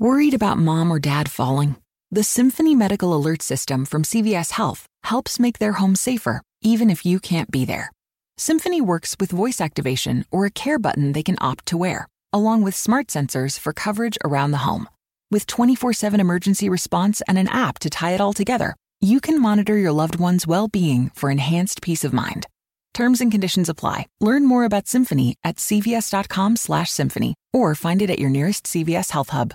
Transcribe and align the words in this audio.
Worried 0.00 0.34
about 0.34 0.58
mom 0.58 0.90
or 0.90 0.98
dad 0.98 1.30
falling? 1.30 1.76
The 2.10 2.24
Symphony 2.24 2.74
Medical 2.74 3.14
Alert 3.14 3.42
System 3.42 3.84
from 3.84 4.02
CVS 4.02 4.50
Health 4.50 4.86
helps 5.04 5.38
make 5.38 5.60
their 5.60 5.74
home 5.74 5.94
safer, 5.94 6.42
even 6.60 6.90
if 6.90 7.06
you 7.06 7.20
can't 7.20 7.48
be 7.48 7.64
there. 7.64 7.92
Symphony 8.36 8.80
works 8.80 9.14
with 9.20 9.30
voice 9.30 9.60
activation 9.60 10.24
or 10.32 10.46
a 10.46 10.50
care 10.50 10.80
button 10.80 11.12
they 11.12 11.22
can 11.22 11.36
opt 11.40 11.66
to 11.66 11.76
wear, 11.76 12.08
along 12.32 12.62
with 12.62 12.74
smart 12.74 13.06
sensors 13.06 13.56
for 13.56 13.72
coverage 13.72 14.18
around 14.24 14.50
the 14.50 14.66
home. 14.66 14.88
With 15.30 15.46
24 15.46 15.92
7 15.92 16.18
emergency 16.18 16.68
response 16.68 17.22
and 17.28 17.38
an 17.38 17.48
app 17.48 17.78
to 17.78 17.88
tie 17.88 18.16
it 18.16 18.20
all 18.20 18.32
together, 18.32 18.74
you 19.00 19.20
can 19.20 19.40
monitor 19.40 19.78
your 19.78 19.92
loved 19.92 20.16
one's 20.16 20.44
well 20.44 20.66
being 20.66 21.10
for 21.14 21.30
enhanced 21.30 21.82
peace 21.82 22.02
of 22.02 22.12
mind. 22.12 22.48
Terms 22.94 23.20
and 23.20 23.30
conditions 23.30 23.68
apply. 23.68 24.06
Learn 24.20 24.44
more 24.44 24.64
about 24.64 24.88
Symphony 24.88 25.36
at 25.44 25.56
cvs.com/slash 25.56 26.90
symphony 26.90 27.34
or 27.52 27.76
find 27.76 28.02
it 28.02 28.10
at 28.10 28.18
your 28.18 28.30
nearest 28.30 28.64
CVS 28.64 29.10
Health 29.12 29.28
Hub. 29.28 29.54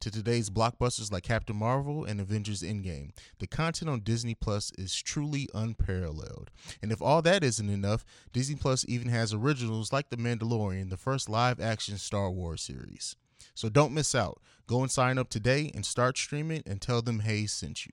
to 0.00 0.10
today's 0.10 0.48
blockbusters 0.48 1.12
like 1.12 1.24
Captain 1.24 1.56
Marvel 1.56 2.06
and 2.06 2.22
Avengers 2.22 2.62
Endgame. 2.62 3.10
The 3.38 3.46
content 3.46 3.90
on 3.90 4.00
Disney 4.00 4.34
Plus 4.34 4.72
is 4.78 4.94
truly 4.94 5.46
unparalleled. 5.52 6.50
And 6.80 6.90
if 6.90 7.02
all 7.02 7.20
that 7.22 7.44
isn't 7.44 7.68
enough, 7.68 8.06
Disney 8.32 8.56
Plus 8.56 8.86
even 8.88 9.08
has 9.10 9.34
originals 9.34 9.92
like 9.92 10.08
The 10.08 10.16
Mandalorian, 10.16 10.88
the 10.88 10.96
first 10.96 11.28
live 11.28 11.60
action 11.60 11.98
Star 11.98 12.30
Wars 12.30 12.62
series. 12.62 13.14
So 13.54 13.68
don't 13.68 13.92
miss 13.92 14.14
out. 14.14 14.40
Go 14.66 14.80
and 14.80 14.90
sign 14.90 15.18
up 15.18 15.28
today 15.28 15.70
and 15.74 15.84
start 15.84 16.16
streaming 16.16 16.62
and 16.64 16.80
tell 16.80 17.02
them 17.02 17.20
Haize 17.20 17.52
sent 17.52 17.84
you. 17.84 17.92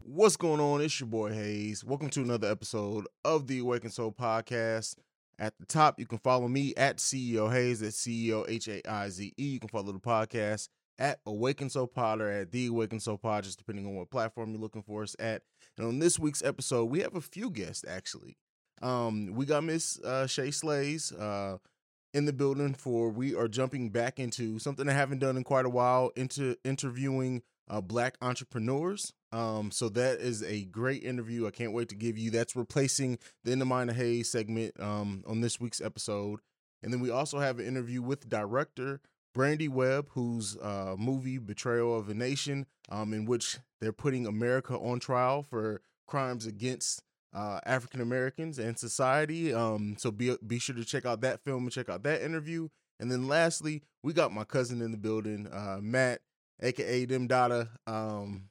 What's 0.00 0.36
going 0.36 0.60
on? 0.60 0.82
It's 0.82 1.00
your 1.00 1.08
boy 1.08 1.32
Haize. 1.32 1.82
Welcome 1.82 2.10
to 2.10 2.20
another 2.20 2.50
episode 2.50 3.06
of 3.24 3.46
the 3.46 3.60
Awaken 3.60 3.90
Soul 3.90 4.12
podcast. 4.12 4.96
At 5.38 5.54
the 5.58 5.66
top, 5.66 5.98
you 5.98 6.06
can 6.06 6.18
follow 6.18 6.48
me 6.48 6.74
at 6.76 6.98
CEO 6.98 7.52
Hayes, 7.52 7.82
at 7.82 7.90
CEO 7.90 8.44
H 8.48 8.68
A 8.68 8.88
I 8.88 9.08
Z 9.08 9.32
E. 9.36 9.44
You 9.44 9.60
can 9.60 9.68
follow 9.68 9.92
the 9.92 9.98
podcast 9.98 10.68
at 10.98 11.20
Awaken 11.26 11.70
Soul 11.70 11.86
Pod 11.86 12.20
or 12.20 12.30
at 12.30 12.52
The 12.52 12.66
Awaken 12.66 13.00
Soul 13.00 13.18
Pod, 13.18 13.44
just 13.44 13.58
depending 13.58 13.86
on 13.86 13.96
what 13.96 14.10
platform 14.10 14.52
you're 14.52 14.60
looking 14.60 14.82
for 14.82 15.02
us 15.02 15.16
at. 15.18 15.42
And 15.76 15.86
on 15.86 15.98
this 15.98 16.18
week's 16.18 16.42
episode, 16.42 16.84
we 16.86 17.00
have 17.00 17.16
a 17.16 17.20
few 17.20 17.50
guests 17.50 17.84
actually. 17.88 18.36
Um, 18.82 19.34
we 19.34 19.46
got 19.46 19.64
Miss 19.64 19.98
uh, 20.00 20.26
Shay 20.26 20.50
Slays 20.50 21.12
uh, 21.12 21.58
in 22.12 22.26
the 22.26 22.32
building 22.32 22.74
for 22.74 23.08
we 23.08 23.34
are 23.34 23.48
jumping 23.48 23.90
back 23.90 24.20
into 24.20 24.58
something 24.58 24.88
I 24.88 24.92
haven't 24.92 25.18
done 25.18 25.36
in 25.36 25.44
quite 25.44 25.64
a 25.64 25.70
while 25.70 26.10
into 26.16 26.56
interviewing 26.64 27.42
uh, 27.68 27.80
black 27.80 28.16
entrepreneurs. 28.20 29.12
Um, 29.34 29.72
so 29.72 29.88
that 29.88 30.20
is 30.20 30.44
a 30.44 30.64
great 30.66 31.02
interview. 31.02 31.48
I 31.48 31.50
can't 31.50 31.72
wait 31.72 31.88
to 31.88 31.96
give 31.96 32.16
you. 32.16 32.30
That's 32.30 32.54
replacing 32.54 33.18
the 33.42 33.50
In 33.50 33.58
the 33.58 33.64
Mind 33.64 33.90
of 33.90 33.96
Haize 33.96 34.30
segment 34.30 34.78
um, 34.78 35.24
on 35.26 35.40
this 35.40 35.58
week's 35.58 35.80
episode. 35.80 36.38
And 36.84 36.92
then 36.92 37.00
we 37.00 37.10
also 37.10 37.40
have 37.40 37.58
an 37.58 37.66
interview 37.66 38.00
with 38.00 38.28
director 38.28 39.00
Brandy 39.34 39.66
Webb, 39.66 40.10
whose 40.10 40.56
uh, 40.58 40.94
movie 40.96 41.38
Betrayal 41.38 41.98
of 41.98 42.08
a 42.08 42.14
Nation, 42.14 42.66
um, 42.88 43.12
in 43.12 43.24
which 43.24 43.58
they're 43.80 43.92
putting 43.92 44.24
America 44.24 44.78
on 44.78 45.00
trial 45.00 45.42
for 45.42 45.80
crimes 46.06 46.46
against 46.46 47.02
uh, 47.34 47.58
African 47.66 48.00
Americans 48.00 48.60
and 48.60 48.78
society. 48.78 49.52
Um, 49.52 49.96
so 49.98 50.12
be 50.12 50.36
be 50.46 50.60
sure 50.60 50.76
to 50.76 50.84
check 50.84 51.04
out 51.04 51.22
that 51.22 51.42
film 51.42 51.64
and 51.64 51.72
check 51.72 51.88
out 51.88 52.04
that 52.04 52.22
interview. 52.22 52.68
And 53.00 53.10
then 53.10 53.26
lastly, 53.26 53.82
we 54.04 54.12
got 54.12 54.32
my 54.32 54.44
cousin 54.44 54.80
in 54.80 54.92
the 54.92 54.96
building, 54.96 55.48
uh, 55.52 55.78
Matt, 55.82 56.20
aka 56.62 57.04
Demm 57.04 57.26
Dodda. 57.26 57.70
Um, 57.88 58.50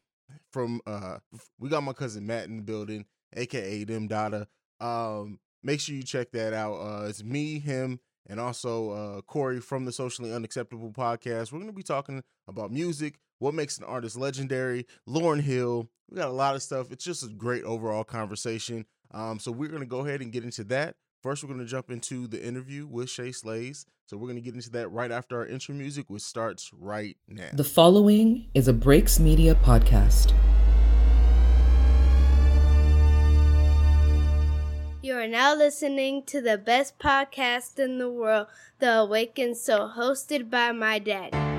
from 0.51 0.81
uh, 0.85 1.17
we 1.59 1.69
got 1.69 1.84
my 1.84 1.94
cousin 1.94 2.25
Matt 2.25 2.45
in 2.45 2.57
the 2.57 2.63
building, 2.63 3.06
aka 3.35 3.85
Demm 3.85 4.07
Dodda. 4.07 4.47
Um, 4.79 5.39
make 5.63 5.79
sure 5.79 5.95
you 5.95 6.03
check 6.03 6.31
that 6.31 6.53
out. 6.53 6.75
Uh, 6.75 7.06
it's 7.07 7.23
me, 7.23 7.59
him, 7.59 8.00
and 8.28 8.39
also 8.39 8.89
uh, 8.91 9.22
Corey 9.22 9.59
from 9.59 9.85
the 9.85 9.91
Socially 9.91 10.33
Unacceptable 10.33 10.91
podcast. 10.91 11.51
We're 11.51 11.59
to 11.67 11.73
be 11.73 11.83
talking 11.83 12.23
about 12.47 12.72
music, 12.72 13.19
what 13.39 13.53
makes 13.53 13.78
an 13.78 13.83
artist 13.83 14.17
legendary, 14.17 14.85
Lauryn 15.07 15.41
Hill. 15.41 15.89
We 16.09 16.17
got 16.17 16.29
a 16.29 16.33
lot 16.33 16.56
of 16.56 16.62
stuff. 16.62 16.91
It's 16.91 17.03
just 17.03 17.23
a 17.23 17.29
great 17.29 17.63
overall 17.63 18.03
conversation. 18.03 18.85
Um, 19.12 19.39
so 19.39 19.51
we're 19.51 19.69
to 19.81 19.88
go 19.88 20.06
ahead 20.06 20.22
and 20.22 20.31
get 20.31 20.44
into 20.44 20.63
that. 20.66 20.95
First, 21.23 21.41
we're 21.41 21.47
going 21.47 21.61
to 21.61 21.66
jump 21.66 21.89
into 21.89 22.28
the 22.28 22.45
interview 22.45 22.85
with 22.85 23.09
Shay 23.09 23.31
Slays. 23.31 23.85
So 24.07 24.17
we're 24.17 24.28
going 24.28 24.35
to 24.35 24.41
get 24.41 24.56
into 24.56 24.69
that 24.72 24.89
right 24.89 25.09
after 25.09 25.38
our 25.38 25.47
intro 25.47 25.73
music, 25.73 26.09
which 26.09 26.22
starts 26.22 26.69
right 26.78 27.16
now. 27.29 27.47
The 27.53 27.63
following 27.63 28.47
is 28.53 28.67
a 28.67 28.73
Breaks 28.73 29.22
Media 29.22 29.56
podcast. 29.56 30.33
You 35.01 35.16
are 35.16 35.28
now 35.28 35.56
listening 35.56 36.23
to 36.23 36.41
the 36.41 36.57
best 36.57 37.00
podcast 37.00 37.79
in 37.79 38.00
the 38.00 38.09
world, 38.09 38.47
The 38.79 38.91
Awakened 38.91 39.56
Soul, 39.56 39.94
hosted 39.95 40.50
by 40.50 40.73
my 40.73 41.00
daddy. 41.00 41.52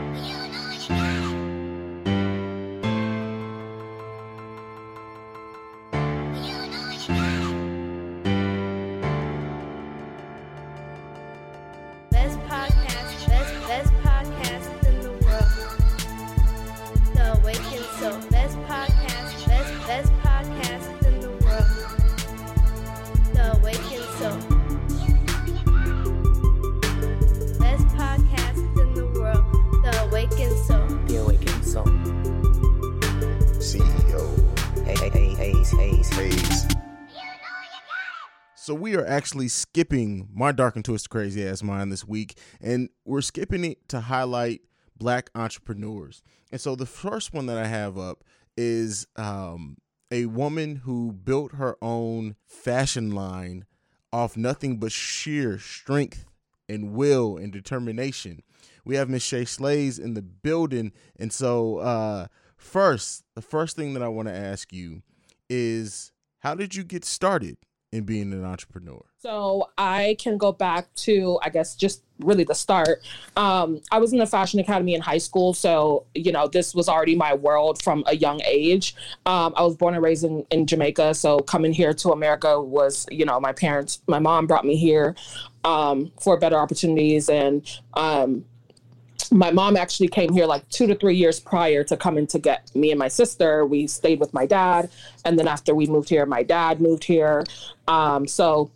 We 38.95 39.01
are 39.01 39.07
actually 39.07 39.49
skipping 39.49 40.29
my 40.33 40.53
dark 40.53 40.77
and 40.77 40.85
twisted 40.85 41.11
crazy 41.11 41.45
ass 41.45 41.65
mind 41.65 41.91
this 41.91 42.07
week, 42.07 42.39
and 42.61 42.89
we're 43.05 43.23
skipping 43.23 43.65
it 43.65 43.89
to 43.89 44.03
highlight 44.03 44.61
black 44.97 45.31
entrepreneurs. 45.35 46.23
And 46.53 46.61
so 46.61 46.77
the 46.77 46.87
first 46.87 47.35
one 47.35 47.47
that 47.47 47.59
I 47.59 47.67
have 47.67 47.99
up 47.99 48.23
is 48.57 49.09
um, 49.17 49.79
a 50.13 50.27
woman 50.27 50.77
who 50.77 51.11
built 51.11 51.55
her 51.55 51.77
own 51.83 52.37
fashion 52.47 53.11
line 53.11 53.65
off 54.13 54.37
nothing 54.37 54.77
but 54.77 54.93
sheer 54.93 55.59
strength 55.59 56.25
and 56.69 56.93
will 56.93 57.37
and 57.37 57.53
determination. 57.53 58.45
We 58.85 58.95
have 58.95 59.09
Miss 59.09 59.25
Shay 59.25 59.45
Slays 59.45 59.99
in 59.99 60.15
the 60.15 60.23
building, 60.23 60.93
and 61.19 61.33
so 61.33 61.79
uh, 61.79 62.27
first, 62.57 63.25
the 63.35 63.43
first 63.43 63.75
thing 63.75 63.95
that 63.95 64.05
I 64.05 64.09
want 64.09 64.29
to 64.29 64.35
ask 64.37 64.73
you 64.73 65.03
is, 65.51 66.13
how 66.39 66.55
did 66.55 66.77
you 66.77 66.85
get 66.85 67.05
started? 67.05 67.57
In 67.95 68.03
being 68.03 68.33
an 68.33 68.45
entrepreneur? 68.45 69.01
So 69.19 69.71
I 69.79 70.17
can 70.19 70.37
go 70.37 70.51
back 70.51 70.93
to, 70.97 71.39
I 71.43 71.49
guess, 71.49 71.77
just 71.77 72.03
really 72.19 72.43
the 72.43 72.55
start. 72.55 73.03
Um, 73.37 73.81
I 73.93 73.99
was 73.99 74.13
in 74.13 74.19
the 74.19 74.27
fashion 74.27 74.59
academy 74.59 74.95
in 74.95 75.01
high 75.01 75.19
school, 75.19 75.55
so 75.55 76.05
you 76.15 76.33
know 76.33 76.49
this 76.49 76.75
was 76.75 76.89
already 76.89 77.15
my 77.15 77.35
world 77.35 77.81
from 77.83 78.03
a 78.07 78.17
young 78.17 78.41
age. 78.45 78.97
Um, 79.27 79.55
I 79.57 79.63
was 79.63 79.77
born 79.77 79.95
and 79.95 80.03
raised 80.03 80.25
in, 80.25 80.45
in 80.51 80.67
Jamaica, 80.67 81.15
so 81.15 81.39
coming 81.39 81.73
here 81.73 81.95
to 81.95 82.11
America 82.11 82.61
was, 82.61 83.07
you 83.11 83.25
know, 83.25 83.39
my 83.39 83.53
parents, 83.53 84.03
my 84.09 84.19
mom 84.19 84.47
brought 84.47 84.65
me 84.65 84.77
here 84.77 85.15
um, 85.65 86.11
for 86.21 86.37
better 86.37 86.59
opportunities, 86.59 87.29
and 87.29 87.67
um, 87.95 88.45
my 89.31 89.51
mom 89.51 89.77
actually 89.77 90.09
came 90.09 90.33
here 90.33 90.47
like 90.47 90.69
two 90.69 90.87
to 90.87 90.95
three 90.95 91.17
years 91.17 91.41
prior 91.41 91.85
to 91.85 91.97
coming 91.97 92.27
to 92.29 92.39
get 92.39 92.75
me 92.75 92.91
and 92.91 92.99
my 92.99 93.09
sister. 93.09 93.65
We 93.67 93.87
stayed 93.87 94.21
with 94.21 94.33
my 94.35 94.47
dad, 94.47 94.91
and 95.25 95.39
then 95.39 95.49
after 95.49 95.75
we 95.75 95.87
moved 95.87 96.09
here, 96.09 96.27
my 96.27 96.43
dad 96.43 96.81
moved 96.81 97.05
here. 97.05 97.45
Um, 97.89 98.27
so, 98.27 98.71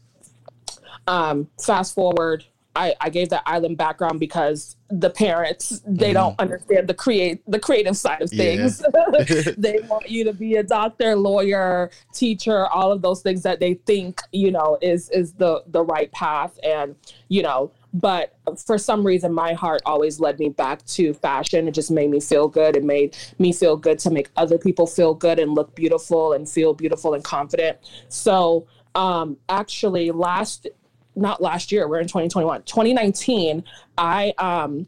um, 1.07 1.49
fast 1.59 1.95
forward, 1.95 2.45
I, 2.79 2.95
I 3.01 3.11
gave 3.11 3.31
that 3.31 3.43
island 3.45 3.77
background 3.77 4.21
because 4.21 4.77
the 4.89 5.11
parents 5.11 5.83
they 5.85 6.13
don't 6.13 6.39
understand 6.39 6.89
the 6.89 6.95
create 6.95 7.43
the 7.47 7.59
creative 7.59 7.97
side 7.97 8.23
of 8.23 8.31
things. 8.31 8.79
they 9.59 9.81
want 9.89 10.09
you 10.09 10.23
to 10.25 10.33
be 10.33 10.55
a 10.57 10.63
doctor, 10.63 11.17
lawyer, 11.17 11.91
teacher, 12.15 12.69
all 12.69 12.93
of 12.93 13.03
those 13.03 13.21
things 13.21 13.43
that 13.43 13.59
they 13.59 13.75
think 13.75 14.21
you 14.33 14.53
know 14.53 14.79
is 14.81 15.11
is 15.11 15.33
the 15.35 15.65
the 15.67 15.83
right 15.83 16.11
path. 16.13 16.59
And 16.63 16.95
you 17.29 17.43
know, 17.43 17.73
but 17.95 18.37
for 18.67 18.79
some 18.79 19.07
reason 19.07 19.33
my 19.33 19.53
heart 19.53 19.83
always 19.87 20.21
led 20.21 20.39
me 20.39 20.49
back 20.49 20.85
to 20.87 21.15
fashion. 21.15 21.69
It 21.69 21.73
just 21.73 21.91
made 21.91 22.11
me 22.11 22.21
feel 22.21 22.49
good. 22.49 22.77
It 22.77 22.85
made 22.85 23.17
me 23.39 23.53
feel 23.53 23.77
good 23.77 23.99
to 24.01 24.11
make 24.11 24.31
other 24.37 24.59
people 24.59 24.87
feel 24.87 25.15
good 25.15 25.39
and 25.39 25.55
look 25.55 25.75
beautiful 25.75 26.33
and 26.33 26.49
feel 26.49 26.75
beautiful 26.75 27.15
and 27.15 27.25
confident. 27.25 27.79
So 28.09 28.67
um 28.95 29.37
actually 29.49 30.11
last 30.11 30.67
not 31.15 31.43
last 31.43 31.71
year 31.71 31.89
we're 31.89 32.01
in 32.01 32.07
2021 32.07 32.63
2019 32.63 33.63
i 33.99 34.33
um 34.39 34.87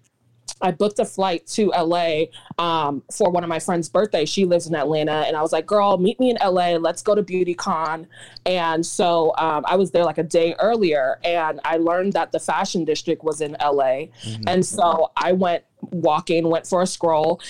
I 0.61 0.71
booked 0.71 0.99
a 0.99 1.05
flight 1.05 1.47
to 1.49 1.69
LA 1.69 2.25
um, 2.59 3.03
for 3.13 3.31
one 3.31 3.45
of 3.45 3.49
my 3.49 3.59
friend's 3.59 3.89
birthday. 3.89 4.25
She 4.25 4.45
lives 4.45 4.67
in 4.67 4.75
Atlanta, 4.75 5.25
and 5.27 5.37
I 5.37 5.43
was 5.43 5.53
like, 5.53 5.67
"Girl, 5.67 5.99
meet 5.99 6.19
me 6.21 6.31
in 6.31 6.39
LA. 6.43 6.77
Let's 6.77 7.03
go 7.03 7.15
to 7.15 7.23
BeautyCon." 7.23 8.07
And 8.47 8.85
so 8.85 9.35
um, 9.39 9.65
I 9.67 9.77
was 9.77 9.91
there 9.91 10.05
like 10.05 10.19
a 10.19 10.23
day 10.23 10.55
earlier, 10.59 11.19
and 11.25 11.61
I 11.65 11.77
learned 11.77 12.13
that 12.15 12.33
the 12.33 12.41
fashion 12.41 12.85
district 12.85 13.25
was 13.25 13.41
in 13.41 13.53
LA, 13.61 14.09
mm-hmm. 14.23 14.45
and 14.47 14.65
so 14.65 15.11
I 15.17 15.33
went 15.33 15.65
walking, 15.81 16.49
went 16.49 16.67
for 16.67 16.83
a 16.83 16.87
scroll 16.87 17.41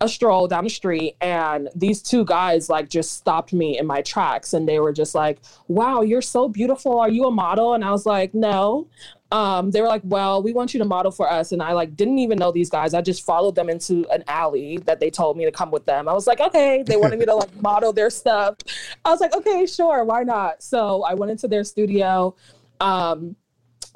a 0.00 0.08
stroll 0.08 0.48
down 0.48 0.64
the 0.64 0.70
street 0.70 1.14
and 1.20 1.68
these 1.74 2.02
two 2.02 2.24
guys 2.24 2.70
like 2.70 2.88
just 2.88 3.12
stopped 3.12 3.52
me 3.52 3.78
in 3.78 3.86
my 3.86 4.00
tracks 4.00 4.54
and 4.54 4.66
they 4.66 4.78
were 4.78 4.92
just 4.92 5.14
like 5.14 5.40
wow 5.68 6.00
you're 6.00 6.22
so 6.22 6.48
beautiful 6.48 6.98
are 6.98 7.10
you 7.10 7.26
a 7.26 7.30
model 7.30 7.74
and 7.74 7.84
i 7.84 7.90
was 7.90 8.06
like 8.06 8.32
no 8.32 8.88
um, 9.32 9.70
they 9.70 9.80
were 9.80 9.88
like, 9.88 10.02
well, 10.04 10.42
we 10.42 10.52
want 10.52 10.74
you 10.74 10.78
to 10.78 10.84
model 10.84 11.12
for 11.12 11.30
us. 11.30 11.52
And 11.52 11.62
I 11.62 11.72
like 11.72 11.94
didn't 11.94 12.18
even 12.18 12.38
know 12.38 12.50
these 12.50 12.68
guys. 12.68 12.94
I 12.94 13.00
just 13.00 13.24
followed 13.24 13.54
them 13.54 13.68
into 13.68 14.06
an 14.10 14.24
alley 14.26 14.78
that 14.86 14.98
they 14.98 15.10
told 15.10 15.36
me 15.36 15.44
to 15.44 15.52
come 15.52 15.70
with 15.70 15.86
them. 15.86 16.08
I 16.08 16.12
was 16.12 16.26
like, 16.26 16.40
okay, 16.40 16.82
they 16.84 16.96
wanted 16.96 17.18
me 17.18 17.26
to 17.26 17.34
like 17.34 17.54
model 17.62 17.92
their 17.92 18.10
stuff. 18.10 18.56
I 19.04 19.10
was 19.10 19.20
like, 19.20 19.34
okay, 19.34 19.66
sure, 19.66 20.04
why 20.04 20.24
not? 20.24 20.62
So 20.62 21.04
I 21.04 21.14
went 21.14 21.30
into 21.30 21.46
their 21.46 21.64
studio. 21.64 22.34
Um, 22.80 23.36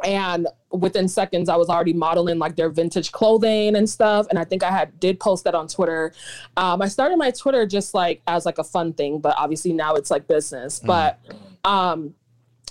and 0.03 0.49
within 0.73 1.07
seconds 1.07 1.49
i 1.49 1.55
was 1.55 1.69
already 1.69 1.93
modeling 1.93 2.37
like 2.39 2.57
their 2.57 2.69
vintage 2.69 3.13
clothing 3.13 3.77
and 3.77 3.89
stuff 3.89 4.27
and 4.29 4.41
i 4.41 4.45
think 4.45 4.65
i 4.65 4.71
had 4.71 4.99
did 4.99 5.21
post 5.21 5.45
that 5.45 5.55
on 5.55 5.69
twitter 5.69 6.13
um, 6.57 6.83
i 6.83 6.89
started 6.89 7.17
my 7.17 7.31
twitter 7.31 7.65
just 7.65 7.95
like 7.95 8.21
as 8.27 8.45
like 8.45 8.59
a 8.59 8.65
fun 8.65 8.93
thing 8.93 9.21
but 9.21 9.37
obviously 9.39 9.73
now 9.73 9.95
it's 9.95 10.11
like 10.11 10.27
business 10.27 10.81
mm. 10.81 10.87
but 10.87 11.21
um 11.65 12.13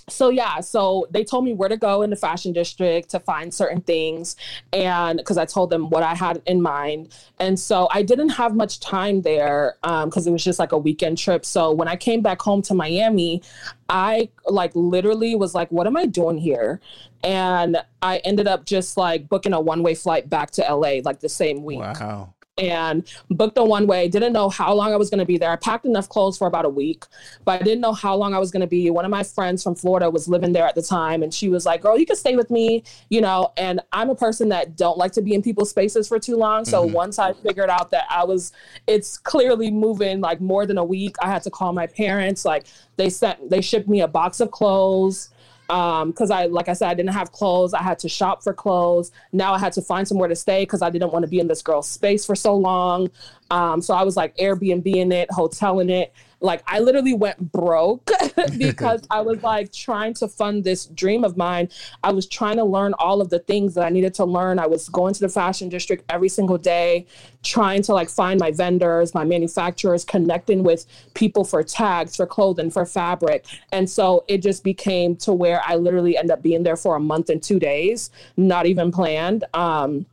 so 0.08 0.28
yeah 0.28 0.60
so 0.60 1.06
they 1.10 1.24
told 1.24 1.44
me 1.44 1.54
where 1.54 1.68
to 1.68 1.76
go 1.76 2.02
in 2.02 2.10
the 2.10 2.16
fashion 2.16 2.52
district 2.52 3.08
to 3.08 3.18
find 3.20 3.52
certain 3.52 3.80
things 3.80 4.36
and 4.72 5.18
because 5.18 5.38
i 5.38 5.44
told 5.44 5.70
them 5.70 5.88
what 5.90 6.02
i 6.02 6.14
had 6.14 6.42
in 6.46 6.60
mind. 6.60 7.14
And 7.40 7.58
so 7.58 7.88
i 7.90 8.02
didn't 8.02 8.30
have 8.30 8.54
much 8.54 8.80
time 8.80 9.22
there 9.22 9.76
because 9.82 10.26
um, 10.26 10.28
it 10.28 10.32
was 10.32 10.44
just 10.44 10.58
like 10.58 10.72
a 10.72 10.78
weekend 10.78 11.18
trip. 11.18 11.44
So 11.44 11.72
when 11.72 11.88
i 11.88 11.96
came 11.96 12.22
back 12.22 12.40
home 12.40 12.62
to 12.62 12.74
miami 12.74 13.42
i 13.88 14.28
like 14.46 14.72
literally 14.74 15.34
was 15.34 15.54
like 15.54 15.70
what 15.70 15.86
am 15.86 15.96
i 15.96 16.06
doing 16.06 16.38
here? 16.38 16.80
And 17.22 17.78
i 18.02 18.18
ended 18.18 18.46
up 18.46 18.66
just 18.66 18.96
like 18.96 19.28
booking 19.28 19.52
a 19.52 19.60
one-way 19.60 19.94
flight 19.94 20.28
back 20.28 20.50
to 20.52 20.62
la 20.62 21.00
like 21.04 21.20
the 21.20 21.28
same 21.28 21.64
week. 21.64 21.80
Wow 21.80 22.34
and 22.56 23.04
booked 23.30 23.58
a 23.58 23.64
one 23.64 23.86
way. 23.86 24.08
Didn't 24.08 24.32
know 24.32 24.48
how 24.48 24.72
long 24.74 24.92
I 24.92 24.96
was 24.96 25.10
going 25.10 25.18
to 25.18 25.24
be 25.24 25.38
there. 25.38 25.50
I 25.50 25.56
packed 25.56 25.86
enough 25.86 26.08
clothes 26.08 26.38
for 26.38 26.46
about 26.46 26.64
a 26.64 26.68
week, 26.68 27.04
but 27.44 27.60
I 27.60 27.64
didn't 27.64 27.80
know 27.80 27.92
how 27.92 28.14
long 28.14 28.34
I 28.34 28.38
was 28.38 28.50
going 28.50 28.60
to 28.60 28.66
be. 28.66 28.90
One 28.90 29.04
of 29.04 29.10
my 29.10 29.22
friends 29.22 29.62
from 29.62 29.74
Florida 29.74 30.08
was 30.08 30.28
living 30.28 30.52
there 30.52 30.66
at 30.66 30.74
the 30.74 30.82
time, 30.82 31.22
and 31.22 31.32
she 31.32 31.48
was 31.48 31.66
like, 31.66 31.82
"Girl, 31.82 31.98
you 31.98 32.06
can 32.06 32.16
stay 32.16 32.36
with 32.36 32.50
me," 32.50 32.84
you 33.08 33.20
know. 33.20 33.52
And 33.56 33.80
I'm 33.92 34.10
a 34.10 34.14
person 34.14 34.48
that 34.50 34.76
don't 34.76 34.98
like 34.98 35.12
to 35.12 35.22
be 35.22 35.34
in 35.34 35.42
people's 35.42 35.70
spaces 35.70 36.08
for 36.08 36.18
too 36.18 36.36
long. 36.36 36.64
So 36.64 36.84
mm-hmm. 36.84 36.94
once 36.94 37.18
I 37.18 37.32
figured 37.32 37.70
out 37.70 37.90
that 37.90 38.06
I 38.08 38.24
was, 38.24 38.52
it's 38.86 39.18
clearly 39.18 39.70
moving 39.70 40.20
like 40.20 40.40
more 40.40 40.66
than 40.66 40.78
a 40.78 40.84
week. 40.84 41.16
I 41.20 41.26
had 41.28 41.42
to 41.44 41.50
call 41.50 41.72
my 41.72 41.86
parents. 41.86 42.44
Like 42.44 42.66
they 42.96 43.10
sent, 43.10 43.50
they 43.50 43.60
shipped 43.60 43.88
me 43.88 44.00
a 44.00 44.08
box 44.08 44.40
of 44.40 44.50
clothes 44.50 45.30
um 45.70 46.10
because 46.10 46.30
i 46.30 46.46
like 46.46 46.68
i 46.68 46.72
said 46.72 46.88
i 46.88 46.94
didn't 46.94 47.12
have 47.12 47.32
clothes. 47.32 47.72
I 47.72 47.82
had 47.82 47.98
to 48.00 48.08
shop 48.08 48.42
for 48.42 48.52
clothes. 48.52 49.12
Now 49.32 49.54
i 49.54 49.58
had 49.58 49.72
to 49.74 49.82
find 49.82 50.06
somewhere 50.06 50.28
to 50.28 50.36
stay 50.36 50.62
because 50.62 50.82
i 50.82 50.90
didn't 50.90 51.12
want 51.12 51.22
to 51.22 51.28
be 51.28 51.40
in 51.40 51.48
this 51.48 51.62
girl's 51.62 51.88
space 51.88 52.26
for 52.26 52.34
so 52.34 52.54
long. 52.54 53.10
Um 53.50 53.80
so 53.80 53.94
i 53.94 54.02
was 54.02 54.16
like 54.16 54.36
airbnb 54.36 54.86
in 54.86 55.12
it 55.12 55.30
hotel 55.30 55.80
in 55.80 55.90
it 55.90 56.12
like 56.44 56.62
I 56.66 56.78
literally 56.80 57.14
went 57.14 57.52
broke 57.52 58.10
because 58.58 59.06
I 59.10 59.20
was 59.20 59.42
like 59.42 59.72
trying 59.72 60.14
to 60.14 60.28
fund 60.28 60.64
this 60.64 60.86
dream 60.86 61.24
of 61.24 61.36
mine. 61.36 61.68
I 62.02 62.12
was 62.12 62.26
trying 62.26 62.56
to 62.56 62.64
learn 62.64 62.94
all 62.98 63.20
of 63.20 63.30
the 63.30 63.38
things 63.38 63.74
that 63.74 63.84
I 63.84 63.88
needed 63.88 64.14
to 64.14 64.24
learn. 64.24 64.58
I 64.58 64.66
was 64.66 64.88
going 64.88 65.14
to 65.14 65.20
the 65.20 65.28
fashion 65.28 65.68
district 65.68 66.04
every 66.08 66.28
single 66.28 66.58
day, 66.58 67.06
trying 67.42 67.82
to 67.82 67.94
like 67.94 68.10
find 68.10 68.38
my 68.38 68.50
vendors, 68.50 69.14
my 69.14 69.24
manufacturers, 69.24 70.04
connecting 70.04 70.62
with 70.62 70.86
people 71.14 71.44
for 71.44 71.62
tags, 71.62 72.16
for 72.16 72.26
clothing, 72.26 72.70
for 72.70 72.84
fabric. 72.84 73.46
And 73.72 73.88
so 73.88 74.24
it 74.28 74.38
just 74.42 74.64
became 74.64 75.16
to 75.16 75.32
where 75.32 75.62
I 75.64 75.76
literally 75.76 76.16
end 76.16 76.30
up 76.30 76.42
being 76.42 76.62
there 76.62 76.76
for 76.76 76.96
a 76.96 77.00
month 77.00 77.30
and 77.30 77.42
two 77.42 77.58
days, 77.58 78.10
not 78.36 78.66
even 78.66 78.92
planned. 78.92 79.44
Um, 79.54 80.06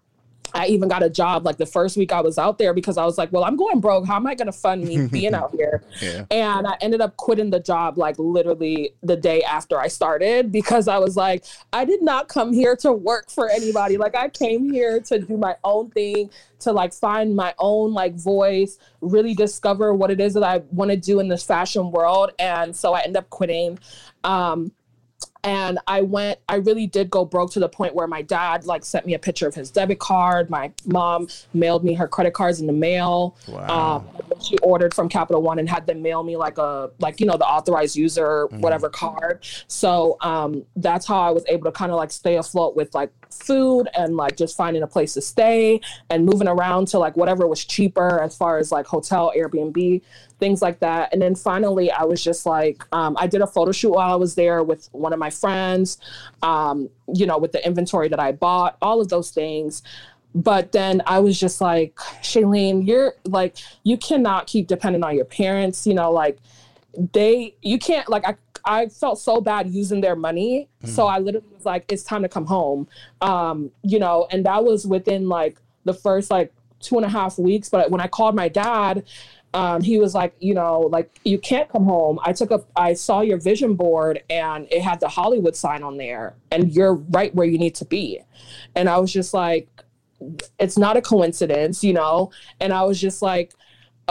I 0.53 0.68
even 0.68 0.89
got 0.89 1.03
a 1.03 1.09
job 1.09 1.45
like 1.45 1.57
the 1.57 1.65
first 1.65 1.98
week 1.98 2.12
I 2.12 2.21
was 2.21 2.38
out 2.38 2.57
there 2.57 2.74
because 2.74 2.98
I 2.98 3.06
was 3.06 3.18
like, 3.18 3.31
well, 3.31 3.44
I'm 3.44 3.56
going 3.56 3.80
broke. 3.80 4.06
How 4.06 4.15
am 4.15 4.27
I 4.27 4.36
going 4.36 4.48
to 4.48 4.51
fund 4.51 4.83
me 4.83 5.07
being 5.12 5.33
out 5.33 5.51
here? 5.56 5.83
Yeah. 6.01 6.25
And 6.31 6.68
I 6.68 6.77
ended 6.81 7.01
up 7.01 7.18
quitting 7.18 7.50
the 7.50 7.59
job 7.59 7.98
like 7.98 8.18
literally 8.18 8.94
the 9.01 9.15
day 9.15 9.42
after 9.44 9.80
I 9.80 9.88
started 9.88 10.51
because 10.51 10.88
I 10.88 10.98
was 10.98 11.15
like, 11.15 11.45
I 11.74 11.86
did 11.86 12.01
not 12.01 12.27
come 12.27 12.53
here 12.53 12.75
to 12.77 12.92
work 12.92 13.30
for 13.30 13.50
anybody. 13.50 13.98
Like, 13.98 14.15
I 14.15 14.30
came 14.30 14.71
here 14.71 15.00
to 15.01 15.19
do 15.19 15.38
my 15.38 15.56
own 15.63 15.89
thing, 15.92 16.30
to 16.59 16.71
like 16.71 16.94
find 16.94 17.36
my 17.36 17.53
own 17.57 17.94
like 17.94 18.15
voice, 18.15 18.77
really 19.01 19.33
discover 19.33 19.94
what 19.94 20.12
it 20.12 20.19
is 20.19 20.33
that 20.33 20.44
I 20.44 20.59
want 20.71 20.92
to 20.92 20.98
do 20.98 21.19
in 21.19 21.27
this 21.27 21.44
fashion 21.44 21.92
world. 21.92 22.31
And 22.39 22.75
so 22.75 22.94
I 22.94 23.01
ended 23.01 23.18
up 23.18 23.30
quitting. 23.30 23.80
Um, 24.24 24.71
and 25.43 25.79
i 25.88 26.01
went 26.01 26.39
i 26.49 26.55
really 26.55 26.88
did 26.88 27.09
go 27.09 27.25
broke 27.25 27.51
to 27.51 27.59
the 27.59 27.69
point 27.69 27.93
where 27.95 28.07
my 28.07 28.21
dad 28.21 28.65
like 28.65 28.83
sent 28.85 29.05
me 29.05 29.13
a 29.13 29.19
picture 29.19 29.47
of 29.47 29.55
his 29.55 29.71
debit 29.71 29.99
card 29.99 30.49
my 30.49 30.71
mom 30.85 31.27
mailed 31.53 31.83
me 31.83 31.93
her 31.93 32.07
credit 32.07 32.33
cards 32.33 32.59
in 32.59 32.67
the 32.67 32.73
mail 32.73 33.35
wow. 33.47 33.97
um, 33.97 34.07
she 34.41 34.57
ordered 34.59 34.93
from 34.93 35.09
capital 35.09 35.41
one 35.41 35.59
and 35.59 35.69
had 35.69 35.85
them 35.88 36.01
mail 36.01 36.23
me 36.23 36.35
like 36.38 36.57
a 36.57 36.89
like 36.99 37.19
you 37.19 37.25
know 37.25 37.38
the 37.38 37.45
authorized 37.45 37.95
user 37.95 38.47
mm. 38.51 38.59
whatever 38.59 38.89
card 38.89 39.39
so 39.67 40.17
um, 40.21 40.63
that's 40.77 41.05
how 41.05 41.19
i 41.19 41.29
was 41.29 41.43
able 41.47 41.63
to 41.63 41.71
kind 41.71 41.91
of 41.91 41.97
like 41.97 42.11
stay 42.11 42.38
afloat 42.38 42.75
with 42.75 42.93
like 42.93 43.11
food 43.33 43.87
and 43.95 44.15
like 44.15 44.37
just 44.37 44.55
finding 44.55 44.83
a 44.83 44.87
place 44.87 45.13
to 45.13 45.21
stay 45.21 45.79
and 46.09 46.25
moving 46.25 46.47
around 46.47 46.87
to 46.89 46.99
like 46.99 47.15
whatever 47.17 47.47
was 47.47 47.63
cheaper 47.63 48.21
as 48.21 48.35
far 48.35 48.57
as 48.57 48.71
like 48.71 48.85
hotel 48.85 49.31
airbnb 49.35 50.01
things 50.41 50.61
like 50.61 50.79
that. 50.79 51.13
And 51.13 51.21
then 51.21 51.35
finally, 51.35 51.89
I 51.91 52.03
was 52.03 52.21
just 52.21 52.45
like, 52.45 52.83
um, 52.91 53.15
I 53.17 53.27
did 53.27 53.41
a 53.41 53.47
photo 53.47 53.71
shoot 53.71 53.91
while 53.91 54.11
I 54.11 54.15
was 54.15 54.35
there 54.35 54.63
with 54.63 54.89
one 54.91 55.13
of 55.13 55.19
my 55.19 55.29
friends, 55.29 55.99
um, 56.41 56.89
you 57.13 57.25
know, 57.27 57.37
with 57.37 57.53
the 57.53 57.65
inventory 57.65 58.09
that 58.09 58.19
I 58.19 58.33
bought, 58.33 58.75
all 58.81 58.99
of 58.99 59.07
those 59.07 59.29
things. 59.29 59.83
But 60.33 60.71
then 60.71 61.01
I 61.05 61.19
was 61.19 61.39
just 61.39 61.61
like, 61.61 61.95
Chalyne, 62.21 62.85
you're 62.85 63.13
like, 63.25 63.57
you 63.83 63.97
cannot 63.97 64.47
keep 64.47 64.67
depending 64.67 65.03
on 65.03 65.15
your 65.15 65.25
parents, 65.25 65.85
you 65.85 65.93
know, 65.93 66.11
like 66.11 66.39
they, 67.13 67.55
you 67.61 67.77
can't, 67.77 68.09
like, 68.09 68.27
I, 68.27 68.35
I 68.65 68.87
felt 68.87 69.19
so 69.19 69.41
bad 69.41 69.69
using 69.69 70.01
their 70.01 70.15
money. 70.15 70.69
Mm. 70.83 70.89
So 70.89 71.07
I 71.07 71.19
literally 71.19 71.47
was 71.53 71.65
like, 71.65 71.91
it's 71.91 72.03
time 72.03 72.21
to 72.21 72.29
come 72.29 72.45
home. 72.45 72.88
Um, 73.21 73.71
you 73.83 74.00
know, 74.00 74.27
and 74.31 74.45
that 74.45 74.63
was 74.63 74.86
within 74.86 75.29
like 75.29 75.59
the 75.86 75.93
first 75.93 76.31
like 76.31 76.53
two 76.79 76.97
and 76.97 77.05
a 77.05 77.09
half 77.09 77.38
weeks. 77.38 77.69
But 77.69 77.91
when 77.91 78.01
I 78.01 78.07
called 78.07 78.36
my 78.36 78.50
dad, 78.50 79.05
um, 79.53 79.81
he 79.81 79.97
was 79.97 80.15
like, 80.15 80.33
you 80.39 80.53
know, 80.53 80.79
like 80.79 81.12
you 81.25 81.38
can't 81.38 81.69
come 81.69 81.83
home. 81.83 82.19
I 82.24 82.31
took 82.33 82.51
a, 82.51 82.63
I 82.75 82.93
saw 82.93 83.21
your 83.21 83.38
vision 83.38 83.75
board 83.75 84.24
and 84.29 84.67
it 84.71 84.81
had 84.81 85.00
the 85.00 85.09
Hollywood 85.09 85.55
sign 85.55 85.83
on 85.83 85.97
there, 85.97 86.36
and 86.51 86.71
you're 86.71 86.93
right 86.93 87.36
where 87.36 87.45
you 87.45 87.57
need 87.57 87.75
to 87.75 87.86
be. 87.86 88.21
And 88.75 88.88
I 88.88 88.97
was 88.97 89.12
just 89.12 89.33
like, 89.33 89.67
it's 90.59 90.77
not 90.77 90.95
a 90.95 91.01
coincidence, 91.01 91.83
you 91.83 91.93
know. 91.93 92.31
And 92.62 92.71
I 92.71 92.83
was 92.83 93.01
just 93.01 93.21
like, 93.21 93.53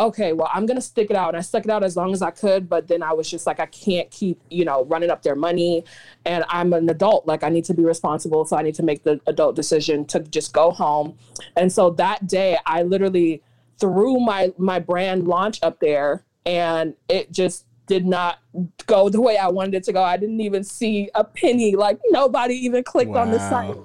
okay, 0.00 0.32
well, 0.32 0.50
I'm 0.52 0.66
gonna 0.66 0.80
stick 0.80 1.10
it 1.10 1.16
out. 1.16 1.28
And 1.28 1.36
I 1.36 1.40
stuck 1.42 1.64
it 1.64 1.70
out 1.70 1.84
as 1.84 1.96
long 1.96 2.12
as 2.12 2.22
I 2.22 2.30
could, 2.30 2.68
but 2.68 2.88
then 2.88 3.02
I 3.02 3.12
was 3.12 3.30
just 3.30 3.46
like, 3.46 3.60
I 3.60 3.66
can't 3.66 4.10
keep, 4.10 4.40
you 4.50 4.64
know, 4.64 4.84
running 4.86 5.10
up 5.10 5.22
their 5.22 5.36
money. 5.36 5.84
And 6.24 6.44
I'm 6.48 6.72
an 6.72 6.88
adult, 6.88 7.26
like 7.26 7.44
I 7.44 7.50
need 7.50 7.66
to 7.66 7.74
be 7.74 7.84
responsible, 7.84 8.44
so 8.46 8.56
I 8.56 8.62
need 8.62 8.74
to 8.76 8.82
make 8.82 9.04
the 9.04 9.20
adult 9.26 9.54
decision 9.54 10.06
to 10.06 10.20
just 10.20 10.52
go 10.52 10.70
home. 10.70 11.16
And 11.56 11.70
so 11.70 11.90
that 11.90 12.26
day, 12.26 12.58
I 12.66 12.82
literally 12.82 13.42
threw 13.78 14.18
my 14.18 14.52
my 14.58 14.78
brand 14.78 15.26
launch 15.26 15.58
up 15.62 15.80
there 15.80 16.24
and 16.44 16.94
it 17.08 17.32
just 17.32 17.64
did 17.86 18.06
not 18.06 18.38
go 18.86 19.08
the 19.08 19.20
way 19.20 19.36
I 19.36 19.48
wanted 19.48 19.74
it 19.74 19.84
to 19.84 19.92
go. 19.92 20.02
I 20.02 20.16
didn't 20.16 20.40
even 20.40 20.64
see 20.64 21.10
a 21.14 21.24
penny. 21.24 21.76
Like 21.76 21.98
nobody 22.10 22.54
even 22.54 22.84
clicked 22.84 23.10
wow. 23.10 23.22
on 23.22 23.30
the 23.30 23.38
site. 23.50 23.76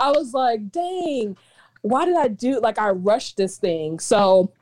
I 0.00 0.10
was 0.10 0.32
like, 0.32 0.70
dang, 0.70 1.36
why 1.82 2.04
did 2.04 2.16
I 2.16 2.28
do 2.28 2.60
like 2.60 2.78
I 2.78 2.90
rushed 2.90 3.36
this 3.36 3.58
thing? 3.58 3.98
So 3.98 4.52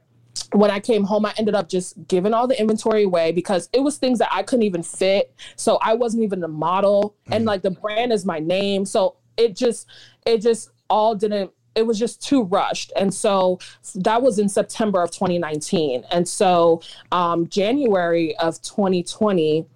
when 0.52 0.70
I 0.70 0.80
came 0.80 1.04
home, 1.04 1.26
I 1.26 1.34
ended 1.38 1.54
up 1.54 1.68
just 1.68 1.94
giving 2.08 2.34
all 2.34 2.46
the 2.46 2.58
inventory 2.60 3.04
away 3.04 3.32
because 3.32 3.68
it 3.72 3.80
was 3.80 3.98
things 3.98 4.18
that 4.18 4.28
I 4.32 4.42
couldn't 4.42 4.64
even 4.64 4.82
fit. 4.82 5.34
So 5.56 5.78
I 5.82 5.94
wasn't 5.94 6.22
even 6.24 6.40
the 6.40 6.48
model. 6.48 7.14
Mm. 7.28 7.36
And 7.36 7.44
like 7.44 7.62
the 7.62 7.70
brand 7.70 8.12
is 8.12 8.24
my 8.24 8.38
name. 8.38 8.84
So 8.84 9.16
it 9.36 9.56
just 9.56 9.86
it 10.24 10.38
just 10.38 10.70
all 10.88 11.14
didn't 11.14 11.50
it 11.74 11.86
was 11.86 11.98
just 11.98 12.22
too 12.22 12.42
rushed. 12.42 12.90
And 12.96 13.12
so 13.12 13.60
that 13.96 14.22
was 14.22 14.38
in 14.38 14.48
September 14.48 15.02
of 15.02 15.10
2019. 15.10 16.04
And 16.10 16.26
so 16.26 16.80
um, 17.12 17.48
January 17.48 18.34
of 18.38 18.60
2020, 18.62 19.66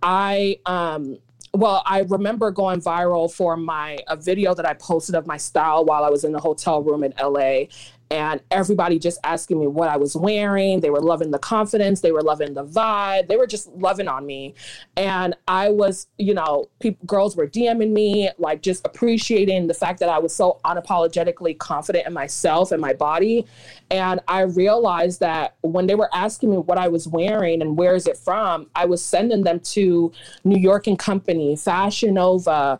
I 0.00 0.58
um, 0.64 1.18
well, 1.54 1.82
I 1.84 2.00
remember 2.00 2.50
going 2.52 2.80
viral 2.80 3.32
for 3.32 3.56
my 3.56 3.98
a 4.06 4.16
video 4.16 4.54
that 4.54 4.66
I 4.66 4.74
posted 4.74 5.16
of 5.16 5.26
my 5.26 5.36
style 5.36 5.84
while 5.84 6.04
I 6.04 6.10
was 6.10 6.22
in 6.22 6.32
the 6.32 6.38
hotel 6.38 6.82
room 6.82 7.02
in 7.02 7.12
LA 7.20 7.64
and 8.10 8.40
everybody 8.50 8.98
just 8.98 9.18
asking 9.24 9.60
me 9.60 9.66
what 9.66 9.88
I 9.88 9.96
was 9.96 10.16
wearing. 10.16 10.80
They 10.80 10.90
were 10.90 11.00
loving 11.00 11.30
the 11.30 11.38
confidence, 11.38 12.00
they 12.00 12.12
were 12.12 12.22
loving 12.22 12.54
the 12.54 12.64
vibe, 12.64 13.28
they 13.28 13.36
were 13.36 13.46
just 13.46 13.68
loving 13.72 14.08
on 14.08 14.26
me. 14.26 14.54
And 14.96 15.34
I 15.46 15.70
was, 15.70 16.08
you 16.18 16.34
know, 16.34 16.68
girls 17.06 17.36
were 17.36 17.46
DMing 17.46 17.92
me, 17.92 18.30
like 18.38 18.62
just 18.62 18.86
appreciating 18.86 19.66
the 19.66 19.74
fact 19.74 20.00
that 20.00 20.08
I 20.08 20.18
was 20.18 20.34
so 20.34 20.60
unapologetically 20.64 21.58
confident 21.58 22.06
in 22.06 22.12
myself 22.12 22.72
and 22.72 22.80
my 22.80 22.92
body. 22.92 23.46
And 23.90 24.20
I 24.28 24.42
realized 24.42 25.20
that 25.20 25.56
when 25.62 25.86
they 25.86 25.94
were 25.94 26.10
asking 26.14 26.50
me 26.50 26.58
what 26.58 26.78
I 26.78 26.88
was 26.88 27.06
wearing 27.08 27.62
and 27.62 27.76
where 27.76 27.94
is 27.94 28.06
it 28.06 28.16
from, 28.16 28.68
I 28.74 28.86
was 28.86 29.04
sending 29.04 29.44
them 29.44 29.60
to 29.60 30.12
New 30.44 30.58
York 30.58 30.86
and 30.86 30.98
Company, 30.98 31.56
Fashion 31.56 32.14
Nova, 32.14 32.78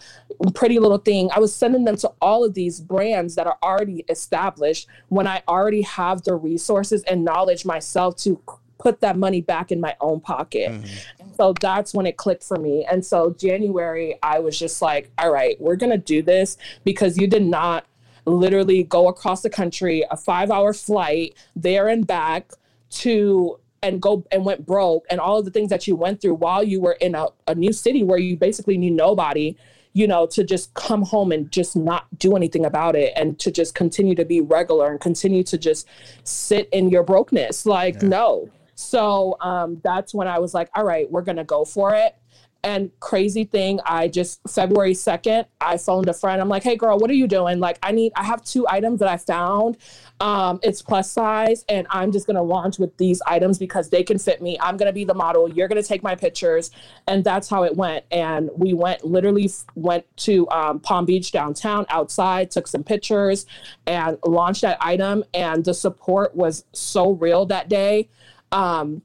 Pretty 0.54 0.78
Little 0.78 0.98
Thing. 0.98 1.30
I 1.34 1.40
was 1.40 1.54
sending 1.54 1.84
them 1.84 1.96
to 1.96 2.12
all 2.20 2.44
of 2.44 2.54
these 2.54 2.80
brands 2.80 3.34
that 3.34 3.46
are 3.46 3.58
already 3.62 4.04
established 4.08 4.88
when 5.08 5.26
I 5.26 5.42
already 5.48 5.82
have 5.82 6.22
the 6.22 6.34
resources 6.34 7.02
and 7.04 7.24
knowledge 7.24 7.64
myself 7.64 8.16
to 8.18 8.40
put 8.78 9.00
that 9.00 9.16
money 9.16 9.40
back 9.40 9.72
in 9.72 9.80
my 9.80 9.96
own 10.00 10.20
pocket. 10.20 10.70
Mm-hmm. 10.70 11.34
So 11.36 11.52
that's 11.60 11.92
when 11.92 12.06
it 12.06 12.16
clicked 12.16 12.44
for 12.44 12.56
me. 12.56 12.86
And 12.90 13.04
so 13.04 13.30
January, 13.30 14.18
I 14.22 14.38
was 14.38 14.58
just 14.58 14.80
like, 14.80 15.10
all 15.18 15.30
right, 15.30 15.60
we're 15.60 15.76
going 15.76 15.90
to 15.90 15.98
do 15.98 16.22
this 16.22 16.56
because 16.84 17.18
you 17.18 17.26
did 17.26 17.44
not 17.44 17.86
literally 18.24 18.84
go 18.84 19.08
across 19.08 19.42
the 19.42 19.50
country, 19.50 20.04
a 20.10 20.16
five 20.16 20.50
hour 20.50 20.72
flight 20.72 21.34
there 21.56 21.88
and 21.88 22.06
back 22.06 22.52
to 22.90 23.58
and 23.82 24.02
go 24.02 24.24
and 24.32 24.44
went 24.44 24.66
broke 24.66 25.04
and 25.08 25.20
all 25.20 25.38
of 25.38 25.44
the 25.44 25.50
things 25.50 25.70
that 25.70 25.86
you 25.86 25.94
went 25.94 26.20
through 26.20 26.34
while 26.34 26.64
you 26.64 26.80
were 26.80 26.96
in 27.00 27.14
a, 27.14 27.26
a 27.46 27.54
new 27.54 27.72
city 27.72 28.02
where 28.02 28.18
you 28.18 28.36
basically 28.36 28.76
knew 28.76 28.90
nobody 28.90 29.56
you 29.98 30.06
know, 30.06 30.26
to 30.26 30.44
just 30.44 30.72
come 30.74 31.02
home 31.02 31.32
and 31.32 31.50
just 31.50 31.74
not 31.74 32.06
do 32.20 32.36
anything 32.36 32.64
about 32.64 32.94
it 32.94 33.12
and 33.16 33.36
to 33.40 33.50
just 33.50 33.74
continue 33.74 34.14
to 34.14 34.24
be 34.24 34.40
regular 34.40 34.92
and 34.92 35.00
continue 35.00 35.42
to 35.42 35.58
just 35.58 35.88
sit 36.22 36.68
in 36.70 36.88
your 36.88 37.02
brokenness. 37.02 37.66
Like, 37.66 37.94
yeah. 37.96 38.08
no. 38.08 38.48
So 38.76 39.36
um, 39.40 39.80
that's 39.82 40.14
when 40.14 40.28
I 40.28 40.38
was 40.38 40.54
like, 40.54 40.70
all 40.76 40.84
right, 40.84 41.10
we're 41.10 41.22
going 41.22 41.38
to 41.38 41.42
go 41.42 41.64
for 41.64 41.96
it. 41.96 42.14
And 42.62 42.92
crazy 43.00 43.42
thing, 43.42 43.80
I 43.84 44.06
just 44.06 44.40
February 44.48 44.92
2nd, 44.92 45.46
I 45.60 45.76
phoned 45.78 46.08
a 46.08 46.14
friend. 46.14 46.40
I'm 46.40 46.48
like, 46.48 46.62
hey 46.62 46.76
girl, 46.76 46.96
what 46.96 47.10
are 47.10 47.14
you 47.14 47.26
doing? 47.26 47.58
Like, 47.58 47.80
I 47.82 47.90
need, 47.90 48.12
I 48.14 48.22
have 48.22 48.44
two 48.44 48.68
items 48.68 49.00
that 49.00 49.08
I 49.08 49.16
found. 49.16 49.78
Um, 50.20 50.58
it's 50.64 50.82
plus 50.82 51.10
size, 51.10 51.64
and 51.68 51.86
I'm 51.90 52.10
just 52.10 52.26
gonna 52.26 52.42
launch 52.42 52.78
with 52.78 52.96
these 52.96 53.22
items 53.26 53.58
because 53.58 53.88
they 53.88 54.02
can 54.02 54.18
fit 54.18 54.42
me. 54.42 54.58
I'm 54.60 54.76
gonna 54.76 54.92
be 54.92 55.04
the 55.04 55.14
model. 55.14 55.48
You're 55.48 55.68
gonna 55.68 55.82
take 55.82 56.02
my 56.02 56.16
pictures, 56.16 56.72
and 57.06 57.22
that's 57.22 57.48
how 57.48 57.62
it 57.62 57.76
went. 57.76 58.04
And 58.10 58.50
we 58.56 58.74
went 58.74 59.04
literally 59.04 59.50
went 59.76 60.04
to 60.18 60.48
um, 60.50 60.80
Palm 60.80 61.04
Beach 61.04 61.30
downtown 61.30 61.86
outside, 61.88 62.50
took 62.50 62.66
some 62.66 62.82
pictures, 62.82 63.46
and 63.86 64.18
launched 64.26 64.62
that 64.62 64.78
item. 64.80 65.22
And 65.34 65.64
the 65.64 65.74
support 65.74 66.34
was 66.34 66.64
so 66.72 67.12
real 67.12 67.46
that 67.46 67.68
day. 67.68 68.08
Um, 68.50 69.02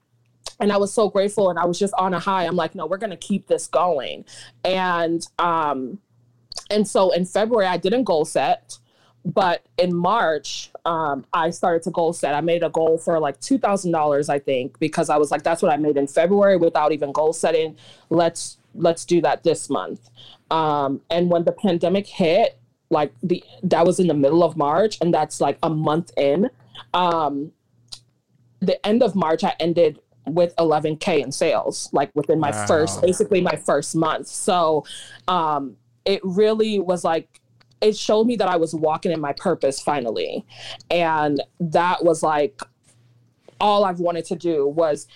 and 0.59 0.71
I 0.71 0.77
was 0.77 0.93
so 0.93 1.09
grateful 1.09 1.49
and 1.49 1.59
I 1.59 1.65
was 1.65 1.77
just 1.77 1.93
on 1.95 2.13
a 2.13 2.19
high. 2.19 2.45
I'm 2.45 2.55
like, 2.55 2.73
no, 2.73 2.85
we're 2.85 2.97
gonna 2.97 3.17
keep 3.17 3.47
this 3.47 3.67
going. 3.67 4.25
And 4.63 5.25
um 5.37 5.99
and 6.69 6.87
so 6.87 7.11
in 7.11 7.25
February 7.25 7.67
I 7.67 7.77
didn't 7.77 8.05
goal 8.05 8.25
set, 8.25 8.77
but 9.25 9.65
in 9.77 9.95
March, 9.95 10.71
um, 10.85 11.25
I 11.33 11.49
started 11.49 11.83
to 11.83 11.91
goal 11.91 12.13
set. 12.13 12.33
I 12.33 12.41
made 12.41 12.63
a 12.63 12.69
goal 12.69 12.97
for 12.97 13.19
like 13.19 13.39
two 13.39 13.57
thousand 13.57 13.91
dollars, 13.91 14.29
I 14.29 14.39
think, 14.39 14.77
because 14.79 15.09
I 15.09 15.17
was 15.17 15.31
like, 15.31 15.43
that's 15.43 15.61
what 15.61 15.71
I 15.71 15.77
made 15.77 15.97
in 15.97 16.07
February 16.07 16.57
without 16.57 16.91
even 16.91 17.11
goal 17.11 17.33
setting. 17.33 17.77
Let's 18.09 18.57
let's 18.75 19.05
do 19.05 19.21
that 19.21 19.43
this 19.43 19.69
month. 19.69 20.09
Um, 20.51 21.01
and 21.09 21.29
when 21.29 21.45
the 21.45 21.51
pandemic 21.51 22.07
hit, 22.07 22.59
like 22.89 23.13
the 23.23 23.43
that 23.63 23.85
was 23.85 23.99
in 23.99 24.07
the 24.07 24.13
middle 24.13 24.43
of 24.43 24.57
March, 24.57 24.97
and 25.01 25.13
that's 25.13 25.39
like 25.39 25.57
a 25.63 25.69
month 25.69 26.11
in. 26.17 26.49
Um, 26.93 27.51
the 28.59 28.85
end 28.85 29.03
of 29.03 29.15
March, 29.15 29.43
I 29.43 29.55
ended 29.59 29.99
with 30.25 30.55
11k 30.55 31.21
in 31.21 31.33
sales 31.33 31.89
like 31.91 32.09
within 32.15 32.39
my 32.39 32.51
wow. 32.51 32.65
first 32.65 33.01
basically 33.01 33.41
my 33.41 33.57
first 33.57 33.93
month 33.93 34.25
so 34.25 34.85
um 35.27 35.75
it 36.05 36.21
really 36.23 36.79
was 36.79 37.03
like 37.03 37.41
it 37.83 37.97
showed 37.97 38.25
me 38.25 38.35
that 38.37 38.47
I 38.47 38.55
was 38.55 38.73
walking 38.73 39.11
in 39.11 39.19
my 39.19 39.33
purpose 39.33 39.81
finally. 39.81 40.45
And 40.89 41.41
that 41.59 42.03
was 42.03 42.23
like 42.23 42.61
all 43.59 43.85
I've 43.85 43.99
wanted 43.99 44.25
to 44.25 44.35
do 44.35 44.67
was 44.67 45.07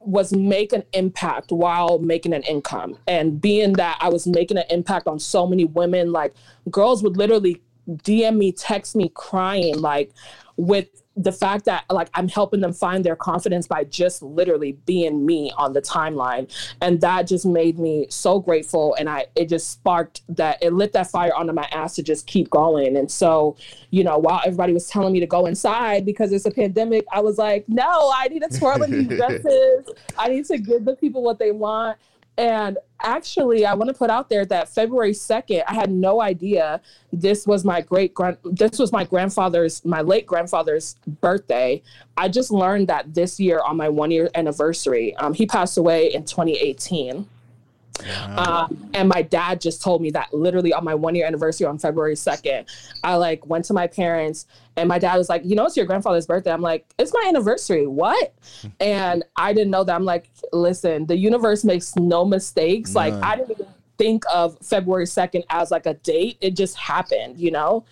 was 0.00 0.32
make 0.32 0.72
an 0.72 0.84
impact 0.92 1.50
while 1.50 1.98
making 1.98 2.32
an 2.32 2.42
income. 2.44 2.96
And 3.06 3.40
being 3.40 3.74
that 3.74 3.98
I 4.00 4.08
was 4.08 4.26
making 4.26 4.56
an 4.56 4.64
impact 4.70 5.06
on 5.06 5.18
so 5.18 5.46
many 5.46 5.64
women 5.64 6.12
like 6.12 6.34
girls 6.70 7.02
would 7.02 7.16
literally 7.16 7.62
DM 7.88 8.36
me 8.36 8.52
text 8.52 8.94
me 8.96 9.10
crying 9.14 9.78
like 9.78 10.12
with 10.56 10.88
the 11.18 11.32
fact 11.32 11.64
that 11.64 11.84
like 11.90 12.08
I'm 12.14 12.28
helping 12.28 12.60
them 12.60 12.72
find 12.72 13.04
their 13.04 13.16
confidence 13.16 13.66
by 13.66 13.84
just 13.84 14.22
literally 14.22 14.72
being 14.86 15.26
me 15.26 15.52
on 15.56 15.72
the 15.72 15.82
timeline. 15.82 16.50
And 16.80 17.00
that 17.00 17.26
just 17.26 17.44
made 17.44 17.78
me 17.78 18.06
so 18.08 18.38
grateful. 18.38 18.94
And 18.94 19.08
I 19.08 19.26
it 19.34 19.48
just 19.48 19.70
sparked 19.70 20.22
that 20.28 20.62
it 20.62 20.72
lit 20.72 20.92
that 20.92 21.10
fire 21.10 21.34
under 21.36 21.52
my 21.52 21.68
ass 21.72 21.96
to 21.96 22.02
just 22.02 22.26
keep 22.26 22.48
going. 22.50 22.96
And 22.96 23.10
so 23.10 23.56
you 23.90 24.04
know 24.04 24.18
while 24.18 24.40
everybody 24.44 24.72
was 24.72 24.88
telling 24.88 25.12
me 25.12 25.20
to 25.20 25.26
go 25.26 25.46
inside 25.46 26.06
because 26.06 26.32
it's 26.32 26.46
a 26.46 26.50
pandemic 26.50 27.04
I 27.12 27.20
was 27.20 27.38
like 27.38 27.64
no 27.68 28.12
I 28.14 28.28
need 28.28 28.42
to 28.42 28.58
twirl 28.58 28.82
in 28.82 28.90
these 28.90 29.18
dresses. 29.18 29.90
I 30.18 30.28
need 30.28 30.44
to 30.46 30.58
give 30.58 30.84
the 30.84 30.94
people 30.94 31.22
what 31.22 31.38
they 31.38 31.50
want 31.50 31.98
and 32.38 32.78
actually, 33.02 33.66
I 33.66 33.74
want 33.74 33.88
to 33.88 33.94
put 33.94 34.10
out 34.10 34.30
there 34.30 34.46
that 34.46 34.68
February 34.68 35.10
2nd, 35.10 35.64
I 35.66 35.74
had 35.74 35.90
no 35.90 36.20
idea 36.22 36.80
this 37.12 37.48
was 37.48 37.64
my 37.64 37.80
great 37.80 38.14
grand 38.14 38.36
this 38.44 38.78
was 38.78 38.92
my 38.92 39.02
grandfather's 39.02 39.84
my 39.84 40.02
late 40.02 40.24
grandfather's 40.24 40.94
birthday. 41.20 41.82
I 42.16 42.28
just 42.28 42.52
learned 42.52 42.86
that 42.88 43.12
this 43.12 43.40
year 43.40 43.60
on 43.60 43.76
my 43.76 43.88
1 43.88 44.12
year 44.12 44.30
anniversary. 44.36 45.16
Um, 45.16 45.34
he 45.34 45.46
passed 45.46 45.76
away 45.76 46.14
in 46.14 46.24
2018. 46.24 47.26
Uh, 48.06 48.68
and 48.94 49.08
my 49.08 49.22
dad 49.22 49.60
just 49.60 49.82
told 49.82 50.00
me 50.00 50.10
that 50.10 50.32
literally 50.32 50.72
on 50.72 50.84
my 50.84 50.94
one 50.94 51.14
year 51.14 51.26
anniversary 51.26 51.66
on 51.66 51.78
February 51.78 52.14
2nd, 52.14 52.66
I 53.02 53.16
like 53.16 53.46
went 53.46 53.64
to 53.66 53.74
my 53.74 53.86
parents 53.86 54.46
and 54.76 54.88
my 54.88 54.98
dad 54.98 55.16
was 55.16 55.28
like, 55.28 55.42
you 55.44 55.56
know, 55.56 55.66
it's 55.66 55.76
your 55.76 55.86
grandfather's 55.86 56.26
birthday. 56.26 56.52
I'm 56.52 56.60
like, 56.60 56.86
it's 56.98 57.12
my 57.12 57.24
anniversary. 57.26 57.86
What? 57.86 58.32
and 58.80 59.24
I 59.36 59.52
didn't 59.52 59.70
know 59.70 59.84
that. 59.84 59.94
I'm 59.94 60.04
like, 60.04 60.30
listen, 60.52 61.06
the 61.06 61.16
universe 61.16 61.64
makes 61.64 61.96
no 61.96 62.24
mistakes. 62.24 62.94
Like 62.94 63.14
I 63.14 63.36
didn't 63.36 63.52
even 63.52 63.66
think 63.98 64.22
of 64.32 64.56
February 64.64 65.04
2nd 65.04 65.42
as 65.50 65.70
like 65.70 65.86
a 65.86 65.94
date. 65.94 66.38
It 66.40 66.56
just 66.56 66.76
happened, 66.76 67.38
you 67.38 67.50
know? 67.50 67.84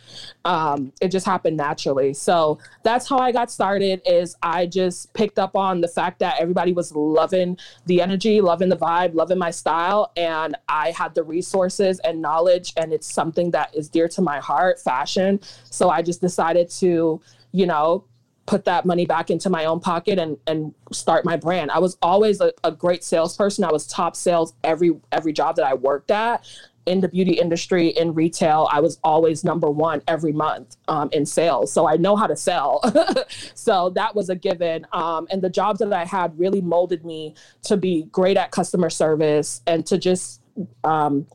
Um, 0.45 0.93
it 1.03 1.09
just 1.09 1.27
happened 1.27 1.57
naturally. 1.57 2.15
So 2.15 2.59
that's 2.85 3.09
how 3.09 3.19
I 3.19 3.33
got 3.33 3.51
started 3.51 4.01
is 4.07 4.37
I 4.43 4.67
just 4.67 5.13
picked 5.13 5.39
up 5.39 5.57
on 5.57 5.81
the 5.81 5.89
fact 5.89 6.21
that 6.21 6.37
everybody 6.41 6.73
was 6.73 6.93
loving 6.95 7.59
the 7.87 8.01
energy, 8.01 8.41
loving 8.41 8.69
the 8.69 8.77
vibe, 8.77 9.15
loving 9.15 9.39
my 9.39 9.51
style. 9.51 10.13
And 10.17 10.57
I 10.69 10.93
had 10.93 11.15
the 11.15 11.25
resources 11.25 11.99
and 12.01 12.23
knowledge 12.23 12.73
and 12.77 12.93
it's 12.93 13.13
something 13.13 13.51
that 13.51 13.75
is 13.75 13.89
dear 13.89 14.09
to 14.09 14.23
my 14.23 14.39
heart, 14.39 14.81
fashion. 14.81 15.41
So 15.65 15.91
I 15.91 16.03
just 16.03 16.21
decided 16.21 16.71
to, 16.71 17.21
you 17.53 17.67
know, 17.67 18.05
put 18.47 18.65
that 18.65 18.85
money 18.85 19.07
back 19.07 19.31
into 19.31 19.51
my 19.51 19.65
own 19.65 19.81
pocket 19.81 20.19
and 20.19 20.39
and 20.47 20.75
start 20.93 21.25
my 21.25 21.37
brand. 21.37 21.71
I 21.71 21.79
was 21.79 21.99
always 22.01 22.41
a, 22.41 22.53
a, 22.65 22.73
great 22.73 23.03
salesperson. 23.05 23.65
I 23.65 23.73
was 23.73 23.87
top 23.87 24.17
sales 24.17 24.55
every 24.65 24.93
every 25.13 25.33
job 25.33 25.57
that 25.57 25.65
I 25.65 25.75
worked 25.75 26.11
at 26.11 26.47
in 26.87 27.01
the 27.01 27.09
beauty 27.09 27.33
industry 27.33 27.89
in 27.89 28.15
retail. 28.15 28.69
I 28.71 28.81
was 28.81 28.99
always 29.03 29.43
number 29.43 29.69
one 29.69 30.03
every 30.07 30.33
month 30.33 30.77
um, 30.87 31.09
in 31.13 31.27
sales, 31.27 31.73
so 31.73 31.89
I 31.89 31.97
know 31.97 32.15
how 32.15 32.29
to 32.29 32.37
sell. 32.37 32.81
so 33.55 33.91
that 33.91 34.15
was 34.15 34.31
a 34.31 34.37
given. 34.37 34.87
Um, 34.93 35.27
and 35.31 35.43
the 35.43 35.51
jobs 35.51 35.81
that 35.81 35.93
I 35.93 36.05
had 36.05 36.39
really 36.39 36.61
molded 36.61 37.05
me 37.05 37.35
to 37.65 37.77
be 37.77 38.05
great 38.05 38.37
at 38.37 38.53
customer 38.53 38.91
service 38.91 39.63
and 39.67 39.85
to 39.87 39.99
just 39.99 40.41
um, 40.85 41.27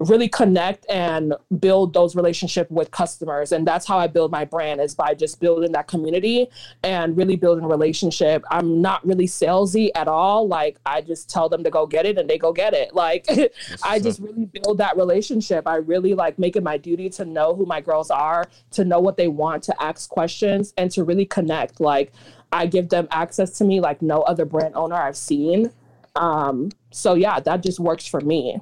really 0.00 0.28
connect 0.28 0.86
and 0.88 1.34
build 1.58 1.92
those 1.92 2.16
relationships 2.16 2.70
with 2.70 2.90
customers. 2.90 3.52
And 3.52 3.66
that's 3.66 3.86
how 3.86 3.98
i 3.98 4.06
build 4.06 4.30
my 4.30 4.44
brand 4.46 4.80
is 4.80 4.94
by 4.94 5.14
just 5.14 5.40
building 5.40 5.72
that 5.72 5.88
community 5.88 6.48
and 6.82 7.16
really 7.16 7.36
building 7.36 7.64
a 7.64 7.68
relationship. 7.68 8.42
I'm 8.50 8.80
not 8.80 9.06
really 9.06 9.26
salesy 9.26 9.90
at 9.94 10.08
all. 10.08 10.48
Like 10.48 10.78
i 10.86 11.02
just 11.02 11.28
tell 11.28 11.48
them 11.48 11.62
to 11.64 11.70
go 11.70 11.86
get 11.86 12.06
it 12.06 12.18
and 12.18 12.28
they 12.28 12.38
go 12.38 12.52
get 12.52 12.72
it. 12.72 12.94
Like 12.94 13.26
i 13.82 13.98
just 13.98 14.20
really 14.20 14.46
build 14.46 14.78
that 14.78 14.96
relationship. 14.96 15.68
I 15.68 15.76
really 15.76 16.14
like 16.14 16.38
make 16.38 16.56
it 16.56 16.62
my 16.62 16.78
duty 16.78 17.10
to 17.10 17.26
know 17.26 17.54
who 17.54 17.66
my 17.66 17.82
girls 17.82 18.10
are 18.10 18.48
to 18.72 18.84
know 18.84 19.00
what 19.00 19.18
they 19.18 19.28
want 19.28 19.62
to 19.64 19.82
ask 19.82 20.08
questions 20.08 20.72
and 20.78 20.90
to 20.92 21.04
really 21.04 21.26
connect. 21.26 21.78
Like 21.78 22.12
i 22.52 22.66
give 22.66 22.88
them 22.88 23.06
access 23.10 23.58
to 23.58 23.64
me 23.64 23.80
like 23.80 24.00
no 24.00 24.22
other 24.22 24.46
brand 24.46 24.74
owner 24.76 24.96
i've 24.96 25.16
seen. 25.16 25.70
Um 26.16 26.70
so 26.90 27.12
yeah 27.12 27.38
that 27.40 27.62
just 27.62 27.78
works 27.78 28.06
for 28.06 28.22
me 28.22 28.60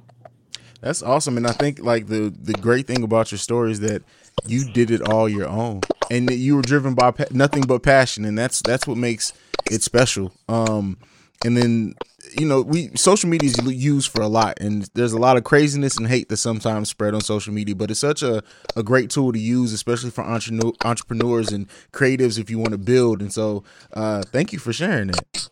that's 0.80 1.02
awesome, 1.02 1.37
and 1.37 1.47
I 1.47 1.52
think 1.52 1.80
like 1.80 2.06
the 2.06 2.32
the 2.40 2.54
great 2.54 2.87
thing 2.87 3.02
about 3.02 3.30
your 3.32 3.38
story 3.38 3.73
is 3.73 3.80
that 3.80 4.02
you 4.47 4.70
did 4.73 4.90
it 4.90 5.02
all 5.02 5.28
your 5.28 5.49
own, 5.49 5.80
and 6.11 6.28
that 6.28 6.37
you 6.37 6.56
were 6.56 6.62
driven 6.62 6.94
by 6.94 7.11
pa- 7.11 7.25
nothing 7.30 7.62
but 7.62 7.82
passion, 7.82 8.25
and 8.25 8.38
that's 8.38 8.62
that's 8.62 8.87
what 8.87 8.97
makes 8.97 9.32
it 9.70 9.82
special. 9.82 10.32
Um, 10.49 10.99
and 11.44 11.56
then 11.56 11.94
you 12.38 12.47
know 12.47 12.61
we 12.62 12.90
social 12.97 13.28
media 13.28 13.49
is 13.49 13.58
used 13.73 14.11
for 14.11 14.20
a 14.20 14.28
lot 14.28 14.58
and 14.61 14.88
there's 14.94 15.12
a 15.12 15.18
lot 15.18 15.37
of 15.37 15.44
craziness 15.44 15.97
and 15.97 16.08
hate 16.08 16.28
that 16.28 16.37
sometimes 16.37 16.88
spread 16.88 17.14
on 17.14 17.20
social 17.20 17.54
media 17.54 17.75
but 17.75 17.90
it's 17.90 18.00
such 18.00 18.23
a, 18.23 18.42
a 18.76 18.82
great 18.82 19.08
tool 19.11 19.32
to 19.32 19.38
use 19.38 19.73
especially 19.73 20.11
for 20.11 20.25
entre- 20.25 20.73
entrepreneurs 20.85 21.52
and 21.52 21.68
creatives 21.92 22.38
if 22.38 22.50
you 22.50 22.58
want 22.58 22.73
to 22.73 22.78
build 22.78 23.20
and 23.20 23.32
so 23.32 23.62
uh, 23.94 24.23
thank 24.32 24.52
you 24.52 24.58
for 24.58 24.73
sharing 24.73 25.11
it 25.11 25.49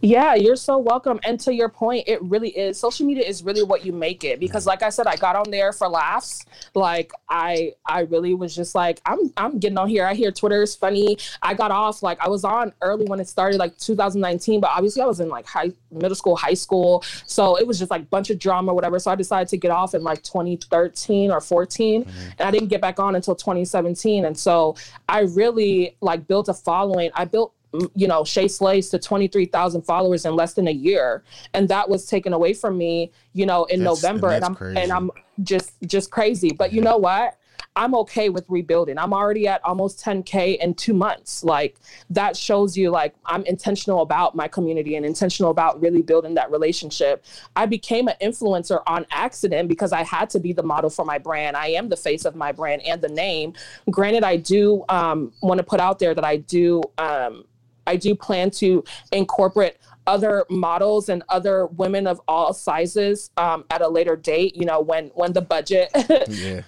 yeah, 0.00 0.34
you're 0.34 0.56
so 0.56 0.78
welcome. 0.78 1.18
And 1.24 1.40
to 1.40 1.52
your 1.52 1.68
point, 1.68 2.04
it 2.06 2.22
really 2.22 2.50
is. 2.50 2.78
Social 2.78 3.04
media 3.04 3.24
is 3.24 3.42
really 3.42 3.64
what 3.64 3.84
you 3.84 3.92
make 3.92 4.22
it 4.22 4.38
because 4.38 4.64
like 4.64 4.82
I 4.82 4.90
said, 4.90 5.08
I 5.08 5.16
got 5.16 5.34
on 5.34 5.50
there 5.50 5.72
for 5.72 5.88
laughs. 5.88 6.44
Like 6.74 7.12
I 7.28 7.74
I 7.84 8.00
really 8.00 8.34
was 8.34 8.54
just 8.54 8.74
like, 8.74 9.00
I'm 9.06 9.32
I'm 9.36 9.58
getting 9.58 9.78
on 9.78 9.88
here. 9.88 10.06
I 10.06 10.14
hear 10.14 10.30
Twitter 10.30 10.62
is 10.62 10.76
funny. 10.76 11.18
I 11.42 11.54
got 11.54 11.72
off 11.72 12.02
like 12.02 12.20
I 12.20 12.28
was 12.28 12.44
on 12.44 12.72
early 12.80 13.06
when 13.06 13.18
it 13.18 13.28
started, 13.28 13.58
like 13.58 13.76
2019, 13.78 14.60
but 14.60 14.70
obviously 14.70 15.02
I 15.02 15.06
was 15.06 15.18
in 15.18 15.28
like 15.28 15.46
high 15.46 15.72
middle 15.90 16.14
school, 16.14 16.36
high 16.36 16.54
school. 16.54 17.02
So 17.26 17.58
it 17.58 17.66
was 17.66 17.78
just 17.78 17.90
like 17.90 18.08
bunch 18.08 18.30
of 18.30 18.38
drama, 18.38 18.72
whatever. 18.72 19.00
So 19.00 19.10
I 19.10 19.16
decided 19.16 19.48
to 19.48 19.56
get 19.56 19.72
off 19.72 19.94
in 19.94 20.04
like 20.04 20.22
2013 20.22 21.32
or 21.32 21.40
14. 21.40 22.04
Mm-hmm. 22.04 22.30
And 22.38 22.40
I 22.40 22.50
didn't 22.52 22.68
get 22.68 22.80
back 22.80 23.00
on 23.00 23.16
until 23.16 23.34
2017. 23.34 24.24
And 24.24 24.38
so 24.38 24.76
I 25.08 25.20
really 25.20 25.96
like 26.00 26.28
built 26.28 26.48
a 26.48 26.54
following. 26.54 27.10
I 27.14 27.24
built 27.24 27.52
you 27.94 28.08
know, 28.08 28.24
Shay 28.24 28.48
Slays 28.48 28.88
to 28.90 28.98
23,000 28.98 29.82
followers 29.82 30.24
in 30.24 30.34
less 30.34 30.54
than 30.54 30.68
a 30.68 30.72
year. 30.72 31.22
And 31.54 31.68
that 31.68 31.88
was 31.88 32.06
taken 32.06 32.32
away 32.32 32.54
from 32.54 32.78
me, 32.78 33.12
you 33.32 33.46
know, 33.46 33.64
in 33.64 33.82
that's, 33.82 34.02
November. 34.02 34.28
And, 34.28 34.36
and 34.36 34.44
I'm, 34.44 34.54
crazy. 34.54 34.80
and 34.80 34.92
I'm 34.92 35.10
just, 35.42 35.72
just 35.86 36.10
crazy. 36.10 36.52
But 36.52 36.72
you 36.72 36.80
know 36.80 36.96
what? 36.96 37.38
I'm 37.78 37.94
okay 37.94 38.28
with 38.28 38.44
rebuilding. 38.48 38.98
I'm 38.98 39.12
already 39.12 39.46
at 39.46 39.64
almost 39.64 40.04
10K 40.04 40.58
in 40.58 40.74
two 40.74 40.92
months. 40.92 41.44
Like 41.44 41.78
that 42.10 42.36
shows 42.36 42.76
you 42.76 42.90
like 42.90 43.14
I'm 43.24 43.44
intentional 43.44 44.02
about 44.02 44.34
my 44.34 44.48
community 44.48 44.96
and 44.96 45.06
intentional 45.06 45.52
about 45.52 45.80
really 45.80 46.02
building 46.02 46.34
that 46.34 46.50
relationship. 46.50 47.24
I 47.54 47.66
became 47.66 48.08
an 48.08 48.16
influencer 48.20 48.82
on 48.88 49.06
accident 49.12 49.68
because 49.68 49.92
I 49.92 50.02
had 50.02 50.28
to 50.30 50.40
be 50.40 50.52
the 50.52 50.64
model 50.64 50.90
for 50.90 51.04
my 51.04 51.18
brand. 51.18 51.56
I 51.56 51.68
am 51.68 51.88
the 51.88 51.96
face 51.96 52.24
of 52.24 52.34
my 52.34 52.50
brand 52.50 52.82
and 52.82 53.00
the 53.00 53.08
name. 53.08 53.52
Granted, 53.90 54.24
I 54.24 54.38
do 54.38 54.84
um, 54.88 55.32
want 55.40 55.58
to 55.58 55.64
put 55.64 55.78
out 55.78 56.00
there 56.00 56.14
that 56.14 56.24
I 56.24 56.38
do 56.38 56.82
um, 56.98 57.44
I 57.88 57.96
do 57.96 58.14
plan 58.14 58.50
to 58.52 58.84
incorporate 59.12 59.78
other 60.06 60.44
models 60.48 61.08
and 61.08 61.22
other 61.28 61.66
women 61.66 62.06
of 62.06 62.20
all 62.28 62.52
sizes 62.52 63.30
um, 63.36 63.64
at 63.70 63.82
a 63.82 63.88
later 63.88 64.16
date. 64.16 64.56
You 64.56 64.66
know, 64.66 64.80
when 64.80 65.08
when 65.08 65.32
the 65.32 65.42
budget. 65.42 65.90
yeah. 66.28 66.62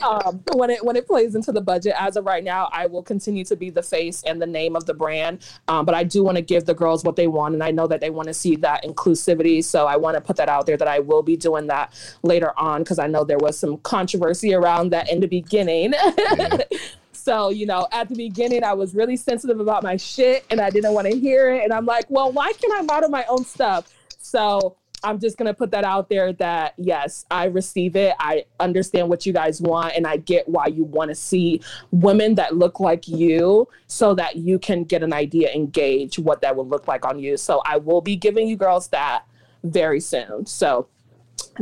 Um, 0.00 0.42
when 0.54 0.70
it 0.70 0.82
when 0.82 0.96
it 0.96 1.06
plays 1.06 1.34
into 1.34 1.52
the 1.52 1.60
budget, 1.60 1.94
as 1.98 2.16
of 2.16 2.24
right 2.24 2.42
now, 2.42 2.70
I 2.72 2.86
will 2.86 3.02
continue 3.02 3.44
to 3.44 3.54
be 3.54 3.68
the 3.68 3.82
face 3.82 4.22
and 4.22 4.40
the 4.40 4.46
name 4.46 4.76
of 4.76 4.86
the 4.86 4.94
brand. 4.94 5.46
Um, 5.68 5.84
but 5.84 5.94
I 5.94 6.04
do 6.04 6.24
want 6.24 6.36
to 6.36 6.42
give 6.42 6.64
the 6.64 6.72
girls 6.72 7.04
what 7.04 7.16
they 7.16 7.26
want, 7.26 7.52
and 7.52 7.62
I 7.62 7.70
know 7.70 7.86
that 7.88 8.00
they 8.00 8.08
want 8.08 8.28
to 8.28 8.34
see 8.34 8.56
that 8.56 8.82
inclusivity. 8.82 9.62
So 9.62 9.86
I 9.86 9.96
want 9.96 10.14
to 10.14 10.22
put 10.22 10.36
that 10.36 10.48
out 10.48 10.64
there 10.64 10.78
that 10.78 10.88
I 10.88 11.00
will 11.00 11.22
be 11.22 11.36
doing 11.36 11.66
that 11.66 11.92
later 12.22 12.58
on 12.58 12.82
because 12.82 12.98
I 12.98 13.08
know 13.08 13.24
there 13.24 13.36
was 13.36 13.58
some 13.58 13.76
controversy 13.76 14.54
around 14.54 14.88
that 14.92 15.10
in 15.10 15.20
the 15.20 15.28
beginning. 15.28 15.92
Yeah. 15.92 16.58
So, 17.24 17.48
you 17.48 17.64
know, 17.64 17.88
at 17.90 18.10
the 18.10 18.14
beginning, 18.14 18.64
I 18.64 18.74
was 18.74 18.94
really 18.94 19.16
sensitive 19.16 19.58
about 19.58 19.82
my 19.82 19.96
shit 19.96 20.44
and 20.50 20.60
I 20.60 20.68
didn't 20.68 20.92
want 20.92 21.10
to 21.10 21.18
hear 21.18 21.54
it. 21.54 21.64
And 21.64 21.72
I'm 21.72 21.86
like, 21.86 22.04
well, 22.10 22.30
why 22.30 22.52
can't 22.52 22.74
I 22.74 22.82
model 22.82 23.08
my 23.08 23.24
own 23.30 23.46
stuff? 23.46 23.90
So 24.18 24.76
I'm 25.02 25.18
just 25.18 25.38
going 25.38 25.46
to 25.46 25.54
put 25.54 25.70
that 25.70 25.84
out 25.84 26.10
there 26.10 26.34
that 26.34 26.74
yes, 26.76 27.24
I 27.30 27.46
receive 27.46 27.96
it. 27.96 28.14
I 28.20 28.44
understand 28.60 29.08
what 29.08 29.24
you 29.24 29.32
guys 29.32 29.62
want 29.62 29.94
and 29.96 30.06
I 30.06 30.18
get 30.18 30.46
why 30.50 30.66
you 30.66 30.84
want 30.84 31.08
to 31.08 31.14
see 31.14 31.62
women 31.92 32.34
that 32.34 32.56
look 32.56 32.78
like 32.78 33.08
you 33.08 33.68
so 33.86 34.14
that 34.16 34.36
you 34.36 34.58
can 34.58 34.84
get 34.84 35.02
an 35.02 35.14
idea 35.14 35.48
and 35.48 35.72
gauge 35.72 36.18
what 36.18 36.42
that 36.42 36.54
will 36.54 36.68
look 36.68 36.86
like 36.88 37.06
on 37.06 37.18
you. 37.18 37.38
So 37.38 37.62
I 37.64 37.78
will 37.78 38.02
be 38.02 38.16
giving 38.16 38.48
you 38.48 38.56
girls 38.56 38.88
that 38.88 39.24
very 39.62 40.00
soon. 40.00 40.44
So 40.44 40.88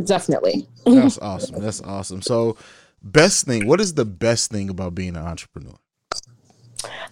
definitely. 0.03 0.67
That's 0.85 1.19
awesome. 1.19 1.61
That's 1.63 1.81
awesome. 1.83 2.21
So 2.21 2.57
Best 3.03 3.47
thing. 3.47 3.67
What 3.67 3.81
is 3.81 3.95
the 3.95 4.05
best 4.05 4.51
thing 4.51 4.71
about 4.71 4.95
being 4.95 5.17
an 5.17 5.25
entrepreneur? 5.25 5.75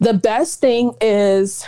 The 0.00 0.14
best 0.14 0.61
thing 0.61 0.94
is 1.00 1.66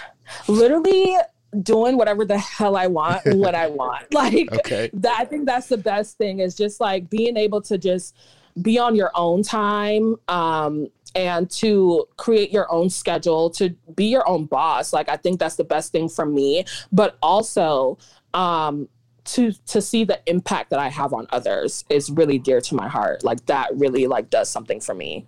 literally 0.48 1.16
doing 1.60 1.96
whatever 1.96 2.24
the 2.24 2.38
hell 2.38 2.76
I 2.76 2.86
want 2.86 3.24
when 3.26 3.54
I 3.54 3.68
want. 3.68 4.06
Like 4.12 4.52
okay. 4.52 4.90
that, 4.94 5.16
I 5.18 5.24
think 5.24 5.46
that's 5.46 5.68
the 5.68 5.76
best 5.76 6.18
thing 6.18 6.38
is 6.38 6.54
just 6.54 6.80
like 6.80 7.10
being 7.10 7.36
able 7.36 7.60
to 7.62 7.78
just 7.78 8.16
be 8.60 8.78
on 8.78 8.94
your 8.94 9.10
own 9.14 9.42
time 9.42 10.16
um, 10.28 10.88
and 11.14 11.50
to 11.50 12.06
create 12.16 12.52
your 12.52 12.70
own 12.72 12.90
schedule, 12.90 13.50
to 13.50 13.70
be 13.94 14.06
your 14.06 14.28
own 14.28 14.46
boss. 14.46 14.92
Like 14.92 15.08
I 15.08 15.16
think 15.16 15.40
that's 15.40 15.56
the 15.56 15.64
best 15.64 15.92
thing 15.92 16.08
for 16.08 16.26
me, 16.26 16.64
but 16.92 17.16
also 17.22 17.98
um, 18.34 18.88
to 19.24 19.52
to 19.66 19.80
see 19.80 20.04
the 20.04 20.20
impact 20.26 20.70
that 20.70 20.78
I 20.78 20.88
have 20.88 21.12
on 21.12 21.26
others 21.30 21.84
is 21.88 22.10
really 22.10 22.38
dear 22.38 22.60
to 22.60 22.74
my 22.74 22.88
heart. 22.88 23.24
Like 23.24 23.46
that 23.46 23.70
really 23.74 24.06
like 24.06 24.30
does 24.30 24.48
something 24.48 24.80
for 24.80 24.94
me. 24.94 25.26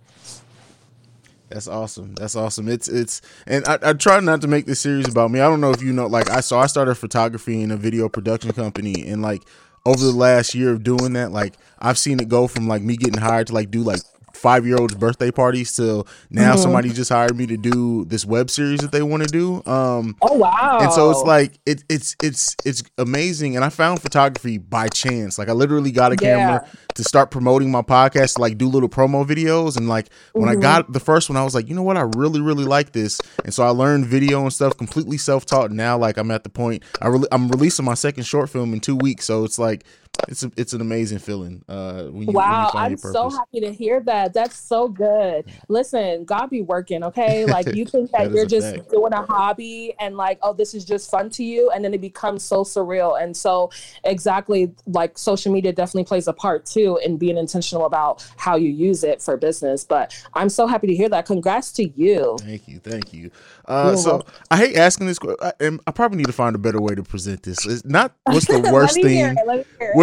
That's 1.49 1.67
awesome. 1.67 2.15
That's 2.15 2.35
awesome. 2.35 2.67
It's 2.67 2.87
it's 2.87 3.21
and 3.45 3.65
I, 3.67 3.77
I 3.81 3.93
try 3.93 4.19
not 4.19 4.41
to 4.41 4.47
make 4.47 4.65
this 4.65 4.79
series 4.79 5.07
about 5.07 5.31
me. 5.31 5.39
I 5.39 5.47
don't 5.47 5.61
know 5.61 5.71
if 5.71 5.81
you 5.81 5.93
know 5.93 6.07
like 6.07 6.29
I 6.29 6.41
so 6.41 6.57
I 6.57 6.65
started 6.65 6.95
photography 6.95 7.61
in 7.61 7.71
a 7.71 7.77
video 7.77 8.09
production 8.09 8.51
company 8.51 9.07
and 9.07 9.21
like 9.21 9.43
over 9.85 10.03
the 10.03 10.11
last 10.11 10.55
year 10.55 10.71
of 10.71 10.83
doing 10.83 11.13
that, 11.13 11.31
like 11.31 11.53
I've 11.79 11.97
seen 11.97 12.19
it 12.19 12.27
go 12.27 12.47
from 12.47 12.67
like 12.67 12.81
me 12.81 12.97
getting 12.97 13.21
hired 13.21 13.47
to 13.47 13.53
like 13.53 13.69
do 13.69 13.83
like 13.83 14.01
five 14.35 14.65
year 14.65 14.77
olds' 14.77 14.95
birthday 14.95 15.31
parties 15.31 15.75
till 15.75 16.07
now 16.29 16.53
mm-hmm. 16.53 16.61
somebody 16.61 16.89
just 16.91 17.11
hired 17.11 17.35
me 17.35 17.47
to 17.47 17.57
do 17.57 18.05
this 18.05 18.25
web 18.25 18.49
series 18.49 18.79
that 18.81 18.91
they 18.91 19.01
want 19.01 19.23
to 19.23 19.29
do. 19.29 19.63
Um, 19.65 20.15
oh 20.21 20.35
wow! 20.35 20.79
And 20.81 20.91
so 20.91 21.11
it's 21.11 21.23
like 21.23 21.59
it, 21.65 21.83
it's 21.89 22.15
it's 22.21 22.55
it's 22.65 22.83
amazing. 22.97 23.55
And 23.55 23.63
I 23.63 23.69
found 23.69 24.01
photography 24.01 24.57
by 24.57 24.87
chance. 24.89 25.37
Like 25.37 25.49
I 25.49 25.53
literally 25.53 25.91
got 25.91 26.11
a 26.11 26.17
yeah. 26.21 26.35
camera 26.35 26.67
to 26.95 27.03
start 27.03 27.31
promoting 27.31 27.71
my 27.71 27.81
podcast, 27.81 28.35
to, 28.35 28.41
like 28.41 28.57
do 28.57 28.67
little 28.67 28.89
promo 28.89 29.25
videos. 29.25 29.77
And 29.77 29.87
like 29.87 30.09
when 30.33 30.49
mm-hmm. 30.49 30.59
I 30.59 30.61
got 30.61 30.91
the 30.91 30.99
first 30.99 31.29
one, 31.29 31.37
I 31.37 31.43
was 31.43 31.55
like, 31.55 31.67
you 31.67 31.75
know 31.75 31.83
what, 31.83 31.97
I 31.97 32.01
really 32.15 32.41
really 32.41 32.65
like 32.65 32.91
this. 32.91 33.19
And 33.43 33.53
so 33.53 33.63
I 33.63 33.69
learned 33.69 34.05
video 34.05 34.41
and 34.41 34.53
stuff 34.53 34.77
completely 34.77 35.17
self 35.17 35.45
taught. 35.45 35.71
Now 35.71 35.97
like 35.97 36.17
I'm 36.17 36.31
at 36.31 36.43
the 36.43 36.49
point 36.49 36.83
I 37.01 37.07
really 37.07 37.27
I'm 37.31 37.47
releasing 37.47 37.85
my 37.85 37.93
second 37.93 38.23
short 38.23 38.49
film 38.49 38.73
in 38.73 38.79
two 38.79 38.95
weeks. 38.95 39.25
So 39.25 39.43
it's 39.43 39.59
like 39.59 39.85
it's 40.27 40.43
a, 40.43 40.51
it's 40.57 40.73
an 40.73 40.81
amazing 40.81 41.19
feeling. 41.19 41.63
Uh, 41.67 42.05
when 42.05 42.27
you, 42.27 42.33
wow, 42.33 42.69
when 42.73 42.83
you 42.83 42.89
I'm 42.91 42.97
so 42.97 43.29
happy 43.29 43.59
to 43.61 43.71
hear 43.71 43.99
that. 44.01 44.33
That's 44.33 44.57
so 44.57 44.87
good. 44.87 45.45
Listen, 45.67 46.25
God 46.25 46.49
be 46.49 46.61
working, 46.61 47.03
okay? 47.03 47.45
Like 47.55 47.73
you 47.73 47.85
think 47.85 48.11
that, 48.11 48.25
that 48.25 48.35
you're 48.35 48.45
just 48.45 48.75
fact. 48.75 48.89
doing 48.89 49.13
a 49.13 49.21
hobby 49.21 49.93
and 49.99 50.17
like, 50.17 50.39
oh, 50.41 50.51
this 50.51 50.73
is 50.73 50.83
just 50.83 51.09
fun 51.09 51.29
to 51.31 51.43
you, 51.43 51.69
and 51.71 51.85
then 51.85 51.93
it 51.93 52.01
becomes 52.01 52.43
so 52.43 52.63
surreal. 52.63 53.21
And 53.21 53.37
so, 53.37 53.71
exactly, 54.03 54.73
like 54.87 55.17
social 55.17 55.53
media 55.53 55.71
definitely 55.71 56.03
plays 56.03 56.27
a 56.27 56.33
part 56.33 56.65
too 56.65 56.99
in 57.03 57.17
being 57.17 57.37
intentional 57.37 57.85
about 57.85 58.29
how 58.35 58.57
you 58.57 58.69
use 58.69 59.05
it 59.05 59.21
for 59.21 59.37
business. 59.37 59.85
But 59.85 60.21
I'm 60.33 60.49
so 60.49 60.67
happy 60.67 60.87
to 60.87 60.95
hear 60.95 61.07
that. 61.09 61.25
Congrats 61.25 61.71
to 61.73 61.87
you. 61.87 62.37
Thank 62.41 62.67
you, 62.67 62.79
thank 62.79 63.13
you. 63.13 63.31
Uh, 63.65 63.95
so 63.95 64.25
I 64.51 64.57
hate 64.57 64.75
asking 64.75 65.07
this, 65.07 65.17
and 65.59 65.79
I 65.87 65.91
probably 65.91 66.17
need 66.17 66.27
to 66.27 66.33
find 66.33 66.55
a 66.55 66.59
better 66.59 66.81
way 66.81 66.95
to 66.95 67.03
present 67.03 67.43
this. 67.43 67.65
It's 67.65 67.85
not 67.85 68.13
what's 68.25 68.47
the 68.47 68.59
worst 68.73 68.95
thing 68.95 69.37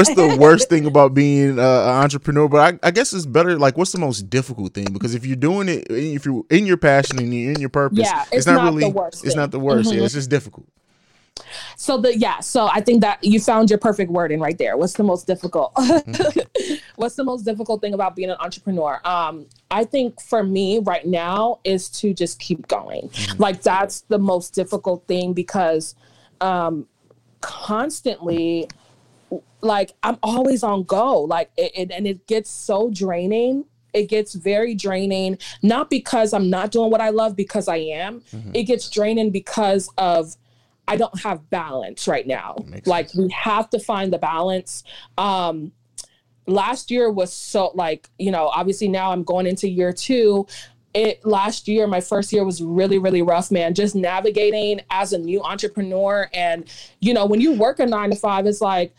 what's 0.08 0.14
the 0.14 0.36
worst 0.36 0.68
thing 0.68 0.86
about 0.86 1.14
being 1.14 1.58
uh, 1.58 1.62
an 1.62 2.02
entrepreneur? 2.02 2.48
But 2.48 2.74
I, 2.82 2.88
I, 2.88 2.90
guess 2.90 3.12
it's 3.12 3.26
better. 3.26 3.58
Like, 3.58 3.76
what's 3.76 3.92
the 3.92 3.98
most 3.98 4.28
difficult 4.30 4.74
thing? 4.74 4.92
Because 4.92 5.14
if 5.14 5.24
you're 5.24 5.36
doing 5.36 5.68
it, 5.68 5.86
if 5.90 6.24
you're 6.24 6.44
in 6.50 6.66
your 6.66 6.76
passion 6.76 7.18
and 7.18 7.34
you're 7.34 7.52
in 7.52 7.60
your 7.60 7.68
purpose, 7.68 8.00
yeah, 8.00 8.22
it's, 8.24 8.32
it's 8.32 8.46
not, 8.46 8.56
not, 8.56 8.74
really. 8.74 8.86
it's 8.86 9.20
thing. 9.20 9.36
not 9.36 9.50
the 9.50 9.60
worst. 9.60 9.90
Mm-hmm. 9.90 9.98
Yeah, 9.98 10.04
it's 10.04 10.14
just 10.14 10.30
difficult. 10.30 10.66
So 11.76 11.98
the 11.98 12.16
yeah, 12.16 12.40
so 12.40 12.68
I 12.68 12.80
think 12.80 13.00
that 13.02 13.22
you 13.22 13.40
found 13.40 13.70
your 13.70 13.78
perfect 13.78 14.10
wording 14.10 14.40
right 14.40 14.56
there. 14.56 14.76
What's 14.76 14.94
the 14.94 15.02
most 15.02 15.26
difficult? 15.26 15.74
Mm-hmm. 15.74 16.74
What's 16.96 17.16
the 17.16 17.24
most 17.24 17.42
difficult 17.44 17.80
thing 17.80 17.94
about 17.94 18.14
being 18.14 18.30
an 18.30 18.36
entrepreneur? 18.38 19.00
Um, 19.04 19.46
I 19.70 19.84
think 19.84 20.20
for 20.20 20.42
me 20.42 20.78
right 20.78 21.06
now 21.06 21.60
is 21.64 21.88
to 22.00 22.14
just 22.14 22.38
keep 22.38 22.68
going. 22.68 23.08
Mm-hmm. 23.08 23.42
Like 23.42 23.62
that's 23.62 24.02
the 24.02 24.18
most 24.18 24.54
difficult 24.54 25.06
thing 25.06 25.32
because 25.32 25.94
um, 26.40 26.86
constantly 27.40 28.68
like 29.62 29.92
I'm 30.02 30.18
always 30.22 30.62
on 30.62 30.82
go. 30.82 31.20
Like 31.20 31.50
it, 31.56 31.72
it, 31.74 31.90
and 31.90 32.06
it 32.06 32.26
gets 32.26 32.50
so 32.50 32.90
draining. 32.90 33.64
It 33.94 34.08
gets 34.08 34.34
very 34.34 34.74
draining, 34.74 35.38
not 35.62 35.90
because 35.90 36.32
I'm 36.32 36.48
not 36.48 36.70
doing 36.70 36.90
what 36.90 37.00
I 37.00 37.10
love, 37.10 37.36
because 37.36 37.68
I 37.68 37.76
am. 37.76 38.22
Mm-hmm. 38.32 38.52
It 38.54 38.64
gets 38.64 38.88
draining 38.90 39.30
because 39.30 39.90
of 39.98 40.36
I 40.88 40.96
don't 40.96 41.20
have 41.20 41.48
balance 41.50 42.08
right 42.08 42.26
now. 42.26 42.56
Like 42.86 43.10
sense. 43.10 43.14
we 43.16 43.30
have 43.30 43.70
to 43.70 43.78
find 43.78 44.12
the 44.12 44.18
balance. 44.18 44.82
Um 45.16 45.72
last 46.46 46.90
year 46.90 47.10
was 47.10 47.32
so 47.32 47.70
like, 47.74 48.10
you 48.18 48.32
know, 48.32 48.48
obviously 48.48 48.88
now 48.88 49.12
I'm 49.12 49.22
going 49.22 49.46
into 49.46 49.68
year 49.68 49.92
2 49.92 50.46
it 50.94 51.24
last 51.24 51.68
year 51.68 51.86
my 51.86 52.02
first 52.02 52.30
year 52.34 52.44
was 52.44 52.62
really 52.62 52.98
really 52.98 53.22
rough 53.22 53.50
man 53.50 53.72
just 53.72 53.94
navigating 53.94 54.78
as 54.90 55.14
a 55.14 55.18
new 55.18 55.42
entrepreneur 55.42 56.28
and 56.34 56.66
you 57.00 57.14
know 57.14 57.24
when 57.24 57.40
you 57.40 57.54
work 57.54 57.80
a 57.80 57.86
9 57.86 58.10
to 58.10 58.16
5 58.16 58.46
it's 58.46 58.60
like 58.60 58.94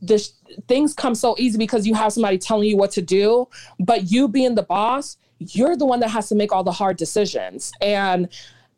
this 0.00 0.34
things 0.66 0.94
come 0.94 1.14
so 1.14 1.34
easy 1.38 1.58
because 1.58 1.86
you 1.86 1.94
have 1.94 2.12
somebody 2.12 2.38
telling 2.38 2.68
you 2.68 2.76
what 2.76 2.90
to 2.90 3.02
do 3.02 3.48
but 3.80 4.10
you 4.10 4.28
being 4.28 4.54
the 4.54 4.62
boss 4.62 5.16
you're 5.38 5.76
the 5.76 5.86
one 5.86 6.00
that 6.00 6.10
has 6.10 6.28
to 6.28 6.34
make 6.34 6.52
all 6.52 6.64
the 6.64 6.72
hard 6.72 6.96
decisions. 6.96 7.72
And 7.80 8.28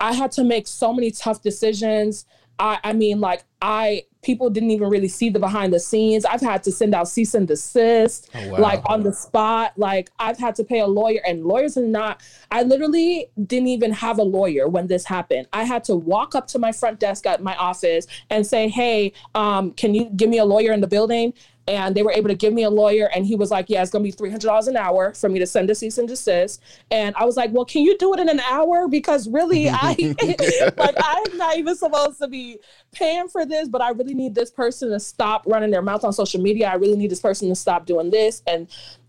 i 0.02 0.12
had 0.14 0.32
to 0.32 0.44
make 0.44 0.66
so 0.66 0.94
many 0.94 1.10
tough 1.10 1.42
decisions 1.42 2.24
i, 2.60 2.78
I 2.84 2.92
mean 2.92 3.20
like 3.20 3.42
I 3.62 4.04
people 4.22 4.48
didn't 4.50 4.70
even 4.70 4.88
really 4.88 5.08
see 5.08 5.28
the 5.30 5.38
behind 5.38 5.72
the 5.72 5.80
scenes. 5.80 6.24
I've 6.24 6.40
had 6.40 6.62
to 6.64 6.72
send 6.72 6.94
out 6.94 7.08
cease 7.08 7.34
and 7.34 7.46
desist, 7.48 8.28
Oh, 8.34 8.50
wow. 8.50 8.58
like 8.58 8.82
on 8.86 9.02
the 9.02 9.12
spot. 9.12 9.72
Like 9.76 10.10
I've 10.18 10.38
had 10.38 10.54
to 10.56 10.64
pay 10.64 10.80
a 10.80 10.86
lawyer, 10.86 11.20
and 11.26 11.44
lawyers 11.44 11.76
are 11.76 11.82
not. 11.86 12.22
I 12.50 12.62
literally 12.62 13.26
didn't 13.46 13.68
even 13.68 13.92
have 13.92 14.18
a 14.18 14.22
lawyer 14.22 14.66
when 14.68 14.86
this 14.86 15.04
happened. 15.04 15.46
I 15.52 15.64
had 15.64 15.84
to 15.84 15.96
walk 15.96 16.34
up 16.34 16.46
to 16.48 16.58
my 16.58 16.72
front 16.72 17.00
desk 17.00 17.26
at 17.26 17.42
my 17.42 17.54
office 17.56 18.06
and 18.30 18.46
say, 18.46 18.68
"Hey, 18.68 19.12
um, 19.34 19.72
can 19.72 19.94
you 19.94 20.04
give 20.16 20.28
me 20.30 20.38
a 20.38 20.44
lawyer 20.44 20.72
in 20.72 20.80
the 20.80 20.88
building?" 20.88 21.34
And 21.70 21.94
they 21.94 22.02
were 22.02 22.10
able 22.10 22.28
to 22.28 22.34
give 22.34 22.52
me 22.52 22.64
a 22.64 22.70
lawyer, 22.70 23.08
and 23.14 23.24
he 23.24 23.36
was 23.36 23.52
like, 23.52 23.70
"Yeah, 23.70 23.80
it's 23.80 23.92
gonna 23.92 24.02
be 24.02 24.10
three 24.10 24.28
hundred 24.28 24.48
dollars 24.48 24.66
an 24.66 24.76
hour 24.76 25.14
for 25.14 25.28
me 25.28 25.38
to 25.38 25.46
send 25.46 25.70
a 25.70 25.74
cease 25.74 25.98
and 25.98 26.08
desist." 26.08 26.60
And 26.90 27.14
I 27.14 27.24
was 27.24 27.36
like, 27.36 27.52
"Well, 27.52 27.64
can 27.64 27.82
you 27.82 27.96
do 27.96 28.12
it 28.12 28.18
in 28.18 28.28
an 28.28 28.40
hour? 28.40 28.88
Because 28.88 29.28
really, 29.28 29.68
I 29.70 29.94
like 30.76 30.96
I'm 30.98 31.36
not 31.38 31.56
even 31.56 31.76
supposed 31.76 32.18
to 32.18 32.26
be 32.26 32.58
paying 32.90 33.28
for 33.28 33.46
this, 33.46 33.68
but 33.68 33.80
I 33.80 33.90
really 33.90 34.14
need 34.14 34.34
this 34.34 34.50
person 34.50 34.90
to 34.90 34.98
stop 34.98 35.44
running 35.46 35.70
their 35.70 35.82
mouth 35.82 36.02
on 36.02 36.12
social 36.12 36.40
media. 36.40 36.68
I 36.68 36.74
really 36.74 36.96
need 36.96 37.10
this 37.10 37.20
person 37.20 37.48
to 37.48 37.54
stop 37.54 37.86
doing 37.86 38.10
this." 38.10 38.42
And 38.48 38.66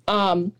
um, 0.07 0.53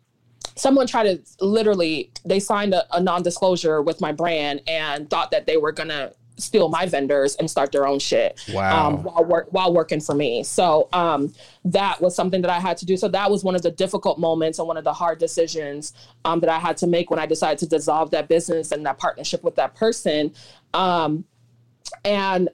someone 0.56 0.88
tried 0.88 1.04
to 1.04 1.46
literally 1.46 2.12
they 2.26 2.40
signed 2.40 2.74
a, 2.74 2.84
a 2.96 3.00
non-disclosure 3.00 3.82
with 3.82 4.02
my 4.02 4.12
brand 4.12 4.62
and 4.68 5.08
thought 5.10 5.30
that 5.30 5.46
they 5.46 5.58
were 5.58 5.72
gonna 5.72 6.12
steal 6.42 6.70
my 6.70 6.86
vendors 6.86 7.36
and 7.36 7.50
start 7.50 7.72
their 7.72 7.88
own 7.88 8.00
shit 8.00 8.40
Wow. 8.54 8.88
um, 8.88 9.04
while 9.04 9.24
work 9.26 9.48
while 9.52 9.74
working 9.74 10.00
for 10.02 10.16
me. 10.16 10.44
So 10.44 10.90
um, 10.94 11.34
that 11.66 12.02
was 12.02 12.16
something 12.16 12.42
that 12.42 12.52
I 12.52 12.60
had 12.60 12.78
to 12.78 12.86
do. 12.86 12.98
So 12.98 13.08
that 13.10 13.30
was 13.30 13.44
one 13.44 13.56
of 13.56 13.62
the 13.62 13.72
difficult 13.72 14.20
moments 14.20 14.60
and 14.60 14.68
one 14.68 14.78
of 14.78 14.84
the 14.84 14.94
hard 14.94 15.20
decisions 15.20 15.94
um, 16.26 16.40
that 16.42 16.50
I 16.50 16.60
had 16.60 16.78
to 16.78 16.88
make 16.88 17.10
when 17.10 17.20
I 17.20 17.26
decided 17.26 17.60
to 17.60 17.68
dissolve 17.68 18.12
that 18.12 18.28
business 18.28 18.72
and 18.72 18.86
that 18.86 18.98
partnership 18.98 19.44
with 19.44 19.56
that 19.56 19.76
person. 19.76 20.34
Um, 20.74 21.26
and 22.06 22.50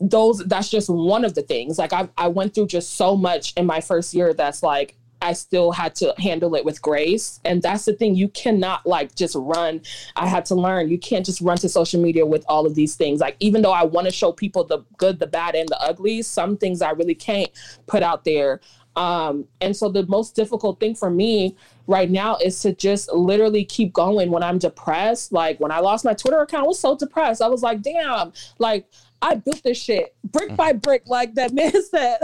those 0.00 0.38
that's 0.46 0.70
just 0.70 0.88
one 0.88 1.24
of 1.24 1.34
the 1.34 1.42
things. 1.42 1.78
Like 1.78 1.92
I 1.92 2.08
I 2.16 2.28
went 2.28 2.54
through 2.54 2.66
just 2.68 2.94
so 2.96 3.16
much 3.16 3.52
in 3.56 3.66
my 3.66 3.80
first 3.80 4.14
year 4.14 4.32
that's 4.32 4.62
like 4.62 4.94
I 5.20 5.32
still 5.32 5.72
had 5.72 5.94
to 5.96 6.14
handle 6.18 6.54
it 6.54 6.64
with 6.64 6.80
grace. 6.80 7.40
And 7.44 7.62
that's 7.62 7.84
the 7.84 7.92
thing. 7.92 8.14
You 8.14 8.28
cannot 8.28 8.86
like 8.86 9.14
just 9.14 9.34
run. 9.38 9.80
I 10.16 10.26
had 10.26 10.44
to 10.46 10.54
learn. 10.54 10.88
You 10.88 10.98
can't 10.98 11.26
just 11.26 11.40
run 11.40 11.58
to 11.58 11.68
social 11.68 12.00
media 12.00 12.24
with 12.24 12.44
all 12.48 12.66
of 12.66 12.74
these 12.74 12.94
things. 12.94 13.20
Like, 13.20 13.36
even 13.40 13.62
though 13.62 13.72
I 13.72 13.84
want 13.84 14.06
to 14.06 14.12
show 14.12 14.32
people 14.32 14.64
the 14.64 14.84
good, 14.96 15.18
the 15.18 15.26
bad, 15.26 15.54
and 15.54 15.68
the 15.68 15.80
ugly, 15.80 16.22
some 16.22 16.56
things 16.56 16.82
I 16.82 16.90
really 16.90 17.14
can't 17.14 17.50
put 17.86 18.02
out 18.02 18.24
there. 18.24 18.60
Um, 18.96 19.46
and 19.60 19.76
so 19.76 19.88
the 19.88 20.04
most 20.06 20.34
difficult 20.34 20.80
thing 20.80 20.96
for 20.96 21.08
me 21.08 21.56
right 21.86 22.10
now 22.10 22.36
is 22.36 22.60
to 22.62 22.74
just 22.74 23.12
literally 23.12 23.64
keep 23.64 23.92
going 23.92 24.32
when 24.32 24.42
I'm 24.42 24.58
depressed. 24.58 25.32
Like 25.32 25.60
when 25.60 25.70
I 25.70 25.78
lost 25.78 26.04
my 26.04 26.14
Twitter 26.14 26.40
account, 26.40 26.64
I 26.64 26.66
was 26.66 26.80
so 26.80 26.96
depressed. 26.96 27.40
I 27.40 27.46
was 27.46 27.62
like, 27.62 27.80
damn, 27.80 28.32
like 28.58 28.88
I 29.20 29.34
built 29.34 29.62
this 29.62 29.82
shit 29.82 30.14
brick 30.30 30.54
by 30.56 30.72
brick, 30.72 31.02
like 31.06 31.34
that 31.34 31.52
man 31.52 31.72
said. 31.90 32.18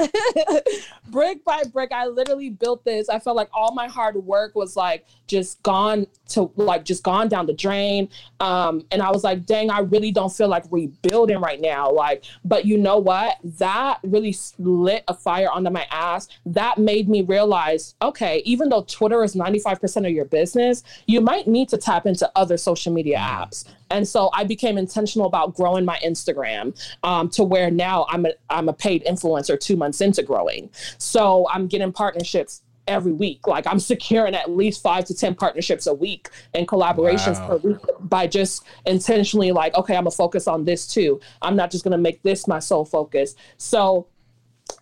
brick 1.08 1.44
by 1.44 1.62
brick, 1.64 1.92
I 1.92 2.06
literally 2.06 2.50
built 2.50 2.84
this. 2.84 3.08
I 3.08 3.18
felt 3.18 3.36
like 3.36 3.48
all 3.52 3.74
my 3.74 3.88
hard 3.88 4.16
work 4.16 4.54
was 4.54 4.76
like 4.76 5.06
just 5.26 5.62
gone 5.62 6.06
to 6.28 6.50
like 6.56 6.84
just 6.84 7.02
gone 7.02 7.28
down 7.28 7.46
the 7.46 7.52
drain. 7.52 8.08
Um, 8.40 8.84
and 8.90 9.02
I 9.02 9.10
was 9.10 9.24
like, 9.24 9.46
dang, 9.46 9.70
I 9.70 9.80
really 9.80 10.12
don't 10.12 10.32
feel 10.32 10.48
like 10.48 10.64
rebuilding 10.70 11.40
right 11.40 11.60
now. 11.60 11.90
Like, 11.90 12.24
but 12.44 12.64
you 12.64 12.78
know 12.78 12.98
what? 12.98 13.38
That 13.58 13.98
really 14.02 14.36
lit 14.58 15.04
a 15.08 15.14
fire 15.14 15.48
under 15.52 15.70
my 15.70 15.86
ass. 15.90 16.28
That 16.46 16.78
made 16.78 17.08
me 17.08 17.22
realize, 17.22 17.94
okay, 18.02 18.42
even 18.44 18.68
though 18.68 18.82
Twitter 18.82 19.22
is 19.24 19.34
95% 19.34 20.06
of 20.06 20.12
your 20.12 20.24
business, 20.24 20.82
you 21.06 21.20
might 21.20 21.46
need 21.46 21.68
to 21.70 21.78
tap 21.78 22.06
into 22.06 22.30
other 22.36 22.56
social 22.56 22.92
media 22.92 23.18
apps. 23.18 23.64
And 23.90 24.06
so 24.08 24.30
I 24.32 24.44
became 24.44 24.76
intentional 24.76 25.26
about 25.26 25.54
growing 25.54 25.84
my 25.84 25.98
Instagram 26.04 26.76
um, 27.02 27.28
to 27.30 27.44
where 27.44 27.70
now 27.70 28.06
I'm 28.08 28.26
a 28.26 28.32
I'm 28.50 28.68
a 28.68 28.72
paid 28.72 29.04
influencer 29.04 29.58
two 29.58 29.76
months 29.76 30.00
into 30.00 30.22
growing. 30.22 30.70
So 30.98 31.46
I'm 31.50 31.66
getting 31.66 31.92
partnerships 31.92 32.62
every 32.86 33.12
week. 33.12 33.46
Like 33.46 33.66
I'm 33.66 33.80
securing 33.80 34.34
at 34.34 34.50
least 34.50 34.82
five 34.82 35.04
to 35.06 35.14
ten 35.14 35.34
partnerships 35.34 35.86
a 35.86 35.94
week 35.94 36.28
and 36.52 36.68
collaborations 36.68 37.40
Wow. 37.40 37.48
per 37.48 37.56
week 37.68 37.78
by 38.00 38.26
just 38.26 38.64
intentionally 38.86 39.52
like, 39.52 39.74
okay, 39.74 39.96
I'm 39.96 40.04
gonna 40.04 40.10
focus 40.10 40.46
on 40.46 40.64
this 40.64 40.86
too. 40.86 41.20
I'm 41.42 41.56
not 41.56 41.70
just 41.70 41.84
gonna 41.84 41.98
make 41.98 42.22
this 42.22 42.46
my 42.46 42.58
sole 42.58 42.84
focus. 42.84 43.34
So 43.56 44.08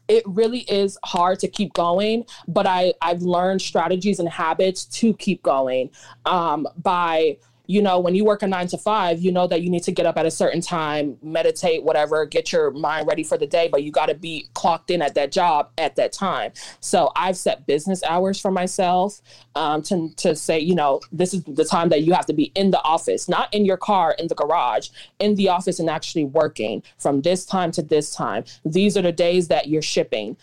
it 0.09 0.23
really 0.27 0.61
is 0.61 0.99
hard 1.05 1.39
to 1.41 1.49
keep 1.49 1.73
going 1.73 2.25
but 2.47 2.67
i 2.67 2.93
i've 3.03 3.23
learned 3.23 3.61
strategies 3.61 4.21
and 4.21 4.29
habits 4.29 4.85
to 4.85 5.13
keep 5.15 5.43
going 5.43 5.91
um, 6.25 6.67
by 6.77 7.37
you 7.67 7.81
know 7.81 7.99
when 7.99 8.15
you 8.15 8.25
work 8.25 8.43
a 8.43 8.47
nine 8.47 8.67
to 8.67 8.79
five 8.79 9.21
you 9.21 9.31
know 9.31 9.47
that 9.47 9.63
you 9.63 9.71
need 9.71 9.83
to 9.83 9.93
get 9.93 10.07
up 10.07 10.17
at 10.17 10.27
a 10.27 10.31
certain 10.31 10.61
time 10.61 11.17
meditate 11.23 11.83
whatever 11.83 12.25
get 12.27 12.53
your 12.53 12.71
mind 12.71 13.07
ready 13.07 13.23
for 13.23 13.39
the 13.39 13.47
day 13.47 13.69
but 13.71 13.83
you 13.83 13.93
got 13.93 14.07
to 14.07 14.15
be 14.15 14.49
clocked 14.55 14.91
in 14.91 15.03
at 15.03 15.15
that 15.15 15.33
job 15.33 15.71
at 15.79 15.97
that 15.97 16.13
time. 16.13 16.53
So 16.81 17.11
i've 17.17 17.37
set 17.37 17.67
business 17.67 18.03
hours 18.05 18.41
for 18.41 18.51
myself 18.51 19.21
um, 19.55 19.83
to, 19.83 20.09
to 20.17 20.35
say 20.35 20.59
you 20.59 20.75
know 20.75 21.01
this 21.13 21.35
is 21.35 21.45
the 21.45 21.65
time 21.65 21.89
that 21.91 22.03
you 22.03 22.13
have 22.13 22.27
to 22.27 22.33
be 22.33 22.53
in 22.55 22.71
the 22.71 22.83
office 22.83 23.29
not 23.29 23.53
in 23.53 23.65
your 23.65 23.77
car 23.77 24.15
in 24.19 24.29
the 24.29 24.35
garage 24.35 24.89
in 25.19 25.35
the 25.37 25.49
office 25.49 25.79
and 25.79 25.89
actually 25.89 26.25
working 26.25 26.83
from 26.99 27.23
this 27.23 27.45
time 27.45 27.71
to 27.73 27.83
this 27.83 28.15
time. 28.15 28.45
These 28.65 28.97
are 28.97 29.03
the 29.03 29.13
days 29.13 29.49
that 29.49 29.69
you're 29.69 29.83
shipping 29.83 30.37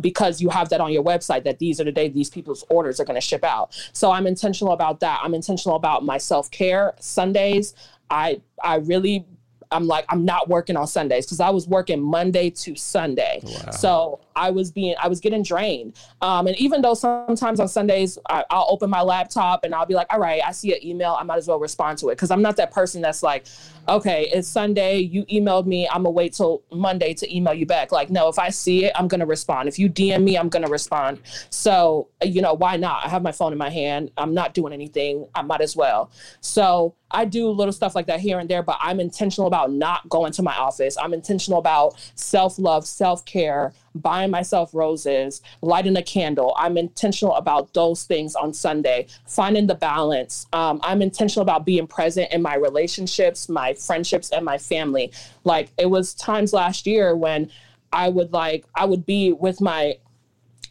because 0.00 0.40
you 0.40 0.48
have 0.48 0.68
that 0.70 0.80
on 0.80 0.92
your 0.92 1.04
website 1.04 1.44
that 1.44 1.58
these 1.58 1.80
are 1.80 1.84
the 1.84 1.92
days 1.92 2.12
these 2.12 2.30
people's 2.30 2.64
orders 2.70 3.00
are 3.00 3.04
going 3.04 3.20
to 3.20 3.26
ship 3.26 3.44
out. 3.44 3.72
So 3.92 4.10
I'm 4.10 4.26
intentional 4.26 4.72
about 4.72 5.00
that. 5.00 5.20
I'm 5.22 5.34
intentional 5.34 5.76
about 5.76 6.04
my 6.04 6.18
self-care. 6.18 6.94
Sundays, 7.00 7.74
I 8.10 8.40
I 8.62 8.76
really 8.76 9.26
I'm 9.70 9.86
like 9.86 10.04
I'm 10.08 10.24
not 10.24 10.48
working 10.48 10.76
on 10.76 10.86
Sundays 10.86 11.26
because 11.26 11.40
I 11.40 11.50
was 11.50 11.66
working 11.66 12.00
Monday 12.00 12.50
to 12.50 12.74
Sunday. 12.76 13.42
So 13.72 14.20
I 14.36 14.50
was 14.50 14.70
being 14.70 14.94
I 15.00 15.08
was 15.08 15.20
getting 15.20 15.42
drained. 15.42 15.96
Um, 16.20 16.46
and 16.46 16.56
even 16.56 16.82
though 16.82 16.94
sometimes 16.94 17.60
on 17.60 17.68
Sundays 17.68 18.18
I, 18.28 18.44
I'll 18.50 18.66
open 18.68 18.90
my 18.90 19.00
laptop 19.00 19.64
and 19.64 19.74
I'll 19.74 19.86
be 19.86 19.94
like, 19.94 20.06
all 20.12 20.20
right, 20.20 20.42
I 20.44 20.52
see 20.52 20.72
an 20.74 20.84
email, 20.84 21.16
I 21.18 21.24
might 21.24 21.36
as 21.38 21.48
well 21.48 21.58
respond 21.58 21.98
to 21.98 22.08
it 22.08 22.16
because 22.16 22.30
I'm 22.30 22.42
not 22.42 22.56
that 22.56 22.72
person 22.72 23.02
that's 23.02 23.22
like, 23.22 23.46
okay, 23.88 24.28
it's 24.32 24.48
Sunday, 24.48 24.98
you 24.98 25.24
emailed 25.26 25.66
me, 25.66 25.88
I'm 25.88 26.02
gonna 26.02 26.10
wait 26.10 26.32
till 26.34 26.62
Monday 26.72 27.14
to 27.14 27.34
email 27.36 27.54
you 27.54 27.66
back. 27.66 27.92
Like, 27.92 28.10
no, 28.10 28.28
if 28.28 28.38
I 28.38 28.50
see 28.50 28.84
it, 28.84 28.92
I'm 28.94 29.08
gonna 29.08 29.26
respond. 29.26 29.68
If 29.68 29.78
you 29.78 29.88
DM 29.88 30.22
me, 30.22 30.36
I'm 30.36 30.48
gonna 30.48 30.68
respond. 30.68 31.20
So 31.50 32.08
you 32.22 32.42
know 32.42 32.54
why 32.54 32.76
not? 32.76 33.04
I 33.04 33.08
have 33.08 33.22
my 33.22 33.32
phone 33.32 33.52
in 33.52 33.58
my 33.58 33.70
hand. 33.70 34.10
I'm 34.16 34.34
not 34.34 34.54
doing 34.54 34.72
anything. 34.72 35.26
I 35.34 35.42
might 35.42 35.60
as 35.60 35.76
well. 35.76 36.10
So 36.40 36.94
I 37.10 37.24
do 37.24 37.48
little 37.50 37.72
stuff 37.72 37.94
like 37.94 38.06
that 38.06 38.20
here 38.20 38.38
and 38.40 38.50
there, 38.50 38.62
but 38.62 38.76
I'm 38.80 38.98
intentional 39.00 39.46
about 39.46 39.70
not 39.70 40.08
going 40.08 40.32
to 40.32 40.42
my 40.42 40.54
office. 40.56 40.96
I'm 40.98 41.14
intentional 41.14 41.58
about 41.58 41.94
self 42.16 42.58
love, 42.58 42.86
self 42.86 43.24
care, 43.24 43.72
buying 43.94 44.30
myself 44.30 44.74
roses, 44.74 45.40
lighting 45.62 45.96
a 45.96 46.02
candle. 46.02 46.54
I'm 46.58 46.76
intentional 46.76 47.34
about 47.34 47.72
those 47.74 48.04
things 48.04 48.34
on 48.34 48.52
Sunday, 48.52 49.06
finding 49.26 49.66
the 49.66 49.74
balance. 49.74 50.46
Um, 50.52 50.80
I'm 50.82 51.02
intentional 51.02 51.42
about 51.42 51.64
being 51.64 51.86
present 51.86 52.32
in 52.32 52.42
my 52.42 52.56
relationships, 52.56 53.48
my 53.48 53.74
friendships, 53.74 54.30
and 54.30 54.44
my 54.44 54.58
family. 54.58 55.12
Like 55.44 55.70
it 55.78 55.86
was 55.86 56.14
times 56.14 56.52
last 56.52 56.86
year 56.86 57.14
when 57.16 57.50
I 57.92 58.08
would 58.08 58.32
like, 58.32 58.64
I 58.74 58.84
would 58.86 59.06
be 59.06 59.32
with 59.32 59.60
my 59.60 59.98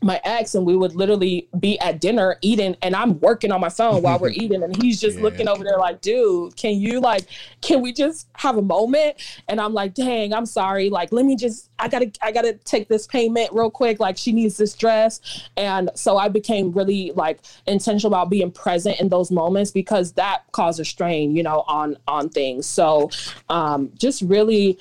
my 0.04 0.20
ex 0.24 0.54
and 0.56 0.66
we 0.66 0.76
would 0.76 0.96
literally 0.96 1.48
be 1.60 1.80
at 1.80 2.02
dinner 2.02 2.38
eating 2.42 2.76
and 2.82 2.96
I'm 2.96 3.20
working 3.22 3.52
on 3.52 3.62
my 3.62 3.70
phone 3.70 4.02
while 4.04 4.20
we're 4.20 4.30
eating 4.34 4.62
and 4.64 4.76
he's 4.84 5.00
just 5.00 5.18
Yeah. 5.18 5.24
looking 5.24 5.48
over 5.48 5.64
there 5.64 5.78
like 5.78 6.02
dude 6.02 6.56
can 6.56 6.76
you 6.76 7.00
like 7.00 7.26
can 7.62 7.82
we 7.82 7.94
just 7.94 8.28
have 8.36 8.58
a 8.58 8.62
moment? 8.62 9.16
And 9.48 9.62
I'm 9.62 9.74
like 9.74 9.94
dang 9.94 10.34
I'm 10.34 10.46
sorry. 10.46 10.90
Like 10.90 11.12
let 11.12 11.26
me 11.26 11.36
just 11.36 11.70
I 11.80 11.88
gotta 11.88 12.12
I 12.22 12.32
gotta 12.32 12.54
take 12.54 12.88
this 12.90 13.08
payment 13.08 13.50
real 13.54 13.72
quick. 13.72 14.00
Like 14.00 14.18
she 14.18 14.32
needs 14.32 14.58
this 14.58 14.74
dress. 14.74 15.22
And 15.58 15.90
so 15.96 16.18
I 16.18 16.28
became 16.30 16.72
really 16.72 17.12
like 17.16 17.40
intentional 17.66 18.14
about 18.14 18.30
being 18.30 18.52
present 18.52 19.00
in 19.00 19.10
those 19.10 19.32
moments 19.32 19.72
because 19.72 20.12
that 20.14 20.44
causes 20.52 20.88
strain 20.90 21.36
you 21.36 21.44
know 21.44 21.64
on 21.68 21.98
on 22.08 22.30
things. 22.30 22.66
So 22.66 23.10
um 23.50 23.92
just 23.98 24.22
really 24.22 24.78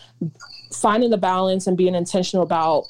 finding 0.72 1.10
the 1.10 1.18
balance 1.18 1.66
and 1.66 1.76
being 1.76 1.94
intentional 1.94 2.42
about 2.42 2.86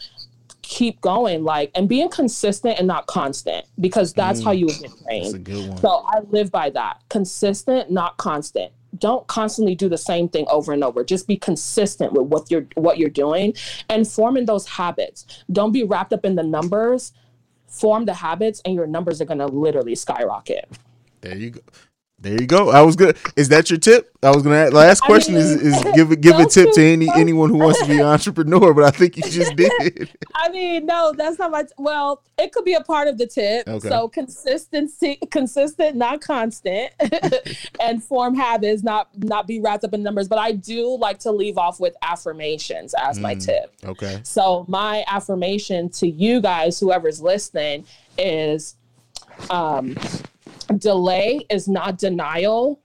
keep 0.73 0.99
going 1.03 1.45
like 1.45 1.71
and 1.75 1.87
being 1.87 2.09
consistent 2.09 2.79
and 2.79 2.89
not 2.89 3.07
constant 3.07 3.67
because 3.79 4.15
that's 4.15 4.43
how 4.43 4.53
you 4.53 4.65
would 4.65 4.77
mm. 4.77 4.83
get 4.83 5.05
trained 5.05 5.35
a 5.35 5.39
good 5.39 5.69
one. 5.69 5.79
so 5.79 6.03
i 6.07 6.21
live 6.31 6.51
by 6.51 6.71
that. 6.71 7.03
Consistent 7.11 7.91
not 7.91 8.17
constant. 8.17 8.73
Don't 8.97 9.27
constantly 9.27 9.75
do 9.75 9.91
the 9.91 9.99
same 9.99 10.31
thing 10.31 10.47
over 10.51 10.73
and 10.73 10.83
over. 10.83 11.05
Just 11.05 11.27
be 11.27 11.37
consistent 11.37 12.15
with 12.15 12.27
what 12.29 12.51
you're 12.51 12.67
what 12.75 12.97
you're 12.97 13.11
doing 13.11 13.53
and 13.91 14.09
forming 14.09 14.47
those 14.47 14.67
habits. 14.67 15.45
Don't 15.53 15.73
be 15.73 15.85
wrapped 15.85 16.15
up 16.15 16.25
in 16.25 16.37
the 16.37 16.43
numbers. 16.43 17.13
Form 17.67 18.07
the 18.07 18.15
habits 18.15 18.63
and 18.65 18.75
your 18.75 18.87
numbers 18.87 19.21
are 19.21 19.27
going 19.27 19.41
to 19.41 19.47
literally 19.47 19.95
skyrocket. 19.95 20.71
There 21.21 21.37
you 21.37 21.51
go. 21.51 21.61
There 22.23 22.41
you 22.41 22.47
go. 22.47 22.71
I 22.71 22.83
was 22.83 22.95
good. 22.95 23.17
Is 23.35 23.49
that 23.49 23.69
your 23.69 23.81
tip? 23.81 24.17
I 24.23 24.31
was 24.31 24.45
gonna. 24.45 24.55
Ask, 24.55 24.73
last 24.73 25.01
question 25.01 25.35
is 25.35 25.57
mean, 25.57 25.67
is 25.75 25.85
give 25.95 26.21
give 26.21 26.39
a 26.39 26.47
tip 26.47 26.73
to 26.75 26.81
any 26.81 27.09
anyone 27.17 27.51
who 27.51 27.59
wants 27.59 27.81
to 27.81 27.87
be 27.87 27.95
an 27.99 28.07
entrepreneur. 28.07 28.73
But 28.73 28.85
I 28.85 28.91
think 28.91 29.17
you 29.17 29.25
just 29.25 29.57
did. 29.57 30.09
I 30.37 30.49
mean, 30.51 30.87
no, 30.87 31.13
that's 31.17 31.41
not 31.41 31.51
my. 31.51 31.65
well, 31.79 32.23
it 32.39 32.53
could 32.53 32.65
be 32.65 32.75
a 32.75 32.81
part 32.81 33.09
of 33.09 33.19
the 33.19 33.27
tip. 33.27 33.67
Okay. 33.67 33.89
So 33.89 34.09
consistency, 34.09 35.19
consistent, 35.33 35.97
not 35.97 36.21
constant, 36.21 36.93
and 37.81 38.05
form 38.05 38.37
habits, 38.37 38.85
not 38.85 39.09
not 39.17 39.49
be 39.49 39.59
wrapped 39.59 39.83
up 39.83 39.93
in 39.93 40.05
numbers. 40.05 40.29
But 40.29 40.39
I 40.39 40.53
do 40.53 40.97
like 40.97 41.19
to 41.21 41.33
leave 41.33 41.59
off 41.59 41.81
with 41.81 41.97
affirmations 42.03 42.95
as 42.95 43.19
my 43.19 43.35
Mm. 43.35 43.45
tip. 43.45 43.75
Okay. 43.85 44.21
So 44.23 44.65
my 44.69 45.05
affirmation 45.09 45.89
to 45.91 46.07
you 46.07 46.41
guys, 46.41 46.79
whoever's 46.79 47.21
listening, 47.21 47.85
is 48.17 48.77
um, 49.51 49.97
delay 50.79 51.47
is 51.51 51.69
not 51.69 51.99
denial, 51.99 52.81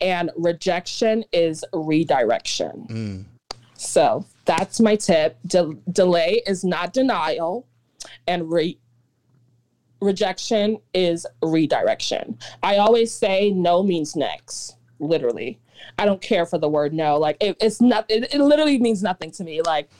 and 0.00 0.30
rejection 0.36 1.24
is 1.32 1.64
redirection. 1.72 2.86
Mm. 2.88 3.24
So 3.74 4.24
that's 4.44 4.80
my 4.80 4.96
tip. 4.96 5.38
De- 5.46 5.76
delay 5.92 6.42
is 6.46 6.64
not 6.64 6.92
denial, 6.92 7.66
and 8.26 8.50
re- 8.50 8.78
rejection 10.00 10.78
is 10.94 11.26
redirection. 11.42 12.38
I 12.62 12.76
always 12.76 13.12
say 13.12 13.50
no 13.50 13.82
means 13.82 14.16
next, 14.16 14.76
literally. 14.98 15.58
I 15.98 16.04
don't 16.04 16.20
care 16.20 16.46
for 16.46 16.58
the 16.58 16.68
word 16.68 16.92
no. 16.92 17.18
Like 17.18 17.36
it, 17.40 17.56
it's 17.60 17.80
not. 17.80 18.06
It, 18.10 18.34
it 18.34 18.40
literally 18.40 18.78
means 18.78 19.02
nothing 19.02 19.30
to 19.32 19.44
me. 19.44 19.62
Like 19.62 19.90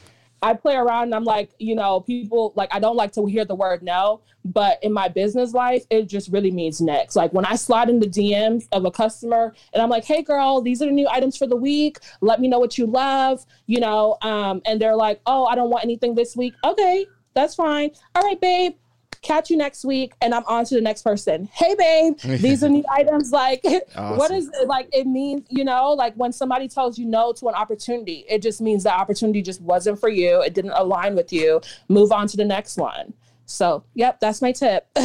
I 0.46 0.54
play 0.54 0.76
around 0.76 1.04
and 1.04 1.14
I'm 1.16 1.24
like, 1.24 1.50
you 1.58 1.74
know, 1.74 2.02
people 2.02 2.52
like 2.54 2.72
I 2.72 2.78
don't 2.78 2.94
like 2.94 3.10
to 3.14 3.26
hear 3.26 3.44
the 3.44 3.56
word 3.56 3.82
no, 3.82 4.20
but 4.44 4.78
in 4.84 4.92
my 4.92 5.08
business 5.08 5.52
life, 5.52 5.84
it 5.90 6.04
just 6.04 6.30
really 6.30 6.52
means 6.52 6.80
next. 6.80 7.16
Like 7.16 7.32
when 7.32 7.44
I 7.44 7.56
slide 7.56 7.90
in 7.90 7.98
the 7.98 8.06
DMs 8.06 8.68
of 8.70 8.84
a 8.84 8.92
customer 8.92 9.52
and 9.72 9.82
I'm 9.82 9.90
like, 9.90 10.04
hey 10.04 10.22
girl, 10.22 10.60
these 10.60 10.80
are 10.82 10.86
the 10.86 10.92
new 10.92 11.08
items 11.10 11.36
for 11.36 11.48
the 11.48 11.56
week. 11.56 11.98
Let 12.20 12.40
me 12.40 12.46
know 12.46 12.60
what 12.60 12.78
you 12.78 12.86
love, 12.86 13.44
you 13.66 13.80
know. 13.80 14.18
Um, 14.22 14.62
and 14.66 14.80
they're 14.80 14.94
like, 14.94 15.20
oh, 15.26 15.46
I 15.46 15.56
don't 15.56 15.68
want 15.68 15.82
anything 15.82 16.14
this 16.14 16.36
week. 16.36 16.54
Okay, 16.62 17.06
that's 17.34 17.56
fine. 17.56 17.90
All 18.14 18.22
right, 18.22 18.40
babe. 18.40 18.76
Catch 19.22 19.50
you 19.50 19.56
next 19.56 19.84
week, 19.84 20.12
and 20.20 20.34
I'm 20.34 20.44
on 20.46 20.64
to 20.66 20.74
the 20.74 20.80
next 20.80 21.02
person. 21.02 21.48
Hey, 21.52 21.74
babe, 21.76 22.18
these 22.40 22.62
are 22.64 22.68
new 22.68 22.84
items. 22.90 23.32
Like, 23.32 23.62
what 23.64 23.84
Awesome. 23.96 24.36
is 24.36 24.48
it? 24.48 24.68
Like, 24.68 24.88
it 24.92 25.06
means, 25.06 25.46
you 25.48 25.64
know, 25.64 25.92
like 25.92 26.14
when 26.14 26.32
somebody 26.32 26.68
tells 26.68 26.98
you 26.98 27.06
no 27.06 27.32
to 27.34 27.48
an 27.48 27.54
opportunity, 27.54 28.24
it 28.28 28.42
just 28.42 28.60
means 28.60 28.84
the 28.84 28.92
opportunity 28.92 29.42
just 29.42 29.60
wasn't 29.60 29.98
for 29.98 30.08
you. 30.08 30.40
It 30.42 30.54
didn't 30.54 30.72
align 30.72 31.14
with 31.16 31.32
you. 31.32 31.60
Move 31.88 32.12
on 32.12 32.26
to 32.28 32.36
the 32.36 32.44
next 32.44 32.76
one. 32.76 33.12
So, 33.48 33.84
yep, 33.94 34.18
that's 34.20 34.42
my 34.42 34.52
tip. 34.52 34.86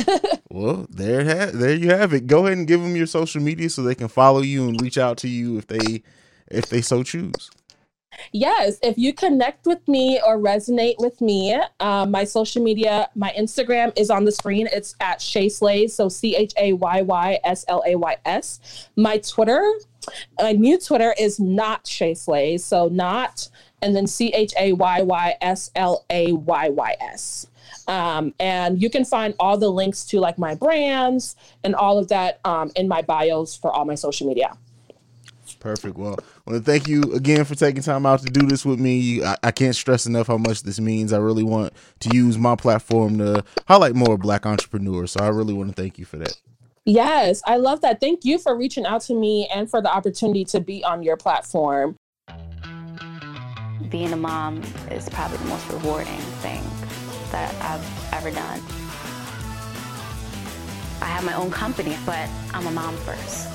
Well, 0.54 0.86
there 0.90 1.22
it 1.22 1.28
ha- 1.28 1.52
there 1.58 1.74
you 1.74 1.92
have 1.92 2.12
it. 2.14 2.28
Go 2.28 2.46
ahead 2.46 2.58
and 2.58 2.68
give 2.68 2.82
them 2.82 2.94
your 2.98 3.06
social 3.06 3.42
media 3.42 3.70
so 3.70 3.84
they 3.84 3.96
can 3.96 4.10
follow 4.10 4.42
you 4.42 4.68
and 4.68 4.82
reach 4.82 4.98
out 4.98 5.18
to 5.20 5.30
you 5.30 5.58
if 5.58 5.68
they 5.68 6.04
if 6.50 6.66
they 6.68 6.82
so 6.82 7.04
choose. 7.04 7.50
Yes, 8.32 8.78
if 8.82 8.98
you 8.98 9.14
connect 9.14 9.66
with 9.66 9.86
me 9.88 10.22
or 10.26 10.38
resonate 10.38 10.96
with 11.00 11.22
me, 11.22 11.60
um, 11.80 12.12
my 12.12 12.24
social 12.24 12.64
media, 12.64 13.10
my 13.16 13.34
Instagram 13.38 13.98
is 13.98 14.10
on 14.10 14.26
the 14.26 14.32
screen. 14.32 14.68
It's 14.72 14.96
at 15.00 15.22
Shay 15.22 15.50
Slays, 15.50 15.94
so 15.94 16.10
C 16.10 16.36
H 16.36 16.54
A 16.58 16.74
Y 16.74 17.02
Y 17.02 17.40
S 17.44 17.66
L 17.68 17.84
A 17.86 17.96
Y 17.96 18.18
S. 18.26 18.90
My 18.96 19.18
Twitter, 19.18 19.62
my 20.40 20.54
new 20.54 20.80
Twitter 20.80 21.14
is 21.20 21.40
not 21.40 21.88
Shay 21.88 22.14
Slays, 22.14 22.64
so 22.64 22.88
not, 22.88 23.50
and 23.82 23.96
then 23.96 24.08
C 24.08 24.30
H 24.30 24.54
A 24.60 24.74
Y 24.74 25.02
Y 25.02 25.36
S 25.42 25.72
L 25.76 26.06
A 26.10 26.34
Y 26.34 26.70
Y 26.70 26.96
S. 27.02 27.48
Um, 27.88 28.34
and 28.40 28.82
you 28.82 28.90
can 28.90 29.06
find 29.06 29.34
all 29.40 29.58
the 29.58 29.70
links 29.70 30.06
to 30.06 30.20
like 30.20 30.38
my 30.38 30.56
brands 30.56 31.36
and 31.64 31.76
all 31.76 31.98
of 31.98 32.10
that 32.10 32.40
um, 32.46 32.72
in 32.76 32.88
my 32.88 33.02
bios 33.02 33.56
for 33.56 33.72
all 33.72 33.86
my 33.86 33.96
social 33.96 34.28
media. 34.28 34.58
Perfect. 35.60 35.96
Well, 35.96 36.18
want 36.52 36.66
to 36.66 36.72
thank 36.72 36.88
you 36.88 37.02
again 37.14 37.46
for 37.46 37.56
taking 37.56 37.82
time 37.82 38.06
out 38.06 38.22
to 38.22 38.26
do 38.26 38.46
this 38.46 38.66
with 38.66 38.80
me. 38.80 39.24
I, 39.24 39.38
I 39.44 39.52
can't 39.52 39.76
stress 39.76 40.06
enough 40.06 40.28
how 40.28 40.38
much 40.38 40.64
this 40.64 40.80
means. 40.80 41.14
I 41.14 41.18
really 41.18 41.44
want 41.44 41.74
to 42.02 42.16
use 42.16 42.38
my 42.38 42.56
platform 42.56 43.18
to 43.20 43.44
highlight 43.68 43.96
more 43.96 44.18
Black 44.18 44.46
entrepreneurs. 44.46 45.12
So 45.12 45.22
I 45.22 45.30
really 45.30 45.54
want 45.54 45.74
to 45.74 45.82
thank 45.82 45.98
you 45.98 46.06
for 46.06 46.18
that. 46.18 46.36
Yes, 46.84 47.42
I 47.46 47.58
love 47.58 47.82
that. 47.82 48.00
Thank 48.02 48.26
you 48.26 48.38
for 48.38 48.56
reaching 48.58 48.86
out 48.86 49.02
to 49.04 49.14
me 49.14 49.48
and 49.54 49.70
for 49.70 49.82
the 49.82 49.92
opportunity 49.92 50.44
to 50.46 50.60
be 50.60 50.84
on 50.84 51.04
your 51.04 51.16
platform. 51.16 51.96
being 53.90 54.12
a 54.12 54.18
mom 54.18 54.62
is 54.90 55.08
probably 55.10 55.38
the 55.38 55.46
most 55.46 55.70
rewarding 55.70 56.20
thing 56.42 56.64
that 57.32 57.54
I've 57.62 58.14
ever 58.14 58.32
done. 58.32 58.60
I 61.02 61.06
have 61.06 61.24
my 61.24 61.34
own 61.34 61.52
company, 61.52 61.98
but 62.06 62.30
I'm 62.54 62.68
a 62.68 62.72
mom 62.72 62.96
first. 62.98 63.51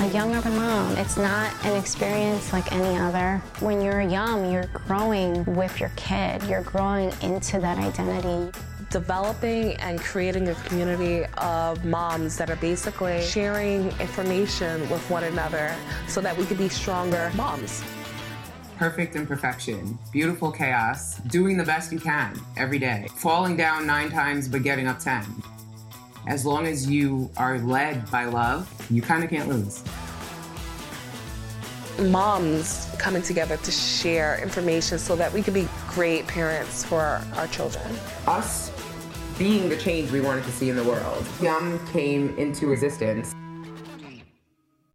A 0.00 0.08
young 0.08 0.34
urban 0.34 0.56
mom, 0.56 0.96
it's 0.96 1.16
not 1.16 1.52
an 1.64 1.76
experience 1.78 2.52
like 2.52 2.72
any 2.72 2.98
other. 2.98 3.40
When 3.60 3.80
you're 3.80 4.00
young, 4.02 4.50
you're 4.52 4.66
growing 4.86 5.44
with 5.54 5.80
your 5.80 5.90
kid, 5.96 6.42
you're 6.44 6.62
growing 6.62 7.12
into 7.22 7.58
that 7.60 7.78
identity. 7.78 8.50
developing 8.90 9.74
and 9.78 9.98
creating 9.98 10.48
a 10.48 10.54
community 10.66 11.24
of 11.38 11.84
moms 11.84 12.36
that 12.36 12.48
are 12.48 12.56
basically 12.56 13.20
sharing 13.22 13.88
information 13.98 14.88
with 14.88 15.02
one 15.10 15.24
another 15.24 15.74
so 16.06 16.20
that 16.20 16.36
we 16.36 16.44
could 16.44 16.58
be 16.58 16.68
stronger 16.68 17.30
moms. 17.34 17.82
Perfect 18.76 19.16
imperfection, 19.16 19.98
beautiful 20.12 20.52
chaos, 20.52 21.16
doing 21.26 21.56
the 21.56 21.64
best 21.64 21.92
you 21.92 21.98
can 21.98 22.40
every 22.56 22.78
day, 22.78 23.08
falling 23.16 23.56
down 23.56 23.84
nine 23.86 24.10
times 24.10 24.48
but 24.48 24.62
getting 24.62 24.86
up 24.86 25.00
10. 25.00 25.24
As 26.26 26.46
long 26.46 26.66
as 26.66 26.88
you 26.88 27.30
are 27.36 27.58
led 27.58 28.10
by 28.10 28.24
love, 28.24 28.70
you 28.90 29.02
kind 29.02 29.22
of 29.22 29.28
can't 29.28 29.46
lose. 29.46 29.84
Moms 32.10 32.88
coming 32.98 33.22
together 33.22 33.58
to 33.58 33.70
share 33.70 34.42
information 34.42 34.98
so 34.98 35.16
that 35.16 35.32
we 35.32 35.42
could 35.42 35.54
be 35.54 35.68
great 35.88 36.26
parents 36.26 36.82
for 36.82 37.20
our 37.34 37.46
children. 37.48 37.84
Us 38.26 38.72
being 39.38 39.68
the 39.68 39.76
change 39.76 40.10
we 40.10 40.20
wanted 40.22 40.44
to 40.44 40.52
see 40.52 40.70
in 40.70 40.76
the 40.76 40.84
world. 40.84 41.26
Yum 41.42 41.78
came 41.88 42.36
into 42.38 42.72
existence. 42.72 43.34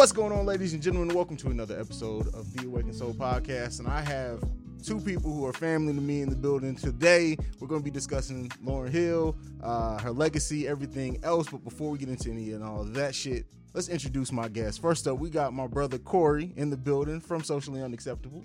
What's 0.00 0.12
going 0.12 0.32
on, 0.32 0.46
ladies 0.46 0.72
and 0.72 0.82
gentlemen? 0.82 1.14
Welcome 1.14 1.36
to 1.36 1.48
another 1.48 1.78
episode 1.78 2.28
of 2.28 2.50
the 2.54 2.64
Awakened 2.64 2.94
Soul 2.94 3.12
Podcast. 3.12 3.80
And 3.80 3.86
I 3.86 4.00
have 4.00 4.42
two 4.82 4.98
people 4.98 5.30
who 5.30 5.44
are 5.44 5.52
family 5.52 5.92
to 5.92 6.00
me 6.00 6.22
in 6.22 6.30
the 6.30 6.36
building 6.36 6.74
today. 6.74 7.36
We're 7.60 7.68
going 7.68 7.82
to 7.82 7.84
be 7.84 7.90
discussing 7.90 8.48
Lauryn 8.64 8.88
Hill, 8.88 9.36
uh, 9.62 9.98
her 9.98 10.10
legacy, 10.10 10.66
everything 10.66 11.22
else. 11.22 11.50
But 11.50 11.64
before 11.64 11.90
we 11.90 11.98
get 11.98 12.08
into 12.08 12.30
any 12.30 12.52
and 12.52 12.64
all 12.64 12.80
of 12.80 12.94
that 12.94 13.14
shit, 13.14 13.44
let's 13.74 13.90
introduce 13.90 14.32
my 14.32 14.48
guests. 14.48 14.78
First 14.78 15.06
up, 15.06 15.18
we 15.18 15.28
got 15.28 15.52
my 15.52 15.66
brother 15.66 15.98
Corey 15.98 16.54
in 16.56 16.70
the 16.70 16.78
building 16.78 17.20
from 17.20 17.42
Socially 17.44 17.82
Unacceptable. 17.82 18.42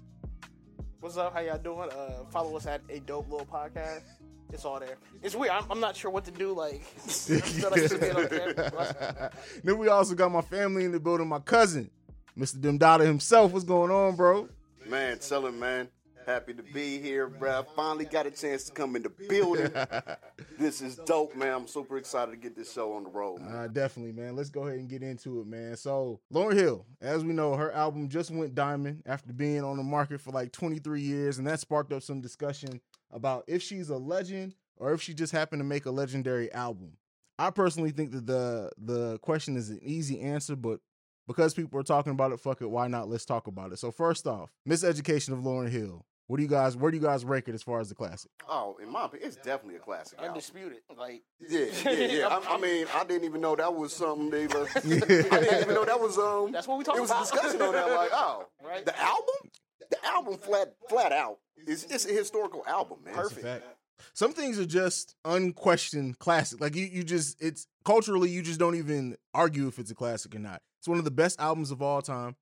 What's 0.99 1.15
up? 1.15 1.33
How 1.33 1.39
y'all 1.39 1.57
doing? 1.57 1.89
Uh, 1.89 2.25
follow 2.31 2.57
us 2.57 2.65
at 2.67 2.81
a 2.89 2.99
dope 2.99 3.31
little 3.31 3.47
podcast. 3.47 4.03
It's 4.51 4.65
all 4.65 4.79
there. 4.79 4.97
It's 5.21 5.35
weird. 5.35 5.51
I'm, 5.51 5.65
I'm 5.69 5.79
not 5.79 5.95
sure 5.95 6.11
what 6.11 6.25
to 6.25 6.31
do. 6.31 6.53
Like, 6.53 6.81
I 6.97 7.09
feel 7.09 7.69
like 7.69 7.81
it's 7.81 7.93
being 7.93 8.15
on 8.15 8.27
camera. 8.27 9.31
then 9.63 9.77
we 9.77 9.87
also 9.87 10.15
got 10.15 10.31
my 10.31 10.41
family 10.41 10.85
in 10.85 10.91
the 10.91 10.99
building. 10.99 11.27
My 11.27 11.39
cousin, 11.39 11.89
Mr. 12.37 12.57
Demm 12.57 12.79
Dodda 12.79 13.05
himself. 13.05 13.51
What's 13.51 13.65
going 13.65 13.91
on, 13.91 14.15
bro? 14.15 14.47
Man, 14.87 15.19
tell 15.19 15.45
him, 15.45 15.59
man. 15.59 15.89
Happy 16.25 16.55
to 16.55 16.63
be 16.63 16.99
here, 16.99 17.27
bro. 17.27 17.63
Finally 17.75 18.05
got 18.05 18.25
a 18.25 18.31
chance 18.31 18.63
to 18.63 18.71
come 18.71 18.95
in 18.95 19.03
the 19.03 19.09
building. 19.09 19.71
this 20.59 20.81
is 20.81 20.95
dope, 20.95 21.35
man. 21.35 21.53
I'm 21.53 21.67
super 21.67 21.97
excited 21.97 22.31
to 22.31 22.37
get 22.37 22.55
this 22.55 22.73
show 22.73 22.93
on 22.93 23.03
the 23.03 23.11
road. 23.11 23.41
Man. 23.41 23.55
Uh, 23.55 23.67
definitely, 23.67 24.11
man. 24.11 24.35
Let's 24.35 24.49
go 24.49 24.63
ahead 24.63 24.79
and 24.79 24.89
get 24.89 25.03
into 25.03 25.41
it, 25.41 25.45
man. 25.45 25.75
So, 25.75 26.19
Lauryn 26.33 26.55
Hill, 26.55 26.83
as 26.99 27.23
we 27.23 27.33
know, 27.33 27.53
her 27.53 27.71
album 27.73 28.09
just 28.09 28.31
went 28.31 28.55
diamond 28.55 29.03
after 29.05 29.33
being 29.33 29.63
on 29.63 29.77
the 29.77 29.83
market 29.83 30.19
for 30.19 30.31
like 30.31 30.51
23 30.51 30.99
years, 30.99 31.37
and 31.37 31.45
that 31.45 31.59
sparked 31.59 31.93
up 31.93 32.01
some 32.01 32.21
discussion 32.21 32.81
about 33.11 33.43
if 33.47 33.61
she's 33.61 33.89
a 33.89 33.97
legend 33.97 34.55
or 34.77 34.93
if 34.93 35.01
she 35.01 35.13
just 35.13 35.31
happened 35.31 35.59
to 35.59 35.63
make 35.63 35.85
a 35.85 35.91
legendary 35.91 36.51
album. 36.53 36.93
I 37.37 37.49
personally 37.49 37.91
think 37.91 38.11
that 38.11 38.25
the 38.25 38.71
the 38.77 39.19
question 39.19 39.57
is 39.57 39.69
an 39.69 39.79
easy 39.83 40.21
answer, 40.21 40.55
but 40.55 40.79
because 41.27 41.53
people 41.53 41.79
are 41.79 41.83
talking 41.83 42.11
about 42.11 42.31
it, 42.31 42.39
fuck 42.39 42.61
it, 42.61 42.69
why 42.69 42.87
not? 42.87 43.09
Let's 43.09 43.25
talk 43.25 43.47
about 43.47 43.71
it. 43.73 43.79
So 43.79 43.91
first 43.91 44.25
off, 44.27 44.51
Miseducation 44.67 45.33
of 45.33 45.39
Lauryn 45.39 45.69
Hill. 45.69 46.05
What 46.27 46.37
do 46.37 46.43
you 46.43 46.49
guys? 46.49 46.75
Where 46.75 46.89
do 46.89 46.97
you 46.97 47.03
guys 47.03 47.23
rank 47.23 47.47
it 47.47 47.53
as 47.53 47.61
far 47.61 47.79
as 47.79 47.89
the 47.89 47.93
classic? 47.93 48.31
Oh, 48.49 48.77
in 48.81 48.89
my 48.91 49.05
opinion, 49.05 49.27
it's 49.27 49.35
definitely 49.37 49.75
a 49.75 49.79
classic. 49.79 50.17
album. 50.17 50.31
Undisputed. 50.31 50.79
Like, 50.97 51.21
Yeah, 51.47 51.65
yeah, 51.83 51.91
yeah. 51.91 52.27
I, 52.27 52.55
I 52.55 52.57
mean, 52.57 52.87
I 52.95 53.03
didn't 53.03 53.25
even 53.25 53.41
know 53.41 53.55
that 53.55 53.71
was 53.75 53.93
something 53.93 54.29
they. 54.31 54.45
Uh, 54.55 54.65
I 54.75 54.79
didn't 54.79 55.61
even 55.61 55.75
know 55.75 55.85
that 55.85 55.99
was 55.99 56.17
um. 56.17 56.51
That's 56.51 56.67
what 56.67 56.79
we 56.79 56.83
talking 56.83 57.03
about. 57.03 57.17
It 57.17 57.19
was 57.19 57.29
about. 57.29 57.29
a 57.29 57.31
discussion 57.31 57.61
on 57.61 57.73
that. 57.73 57.89
Like, 57.95 58.09
oh, 58.13 58.45
Right. 58.65 58.83
the 58.83 58.99
album, 58.99 59.51
the 59.89 59.97
album 60.05 60.37
flat, 60.37 60.73
flat 60.89 61.11
out 61.11 61.39
is 61.67 61.85
it's 61.89 62.05
a 62.05 62.13
historical 62.13 62.63
album, 62.67 62.99
man. 63.03 63.15
That's 63.15 63.31
a 63.31 63.35
fact. 63.35 63.65
Some 64.13 64.33
things 64.33 64.59
are 64.59 64.65
just 64.65 65.15
unquestioned 65.23 66.19
classic. 66.19 66.59
Like 66.59 66.75
you, 66.75 66.85
you 66.85 67.03
just 67.03 67.41
it's 67.41 67.67
culturally 67.83 68.29
you 68.29 68.41
just 68.41 68.59
don't 68.59 68.75
even 68.75 69.17
argue 69.33 69.67
if 69.67 69.79
it's 69.79 69.91
a 69.91 69.95
classic 69.95 70.35
or 70.35 70.39
not. 70.39 70.61
It's 70.79 70.87
one 70.87 70.97
of 70.97 71.05
the 71.05 71.11
best 71.11 71.39
albums 71.39 71.71
of 71.71 71.81
all 71.81 72.01
time. 72.01 72.35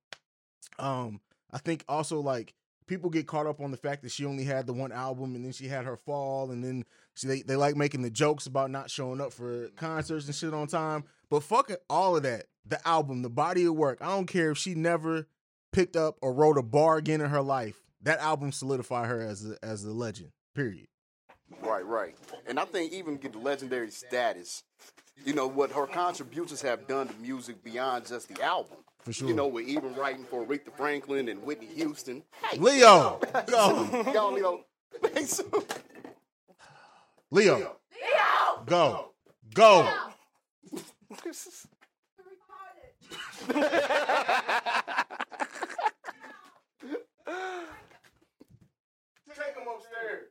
Um, 0.78 1.20
I 1.52 1.58
think 1.58 1.84
also 1.88 2.20
like 2.20 2.54
people 2.86 3.08
get 3.08 3.26
caught 3.26 3.46
up 3.46 3.60
on 3.60 3.70
the 3.70 3.76
fact 3.76 4.02
that 4.02 4.10
she 4.10 4.24
only 4.24 4.44
had 4.44 4.66
the 4.66 4.72
one 4.72 4.92
album 4.92 5.34
and 5.34 5.44
then 5.44 5.52
she 5.52 5.68
had 5.68 5.84
her 5.84 5.96
fall 5.96 6.50
and 6.50 6.62
then 6.62 6.84
she, 7.14 7.26
they, 7.26 7.42
they 7.42 7.56
like 7.56 7.76
making 7.76 8.02
the 8.02 8.10
jokes 8.10 8.46
about 8.46 8.70
not 8.70 8.90
showing 8.90 9.20
up 9.20 9.32
for 9.32 9.68
concerts 9.76 10.26
and 10.26 10.34
shit 10.34 10.52
on 10.52 10.66
time. 10.66 11.04
But 11.30 11.42
fuck 11.42 11.70
all 11.88 12.16
of 12.16 12.24
that. 12.24 12.46
The 12.66 12.86
album, 12.86 13.22
the 13.22 13.30
body 13.30 13.64
of 13.64 13.74
work. 13.74 13.98
I 14.00 14.08
don't 14.08 14.26
care 14.26 14.50
if 14.50 14.58
she 14.58 14.74
never 14.74 15.26
picked 15.74 15.96
up 15.96 16.16
or 16.22 16.32
wrote 16.32 16.56
a 16.56 16.62
bar 16.62 16.96
again 16.96 17.20
in 17.20 17.30
her 17.30 17.42
life. 17.42 17.80
That 18.02 18.20
album 18.20 18.52
solidified 18.52 19.08
her 19.08 19.20
as 19.20 19.44
a, 19.44 19.56
as 19.62 19.84
a 19.84 19.92
legend. 19.92 20.30
Period. 20.54 20.86
Right, 21.62 21.84
right. 21.84 22.14
And 22.46 22.58
I 22.60 22.64
think 22.64 22.92
even 22.92 23.16
get 23.16 23.32
the 23.32 23.38
legendary 23.38 23.90
status, 23.90 24.62
you 25.24 25.34
know, 25.34 25.46
what 25.46 25.72
her 25.72 25.86
contributions 25.86 26.62
have 26.62 26.86
done 26.86 27.08
to 27.08 27.14
music 27.16 27.62
beyond 27.64 28.06
just 28.06 28.34
the 28.34 28.42
album. 28.42 28.78
For 29.00 29.12
sure. 29.12 29.28
You 29.28 29.34
know, 29.34 29.46
with 29.46 29.66
even 29.66 29.94
writing 29.96 30.24
for 30.24 30.46
Aretha 30.46 30.74
Franklin 30.76 31.28
and 31.28 31.42
Whitney 31.42 31.66
Houston. 31.74 32.22
Leo, 32.56 33.20
go. 33.46 34.04
Y'all, 34.14 34.32
Leo. 34.32 34.64
Leo, 37.30 37.76
go, 38.64 39.10
go. 39.54 39.92
Take 47.26 47.36
him 49.56 49.66
upstairs. 49.68 50.30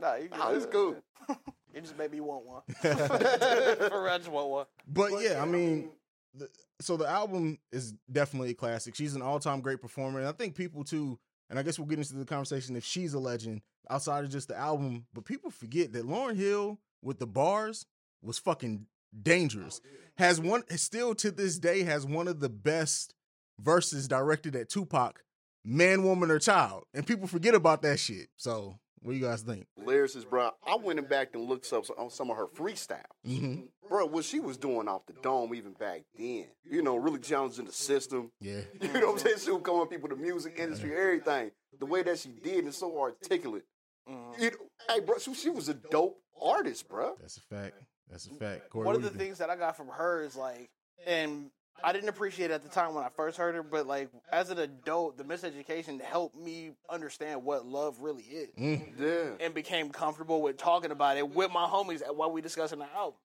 Nah, 0.00 0.14
you 0.14 0.28
Oh, 0.32 0.54
it's 0.54 0.66
cool. 0.66 0.96
It 1.72 1.82
just 1.82 1.96
made 1.96 2.10
me 2.10 2.20
want 2.20 2.44
one. 2.44 2.62
For 2.82 4.02
real, 4.02 4.12
I 4.12 4.18
just 4.18 4.28
want 4.28 4.48
one. 4.48 4.66
But 4.88 5.22
yeah, 5.22 5.40
I 5.40 5.46
mean, 5.46 5.90
the, 6.34 6.48
so 6.80 6.96
the 6.96 7.08
album 7.08 7.58
is 7.70 7.94
definitely 8.10 8.50
a 8.50 8.54
classic. 8.54 8.96
She's 8.96 9.14
an 9.14 9.22
all-time 9.22 9.60
great 9.60 9.80
performer, 9.80 10.18
and 10.18 10.26
I 10.26 10.32
think 10.32 10.56
people 10.56 10.82
too. 10.82 11.16
And 11.48 11.60
I 11.60 11.62
guess 11.62 11.78
we'll 11.78 11.86
get 11.86 11.98
into 11.98 12.14
the 12.14 12.24
conversation 12.24 12.74
if 12.74 12.84
she's 12.84 13.14
a 13.14 13.20
legend 13.20 13.60
outside 13.88 14.24
of 14.24 14.30
just 14.30 14.48
the 14.48 14.58
album. 14.58 15.06
But 15.14 15.24
people 15.24 15.48
forget 15.50 15.92
that 15.92 16.06
Lauryn 16.06 16.36
Hill 16.36 16.80
with 17.02 17.20
the 17.20 17.28
bars 17.28 17.86
was 18.20 18.36
fucking 18.36 18.86
dangerous. 19.22 19.80
Oh, 19.84 19.88
has 20.18 20.40
one 20.40 20.64
still 20.76 21.14
to 21.16 21.30
this 21.30 21.56
day 21.58 21.84
has 21.84 22.04
one 22.04 22.26
of 22.26 22.40
the 22.40 22.48
best 22.48 23.14
verses 23.60 24.08
directed 24.08 24.56
at 24.56 24.68
Tupac, 24.68 25.22
man, 25.64 26.02
woman, 26.04 26.30
or 26.30 26.38
child, 26.38 26.84
and 26.94 27.06
people 27.06 27.26
forget 27.26 27.54
about 27.54 27.82
that 27.82 27.98
shit. 27.98 28.28
So, 28.36 28.78
what 29.02 29.12
do 29.12 29.18
you 29.18 29.24
guys 29.24 29.42
think? 29.42 29.66
Lyricist, 29.82 30.28
bro. 30.28 30.50
I 30.66 30.76
went 30.76 30.98
and 30.98 31.08
back 31.08 31.30
and 31.34 31.48
looked 31.48 31.72
up 31.72 31.84
on 31.98 32.10
some 32.10 32.30
of 32.30 32.36
her 32.36 32.46
freestyle. 32.46 33.00
Mm-hmm. 33.26 33.62
Bro, 33.88 34.06
what 34.06 34.24
she 34.24 34.40
was 34.40 34.56
doing 34.56 34.88
off 34.88 35.06
the 35.06 35.14
dome 35.14 35.54
even 35.54 35.72
back 35.72 36.02
then. 36.16 36.46
You 36.64 36.82
know, 36.82 36.96
really 36.96 37.18
challenging 37.18 37.64
the 37.64 37.72
system. 37.72 38.30
Yeah. 38.40 38.60
You 38.80 38.92
know 38.92 39.06
what 39.06 39.12
I'm 39.12 39.18
saying? 39.18 39.38
She 39.38 39.50
would 39.50 39.62
come 39.62 39.76
on 39.76 39.88
people, 39.88 40.08
the 40.08 40.16
music 40.16 40.56
industry, 40.58 40.94
everything. 40.94 41.50
The 41.78 41.86
way 41.86 42.02
that 42.02 42.18
she 42.18 42.28
did 42.28 42.66
is 42.66 42.76
so 42.76 43.00
articulate. 43.00 43.64
Mm-hmm. 44.08 44.42
You 44.42 44.50
know, 44.50 44.56
hey, 44.88 45.00
bro, 45.00 45.18
she, 45.18 45.34
she 45.34 45.50
was 45.50 45.68
a 45.68 45.74
dope 45.74 46.18
artist, 46.40 46.88
bro. 46.88 47.14
That's 47.20 47.38
a 47.38 47.40
fact. 47.40 47.74
That's 48.10 48.26
a 48.26 48.30
fact. 48.30 48.70
Corey, 48.70 48.86
One 48.86 48.96
of 48.96 49.02
the 49.02 49.08
you 49.08 49.14
think? 49.14 49.22
things 49.22 49.38
that 49.38 49.50
I 49.50 49.56
got 49.56 49.76
from 49.76 49.88
her 49.88 50.22
is 50.22 50.36
like, 50.36 50.68
and 51.06 51.50
I 51.82 51.92
didn't 51.92 52.10
appreciate 52.10 52.50
it 52.50 52.54
at 52.54 52.62
the 52.62 52.68
time 52.68 52.94
when 52.94 53.04
I 53.04 53.08
first 53.08 53.38
heard 53.38 53.54
her, 53.54 53.62
but 53.62 53.86
like 53.86 54.10
as 54.30 54.50
an 54.50 54.58
adult, 54.58 55.16
the 55.16 55.24
miseducation 55.24 56.00
helped 56.00 56.36
me 56.36 56.72
understand 56.90 57.42
what 57.44 57.64
love 57.64 58.00
really 58.02 58.24
is, 58.24 58.50
Mm. 58.56 58.98
Yeah. 58.98 59.44
and 59.44 59.54
became 59.54 59.90
comfortable 59.90 60.42
with 60.42 60.58
talking 60.58 60.90
about 60.90 61.16
it 61.16 61.28
with 61.28 61.50
my 61.50 61.66
homies 61.66 62.02
while 62.14 62.30
we 62.30 62.42
discussing 62.42 62.78
the 62.80 62.92
album. 62.94 63.18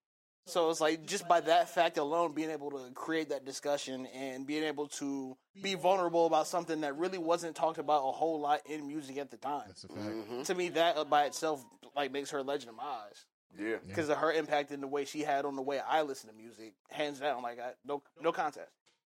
So 0.47 0.69
it's 0.69 0.79
like 0.79 1.05
just 1.07 1.27
by 1.27 1.41
that 1.41 1.69
fact 1.69 1.97
alone, 1.97 2.33
being 2.33 2.51
able 2.51 2.69
to 2.71 2.91
create 2.93 3.29
that 3.29 3.45
discussion 3.45 4.05
and 4.05 4.45
being 4.45 4.63
able 4.63 4.87
to 4.89 5.35
be 5.63 5.73
vulnerable 5.73 6.27
about 6.27 6.45
something 6.47 6.81
that 6.81 6.95
really 6.97 7.17
wasn't 7.17 7.55
talked 7.55 7.79
about 7.79 8.07
a 8.07 8.11
whole 8.11 8.39
lot 8.39 8.61
in 8.67 8.87
music 8.87 9.17
at 9.17 9.31
the 9.31 9.37
time. 9.37 9.63
That's 9.67 9.83
a 9.85 9.87
fact. 9.87 9.99
Mm-hmm. 10.01 10.41
To 10.43 10.55
me, 10.55 10.69
that 10.69 11.09
by 11.09 11.23
itself 11.25 11.65
like 11.95 12.11
makes 12.11 12.29
her 12.29 12.37
a 12.37 12.43
legend 12.43 12.69
in 12.69 12.75
my 12.75 12.83
eyes 12.83 13.25
Yeah. 13.57 13.77
because 13.87 14.09
of 14.09 14.17
her 14.17 14.31
impact 14.31 14.71
and 14.71 14.81
the 14.81 14.87
way 14.87 15.05
she 15.05 15.21
had 15.21 15.45
on 15.45 15.55
the 15.55 15.61
way 15.61 15.79
I 15.79 16.01
listen 16.01 16.29
to 16.29 16.35
music. 16.35 16.73
Hands 16.89 17.19
down, 17.19 17.41
like 17.41 17.59
I, 17.59 17.71
no 17.85 18.01
no 18.21 18.31
contest. 18.31 18.71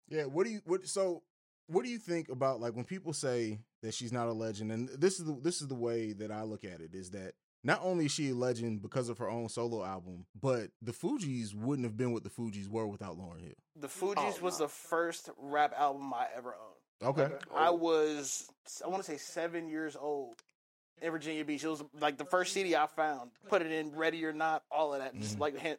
Yeah, 0.09 0.25
what 0.25 0.45
do 0.45 0.53
you 0.53 0.61
what 0.65 0.87
so 0.87 1.23
what 1.67 1.85
do 1.85 1.91
you 1.91 1.99
think 1.99 2.29
about 2.29 2.61
like 2.61 2.75
when 2.75 2.85
people 2.85 3.13
say 3.13 3.61
that 3.83 3.95
she's 3.95 4.13
not 4.13 4.29
a 4.29 4.33
legend 4.33 4.73
and 4.73 4.89
this 4.89 5.19
is 5.19 5.27
the 5.27 5.39
this 5.41 5.63
is 5.63 5.69
the 5.69 5.75
way 5.75 6.13
that 6.13 6.31
I 6.31 6.43
look 6.43 6.65
at 6.65 6.81
it 6.81 6.95
is 6.95 7.11
that 7.11 7.35
not 7.65 7.81
only 7.83 8.07
is 8.07 8.13
she 8.13 8.31
a 8.31 8.35
legend 8.35 8.83
because 8.83 9.09
of 9.09 9.19
her 9.19 9.31
own 9.31 9.49
solo 9.49 9.85
album, 9.85 10.27
but 10.41 10.71
the 10.81 10.93
Fugees 10.93 11.55
wouldn't 11.55 11.87
have 11.87 11.97
been 11.97 12.13
what 12.13 12.25
the 12.25 12.31
Fugees 12.31 12.69
were 12.69 12.87
without 12.87 13.17
Lauryn 13.17 13.43
Hill. 13.43 13.53
The 13.77 13.87
Fugees 13.87 14.39
oh, 14.41 14.43
was 14.43 14.59
the 14.59 14.69
first 14.69 15.31
rap 15.39 15.73
album 15.79 16.13
I 16.13 16.27
ever 16.37 16.55
owned. 16.55 17.19
Okay. 17.21 17.35
I 17.55 17.69
oh. 17.69 17.75
was 17.75 18.51
I 18.85 18.89
want 18.89 19.05
to 19.05 19.11
say 19.11 19.17
seven 19.17 19.69
years 19.69 19.97
old 19.97 20.43
in 21.03 21.11
Virginia 21.11 21.45
Beach. 21.45 21.65
It 21.65 21.69
was 21.69 21.83
like 22.01 22.17
the 22.19 22.25
first 22.25 22.53
CD 22.53 22.77
I 22.77 22.87
found. 22.87 23.31
Put 23.49 23.63
it 23.63 23.73
in 23.73 23.95
Ready 23.95 24.25
or 24.25 24.33
Not, 24.33 24.63
all 24.71 24.95
of 24.95 25.01
that. 25.01 25.19
Just 25.19 25.39
like 25.41 25.59
hint. 25.59 25.79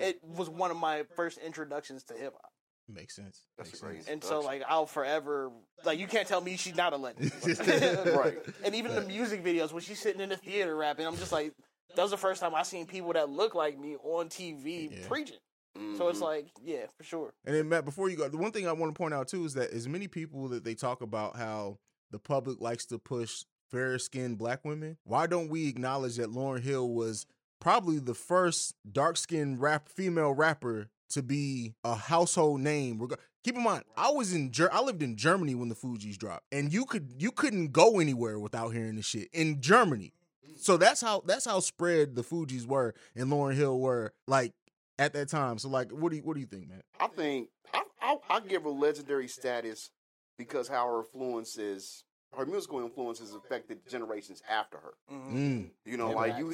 It 0.00 0.18
was 0.24 0.48
one 0.50 0.70
of 0.70 0.76
my 0.76 1.04
first 1.16 1.38
introductions 1.38 2.02
to 2.04 2.14
hip 2.14 2.32
hop. 2.32 2.50
Makes 2.90 3.16
sense. 3.16 3.42
That's 3.58 3.68
Makes 3.70 3.80
great 3.80 3.96
sense. 3.96 4.08
And 4.08 4.24
so 4.24 4.40
like 4.40 4.62
I'll 4.68 4.86
forever 4.86 5.50
like 5.84 5.98
you 5.98 6.06
can't 6.06 6.26
tell 6.26 6.40
me 6.40 6.56
she's 6.56 6.74
not 6.74 6.92
a 6.92 6.96
legend. 6.96 7.30
Right. 8.14 8.38
And 8.64 8.74
even 8.74 8.94
the 8.94 9.02
music 9.02 9.44
videos 9.44 9.72
when 9.72 9.82
she's 9.82 10.00
sitting 10.00 10.20
in 10.22 10.30
the 10.30 10.36
theater 10.38 10.74
rapping, 10.74 11.06
I'm 11.06 11.16
just 11.16 11.32
like 11.32 11.52
that 11.96 12.02
was 12.02 12.10
the 12.10 12.16
first 12.16 12.40
time 12.40 12.54
I 12.54 12.62
seen 12.62 12.86
people 12.86 13.12
that 13.12 13.28
look 13.28 13.54
like 13.54 13.78
me 13.78 13.96
on 13.96 14.28
TV 14.28 14.90
Yeah. 14.90 15.06
preaching. 15.08 15.36
So 15.76 15.80
Mm-hmm. 15.80 16.08
it's 16.10 16.20
like, 16.20 16.46
yeah, 16.64 16.86
for 16.96 17.04
sure. 17.04 17.32
And 17.44 17.54
then 17.54 17.68
Matt, 17.68 17.84
before 17.84 18.08
you 18.08 18.16
go, 18.16 18.28
the 18.28 18.36
one 18.38 18.50
thing 18.52 18.66
I 18.66 18.72
want 18.72 18.92
to 18.92 18.98
point 18.98 19.14
out 19.14 19.28
too 19.28 19.44
is 19.44 19.54
that 19.54 19.70
as 19.70 19.86
many 19.86 20.08
people 20.08 20.48
that 20.48 20.64
they 20.64 20.74
talk 20.74 21.02
about 21.02 21.36
how 21.36 21.78
the 22.10 22.18
public 22.18 22.60
likes 22.60 22.86
to 22.86 22.98
push 22.98 23.44
fair 23.70 23.98
skinned 23.98 24.38
black 24.38 24.64
women, 24.64 24.96
why 25.04 25.26
don't 25.26 25.48
we 25.48 25.68
acknowledge 25.68 26.16
that 26.16 26.30
Lauryn 26.30 26.62
Hill 26.62 26.88
was 26.88 27.26
probably 27.60 27.98
the 27.98 28.14
first 28.14 28.74
dark 28.90 29.16
skinned 29.16 29.60
rap 29.60 29.88
female 29.88 30.32
rapper 30.32 30.88
to 31.10 31.22
be 31.22 31.74
a 31.84 31.94
household 31.94 32.60
name? 32.60 33.00
Keep 33.44 33.56
in 33.56 33.64
mind, 33.64 33.84
I 33.96 34.10
was 34.10 34.32
in 34.32 34.50
Ger- 34.50 34.72
I 34.72 34.80
lived 34.80 35.02
in 35.02 35.16
Germany 35.16 35.54
when 35.54 35.68
the 35.68 35.74
Fugees 35.74 36.16
dropped, 36.16 36.44
and 36.52 36.72
you 36.72 36.84
could 36.84 37.12
you 37.18 37.30
couldn't 37.30 37.72
go 37.72 37.98
anywhere 37.98 38.38
without 38.38 38.70
hearing 38.70 38.96
the 38.96 39.02
shit 39.02 39.28
in 39.32 39.60
Germany. 39.60 40.12
So 40.56 40.76
that's 40.76 41.00
how 41.00 41.22
that's 41.24 41.44
how 41.44 41.60
spread 41.60 42.16
the 42.16 42.22
Fugees 42.22 42.66
were 42.66 42.94
and 43.14 43.30
Lauryn 43.30 43.54
Hill 43.54 43.78
were 43.78 44.12
like 44.26 44.52
at 44.98 45.12
that 45.12 45.28
time. 45.28 45.58
So 45.58 45.68
like, 45.68 45.92
what 45.92 46.10
do 46.10 46.16
you 46.16 46.22
what 46.22 46.34
do 46.34 46.40
you 46.40 46.46
think, 46.46 46.68
man? 46.68 46.82
I 46.98 47.06
think 47.06 47.48
I, 47.72 47.82
I, 48.02 48.16
I 48.28 48.40
give 48.40 48.64
her 48.64 48.70
legendary 48.70 49.28
status 49.28 49.90
because 50.36 50.68
how 50.68 50.86
her 50.86 50.98
influences, 51.00 52.04
her 52.36 52.46
musical 52.46 52.80
influences 52.80 53.34
affected 53.34 53.78
generations 53.88 54.42
after 54.48 54.78
her. 54.78 54.94
Mm. 55.12 55.70
You 55.84 55.96
know, 55.96 56.10
Yeah, 56.10 56.14
like 56.16 56.38
you, 56.38 56.52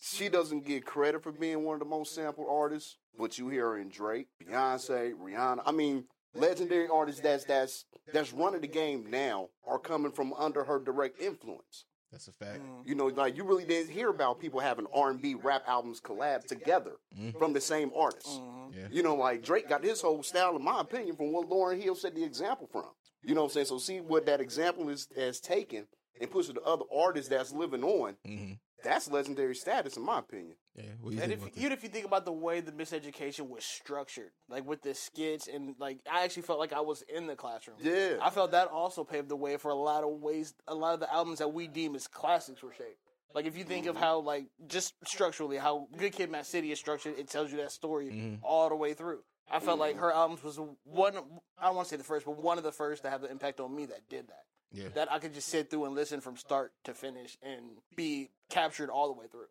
she 0.00 0.28
doesn't 0.28 0.64
get 0.66 0.84
credit 0.84 1.22
for 1.22 1.32
being 1.32 1.64
one 1.64 1.74
of 1.74 1.80
the 1.80 1.84
most 1.86 2.14
sampled 2.14 2.46
artists, 2.50 2.96
but 3.18 3.38
you 3.38 3.48
hear 3.48 3.70
her 3.70 3.78
in 3.78 3.88
Drake, 3.88 4.28
Beyonce, 4.42 5.12
Rihanna. 5.14 5.62
I 5.66 5.72
mean, 5.72 6.04
legendary 6.34 6.88
artists 6.88 7.20
that's 7.20 7.44
that's 7.44 7.84
that's 8.12 8.32
running 8.32 8.60
the 8.62 8.66
game 8.68 9.10
now 9.10 9.48
are 9.66 9.78
coming 9.78 10.12
from 10.12 10.32
under 10.34 10.64
her 10.64 10.78
direct 10.78 11.20
influence. 11.20 11.84
That's 12.10 12.28
a 12.28 12.32
fact. 12.32 12.60
You 12.84 12.94
know, 12.94 13.06
like 13.06 13.36
you 13.38 13.44
really 13.44 13.64
didn't 13.64 13.90
hear 13.90 14.10
about 14.10 14.38
people 14.38 14.60
having 14.60 14.86
R 14.94 15.10
and 15.10 15.20
B 15.22 15.34
rap 15.34 15.62
albums 15.66 15.98
collab 16.00 16.44
together 16.46 16.92
Mhm. 17.18 17.38
from 17.38 17.52
the 17.54 17.60
same 17.60 17.90
artist. 17.96 18.38
Yeah. 18.70 18.88
You 18.90 19.02
know, 19.02 19.14
like 19.14 19.42
Drake 19.42 19.68
got 19.68 19.82
his 19.82 20.00
whole 20.02 20.22
style, 20.22 20.54
in 20.56 20.62
my 20.64 20.80
opinion, 20.80 21.16
from 21.16 21.32
what 21.32 21.48
Lauryn 21.48 21.80
Hill 21.82 21.94
set 21.94 22.14
the 22.14 22.22
example 22.24 22.66
from. 22.70 22.88
You 23.22 23.34
know 23.34 23.42
what 23.42 23.48
I'm 23.48 23.52
saying? 23.54 23.66
So 23.66 23.78
see 23.78 24.00
what 24.00 24.26
that 24.26 24.40
example 24.40 24.88
is 24.88 25.08
has 25.16 25.40
taken 25.40 25.86
and 26.20 26.30
puts 26.30 26.48
it 26.48 26.54
to 26.54 26.62
other 26.62 26.84
artists 26.94 27.28
that's 27.28 27.52
living 27.52 27.84
on. 27.84 28.16
Mm-hmm. 28.26 28.52
That's 28.84 29.08
legendary 29.08 29.54
status, 29.54 29.96
in 29.96 30.04
my 30.04 30.18
opinion. 30.18 30.56
Yeah. 30.74 30.82
What 31.00 31.14
you 31.14 31.20
And 31.20 31.30
if, 31.30 31.38
even 31.56 31.70
if 31.70 31.84
you 31.84 31.88
think 31.88 32.04
about 32.04 32.24
the 32.24 32.32
way 32.32 32.60
the 32.60 32.72
miseducation 32.72 33.48
was 33.48 33.64
structured, 33.64 34.30
like 34.48 34.66
with 34.66 34.82
the 34.82 34.92
skits, 34.92 35.46
and 35.46 35.76
like 35.78 36.00
I 36.10 36.24
actually 36.24 36.42
felt 36.42 36.58
like 36.58 36.72
I 36.72 36.80
was 36.80 37.02
in 37.02 37.28
the 37.28 37.36
classroom. 37.36 37.76
Yeah. 37.80 38.14
I 38.20 38.30
felt 38.30 38.50
that 38.50 38.68
also 38.68 39.04
paved 39.04 39.28
the 39.28 39.36
way 39.36 39.56
for 39.56 39.70
a 39.70 39.74
lot 39.76 40.02
of 40.02 40.10
ways. 40.20 40.54
A 40.66 40.74
lot 40.74 40.94
of 40.94 41.00
the 41.00 41.12
albums 41.12 41.38
that 41.38 41.52
we 41.52 41.68
deem 41.68 41.94
as 41.94 42.08
classics 42.08 42.60
were 42.60 42.72
shaped. 42.72 42.98
Like 43.34 43.46
if 43.46 43.56
you 43.56 43.62
think 43.64 43.86
of 43.86 43.96
how 43.96 44.18
like 44.18 44.46
just 44.66 44.94
structurally 45.06 45.56
how 45.58 45.86
Good 45.96 46.12
Kid, 46.12 46.30
Mad 46.30 46.44
City 46.44 46.72
is 46.72 46.78
structured, 46.80 47.18
it 47.18 47.28
tells 47.28 47.50
you 47.52 47.58
that 47.58 47.70
story 47.72 48.06
Mm-hmm. 48.10 48.34
all 48.42 48.68
the 48.68 48.74
way 48.76 48.94
through. 48.94 49.20
I 49.50 49.58
felt 49.60 49.78
like 49.78 49.96
her 49.96 50.12
albums 50.12 50.42
was 50.42 50.58
one. 50.84 51.16
I 51.58 51.66
don't 51.66 51.76
want 51.76 51.88
to 51.88 51.90
say 51.90 51.96
the 51.96 52.04
first, 52.04 52.26
but 52.26 52.42
one 52.42 52.58
of 52.58 52.64
the 52.64 52.72
first 52.72 53.02
to 53.02 53.10
have 53.10 53.20
the 53.20 53.30
impact 53.30 53.60
on 53.60 53.74
me 53.74 53.86
that 53.86 54.08
did 54.08 54.28
that. 54.28 54.44
Yeah. 54.72 54.88
That 54.94 55.12
I 55.12 55.18
could 55.18 55.34
just 55.34 55.48
sit 55.48 55.70
through 55.70 55.84
and 55.84 55.94
listen 55.94 56.20
from 56.20 56.36
start 56.36 56.72
to 56.84 56.94
finish 56.94 57.36
and 57.42 57.62
be 57.94 58.30
captured 58.48 58.88
all 58.88 59.12
the 59.12 59.18
way 59.18 59.26
through. 59.26 59.46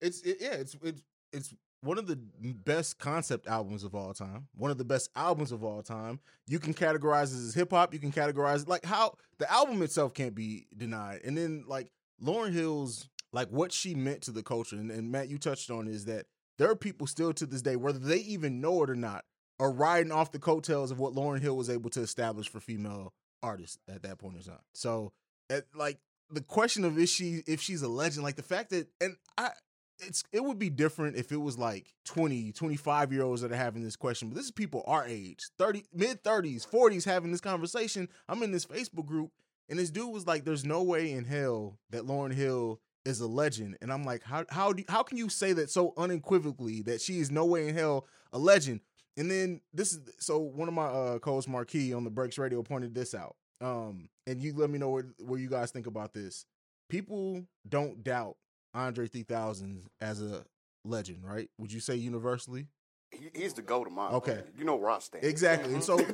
It's 0.00 0.20
it, 0.20 0.36
yeah, 0.40 0.52
it's 0.52 0.76
it's 0.82 1.02
it's 1.32 1.54
one 1.82 1.98
of 1.98 2.06
the 2.06 2.18
best 2.42 2.98
concept 2.98 3.46
albums 3.46 3.84
of 3.84 3.94
all 3.94 4.12
time. 4.12 4.48
One 4.54 4.70
of 4.70 4.78
the 4.78 4.84
best 4.84 5.10
albums 5.16 5.52
of 5.52 5.64
all 5.64 5.82
time. 5.82 6.20
You 6.46 6.58
can 6.58 6.74
categorize 6.74 7.32
it 7.32 7.46
as 7.46 7.54
hip 7.54 7.70
hop. 7.70 7.94
You 7.94 8.00
can 8.00 8.12
categorize 8.12 8.62
it 8.62 8.68
like 8.68 8.84
how 8.84 9.16
the 9.38 9.50
album 9.50 9.82
itself 9.82 10.12
can't 10.12 10.34
be 10.34 10.66
denied. 10.76 11.20
And 11.24 11.36
then 11.38 11.64
like 11.66 11.90
Lauryn 12.22 12.52
Hill's 12.52 13.08
like 13.32 13.48
what 13.48 13.72
she 13.72 13.94
meant 13.94 14.22
to 14.22 14.32
the 14.32 14.42
culture. 14.42 14.76
And, 14.76 14.90
and 14.90 15.10
Matt, 15.10 15.28
you 15.28 15.38
touched 15.38 15.70
on 15.70 15.88
is 15.88 16.04
that 16.06 16.26
there 16.58 16.70
are 16.70 16.76
people 16.76 17.06
still 17.06 17.32
to 17.34 17.46
this 17.46 17.62
day, 17.62 17.76
whether 17.76 17.98
they 17.98 18.18
even 18.18 18.60
know 18.60 18.82
it 18.82 18.90
or 18.90 18.96
not, 18.96 19.24
are 19.58 19.72
riding 19.72 20.12
off 20.12 20.32
the 20.32 20.38
coattails 20.38 20.90
of 20.90 20.98
what 20.98 21.14
Lauryn 21.14 21.40
Hill 21.40 21.56
was 21.56 21.70
able 21.70 21.90
to 21.90 22.00
establish 22.00 22.48
for 22.48 22.60
female 22.60 23.14
artists 23.42 23.78
at 23.88 24.02
that 24.02 24.18
point 24.18 24.36
in 24.36 24.42
time. 24.42 24.58
So, 24.74 25.12
at, 25.50 25.64
like 25.74 25.98
the 26.30 26.40
question 26.40 26.84
of 26.84 26.98
is 26.98 27.10
she 27.10 27.42
if 27.46 27.60
she's 27.60 27.82
a 27.82 27.88
legend, 27.88 28.24
like 28.24 28.36
the 28.36 28.42
fact 28.42 28.70
that 28.70 28.88
and 29.00 29.16
I 29.38 29.50
it's 30.00 30.24
it 30.32 30.44
would 30.44 30.58
be 30.58 30.70
different 30.70 31.16
if 31.16 31.32
it 31.32 31.40
was 31.40 31.58
like 31.58 31.94
20, 32.04 32.52
25 32.52 33.12
year 33.12 33.22
olds 33.22 33.42
that 33.42 33.52
are 33.52 33.56
having 33.56 33.82
this 33.82 33.96
question, 33.96 34.28
but 34.28 34.36
this 34.36 34.46
is 34.46 34.50
people 34.50 34.84
our 34.86 35.06
age, 35.06 35.40
30 35.58 35.84
mid 35.92 36.22
30s, 36.22 36.68
40s 36.68 37.04
having 37.04 37.30
this 37.30 37.40
conversation. 37.40 38.08
I'm 38.28 38.42
in 38.42 38.52
this 38.52 38.66
Facebook 38.66 39.06
group 39.06 39.30
and 39.68 39.78
this 39.78 39.90
dude 39.90 40.12
was 40.12 40.26
like 40.26 40.44
there's 40.44 40.64
no 40.64 40.82
way 40.82 41.12
in 41.12 41.24
hell 41.24 41.78
that 41.90 42.06
Lauryn 42.06 42.34
Hill 42.34 42.80
is 43.04 43.20
a 43.20 43.26
legend. 43.26 43.78
And 43.80 43.92
I'm 43.92 44.04
like 44.04 44.22
how 44.22 44.44
how 44.50 44.72
do 44.72 44.84
how 44.88 45.02
can 45.02 45.16
you 45.16 45.28
say 45.28 45.52
that 45.54 45.70
so 45.70 45.94
unequivocally 45.96 46.82
that 46.82 47.00
she 47.00 47.18
is 47.20 47.30
no 47.30 47.46
way 47.46 47.68
in 47.68 47.74
hell 47.74 48.06
a 48.32 48.38
legend? 48.38 48.80
And 49.16 49.30
then 49.30 49.60
this 49.72 49.92
is 49.92 50.00
so 50.18 50.38
one 50.38 50.68
of 50.68 50.74
my 50.74 50.86
uh 50.86 51.18
co-hosts 51.18 51.48
Marquis 51.48 51.92
on 51.92 52.04
the 52.04 52.10
Breaks 52.10 52.38
Radio 52.38 52.62
pointed 52.62 52.94
this 52.94 53.14
out. 53.14 53.36
Um 53.60 54.08
and 54.26 54.42
you 54.42 54.52
let 54.54 54.70
me 54.70 54.78
know 54.78 54.90
what 54.90 55.04
where 55.20 55.40
you 55.40 55.48
guys 55.48 55.70
think 55.70 55.86
about 55.86 56.12
this. 56.12 56.44
People 56.88 57.44
don't 57.68 58.04
doubt 58.04 58.36
Andre 58.74 59.06
3000 59.08 59.82
as 60.00 60.20
a 60.22 60.44
legend, 60.84 61.24
right? 61.24 61.48
Would 61.58 61.72
you 61.72 61.80
say 61.80 61.96
universally? 61.96 62.68
He, 63.10 63.30
he's 63.34 63.54
the 63.54 63.62
go 63.62 63.84
to 63.84 63.90
my 63.90 64.08
Okay. 64.10 64.32
opinion. 64.32 64.52
You 64.58 64.64
know 64.64 64.76
where 64.76 64.90
I 64.90 64.98
stand. 64.98 65.24
Exactly. 65.24 65.72
And 65.74 65.82
so 65.82 65.98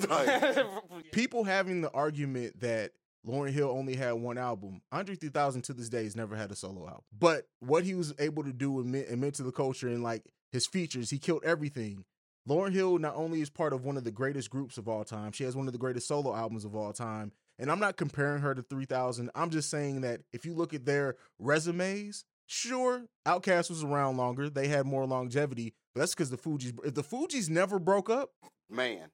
people 1.13 1.45
having 1.45 1.81
the 1.81 1.91
argument 1.93 2.61
that 2.61 2.93
Lauryn 3.27 3.51
Hill 3.53 3.71
only 3.71 3.95
had 3.95 4.13
one 4.13 4.37
album, 4.39 4.83
Andre 4.91 5.15
3000 5.15 5.63
to 5.63 5.73
this 5.73 5.89
day 5.89 6.05
has 6.05 6.17
never 6.17 6.35
had 6.37 6.51
a 6.51 6.57
solo 6.57 6.87
album. 6.87 7.03
But 7.17 7.47
what 7.61 7.85
he 7.85 7.95
was 7.95 8.13
able 8.19 8.43
to 8.45 8.53
do 8.53 8.81
and 8.81 8.91
meant, 8.91 9.09
and 9.09 9.21
meant 9.21 9.35
to 9.37 9.43
the 9.45 9.53
culture 9.53 9.89
and 9.89 10.03
like 10.03 10.25
his 10.51 10.67
features, 10.67 11.11
he 11.11 11.19
killed 11.19 11.43
everything. 11.45 12.05
Lauryn 12.49 12.73
Hill 12.73 12.99
not 12.99 13.15
only 13.15 13.41
is 13.41 13.51
part 13.51 13.73
of 13.73 13.85
one 13.85 13.97
of 13.97 14.05
the 14.05 14.11
greatest 14.11 14.51
groups 14.51 14.79
of 14.79 14.89
all 14.89 15.05
time, 15.05 15.33
she 15.33 15.45
has 15.45 15.55
one 15.55 15.67
of 15.67 15.73
the 15.73 15.79
greatest 15.79 16.09
solo 16.09 16.35
albums 16.35 16.65
of 16.65 16.75
all 16.75 16.93
time. 16.93 17.33
And 17.59 17.71
I'm 17.71 17.79
not 17.79 17.97
comparing 17.97 18.43
her 18.43 18.55
to 18.55 18.63
3000. 18.63 19.31
I'm 19.35 19.51
just 19.51 19.71
saying 19.71 20.01
that 20.01 20.23
if 20.33 20.45
you 20.45 20.55
look 20.55 20.75
at 20.75 20.85
their 20.85 21.17
resumes, 21.39 22.25
sure, 22.47 23.05
Outkast 23.27 23.71
was 23.71 23.85
around 23.85 24.17
longer. 24.17 24.51
They 24.51 24.69
had 24.69 24.87
more 24.87 25.07
longevity, 25.07 25.75
but 25.95 26.01
that's 26.01 26.15
because 26.15 26.31
the 26.31 26.39
Fugees, 26.39 26.73
if 26.85 26.95
the 26.95 27.05
Fugees 27.05 27.49
never 27.49 27.79
broke 27.79 28.11
up, 28.11 28.31
man. 28.69 29.11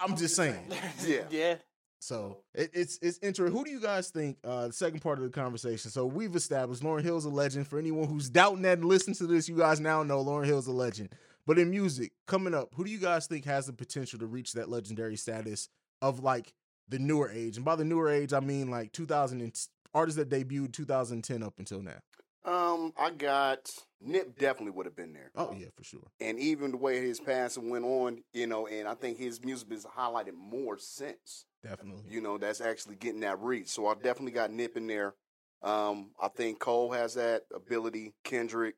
I'm 0.00 0.16
just 0.16 0.34
saying. 0.34 0.72
Yeah. 1.06 1.22
yeah. 1.30 1.54
So 2.00 2.38
it, 2.52 2.70
it's 2.74 2.98
it's 3.00 3.20
interesting. 3.22 3.56
Who 3.56 3.64
do 3.64 3.70
you 3.70 3.78
guys 3.80 4.10
think? 4.10 4.36
Uh, 4.42 4.66
the 4.66 4.72
second 4.72 5.00
part 5.00 5.18
of 5.18 5.24
the 5.24 5.30
conversation. 5.30 5.88
So 5.92 6.04
we've 6.04 6.34
established 6.34 6.82
Lauryn 6.82 7.04
Hill's 7.04 7.26
a 7.26 7.28
legend. 7.28 7.68
For 7.68 7.78
anyone 7.78 8.08
who's 8.08 8.28
doubting 8.28 8.62
that 8.62 8.78
and 8.78 8.86
listen 8.86 9.14
to 9.14 9.26
this, 9.28 9.48
you 9.48 9.56
guys 9.56 9.78
now 9.78 10.02
know 10.02 10.24
Lauryn 10.24 10.46
Hill's 10.46 10.66
a 10.66 10.72
legend. 10.72 11.14
But 11.46 11.58
in 11.58 11.70
music, 11.70 12.12
coming 12.26 12.54
up, 12.54 12.74
who 12.74 12.84
do 12.84 12.90
you 12.90 12.98
guys 12.98 13.26
think 13.26 13.44
has 13.46 13.66
the 13.66 13.72
potential 13.72 14.18
to 14.20 14.26
reach 14.26 14.52
that 14.52 14.68
legendary 14.68 15.16
status 15.16 15.68
of 16.00 16.20
like 16.20 16.54
the 16.88 16.98
newer 16.98 17.30
age? 17.30 17.56
And 17.56 17.64
by 17.64 17.76
the 17.76 17.84
newer 17.84 18.08
age, 18.08 18.32
I 18.32 18.40
mean 18.40 18.70
like 18.70 18.92
2000 18.92 19.40
and 19.40 19.66
artists 19.94 20.18
that 20.18 20.30
debuted 20.30 20.72
2010 20.72 21.42
up 21.42 21.54
until 21.58 21.82
now. 21.82 21.98
Um, 22.44 22.92
I 22.98 23.10
got 23.10 23.70
Nip 24.00 24.36
definitely 24.36 24.72
would 24.72 24.86
have 24.86 24.96
been 24.96 25.12
there. 25.12 25.30
Oh 25.36 25.54
yeah, 25.56 25.68
for 25.76 25.84
sure. 25.84 26.08
And 26.20 26.38
even 26.40 26.72
the 26.72 26.76
way 26.76 27.00
his 27.00 27.20
passing 27.20 27.70
went 27.70 27.84
on, 27.84 28.22
you 28.32 28.48
know, 28.48 28.66
and 28.66 28.88
I 28.88 28.94
think 28.94 29.18
his 29.18 29.44
music 29.44 29.68
is 29.70 29.84
highlighted 29.86 30.34
more 30.34 30.76
since. 30.78 31.44
Definitely. 31.62 32.02
You 32.08 32.20
know, 32.20 32.38
that's 32.38 32.60
actually 32.60 32.96
getting 32.96 33.20
that 33.20 33.38
reach. 33.40 33.68
So 33.68 33.86
I 33.86 33.94
definitely 33.94 34.32
got 34.32 34.50
Nip 34.50 34.76
in 34.76 34.88
there. 34.88 35.14
Um, 35.62 36.10
I 36.20 36.26
think 36.28 36.58
Cole 36.58 36.90
has 36.90 37.14
that 37.14 37.42
ability. 37.54 38.14
Kendrick, 38.24 38.74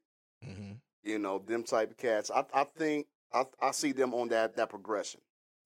Mm-hmm. 0.46 0.72
You 1.04 1.18
know, 1.18 1.38
them 1.38 1.62
type 1.64 1.90
of 1.92 1.96
cats. 1.96 2.30
I 2.30 2.44
I 2.52 2.64
think 2.76 3.06
I 3.32 3.44
I 3.60 3.70
see 3.72 3.92
them 3.92 4.14
on 4.14 4.28
that 4.28 4.56
that 4.56 4.70
progression. 4.70 5.20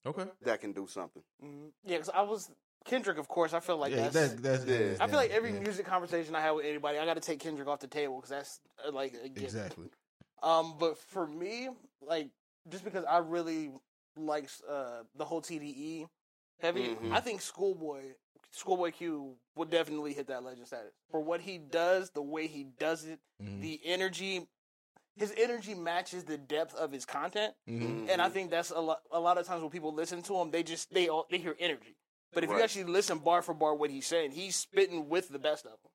Okay. 0.07 0.25
That 0.43 0.61
can 0.61 0.73
do 0.73 0.87
something. 0.87 1.23
Mhm. 1.43 1.71
Yeah, 1.85 1.97
because 1.97 2.11
I 2.11 2.23
was 2.23 2.51
Kendrick. 2.85 3.19
Of 3.19 3.29
course, 3.29 3.53
I 3.53 3.61
feel 3.61 3.77
like 3.77 3.93
yeah, 3.93 4.09
that's. 4.09 4.35
that's, 4.35 4.65
that's, 4.65 4.67
Yeah. 4.67 4.97
I 5.05 5.07
feel 5.09 5.17
like 5.17 5.31
every 5.31 5.53
yeah. 5.53 5.61
music 5.61 5.85
conversation 5.87 6.35
I 6.35 6.41
have 6.41 6.57
with 6.57 6.65
anybody, 6.65 6.99
I 6.99 7.05
got 7.05 7.15
to 7.15 7.21
take 7.21 7.41
Kendrick 7.41 7.69
off 7.69 7.81
the 7.81 7.87
table 7.89 8.17
because 8.17 8.31
that's 8.31 8.61
uh, 8.87 8.93
like 8.93 9.13
a 9.15 9.29
given. 9.29 9.45
exactly. 9.45 9.87
Um, 10.43 10.77
but 10.79 10.97
for 10.97 11.27
me, 11.27 11.69
like 12.01 12.31
just 12.69 12.85
because 12.85 13.05
I 13.05 13.19
really 13.19 13.73
like 14.17 14.49
uh 14.69 15.03
the 15.17 15.25
whole 15.25 15.43
TDE 15.43 16.07
heavy, 16.61 16.95
Mhm. 16.95 17.13
I 17.13 17.21
think 17.21 17.41
Schoolboy, 17.43 18.15
Schoolboy 18.53 18.93
Q 18.93 19.37
would 19.57 19.69
definitely 19.71 20.15
hit 20.15 20.29
that 20.29 20.43
legend 20.43 20.67
status 20.67 20.93
for 21.11 21.21
what 21.21 21.41
he 21.41 21.59
does, 21.59 22.11
the 22.11 22.23
way 22.23 22.47
he 22.47 22.65
does 22.79 23.05
it, 23.05 23.19
Mhm. 23.43 23.61
the 23.61 23.81
energy. 23.85 24.49
His 25.19 25.35
energy 25.37 25.75
matches 25.75 26.25
the 26.25 26.39
depth 26.39 26.75
of 26.75 26.93
his 26.93 27.05
content, 27.05 27.55
Mhm. 27.69 28.09
and 28.09 28.23
I 28.23 28.29
think 28.29 28.51
that's 28.51 28.71
a 28.71 28.79
lot. 28.81 29.03
A 29.11 29.19
lot 29.19 29.37
of 29.37 29.47
times 29.47 29.63
when 29.63 29.71
people 29.71 29.93
listen 29.93 30.23
to 30.23 30.37
him, 30.37 30.51
they 30.51 30.63
just 30.63 30.93
they 30.93 31.09
all 31.09 31.27
they 31.31 31.39
hear 31.39 31.57
energy. 31.59 31.97
But 32.33 32.45
if 32.45 32.51
you 32.51 32.61
actually 32.61 32.85
listen 32.85 33.19
bar 33.19 33.43
for 33.43 33.55
bar 33.55 33.75
what 33.75 33.91
he's 33.91 34.07
saying, 34.07 34.33
he's 34.33 34.55
spitting 34.55 35.09
with 35.09 35.29
the 35.29 35.39
best 35.39 35.65
of 35.67 35.73
them. 35.73 35.91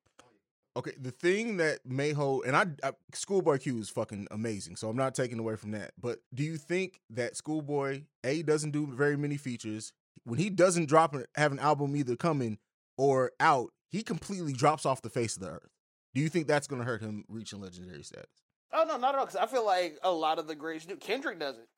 Okay, 0.76 0.92
the 1.00 1.12
thing 1.12 1.58
that 1.58 1.86
may 1.86 2.10
hold, 2.10 2.44
and 2.46 2.56
I, 2.56 2.66
I 2.82 2.92
Schoolboy 3.12 3.58
Q 3.58 3.78
is 3.78 3.88
fucking 3.88 4.26
amazing, 4.32 4.74
so 4.76 4.88
I'm 4.88 4.96
not 4.96 5.14
taking 5.14 5.38
away 5.38 5.54
from 5.54 5.70
that. 5.70 5.92
But 5.96 6.18
do 6.34 6.42
you 6.42 6.56
think 6.56 7.00
that 7.10 7.36
Schoolboy 7.36 8.02
A 8.24 8.42
doesn't 8.42 8.72
do 8.72 8.86
very 8.88 9.16
many 9.16 9.36
features? 9.36 9.92
When 10.24 10.38
he 10.38 10.50
doesn't 10.50 10.86
drop 10.86 11.14
an, 11.14 11.26
have 11.36 11.52
an 11.52 11.60
album 11.60 11.94
either 11.94 12.16
coming 12.16 12.58
or 12.98 13.32
out, 13.38 13.72
he 13.88 14.02
completely 14.02 14.52
drops 14.52 14.84
off 14.84 15.00
the 15.02 15.10
face 15.10 15.36
of 15.36 15.42
the 15.42 15.50
earth. 15.50 15.70
Do 16.12 16.20
you 16.20 16.28
think 16.28 16.48
that's 16.48 16.66
going 16.66 16.80
to 16.80 16.86
hurt 16.86 17.00
him 17.02 17.24
reaching 17.28 17.60
legendary 17.60 18.02
status? 18.02 18.26
Oh 18.74 18.84
no, 18.84 18.96
not 18.96 19.14
at 19.14 19.18
all. 19.20 19.26
Because 19.26 19.40
I 19.40 19.46
feel 19.46 19.64
like 19.64 19.98
a 20.02 20.10
lot 20.10 20.38
of 20.38 20.46
the 20.46 20.54
greats 20.54 20.84
do. 20.84 20.96
Kendrick 20.96 21.38
does 21.38 21.56
it. 21.56 21.68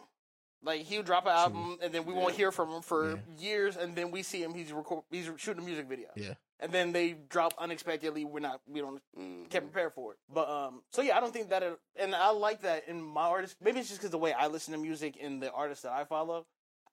Like 0.62 0.80
he'll 0.82 1.02
drop 1.02 1.26
an 1.26 1.32
album, 1.32 1.78
and 1.82 1.92
then 1.92 2.04
we 2.06 2.12
won't 2.14 2.34
hear 2.34 2.50
from 2.50 2.70
him 2.70 2.82
for 2.82 3.10
Yeah. 3.10 3.16
years, 3.38 3.76
and 3.76 3.94
then 3.94 4.10
we 4.10 4.22
see 4.22 4.42
him. 4.42 4.54
He's 4.54 4.72
record, 4.72 5.04
he's 5.10 5.30
shooting 5.36 5.62
a 5.62 5.66
music 5.66 5.86
video, 5.86 6.08
Yeah. 6.16 6.34
and 6.58 6.72
then 6.72 6.92
they 6.92 7.12
drop 7.12 7.54
unexpectedly. 7.58 8.24
We're 8.24 8.40
not, 8.40 8.62
we 8.66 8.80
don't 8.80 9.00
Mhm. 9.16 9.48
can't 9.50 9.64
prepare 9.70 9.90
for 9.90 10.12
it. 10.14 10.18
But 10.28 10.48
um, 10.48 10.82
so 10.92 11.02
yeah, 11.02 11.16
I 11.16 11.20
don't 11.20 11.32
think 11.32 11.50
that, 11.50 11.62
it, 11.62 11.78
and 11.96 12.14
I 12.16 12.30
like 12.30 12.62
that 12.62 12.88
in 12.88 13.00
my 13.02 13.28
artists. 13.28 13.56
Maybe 13.60 13.78
it's 13.80 13.88
just 13.88 14.00
because 14.00 14.10
the 14.10 14.18
way 14.18 14.32
I 14.32 14.46
listen 14.48 14.72
to 14.72 14.78
music 14.78 15.18
and 15.20 15.40
the 15.42 15.52
artists 15.52 15.82
that 15.82 15.92
I 15.92 16.04
follow. 16.04 16.46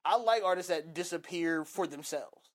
I 0.06 0.18
like 0.18 0.44
artists 0.44 0.68
that 0.70 0.94
disappear 0.94 1.64
for 1.64 1.88
themselves, 1.88 2.52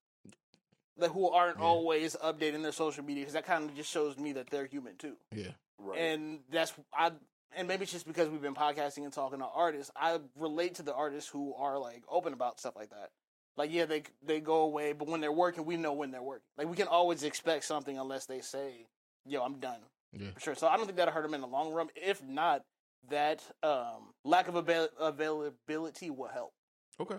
that 0.97 1.09
who 1.09 1.27
aren't 1.29 1.57
Yeah. 1.57 1.65
always 1.65 2.15
updating 2.17 2.61
their 2.61 2.71
social 2.71 3.03
media, 3.03 3.23
because 3.23 3.33
that 3.33 3.45
kind 3.45 3.67
of 3.69 3.75
just 3.75 3.89
shows 3.89 4.15
me 4.17 4.33
that 4.33 4.51
they're 4.51 4.67
human 4.67 4.95
too 4.97 5.17
Yeah. 5.31 5.53
Right. 5.79 5.97
and 5.97 6.43
that's 6.49 6.71
I 6.93 7.11
and 7.55 7.67
maybe 7.67 7.83
it's 7.83 7.91
just 7.91 8.07
because 8.07 8.29
we've 8.29 8.41
been 8.41 8.55
podcasting 8.55 9.03
and 9.03 9.13
talking 9.13 9.39
to 9.39 9.45
artists. 9.45 9.91
I 9.95 10.19
relate 10.37 10.75
to 10.75 10.83
the 10.83 10.93
artists 10.93 11.29
who 11.29 11.53
are 11.55 11.77
like 11.79 12.03
open 12.09 12.33
about 12.33 12.59
stuff 12.59 12.75
like 12.75 12.89
that. 12.91 13.09
Like 13.57 13.71
yeah, 13.73 13.85
they 13.85 14.03
they 14.25 14.39
go 14.39 14.61
away, 14.61 14.93
but 14.93 15.07
when 15.07 15.21
they're 15.21 15.31
working, 15.31 15.65
we 15.65 15.75
know 15.77 15.93
when 15.93 16.11
they're 16.11 16.21
working. 16.21 16.45
Like 16.57 16.69
we 16.69 16.75
can 16.77 16.87
always 16.87 17.23
expect 17.23 17.65
something 17.65 17.97
unless 17.97 18.25
they 18.25 18.41
say, 18.41 18.85
"Yo, 19.25 19.41
I'm 19.41 19.59
done." 19.59 19.79
Yeah. 20.13 20.31
For 20.33 20.39
sure. 20.39 20.55
So 20.55 20.67
I 20.67 20.75
don't 20.77 20.85
think 20.85 20.97
that'll 20.97 21.13
hurt 21.13 21.23
them 21.23 21.33
in 21.33 21.41
the 21.41 21.47
long 21.47 21.71
run. 21.73 21.89
If 21.95 22.23
not, 22.23 22.63
that 23.09 23.43
um, 23.63 24.13
lack 24.23 24.47
of 24.47 24.55
avail- 24.55 24.87
availability 24.99 26.09
will 26.09 26.27
help. 26.29 26.51
Okay. 26.99 27.17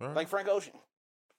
Right. 0.00 0.14
Like 0.14 0.28
Frank 0.28 0.48
Ocean. 0.48 0.74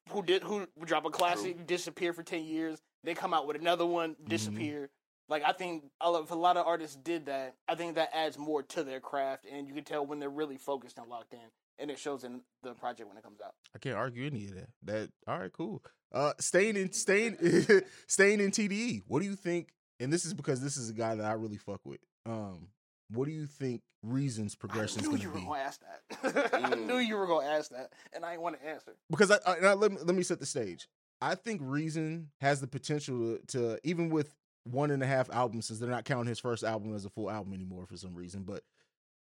who 0.09 0.23
did 0.23 0.43
who 0.43 0.67
drop 0.83 1.05
a 1.05 1.09
classic, 1.09 1.67
disappear 1.67 2.13
for 2.13 2.23
ten 2.23 2.43
years, 2.43 2.79
they 3.03 3.13
come 3.13 3.33
out 3.33 3.47
with 3.47 3.55
another 3.57 3.85
one, 3.85 4.15
Mm-hmm. 4.15 4.27
Disappear. 5.29 5.47
Like 5.47 5.55
I 5.55 5.57
think 5.57 5.83
a 6.01 6.09
lot, 6.11 6.23
if 6.23 6.31
a 6.31 6.35
lot 6.35 6.57
of 6.57 6.65
artists 6.65 6.95
did 6.95 7.25
that, 7.27 7.55
I 7.67 7.75
think 7.75 7.95
that 7.95 8.09
adds 8.13 8.37
more 8.37 8.63
to 8.63 8.83
their 8.83 8.99
craft, 8.99 9.45
and 9.51 9.67
you 9.67 9.73
can 9.73 9.83
tell 9.83 10.05
when 10.05 10.19
they're 10.19 10.29
really 10.29 10.57
focused 10.57 10.97
and 10.97 11.07
locked 11.07 11.33
in, 11.33 11.39
and 11.77 11.89
it 11.91 11.99
shows 11.99 12.23
in 12.23 12.41
the 12.63 12.73
project 12.73 13.07
when 13.09 13.17
it 13.17 13.23
comes 13.23 13.39
out. 13.43 13.53
I 13.75 13.79
can't 13.79 13.95
argue 13.97 14.25
any 14.25 14.45
of 14.47 14.55
that. 14.55 14.69
That 14.83 15.09
all 15.27 15.39
right, 15.39 15.51
cool. 15.53 15.83
Uh, 16.13 16.33
staying 16.39 16.75
in 16.75 16.91
staying 16.91 17.37
staying 18.07 18.39
in 18.39 18.51
TDE. 18.51 19.03
What 19.07 19.21
do 19.21 19.25
you 19.25 19.35
think? 19.35 19.69
And 19.99 20.11
this 20.13 20.23
is 20.25 20.33
because 20.33 20.61
this 20.61 20.77
is 20.77 20.89
a 20.89 20.93
guy 20.93 21.15
that 21.15 21.25
I 21.25 21.33
really 21.33 21.57
fuck 21.57 21.81
with. 21.85 21.99
Um, 22.25 22.69
what 23.11 23.25
do 23.25 23.31
you 23.31 23.45
think 23.45 23.81
Reason's 24.01 24.55
progression 24.55 24.99
I 24.99 25.03
is 25.03 25.09
knew 25.09 25.17
going 25.17 25.21
you 25.21 25.27
to 25.27 25.33
were 25.33 25.39
be? 25.39 25.45
going 25.45 25.59
to 25.59 25.65
ask 25.65 25.81
that. 25.81 26.53
I 26.63 26.75
knew 26.75 26.97
you 26.97 27.17
were 27.17 27.27
going 27.27 27.45
to 27.45 27.51
ask 27.51 27.69
that, 27.71 27.91
and 28.13 28.23
I 28.23 28.31
didn't 28.31 28.43
want 28.43 28.61
to 28.61 28.65
answer. 28.67 28.95
Because 29.09 29.29
I, 29.31 29.37
I, 29.45 29.55
I- 29.57 29.73
let 29.73 29.91
me 29.91 29.97
let 30.03 30.15
me 30.15 30.23
set 30.23 30.39
the 30.39 30.45
stage. 30.45 30.87
I 31.21 31.35
think 31.35 31.59
Reason 31.61 32.29
has 32.39 32.61
the 32.61 32.67
potential 32.67 33.17
to, 33.17 33.39
to 33.47 33.79
even 33.83 34.09
with 34.09 34.33
one 34.71 34.91
and 34.91 35.03
a 35.03 35.07
half 35.07 35.29
albums, 35.31 35.67
since 35.67 35.79
they're 35.79 35.89
not 35.89 36.05
counting 36.05 36.27
his 36.27 36.39
first 36.39 36.63
album 36.63 36.95
as 36.95 37.05
a 37.05 37.09
full 37.09 37.29
album 37.29 37.53
anymore 37.53 37.85
for 37.85 37.97
some 37.97 38.15
reason, 38.15 38.43
but 38.43 38.63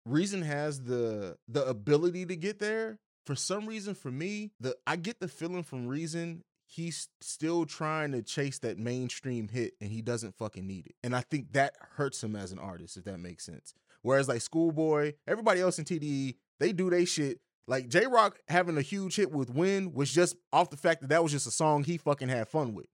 Reason 0.05 0.43
has 0.43 0.83
the 0.83 1.37
the 1.47 1.65
ability 1.65 2.27
to 2.27 2.35
get 2.35 2.59
there. 2.59 2.99
For 3.25 3.37
some 3.37 3.67
reason, 3.67 3.95
for 3.95 4.11
me, 4.11 4.51
the 4.59 4.77
I 4.85 4.97
get 4.97 5.21
the 5.21 5.29
feeling 5.29 5.63
from 5.63 5.87
Reason 5.87 6.43
he's 6.73 7.09
still 7.21 7.67
trying 7.67 8.13
to 8.13 8.23
chase 8.23 8.59
that 8.61 8.79
mainstream 8.79 9.49
hit 9.49 9.75
and 9.81 9.91
he 9.91 10.01
doesn't 10.01 10.35
fucking 10.35 10.67
need 10.67 10.87
it. 10.87 10.95
And 11.03 11.15
I 11.15 11.21
think 11.21 11.53
that 11.53 11.75
hurts 11.97 12.25
him 12.25 12.35
as 12.35 12.51
an 12.51 12.59
artist, 12.59 12.97
if 12.97 13.05
that 13.05 13.19
makes 13.19 13.45
sense. 13.45 13.75
Whereas 14.01 14.27
like 14.27 14.41
Schoolboy, 14.41 15.13
everybody 15.29 15.61
else 15.61 15.79
in 15.79 15.85
TDE, 15.85 16.37
they 16.59 16.73
do 16.73 16.89
they 16.89 17.05
shit. 17.05 17.41
Like 17.69 17.89
Jay 17.89 18.07
Rock 18.07 18.39
having 18.49 18.79
a 18.79 18.83
huge 18.83 19.17
hit 19.17 19.31
with 19.31 19.51
Win 19.51 19.93
was 19.93 20.11
just 20.11 20.35
off 20.53 20.71
the 20.71 20.77
fact 20.77 21.03
that 21.03 21.09
that 21.09 21.23
was 21.23 21.33
just 21.33 21.47
a 21.47 21.51
song 21.51 21.85
he 21.85 21.99
fucking 21.99 22.29
had 22.29 22.49
fun 22.49 22.75
with. 22.75 22.87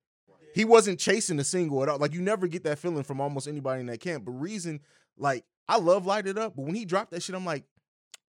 He 0.58 0.64
wasn't 0.64 0.98
chasing 0.98 1.38
a 1.38 1.44
single 1.44 1.82
at 1.82 1.88
all. 1.88 1.98
Like 1.98 2.12
you 2.12 2.20
never 2.20 2.48
get 2.48 2.64
that 2.64 2.78
feeling 2.78 3.04
from 3.04 3.20
almost 3.20 3.46
anybody 3.46 3.80
in 3.80 3.86
that 3.86 4.00
camp. 4.00 4.24
But 4.24 4.32
Reason, 4.32 4.80
like 5.16 5.44
I 5.68 5.78
love 5.78 6.04
Light 6.04 6.26
It 6.26 6.36
Up, 6.36 6.56
but 6.56 6.62
when 6.62 6.74
he 6.74 6.84
dropped 6.84 7.12
that 7.12 7.22
shit, 7.22 7.36
I'm 7.36 7.44
like, 7.44 7.64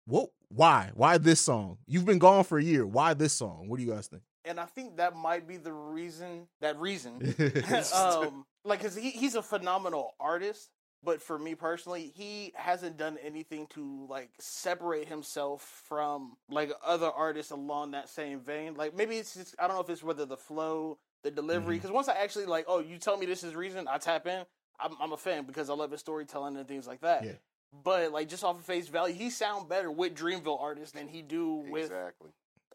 what? 0.05 0.29
Why? 0.49 0.91
Why 0.93 1.17
this 1.17 1.39
song? 1.41 1.77
You've 1.87 2.05
been 2.05 2.19
gone 2.19 2.43
for 2.43 2.57
a 2.57 2.63
year. 2.63 2.85
Why 2.85 3.13
this 3.13 3.33
song? 3.33 3.67
What 3.67 3.77
do 3.77 3.85
you 3.85 3.91
guys 3.91 4.07
think? 4.07 4.23
and 4.47 4.59
I 4.59 4.65
think 4.65 4.97
that 4.97 5.15
might 5.15 5.47
be 5.47 5.57
the 5.57 5.73
reason. 5.73 6.47
That 6.61 6.79
reason, 6.79 7.35
um, 7.93 8.45
like, 8.63 8.81
cause 8.81 8.95
he, 8.95 9.11
he's 9.11 9.35
a 9.35 9.43
phenomenal 9.43 10.15
artist, 10.19 10.71
but 11.03 11.21
for 11.21 11.37
me 11.37 11.53
personally, 11.53 12.11
he 12.15 12.53
hasn't 12.55 12.97
done 12.97 13.17
anything 13.23 13.67
to 13.71 14.07
like 14.09 14.29
separate 14.39 15.07
himself 15.07 15.83
from 15.87 16.37
like 16.49 16.71
other 16.85 17.11
artists 17.11 17.51
along 17.51 17.91
that 17.91 18.09
same 18.09 18.39
vein. 18.39 18.75
Like 18.75 18.95
maybe 18.95 19.17
it's 19.17 19.33
just 19.33 19.55
I 19.59 19.67
don't 19.67 19.75
know 19.75 19.83
if 19.83 19.89
it's 19.89 20.03
whether 20.03 20.25
the 20.25 20.37
flow, 20.37 20.97
the 21.23 21.31
delivery. 21.31 21.75
Mm-hmm. 21.75 21.81
Because 21.83 21.91
once 21.91 22.07
I 22.09 22.15
actually 22.15 22.45
like, 22.45 22.65
oh, 22.67 22.79
you 22.79 22.97
tell 22.97 23.17
me 23.17 23.25
this 23.25 23.43
is 23.43 23.55
reason, 23.55 23.87
I 23.87 23.97
tap 23.97 24.27
in. 24.27 24.45
I'm, 24.79 24.91
I'm 25.01 25.11
a 25.13 25.17
fan 25.17 25.45
because 25.45 25.69
I 25.69 25.73
love 25.73 25.91
his 25.91 25.99
storytelling 25.99 26.55
and 26.55 26.67
things 26.67 26.87
like 26.87 27.01
that. 27.01 27.25
Yeah. 27.25 27.31
But 27.83 28.11
like 28.11 28.29
just 28.29 28.43
off 28.43 28.59
of 28.59 28.65
face 28.65 28.87
value, 28.87 29.15
he 29.15 29.29
sound 29.29 29.67
better 29.69 29.91
with 29.91 30.15
Dreamville 30.15 30.61
artists 30.61 30.93
than 30.93 31.07
he 31.07 31.21
do 31.21 31.65
with 31.69 31.85
Exactly. 31.85 32.29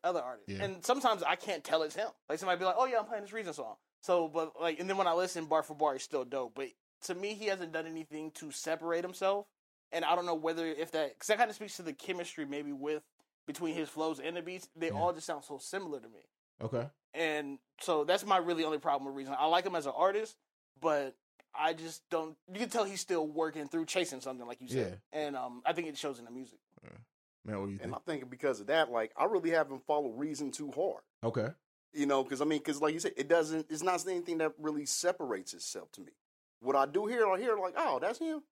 other 0.04 0.20
artists. 0.20 0.48
Yeah. 0.50 0.64
And 0.64 0.84
sometimes 0.84 1.22
I 1.22 1.36
can't 1.36 1.64
tell 1.64 1.82
it's 1.82 1.94
him. 1.94 2.08
Like 2.28 2.38
somebody 2.38 2.58
be 2.58 2.64
like, 2.64 2.74
"Oh 2.76 2.86
yeah, 2.86 2.98
I'm 2.98 3.06
playing 3.06 3.22
this 3.22 3.32
Reason 3.32 3.52
song." 3.54 3.76
So, 4.02 4.28
but 4.28 4.52
like, 4.60 4.80
and 4.80 4.90
then 4.90 4.96
when 4.96 5.06
I 5.06 5.12
listen, 5.14 5.46
bar 5.46 5.62
for 5.62 5.74
bar, 5.74 5.94
he's 5.94 6.02
still 6.02 6.24
dope. 6.24 6.54
But 6.54 6.68
to 7.04 7.14
me, 7.14 7.34
he 7.34 7.46
hasn't 7.46 7.72
done 7.72 7.86
anything 7.86 8.32
to 8.32 8.50
separate 8.50 9.04
himself. 9.04 9.46
And 9.92 10.04
I 10.04 10.14
don't 10.14 10.26
know 10.26 10.34
whether 10.34 10.66
if 10.66 10.90
that 10.92 11.14
because 11.14 11.28
that 11.28 11.38
kind 11.38 11.48
of 11.50 11.56
speaks 11.56 11.76
to 11.76 11.82
the 11.82 11.92
chemistry 11.92 12.44
maybe 12.44 12.72
with 12.72 13.02
between 13.46 13.74
his 13.74 13.88
flows 13.88 14.20
and 14.20 14.36
the 14.36 14.42
beats. 14.42 14.68
They 14.76 14.90
all 14.90 15.12
just 15.12 15.26
sound 15.26 15.44
so 15.44 15.58
similar 15.58 16.00
to 16.00 16.08
me. 16.08 16.20
Okay. 16.60 16.86
And 17.14 17.58
so 17.80 18.04
that's 18.04 18.24
my 18.24 18.38
really 18.38 18.64
only 18.64 18.78
problem 18.78 19.06
with 19.06 19.16
Reason. 19.16 19.34
I 19.38 19.46
like 19.46 19.66
him 19.66 19.74
as 19.74 19.86
an 19.86 19.92
artist, 19.94 20.36
but 20.80 21.14
I 21.54 21.74
just 21.74 22.02
don't. 22.10 22.36
You 22.52 22.60
can 22.60 22.70
tell 22.70 22.84
he's 22.84 23.00
still 23.00 23.26
working 23.26 23.68
through 23.68 23.86
chasing 23.86 24.20
something, 24.20 24.46
like 24.46 24.60
you 24.60 24.68
said. 24.68 25.00
And 25.12 25.36
um, 25.36 25.62
I 25.66 25.72
think 25.72 25.88
it 25.88 25.96
shows 25.98 26.18
in 26.18 26.24
the 26.24 26.30
music. 26.30 26.58
Yeah. 26.82 26.90
Man, 27.44 27.60
what 27.60 27.66
do 27.66 27.72
you 27.72 27.78
And 27.82 27.92
think? 27.92 28.02
I 28.06 28.10
think 28.10 28.30
because 28.30 28.60
of 28.60 28.68
that, 28.68 28.90
like 28.90 29.12
I 29.16 29.24
really 29.24 29.50
haven't 29.50 29.84
followed 29.86 30.18
Reason 30.18 30.50
too 30.50 30.70
hard. 30.70 31.02
Okay. 31.22 31.48
You 31.92 32.06
know, 32.06 32.22
because 32.22 32.40
I 32.40 32.44
mean, 32.46 32.60
because 32.60 32.80
like 32.80 32.94
you 32.94 33.00
said, 33.00 33.12
it 33.16 33.28
doesn't. 33.28 33.66
It's 33.68 33.82
not 33.82 34.06
anything 34.08 34.38
that 34.38 34.52
really 34.58 34.86
separates 34.86 35.52
itself 35.52 35.92
to 35.92 36.00
me. 36.00 36.12
What 36.60 36.76
I 36.76 36.86
do 36.86 37.06
here, 37.06 37.26
I 37.26 37.38
hear 37.38 37.56
like, 37.56 37.74
oh, 37.76 37.98
that's 38.00 38.18
him. 38.18 38.42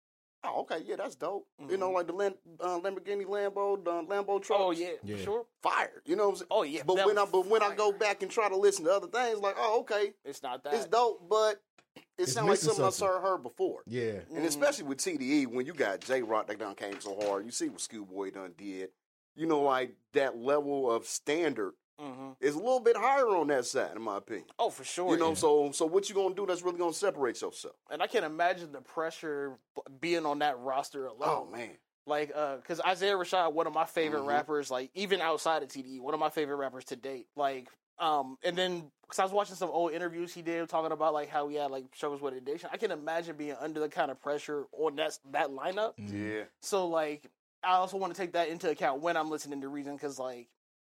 Oh, 0.43 0.61
okay, 0.63 0.79
yeah, 0.87 0.97
that's 0.97 1.17
dope. 1.17 1.47
You 1.69 1.77
know, 1.77 1.91
like 1.91 2.07
the 2.07 2.15
Lam- 2.15 2.35
uh, 2.61 2.81
Lamborghini 2.81 3.27
Lambo, 3.27 3.83
the 3.85 3.91
Lambo 3.91 4.43
truck. 4.43 4.59
Mm-hmm. 4.61 4.63
Oh 4.63 4.71
yeah, 4.71 4.93
Yeah. 5.05 5.17
sure. 5.23 5.45
fire. 5.63 6.03
You 6.07 6.17
know 6.17 6.25
what 6.25 6.31
I'm 6.31 6.37
saying? 6.37 6.47
Oh 6.51 6.63
yeah. 6.63 6.83
But 6.87 6.97
when 7.05 7.19
I 7.19 7.23
was 7.23 7.31
but 7.31 7.47
when 7.47 7.63
I 7.63 7.75
go 7.75 7.93
back 7.93 8.23
and 8.23 8.31
try 8.31 8.49
to 8.49 8.57
listen 8.57 8.85
to 8.87 8.93
other 8.93 9.07
things, 9.09 9.39
like, 9.39 9.57
oh, 9.59 9.81
okay, 9.81 10.15
it's 10.25 10.43
not 10.43 10.65
that. 10.65 10.75
it's 10.75 10.87
dope, 10.87 11.29
but 11.29 11.61
it 11.97 12.03
It's 12.19 12.33
sounds 12.33 12.49
like 12.49 12.59
something, 12.59 12.91
something. 12.91 13.17
I've 13.17 13.23
heard 13.23 13.43
before. 13.43 13.83
Yeah. 13.87 14.21
And 14.35 14.47
especially 14.47 14.85
with 14.85 14.99
TDE, 14.99 15.47
when 15.47 15.67
you 15.67 15.75
got 15.75 16.01
Jay 16.01 16.23
Rock 16.23 16.47
that 16.47 16.59
done 16.59 16.75
came 16.75 16.99
so 17.01 17.19
hard, 17.21 17.45
you 17.45 17.51
see 17.51 17.69
what 17.69 17.81
Schoolboy 17.83 18.31
done 18.31 18.55
did. 18.57 18.91
You 19.37 19.47
know, 19.47 19.61
like 19.61 19.95
that 20.15 20.39
level 20.39 20.91
of 20.91 21.07
standard 21.07 21.73
hmm 22.01 22.31
is 22.41 22.55
a 22.55 22.59
little 22.59 22.81
bit 22.81 22.97
higher 22.97 23.29
on 23.29 23.49
that 23.49 23.67
side, 23.67 23.95
in 23.95 24.01
my 24.03 24.17
opinion. 24.17 24.47
Oh, 24.59 24.71
for 24.71 24.85
sure. 24.85 25.13
You 25.13 25.19
know, 25.21 25.29
yeah. 25.31 25.35
so 25.35 25.71
so 25.73 25.85
what 25.87 26.09
you 26.09 26.15
gonna 26.15 26.35
do 26.35 26.47
that's 26.47 26.63
really 26.63 26.79
gonna 26.79 26.93
separate 26.93 27.41
yourself? 27.43 27.75
and 27.91 28.03
I 28.03 28.07
can't 28.07 28.25
imagine 28.25 28.73
the 28.73 28.81
pressure 28.81 29.59
being 30.01 30.25
on 30.25 30.39
that 30.39 30.59
roster 30.59 31.07
alone. 31.07 31.21
Oh 31.23 31.49
man, 31.51 31.71
Like, 32.07 32.33
uh, 32.35 32.57
because 32.57 32.81
Isaiah 32.81 33.15
Rashad, 33.15 33.53
one 33.53 33.67
of 33.67 33.75
my 33.75 33.85
favorite 33.85 34.23
Mhm. 34.23 34.27
rappers, 34.27 34.71
like 34.71 34.91
even 34.95 35.21
outside 35.21 35.63
of 35.63 35.69
TDE, 35.69 36.01
one 36.01 36.15
of 36.15 36.21
my 36.21 36.31
favorite 36.31 36.57
rappers 36.57 36.85
to 36.87 36.97
date. 36.97 37.29
Like, 37.37 37.69
um, 37.99 38.39
and 38.43 38.57
then 38.57 38.91
because 39.03 39.19
I 39.19 39.25
was 39.25 39.33
watching 39.33 39.57
some 39.57 39.69
old 39.71 39.93
interviews 39.93 40.33
he 40.33 40.41
did 40.41 40.67
talking 40.69 40.93
about 40.93 41.13
like 41.13 41.29
how 41.29 41.49
he 41.49 41.57
had 41.57 41.71
like 41.71 41.85
struggles 41.95 42.23
with 42.23 42.33
addiction. 42.35 42.71
I 42.73 42.79
can 42.79 42.91
imagine 42.91 43.37
being 43.37 43.57
under 43.61 43.81
the 43.81 43.89
kind 43.91 44.11
of 44.11 44.19
pressure 44.21 44.65
on 44.73 44.97
that 44.97 45.19
that 45.33 45.51
lineup. 45.51 45.93
yeah. 45.99 46.45
So 46.63 46.87
like, 46.89 47.29
I 47.63 47.73
also 47.75 47.99
want 47.99 48.15
to 48.15 48.21
take 48.21 48.33
that 48.33 48.49
into 48.49 48.71
account 48.71 49.03
when 49.03 49.17
I'm 49.19 49.29
listening 49.31 49.61
to 49.61 49.69
Reason 49.69 49.95
because 49.95 50.19
like. 50.19 50.49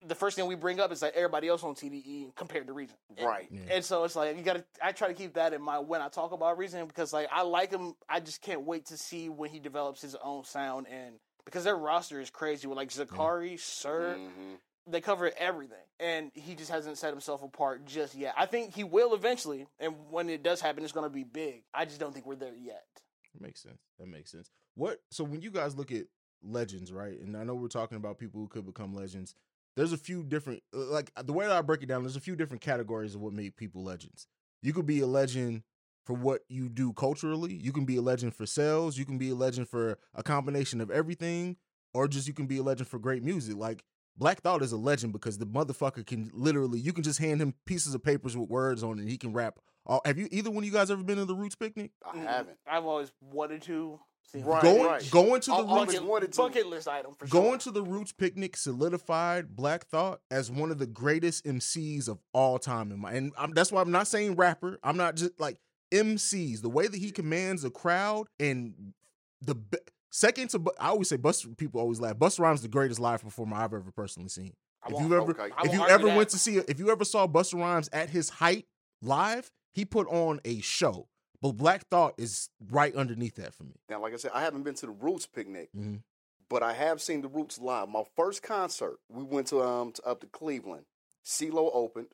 The 0.07 0.15
first 0.15 0.35
thing 0.37 0.47
we 0.47 0.55
bring 0.55 0.81
up 0.81 0.91
is 0.93 1.03
like 1.03 1.13
everybody 1.15 1.49
else 1.49 1.63
on 1.63 1.75
TDE 1.75 2.35
compared 2.35 2.67
to 2.69 2.73
Reason, 2.73 2.97
Right. 3.23 3.49
Yeah. 3.51 3.61
and 3.75 3.85
so 3.85 4.05
it's 4.05 4.17
like 4.17 4.37
you 4.37 4.43
gotta. 4.43 4.65
I 4.83 4.93
try 4.93 5.09
to 5.09 5.15
keep 5.15 5.35
that 5.35 5.53
in 5.53 5.61
mind 5.61 5.89
when 5.89 6.01
I 6.01 6.09
talk 6.09 6.33
about 6.33 6.57
Reason 6.57 6.87
because 6.87 7.13
like 7.13 7.29
I 7.31 7.43
like 7.43 7.71
him. 7.71 7.95
I 8.09 8.21
just 8.21 8.41
can't 8.41 8.63
wait 8.63 8.87
to 8.87 8.97
see 8.97 9.29
when 9.29 9.51
he 9.51 9.59
develops 9.59 10.01
his 10.01 10.15
own 10.23 10.45
sound 10.45 10.87
and 10.89 11.17
because 11.45 11.65
their 11.65 11.77
roster 11.77 12.19
is 12.21 12.31
crazy 12.31 12.67
with 12.67 12.77
like 12.77 12.89
Zacari, 12.91 13.59
Sir. 13.61 14.17
Mhm. 14.19 14.57
They 14.87 15.03
cover 15.03 15.31
everything, 15.37 15.77
and 16.01 16.31
he 16.35 16.55
just 16.55 16.71
hasn't 16.71 16.97
set 16.97 17.13
himself 17.13 17.43
apart 17.43 17.85
just 17.85 18.15
yet. 18.15 18.35
I 18.37 18.47
think 18.47 18.75
he 18.75 18.83
will 18.83 19.15
eventually, 19.15 19.67
and 19.79 19.95
when 20.11 20.31
it 20.31 20.43
does 20.43 20.61
happen, 20.63 20.83
it's 20.83 20.93
gonna 20.95 21.11
be 21.11 21.25
big. 21.25 21.63
I 21.75 21.85
just 21.85 22.01
don't 22.01 22.13
think 22.15 22.25
we're 22.25 22.35
there 22.37 22.55
yet. 22.57 22.87
That 23.35 23.43
makes 23.43 23.61
sense. 23.63 23.79
That 23.99 24.07
makes 24.09 24.31
sense. 24.33 24.51
What? 24.75 25.01
So 25.11 25.23
when 25.25 25.43
you 25.43 25.51
guys 25.51 25.77
look 25.77 25.93
at 25.93 26.07
legends, 26.43 26.91
right? 26.91 27.21
And 27.21 27.37
I 27.37 27.45
know 27.45 27.55
we're 27.55 27.69
talking 27.69 27.97
about 27.99 28.19
people 28.19 28.41
who 28.41 28.49
could 28.49 28.65
become 28.65 28.95
legends. 28.95 29.35
There's 29.77 29.93
a 29.93 29.99
few 29.99 30.23
different, 30.23 30.63
uh, 30.75 30.79
like 30.87 31.13
the 31.23 31.33
way 31.33 31.47
that 31.47 31.57
I 31.57 31.63
break 31.63 31.83
it 31.83 31.87
down. 31.87 32.03
There's 32.03 32.17
a 32.17 32.21
few 32.21 32.37
different 32.37 32.61
categories 32.63 33.15
of 33.15 33.21
what 33.21 33.33
make 33.33 33.57
people 33.57 33.83
legends. 33.83 34.27
You 34.63 34.73
could 34.73 34.87
be 34.87 35.01
a 35.01 35.07
legend 35.07 35.63
for 36.05 36.15
what 36.15 36.43
you 36.49 36.69
do 36.69 36.93
culturally. 36.93 37.55
You 37.55 37.73
can 37.73 37.85
be 37.85 37.97
a 37.97 38.03
legend 38.03 38.35
for 38.35 38.47
sales. 38.47 38.99
You 38.99 39.05
can 39.05 39.19
be 39.19 39.31
a 39.31 39.35
legend 39.35 39.69
for 39.69 39.99
a 40.15 40.23
combination 40.23 40.81
of 40.81 40.91
everything, 40.91 41.57
or 41.95 42.09
just 42.09 42.27
you 42.27 42.35
can 42.35 42.47
be 42.47 42.59
a 42.59 42.63
legend 42.63 42.89
for 42.89 42.99
great 42.99 43.23
music. 43.23 43.57
Like 43.57 43.85
Black 44.17 44.43
Thought 44.43 44.63
is 44.63 44.73
a 44.73 44.77
legend 44.77 45.13
because 45.13 45.39
the 45.39 45.47
motherfucker 45.47 46.05
can 46.07 46.31
literally. 46.35 46.79
You 46.81 46.93
can 46.93 47.03
just 47.03 47.19
hand 47.19 47.41
him 47.41 47.55
pieces 47.65 47.95
of 47.95 48.03
papers 48.03 48.37
with 48.37 48.51
words 48.51 48.83
on 48.83 48.99
it, 48.99 49.03
and 49.03 49.11
he 49.11 49.17
can 49.17 49.33
rap. 49.33 49.59
All, 49.87 50.03
have 50.05 50.19
you 50.19 50.29
either 50.31 50.51
one 50.51 50.59
of 50.59 50.67
you 50.67 50.73
guys 50.73 50.91
ever 50.91 51.03
been 51.03 51.17
to 51.17 51.25
the 51.25 51.35
Roots 51.35 51.55
picnic? 51.55 51.93
I 52.05 52.19
haven't. 52.19 52.59
I've 52.67 52.85
always 52.85 53.13
wanted 53.21 53.63
to. 53.63 53.99
See, 54.33 54.43
Right, 54.43 54.63
going, 54.63 54.85
right. 54.85 55.11
going 55.11 55.41
to 55.41 55.51
the 55.51 55.57
I 55.57 55.61
always 55.61 55.89
Roots 55.99 56.07
bucket, 56.09 56.33
to- 56.33 56.39
bucket 56.43 56.67
list 56.69 56.87
item 56.89 57.15
for 57.19 57.27
sure. 57.27 57.43
Going 57.43 57.59
to 57.61 57.71
the 57.73 57.83
Roots 57.83 58.13
picnic 58.13 58.57
solidified 58.57 59.57
Black 59.57 59.87
Thought 59.87 60.21
as 60.31 60.51
one 60.51 60.71
of 60.71 60.79
the 60.79 60.87
greatest 60.87 61.45
MCs 61.45 62.09
of 62.09 62.19
all 62.33 62.59
time 62.61 62.93
in 62.93 63.01
my 63.01 63.13
and 63.13 63.33
I'm, 63.37 63.53
that's 63.53 63.73
why 63.73 63.81
I'm 63.81 63.91
not 63.91 64.07
saying 64.07 64.37
rapper. 64.37 64.79
I'm 64.85 64.97
not 64.97 65.17
just 65.17 65.39
like 65.41 65.59
MCs. 65.93 66.63
The 66.63 66.69
way 66.71 66.87
that 66.87 66.97
he 66.97 67.11
commands 67.11 67.65
a 67.65 67.71
crowd 67.71 68.29
and 68.39 68.93
the 69.41 69.57
be- 69.57 69.79
second 70.13 70.51
to 70.51 70.63
I 70.79 70.89
always 70.91 71.09
say 71.09 71.17
Busta. 71.17 71.57
People 71.57 71.81
always 71.81 72.01
laugh. 72.01 72.17
Busta 72.17 72.41
Rhymes 72.41 72.61
is 72.61 72.63
the 72.63 72.69
greatest 72.69 73.01
live 73.01 73.23
performer 73.23 73.57
I've 73.57 73.75
ever 73.75 73.91
personally 73.97 74.29
seen. 74.29 74.53
I 74.85 74.93
If 74.93 75.01
you 75.01 75.15
ever 75.15 75.33
okay. 75.33 75.53
If 75.65 75.73
you 75.75 75.85
ever 75.87 76.07
that. 76.07 76.17
went 76.17 76.29
to 76.31 76.39
see 76.39 76.57
if 76.59 76.79
you 76.79 76.91
ever 76.91 77.05
saw 77.05 77.27
Busta 77.27 77.55
Rhymes 77.59 77.89
at 77.93 78.11
his 78.11 78.31
height 78.31 78.67
live, 79.03 79.51
he 79.73 79.85
put 79.85 80.07
on 80.09 80.41
a 80.45 80.61
show. 80.61 81.09
But 81.43 81.53
Black 81.53 81.87
Thought 81.89 82.15
is 82.19 82.51
right 82.71 82.95
underneath 82.95 83.37
that 83.37 83.55
for 83.55 83.65
me. 83.65 83.75
Now, 83.89 84.01
like 84.03 84.13
I 84.13 84.17
said, 84.17 84.33
I 84.35 84.43
haven't 84.43 84.63
been 84.63 84.75
to 84.75 84.87
the 84.87 84.93
Roots 84.93 85.27
picnic, 85.27 85.71
Mhm. 85.75 86.03
but 86.49 86.63
I 86.63 86.73
have 86.75 87.01
seen 87.01 87.23
the 87.23 87.29
Roots 87.29 87.59
live. 87.59 87.89
My 87.89 88.05
first 88.17 88.43
concert, 88.43 88.99
we 89.09 89.23
went 89.25 89.47
to 89.49 89.63
um 89.63 89.93
to, 89.93 90.03
up 90.07 90.21
to 90.21 90.27
Cleveland. 90.27 90.85
CeeLo 91.25 91.71
opened, 91.73 92.09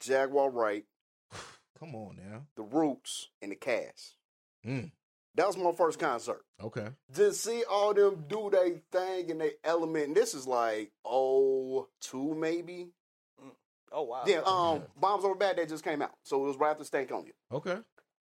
Jaguar 0.00 0.50
Wright, 0.50 0.84
Come 1.78 1.94
on 1.94 2.16
now. 2.16 2.46
the 2.56 2.62
Roots, 2.62 3.28
and 3.40 3.52
the 3.52 3.56
Cast. 3.56 4.16
Mm. 4.66 4.92
That 5.34 5.46
was 5.46 5.56
my 5.56 5.72
first 5.72 5.98
concert. 5.98 6.44
Okay. 6.60 6.88
To 7.14 7.32
see 7.32 7.62
all 7.64 7.94
them 7.94 8.24
do 8.28 8.50
they 8.50 8.82
thing 8.90 9.30
and 9.30 9.40
they 9.40 9.52
element, 9.62 10.08
and 10.08 10.16
this 10.16 10.34
is 10.34 10.46
like 10.46 10.90
oh 11.04 11.88
two 12.00 12.34
maybe. 12.34 12.90
Oh 13.92 14.02
wow. 14.02 14.24
Yeah, 14.26 14.42
um, 14.44 14.82
Bombs 14.96 15.24
Over 15.24 15.34
Bad 15.34 15.56
Baghdad 15.56 15.68
just 15.70 15.84
came 15.84 16.02
out, 16.02 16.14
so 16.24 16.42
it 16.44 16.46
was 16.48 16.56
right 16.56 16.70
after 16.78 16.84
you. 17.26 17.32
Okay. 17.52 17.78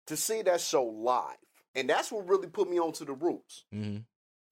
To 0.07 0.16
see 0.16 0.42
that 0.42 0.61
show 0.61 0.84
live, 0.84 1.36
and 1.74 1.88
that's 1.90 2.12
what 2.12 2.28
really 2.28 2.46
put 2.48 2.70
me 2.70 2.78
onto 2.78 3.04
the 3.04 3.12
roots. 3.12 3.64
Mm-hmm. 3.74 3.98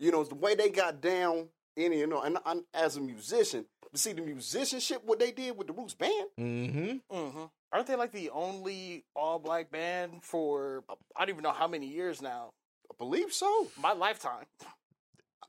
You 0.00 0.10
know, 0.10 0.20
it's 0.20 0.30
the 0.30 0.34
way 0.34 0.54
they 0.54 0.68
got 0.70 1.00
down 1.00 1.48
in 1.76 1.92
you 1.92 2.06
know, 2.06 2.22
and 2.22 2.38
I'm, 2.44 2.64
as 2.74 2.96
a 2.96 3.00
musician, 3.00 3.64
to 3.92 3.98
see 3.98 4.12
the 4.12 4.22
musicianship, 4.22 5.02
what 5.04 5.18
they 5.20 5.30
did 5.30 5.56
with 5.56 5.66
the 5.68 5.72
Roots 5.72 5.94
band. 5.94 6.28
Mm-hmm. 6.38 7.16
Mm-hmm. 7.16 7.44
Aren't 7.72 7.86
they 7.86 7.96
like 7.96 8.12
the 8.12 8.30
only 8.30 9.04
all 9.14 9.38
black 9.38 9.70
band 9.70 10.22
for 10.22 10.84
I 11.16 11.20
don't 11.24 11.30
even 11.30 11.42
know 11.42 11.52
how 11.52 11.68
many 11.68 11.86
years 11.86 12.20
now? 12.20 12.52
I 12.90 12.94
believe 12.98 13.32
so. 13.32 13.68
My 13.80 13.92
lifetime. 13.92 14.44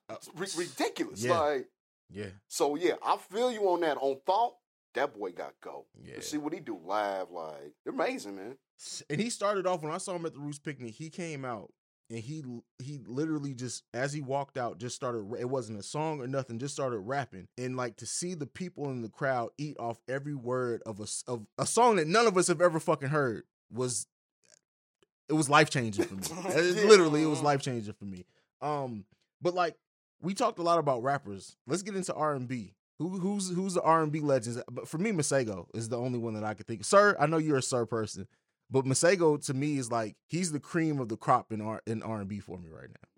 It's 0.10 0.30
ri- 0.36 0.66
ridiculous. 0.66 1.24
Yeah. 1.24 1.40
Like, 1.40 1.68
Yeah. 2.12 2.30
so 2.48 2.76
yeah, 2.76 2.94
I 3.04 3.18
feel 3.18 3.52
you 3.52 3.62
on 3.70 3.82
that. 3.82 3.98
On 3.98 4.20
thought, 4.26 4.56
that 4.94 5.18
boy 5.18 5.32
got 5.32 5.54
go. 5.62 5.86
Yeah. 6.04 6.16
To 6.16 6.22
see 6.22 6.38
what 6.38 6.54
he 6.54 6.60
do 6.60 6.80
live, 6.84 7.30
like, 7.32 7.74
they're 7.84 7.94
amazing, 7.94 8.36
man. 8.36 8.58
And 9.10 9.20
he 9.22 9.30
started 9.30 9.66
off 9.66 9.82
when 9.82 9.92
I 9.92 9.98
saw 9.98 10.16
him 10.16 10.26
at 10.26 10.34
the 10.34 10.40
Roots 10.40 10.60
picnic. 10.60 10.94
He 10.94 11.10
came 11.10 11.46
out 11.46 11.72
and 12.10 12.20
he 12.20 12.44
he 12.80 13.00
literally 13.08 13.54
just 13.54 13.84
as 13.94 14.14
he 14.14 14.22
walked 14.22 14.58
out 14.58 14.78
just 14.78 14.96
started. 14.96 15.26
It 15.40 15.50
wasn't 15.50 15.80
a 15.80 15.84
song 15.84 16.22
or 16.22 16.28
nothing. 16.28 16.60
Just 16.60 16.74
started 16.76 17.00
rapping 17.00 17.48
and 17.58 17.76
like 17.78 17.96
to 17.98 18.06
see 18.06 18.34
the 18.34 18.46
people 18.48 18.90
in 18.92 19.02
the 19.02 19.10
crowd 19.10 19.50
eat 19.58 19.78
off 19.80 19.98
every 20.08 20.36
word 20.36 20.82
of 20.86 21.00
a 21.00 21.08
of 21.28 21.46
a 21.58 21.66
song 21.66 21.96
that 21.96 22.08
none 22.08 22.28
of 22.28 22.38
us 22.38 22.48
have 22.48 22.62
ever 22.62 22.80
fucking 22.80 23.10
heard 23.10 23.44
was 23.72 24.08
it 25.28 25.34
was 25.34 25.50
life 25.50 25.70
changing 25.70 26.06
for 26.06 26.16
me. 26.16 26.22
It- 26.54 26.88
Literally, 26.88 27.24
it 27.24 27.28
was 27.28 27.42
life 27.42 27.62
changing 27.62 27.94
for 27.94 28.06
me. 28.06 28.26
Um, 28.62 29.06
but 29.42 29.54
like 29.56 29.76
we 30.22 30.34
talked 30.34 30.60
a 30.60 30.64
lot 30.64 30.80
about 30.80 31.04
rappers. 31.04 31.56
Let's 31.68 31.82
get 31.82 31.96
into 31.96 32.14
R 32.14 32.36
and 32.36 32.48
B. 32.48 32.74
Who 33.00 33.10
who's 33.20 33.50
who's 33.50 33.74
the 33.74 33.82
R 33.82 34.04
and 34.04 34.12
B 34.12 34.20
legends? 34.20 34.62
But 34.72 34.88
for 34.88 34.98
me, 34.98 35.12
Masego 35.12 35.66
is 35.74 35.90
the 35.90 35.98
only 35.98 36.20
one 36.20 36.34
that 36.36 36.44
I 36.44 36.54
could 36.54 36.68
think. 36.68 36.82
of. 36.82 36.86
Sir, 36.86 37.16
I 37.20 37.26
know 37.26 37.38
you're 37.38 37.58
a 37.58 37.62
Sir 37.62 37.86
person, 37.86 38.28
but 38.76 38.84
Masego 38.84 39.42
to 39.46 39.54
me 39.54 39.78
is 39.78 39.90
like 39.90 40.16
he's 40.28 40.52
the 40.52 40.60
cream 40.60 41.00
of 41.00 41.08
the 41.08 41.16
crop 41.16 41.54
in 41.54 41.62
R 41.62 41.82
in 41.88 42.04
R 42.04 42.20
and 42.20 42.28
B 42.28 42.42
for 42.42 42.58
me 42.58 42.70
right 42.70 42.90
now. 42.90 43.10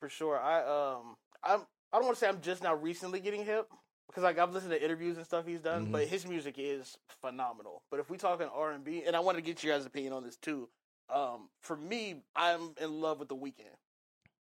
For 0.00 0.08
sure. 0.08 0.36
I 0.36 0.58
um 0.62 1.14
I'm 1.44 1.60
I 1.92 1.98
don't 1.98 2.06
want 2.06 2.16
to 2.16 2.20
say 2.20 2.28
I'm 2.28 2.40
just 2.40 2.64
now 2.64 2.74
recently 2.74 3.20
getting 3.20 3.44
hip 3.44 3.68
because 4.08 4.24
like 4.24 4.36
I've 4.36 4.52
listened 4.52 4.72
to 4.72 4.84
interviews 4.84 5.16
and 5.16 5.24
stuff 5.24 5.46
he's 5.46 5.60
done, 5.60 5.86
Mhm. 5.86 5.92
but 5.92 6.06
his 6.08 6.26
music 6.26 6.56
is 6.58 6.98
phenomenal. 7.20 7.82
But 7.88 8.00
if 8.00 8.10
we 8.10 8.16
talking 8.16 8.48
R 8.52 8.72
and 8.72 8.82
B, 8.82 9.04
and 9.06 9.14
I 9.14 9.20
want 9.20 9.38
to 9.38 9.42
get 9.42 9.62
your 9.62 9.76
guys' 9.76 9.86
opinion 9.86 10.12
on 10.12 10.24
this 10.24 10.36
too. 10.36 10.68
Um, 11.08 11.50
for 11.62 11.76
me, 11.76 12.24
I'm 12.34 12.74
in 12.80 13.00
love 13.00 13.20
with 13.20 13.28
the 13.28 13.36
Weeknd. 13.36 13.76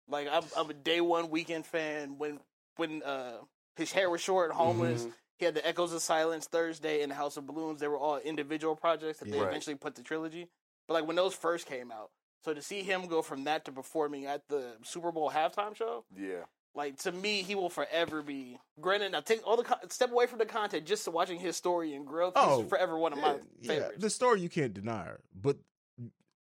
Like 0.08 0.26
I'm 0.30 0.44
I'm 0.56 0.70
a 0.70 0.74
day 0.74 1.02
one 1.02 1.28
Weeknd 1.28 1.66
fan. 1.66 2.16
When 2.16 2.40
when 2.76 3.02
uh 3.02 3.40
his 3.76 3.92
hair 3.92 4.08
was 4.08 4.22
short, 4.22 4.52
homeless. 4.52 5.04
Mhm. 5.04 5.12
He 5.38 5.44
had 5.44 5.54
the 5.54 5.66
Echoes 5.66 5.92
of 5.92 6.00
Silence 6.02 6.46
Thursday 6.46 7.02
and 7.02 7.10
the 7.10 7.16
House 7.16 7.36
of 7.36 7.46
Balloons. 7.46 7.80
They 7.80 7.88
were 7.88 7.98
all 7.98 8.18
individual 8.18 8.74
projects 8.76 9.18
that 9.20 9.30
they 9.30 9.38
Right. 9.38 9.48
eventually 9.48 9.76
put 9.76 9.94
the 9.94 10.02
trilogy. 10.02 10.48
But 10.88 10.94
like 10.94 11.06
when 11.06 11.16
those 11.16 11.34
first 11.34 11.66
came 11.66 11.90
out, 11.92 12.10
so 12.44 12.54
to 12.54 12.62
see 12.62 12.82
him 12.82 13.06
go 13.06 13.20
from 13.22 13.44
that 13.44 13.64
to 13.66 13.72
performing 13.72 14.24
at 14.26 14.42
the 14.48 14.76
Super 14.82 15.12
Bowl 15.12 15.30
halftime 15.30 15.74
show, 15.76 16.04
Yeah. 16.16 16.44
like 16.74 16.96
to 17.00 17.12
me, 17.12 17.42
he 17.42 17.54
will 17.54 17.68
forever 17.68 18.22
be. 18.22 18.58
Granted, 18.80 19.12
now 19.12 19.20
take 19.20 19.46
all 19.46 19.56
the 19.56 19.64
con- 19.64 19.90
step 19.90 20.10
away 20.10 20.26
from 20.26 20.38
the 20.38 20.46
content, 20.46 20.86
just 20.86 21.04
to 21.04 21.10
watching 21.10 21.38
his 21.40 21.56
story 21.56 21.92
and 21.94 22.06
growth. 22.06 22.32
Oh, 22.36 22.60
he's 22.62 22.68
forever 22.70 22.96
one 22.96 23.12
of 23.12 23.18
my 23.18 23.40
Yeah, 23.60 23.68
favorites. 23.68 24.00
the 24.00 24.10
story 24.10 24.40
you 24.40 24.48
can't 24.48 24.72
deny 24.72 25.04
her, 25.04 25.20
but 25.34 25.58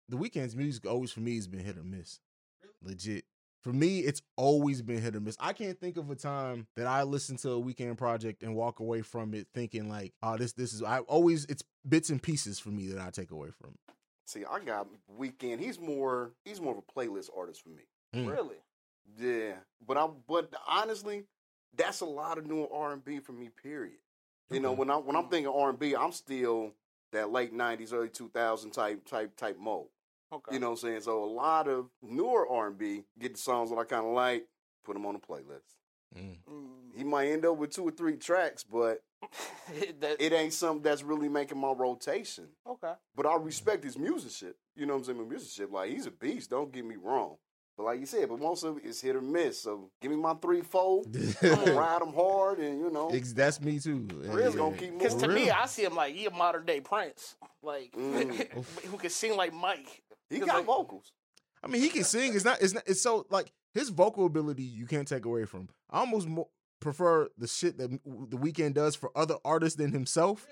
the 0.10 0.18
Weeknd's 0.18 0.56
music 0.56 0.86
always 0.86 1.12
for 1.12 1.22
me 1.22 1.36
has 1.38 1.48
been 1.48 1.62
hit 1.62 1.78
or 1.78 1.84
miss. 1.84 2.20
Legit. 2.82 3.26
For 3.64 3.72
me, 3.72 4.00
it's 4.00 4.22
always 4.36 4.82
been 4.82 5.02
hit 5.02 5.16
or 5.16 5.22
miss. 5.22 5.38
I 5.40 5.54
can't 5.54 5.80
think 5.80 5.96
of 5.96 6.10
a 6.10 6.16
time 6.16 6.68
that 6.76 6.86
I 6.86 7.04
listened 7.04 7.40
to 7.40 7.52
a 7.52 7.62
Weeknd 7.62 7.98
project 7.98 8.44
and 8.44 8.56
walk 8.56 8.82
away 8.82 9.02
from 9.02 9.34
it 9.34 9.48
thinking 9.54 9.88
like, 9.88 10.14
"Oh, 10.22 10.38
this 10.38 10.52
this 10.52 10.74
is." 10.74 10.84
I 10.84 11.00
always 11.00 11.46
it's 11.46 11.64
bits 11.88 12.10
and 12.10 12.22
pieces 12.22 12.60
for 12.60 12.70
me 12.70 12.88
that 12.90 13.02
I 13.02 13.10
take 13.10 13.32
away 13.32 13.50
from 13.52 13.72
it. 13.72 13.96
See, 14.26 14.44
I 14.44 14.60
got 14.60 14.88
Weeknd. 15.18 15.60
He's 15.60 15.80
more 15.80 16.32
he's 16.44 16.60
more 16.60 16.74
of 16.74 16.80
a 16.80 17.00
playlist 17.00 17.30
artist 17.36 17.62
for 17.62 17.70
me. 17.70 17.84
Mm. 18.14 18.30
Really? 18.30 18.58
Yeah, 19.18 19.54
but 19.86 19.98
I 19.98 20.08
but 20.28 20.54
honestly, 20.68 21.24
that's 21.76 22.02
a 22.02 22.06
lot 22.06 22.38
of 22.38 22.46
new 22.46 22.66
R 22.66 22.92
and 22.92 23.04
B 23.04 23.20
for 23.20 23.32
me. 23.32 23.50
Period. 23.50 23.98
You 24.52 24.60
know, 24.60 24.74
when 24.74 24.90
I 24.90 24.98
when 24.98 25.16
I'm 25.16 25.30
thinking 25.30 25.52
R 25.52 25.70
and 25.70 25.80
B, 25.80 25.96
I'm 25.96 26.12
still 26.12 26.74
that 27.12 27.32
late 27.32 27.54
'90s, 27.54 27.94
early 27.94 28.10
2000 28.10 28.72
type 28.72 29.06
type 29.06 29.36
type 29.36 29.58
mode. 29.58 29.88
Okay. 30.34 30.54
You 30.54 30.60
know 30.60 30.72
what 30.72 30.84
I'm 30.84 30.90
saying? 30.90 31.02
So 31.02 31.24
a 31.24 31.26
lot 31.32 31.68
of 31.68 31.88
newer 32.02 32.48
R 32.48 32.68
and 32.68 32.78
B 32.78 33.04
get 33.20 33.34
the 33.36 33.40
songs 33.40 33.70
that 33.70 33.78
I 33.78 33.84
kind 33.84 34.06
of 34.06 34.14
like, 34.14 34.48
put 34.86 34.94
them 34.94 35.06
on 35.06 35.14
the 35.14 35.20
playlist. 35.20 35.76
Mm. 36.18 36.38
He 36.96 37.04
might 37.04 37.28
end 37.30 37.46
up 37.46 37.58
with 37.58 37.72
two 37.72 37.84
or 37.88 37.92
three 37.92 38.18
tracks, 38.18 38.64
but 38.64 39.02
That- 40.00 40.18
it 40.20 40.34
ain't 40.34 40.54
something 40.54 40.84
that's 40.84 41.02
really 41.04 41.30
making 41.30 41.58
my 41.60 41.72
rotation. 41.72 42.48
okay. 42.68 42.94
But 43.16 43.26
I 43.26 43.36
respect 43.38 43.84
his 43.84 43.98
musicianship. 43.98 44.56
You 44.76 44.86
know 44.86 44.94
what 44.94 45.08
I'm 45.10 45.16
saying? 45.16 45.30
Musicianship, 45.30 45.72
like 45.72 45.90
he's 45.92 46.06
a 46.06 46.12
beast. 46.12 46.50
Don't 46.50 46.72
get 46.72 46.86
me 46.86 46.96
wrong. 47.02 47.38
But 47.76 47.86
like 47.86 48.00
you 48.00 48.06
said, 48.06 48.30
but 48.30 48.40
most 48.40 48.64
of 48.64 48.78
it 48.78 48.86
is 48.86 49.02
hit 49.02 49.16
or 49.16 49.22
miss. 49.22 49.60
So 49.64 49.90
give 50.00 50.12
me 50.12 50.18
my 50.18 50.36
three 50.36 50.62
fold, 50.62 51.08
I'm 51.42 51.76
ride 51.76 52.02
them 52.02 52.14
hard, 52.14 52.60
and 52.60 52.80
you 52.80 52.92
know, 52.92 53.10
Ex- 53.10 53.34
That's 53.34 53.60
me 53.60 53.80
too. 53.80 54.08
Riz 54.26 54.54
gonna 54.54 54.78
keep 54.78 54.96
Because 55.00 55.16
moving. 55.16 55.30
to 55.30 55.36
me, 55.36 55.50
I 55.50 55.66
see 55.66 55.84
him 55.84 55.96
like 55.96 56.14
he 56.14 56.28
a 56.28 56.32
modern 56.32 56.66
day 56.66 56.82
Prince, 56.82 57.36
like 57.64 57.92
Mm. 57.98 58.64
who 58.86 58.98
can 58.98 59.10
sing 59.10 59.36
like 59.36 59.54
Mike. 59.54 60.04
He 60.34 60.40
'Cause, 60.40 60.48
got 60.48 60.56
like, 60.58 60.66
vocals. 60.66 61.12
I 61.64 61.68
mean, 61.68 61.82
he 61.82 61.90
can 61.90 62.04
sing. 62.04 62.34
It's 62.36 62.46
not. 62.46 62.62
It's 62.62 62.74
not. 62.74 62.84
It's 62.86 63.02
so 63.02 63.26
like 63.30 63.52
his 63.74 63.90
vocal 63.90 64.26
ability. 64.26 64.64
You 64.64 64.86
can't 64.86 65.08
take 65.08 65.26
away 65.26 65.46
from. 65.46 65.70
I 65.90 66.00
almost 66.00 66.28
mo- 66.28 66.50
prefer 66.82 67.30
the 67.38 67.48
shit 67.48 67.78
that 67.78 67.90
the 67.92 68.38
Weeknd 68.38 68.74
does 68.74 68.96
for 68.96 69.12
other 69.16 69.36
artists 69.46 69.78
than 69.78 69.92
himself. 69.92 70.46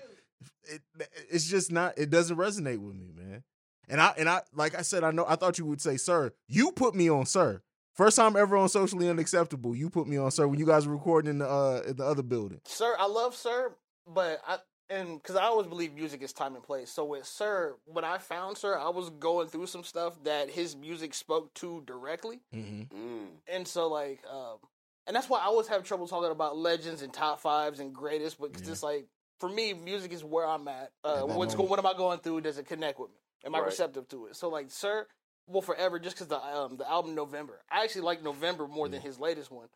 It, 0.64 0.82
it's 1.30 1.46
just 1.46 1.70
not. 1.70 1.98
It 1.98 2.10
doesn't 2.10 2.36
resonate 2.36 2.78
with 2.78 2.94
me, 2.96 3.12
man. 3.14 3.44
And 3.88 4.00
I 4.00 4.14
and 4.16 4.28
I 4.28 4.42
like 4.54 4.74
I 4.74 4.82
said, 4.82 5.04
I 5.04 5.10
know. 5.10 5.24
I 5.28 5.36
thought 5.36 5.58
you 5.58 5.66
would 5.66 5.80
say, 5.80 5.96
"Sir." 5.96 6.32
You 6.48 6.72
put 6.72 6.94
me 6.94 7.10
on, 7.10 7.26
sir. 7.26 7.62
First 7.94 8.16
time 8.16 8.36
ever 8.36 8.56
on 8.56 8.70
socially 8.70 9.08
unacceptable. 9.08 9.76
You 9.76 9.90
put 9.90 10.08
me 10.08 10.16
on, 10.16 10.30
sir, 10.30 10.48
when 10.48 10.58
you 10.58 10.64
guys 10.64 10.86
were 10.86 10.94
recording 10.94 11.30
in 11.32 11.38
the 11.38 11.48
uh 11.48 11.82
in 11.86 11.96
the 11.96 12.04
other 12.04 12.22
building. 12.22 12.60
Sir, 12.64 12.94
I 12.98 13.06
love 13.06 13.34
Sir, 13.36 13.74
but 14.06 14.40
I 14.46 14.58
and 14.90 15.20
because 15.20 15.36
I 15.36 15.44
always 15.44 15.66
believe 15.66 15.94
music 15.94 16.22
is 16.22 16.32
time 16.32 16.54
and 16.54 16.62
place. 16.62 16.90
So 16.90 17.04
with 17.04 17.26
Sir, 17.26 17.76
when 17.86 18.04
I 18.04 18.18
found 18.18 18.56
Sir, 18.58 18.76
I 18.76 18.88
was 18.90 19.10
going 19.10 19.48
through 19.48 19.66
some 19.66 19.84
stuff 19.84 20.22
that 20.24 20.50
his 20.50 20.76
music 20.76 21.14
spoke 21.14 21.52
to 21.54 21.82
directly, 21.86 22.40
Mm-hmm. 22.54 22.96
Mm. 22.96 23.26
and 23.46 23.66
so 23.66 23.88
like, 23.88 24.22
um, 24.30 24.58
and 25.06 25.16
that's 25.16 25.28
why 25.28 25.40
I 25.40 25.44
always 25.44 25.68
have 25.68 25.82
trouble 25.84 26.06
talking 26.06 26.30
about 26.30 26.56
legends 26.56 27.02
and 27.02 27.12
top 27.12 27.40
fives 27.40 27.80
and 27.80 27.94
greatest, 27.94 28.40
because 28.40 28.62
Yeah. 28.62 28.72
it's 28.72 28.82
like 28.82 29.06
for 29.40 29.48
me, 29.48 29.72
music 29.72 30.12
is 30.12 30.22
where 30.22 30.46
I'm 30.46 30.68
at. 30.68 30.92
Uh, 31.04 31.20
At 31.20 31.28
what's 31.28 31.54
go, 31.54 31.62
moment. 31.62 31.70
what 31.70 31.78
am 31.78 31.86
I 31.86 31.94
going 31.96 32.20
through? 32.20 32.42
Does 32.42 32.58
it 32.58 32.66
connect 32.66 33.00
with 33.00 33.10
me? 33.10 33.16
Am 33.44 33.54
I 33.54 33.58
Right. 33.58 33.66
receptive 33.66 34.06
to 34.08 34.26
it? 34.26 34.36
So 34.36 34.48
like, 34.48 34.70
Sir 34.70 35.06
well, 35.48 35.62
forever 35.62 35.98
just 35.98 36.14
because 36.16 36.28
the 36.28 36.38
um 36.38 36.76
the 36.76 36.88
album 36.88 37.14
November. 37.14 37.60
I 37.70 37.82
actually 37.82 38.02
like 38.02 38.22
November 38.22 38.68
more 38.68 38.88
than 38.88 39.00
his 39.00 39.18
latest 39.18 39.50
one, 39.50 39.68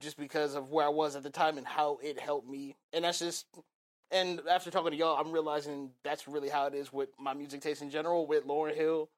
just 0.00 0.16
because 0.16 0.54
of 0.54 0.70
where 0.70 0.86
I 0.86 0.90
was 0.90 1.14
at 1.16 1.22
the 1.22 1.30
time 1.30 1.58
and 1.58 1.66
how 1.66 1.98
it 2.02 2.18
helped 2.18 2.48
me. 2.48 2.76
And 2.92 3.04
that's 3.04 3.18
just. 3.18 3.46
And 4.12 4.40
after 4.50 4.70
talking 4.70 4.90
to 4.92 4.96
y'all, 4.96 5.16
I'm 5.18 5.32
realizing 5.32 5.90
that's 6.04 6.28
really 6.28 6.48
how 6.50 6.66
it 6.66 6.74
is 6.74 6.92
with 6.92 7.08
my 7.18 7.32
music 7.34 7.62
taste 7.62 7.80
in 7.82 7.90
general 7.90 8.26
with 8.26 8.46
Lauryn 8.46 8.74
Hill. 8.74 9.08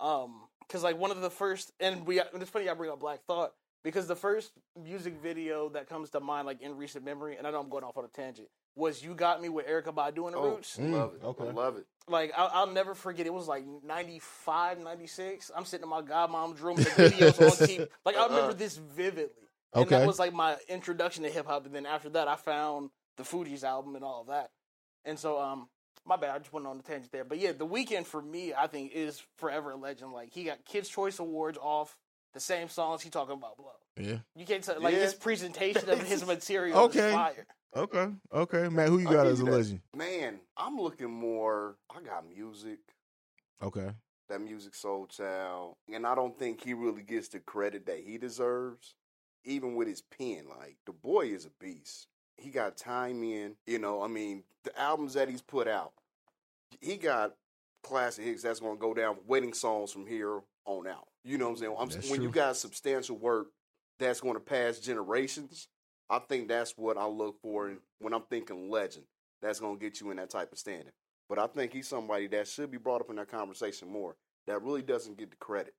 Um, 0.00 0.42
because 0.60 0.82
like 0.82 0.98
one 0.98 1.10
of 1.10 1.20
the 1.20 1.30
first, 1.30 1.72
and 1.80 2.06
we, 2.06 2.20
and 2.20 2.28
it's 2.40 2.50
funny 2.50 2.68
I 2.68 2.74
bring 2.74 2.90
up 2.90 3.00
Black 3.00 3.24
Thought 3.26 3.52
because 3.82 4.06
the 4.06 4.16
first 4.16 4.52
music 4.82 5.20
video 5.22 5.68
that 5.70 5.88
comes 5.88 6.10
to 6.10 6.20
mind, 6.20 6.46
like 6.46 6.62
in 6.62 6.76
recent 6.76 7.04
memory, 7.04 7.36
and 7.36 7.46
I 7.46 7.50
know 7.50 7.60
I'm 7.60 7.68
going 7.68 7.84
off 7.84 7.98
on 7.98 8.04
a 8.04 8.08
tangent, 8.08 8.48
was 8.76 9.02
"You 9.04 9.14
Got 9.14 9.42
Me" 9.42 9.48
with 9.50 9.66
Erykah 9.66 9.94
Badu 9.94 10.24
and 10.26 10.34
the 10.34 10.38
Oh, 10.38 10.50
Roots. 10.54 10.78
Mm, 10.78 10.92
love 10.92 11.14
it. 11.14 11.24
okay. 11.24 11.48
I 11.48 11.52
love 11.52 11.76
it. 11.76 11.86
Like 12.08 12.32
I'll, 12.36 12.50
I'll 12.52 12.66
never 12.72 12.94
forget. 12.94 13.26
It 13.26 13.32
was 13.34 13.46
like 13.48 13.64
95, 13.84 14.78
96. 14.80 15.50
I'm 15.54 15.64
sitting 15.64 15.84
in 15.84 15.90
my 15.90 16.00
godmom's 16.02 16.60
room. 16.60 16.76
The 16.76 16.82
videos 16.90 17.38
on 17.40 17.56
TV. 17.68 17.88
Like 18.04 18.16
I 18.16 18.24
remember 18.24 18.50
Uh-uh. 18.50 18.54
this 18.54 18.76
vividly. 18.76 19.30
And 19.74 19.86
Okay. 19.86 19.98
that 19.98 20.06
was 20.06 20.18
like 20.18 20.32
my 20.32 20.56
introduction 20.68 21.24
to 21.24 21.30
hip 21.30 21.46
hop. 21.46 21.66
And 21.66 21.74
then 21.74 21.84
after 21.86 22.08
that, 22.10 22.26
I 22.28 22.36
found 22.36 22.90
the 23.16 23.22
Fugees 23.22 23.64
album 23.64 23.94
and 23.96 24.04
all 24.04 24.22
of 24.22 24.26
that. 24.28 24.50
And 25.04 25.18
so, 25.18 25.40
um, 25.40 25.68
my 26.06 26.16
bad. 26.16 26.30
I 26.30 26.38
just 26.38 26.52
went 26.52 26.66
on 26.66 26.76
the 26.76 26.82
tangent 26.82 27.12
there. 27.12 27.24
But 27.24 27.38
yeah, 27.38 27.52
the 27.52 27.66
Weeknd 27.66 28.04
for 28.06 28.20
me, 28.20 28.52
I 28.52 28.66
think, 28.66 28.92
is 28.92 29.22
forever 29.38 29.70
a 29.70 29.76
legend. 29.76 30.12
Like 30.12 30.30
he 30.32 30.44
got 30.44 30.64
Kids 30.64 30.88
Choice 30.88 31.18
Awards 31.18 31.58
off 31.60 31.96
the 32.34 32.40
same 32.40 32.68
songs 32.68 33.00
he 33.02 33.10
talking 33.10 33.34
about 33.34 33.56
blow. 33.56 33.70
Yeah. 33.96 34.18
You 34.34 34.44
can't 34.44 34.62
tell 34.62 34.80
like 34.80 34.94
Yeah. 34.94 35.00
his 35.02 35.14
presentation 35.14 35.88
of 35.88 36.02
his 36.02 36.26
material 36.26 36.78
Okay. 36.80 37.08
is 37.08 37.14
fire. 37.14 37.46
Okay. 37.76 38.08
Okay. 38.32 38.68
Matt, 38.68 38.88
who 38.88 38.98
you 38.98 39.04
got 39.04 39.24
give 39.24 39.32
as 39.32 39.40
a 39.40 39.44
that. 39.44 39.50
legend? 39.50 39.80
Man, 39.96 40.40
I'm 40.56 40.76
looking 40.76 41.10
more. 41.12 41.76
I 41.90 42.00
got 42.02 42.24
Musiq. 42.28 42.78
Okay. 43.62 43.90
That 44.28 44.40
Musiq 44.40 44.72
Soulchild, 44.80 45.74
and 45.92 46.06
I 46.06 46.14
don't 46.14 46.36
think 46.38 46.62
he 46.64 46.72
really 46.74 47.02
gets 47.02 47.28
the 47.28 47.40
credit 47.40 47.86
that 47.86 48.00
he 48.04 48.18
deserves. 48.18 48.94
Even 49.44 49.74
with 49.74 49.86
his 49.88 50.00
pen, 50.02 50.44
like 50.48 50.76
the 50.86 50.92
boy 50.92 51.26
is 51.26 51.44
a 51.44 51.50
beast. 51.60 52.06
He 52.36 52.50
got 52.50 52.76
time 52.76 53.22
in. 53.22 53.54
You 53.66 53.78
know, 53.78 54.02
I 54.02 54.08
mean, 54.08 54.42
the 54.64 54.78
albums 54.78 55.14
that 55.14 55.28
he's 55.28 55.42
put 55.42 55.68
out, 55.68 55.92
he 56.80 56.96
got 56.96 57.34
classic 57.82 58.24
hits 58.24 58.42
that's 58.42 58.60
going 58.60 58.76
to 58.76 58.80
go 58.80 58.94
down. 58.94 59.16
Wedding 59.26 59.52
songs 59.54 59.92
from 59.92 60.06
here 60.06 60.40
on 60.66 60.86
out. 60.86 61.06
You 61.24 61.38
know 61.38 61.50
what 61.50 61.60
I'm 61.62 61.90
saying? 61.90 62.04
I'm, 62.04 62.10
when 62.10 62.22
you 62.22 62.30
got 62.30 62.56
substantial 62.56 63.16
work 63.16 63.48
that's 63.98 64.20
going 64.20 64.34
to 64.34 64.40
pass 64.40 64.78
generations, 64.78 65.68
I 66.10 66.18
think 66.18 66.48
that's 66.48 66.76
what 66.76 66.98
I 66.98 67.06
look 67.06 67.40
for 67.40 67.68
in- 67.70 67.78
when 67.98 68.12
I'm 68.12 68.22
thinking 68.28 68.70
legend. 68.70 69.06
that's 69.40 69.60
gonna 69.60 69.78
get 69.78 70.00
you 70.00 70.10
in 70.10 70.16
that 70.16 70.30
type 70.30 70.52
of 70.52 70.58
standing. 70.58 70.92
But 71.28 71.38
I 71.38 71.46
think 71.46 71.72
he's 71.72 71.88
somebody 71.88 72.26
that 72.28 72.48
should 72.48 72.70
be 72.70 72.78
brought 72.78 73.02
up 73.02 73.10
in 73.10 73.16
that 73.16 73.30
conversation 73.30 73.88
more. 73.88 74.16
That 74.46 74.62
really 74.62 74.82
doesn't 74.82 75.18
get 75.18 75.30
the 75.30 75.36
credit. 75.36 75.74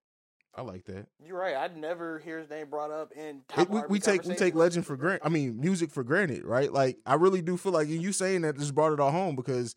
I 0.57 0.61
like 0.61 0.85
that. 0.85 1.07
You're 1.23 1.37
right. 1.37 1.55
I'd 1.55 1.75
never 1.75 2.19
hear 2.19 2.39
his 2.39 2.49
name 2.49 2.69
brought 2.69 2.91
up 2.91 3.11
in 3.11 3.41
top 3.47 3.59
It- 3.59 3.69
we, 3.69 3.81
we 3.89 3.99
take 3.99 4.23
we 4.23 4.35
take 4.35 4.55
legend 4.55 4.85
for 4.85 4.95
granted. 4.95 5.25
I 5.25 5.29
mean, 5.29 5.59
music 5.59 5.91
for 5.91 6.03
granted, 6.03 6.45
right? 6.45 6.71
Like 6.71 6.97
I 7.05 7.15
really 7.15 7.41
do 7.41 7.57
feel 7.57 7.71
like 7.73 7.87
you 7.89 8.11
saying 8.13 8.41
that 8.43 8.57
just 8.57 8.73
brought 8.73 8.93
it 8.93 8.99
all 8.99 9.11
home 9.11 9.35
because 9.35 9.75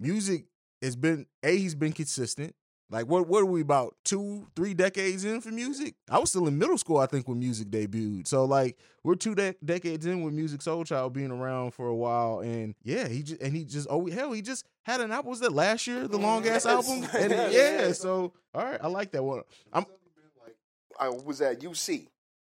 Musiq 0.00 0.44
has 0.82 0.96
been 0.96 1.26
a 1.42 1.56
he's 1.56 1.74
been 1.74 1.92
consistent. 1.92 2.54
Like 2.92 3.06
what 3.06 3.28
what 3.28 3.42
are 3.42 3.46
we 3.46 3.60
about 3.60 3.94
two 4.04 4.48
three 4.56 4.74
decades 4.74 5.24
in 5.24 5.40
for 5.40 5.50
Musiq? 5.50 5.94
I 6.10 6.18
was 6.18 6.30
still 6.30 6.46
in 6.48 6.58
middle 6.58 6.78
school, 6.78 6.98
I 6.98 7.06
think, 7.06 7.28
when 7.28 7.40
Musiq 7.40 7.66
debuted. 7.66 8.26
So 8.26 8.44
like 8.44 8.78
we're 9.04 9.14
two 9.14 9.34
de- 9.36 9.54
decades 9.64 10.06
in 10.06 10.22
with 10.22 10.34
Musiq 10.34 10.58
Soulchild 10.58 11.12
being 11.12 11.30
around 11.30 11.70
for 11.72 11.86
a 11.86 11.94
while, 11.94 12.40
and 12.40 12.74
yeah, 12.82 13.06
he 13.06 13.22
just 13.22 13.40
and 13.40 13.54
he 13.54 13.64
just 13.64 13.86
oh 13.90 14.06
hell 14.10 14.32
he 14.32 14.42
just 14.42 14.66
had 14.82 15.00
an 15.00 15.12
album. 15.12 15.30
Was 15.30 15.40
that 15.40 15.52
last 15.52 15.86
year? 15.86 16.08
The 16.08 16.18
mm, 16.18 16.22
long 16.22 16.46
ass 16.48 16.66
album, 16.66 17.06
and 17.16 17.30
yeah. 17.52 17.92
So 17.92 18.32
all 18.54 18.64
right, 18.64 18.80
I 18.82 18.88
like 18.88 19.12
that 19.12 19.22
one. 19.22 19.42
I'm 19.72 19.86
I 21.00 21.08
was 21.08 21.40
at 21.40 21.60
UC. 21.60 22.06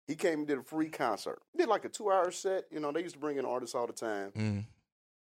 He 0.07 0.15
came 0.15 0.39
and 0.39 0.47
did 0.47 0.57
a 0.57 0.63
free 0.63 0.89
concert. 0.89 1.39
Did 1.57 1.67
like 1.67 1.83
a 1.85 1.89
two 1.89 2.09
hour 2.09 2.31
set. 2.31 2.63
You 2.71 2.79
know, 2.79 2.91
they 2.91 3.01
used 3.03 3.15
to 3.15 3.19
bring 3.19 3.37
in 3.37 3.45
artists 3.45 3.75
all 3.75 3.87
the 3.87 3.93
time. 3.93 4.31
Mm. 4.31 4.65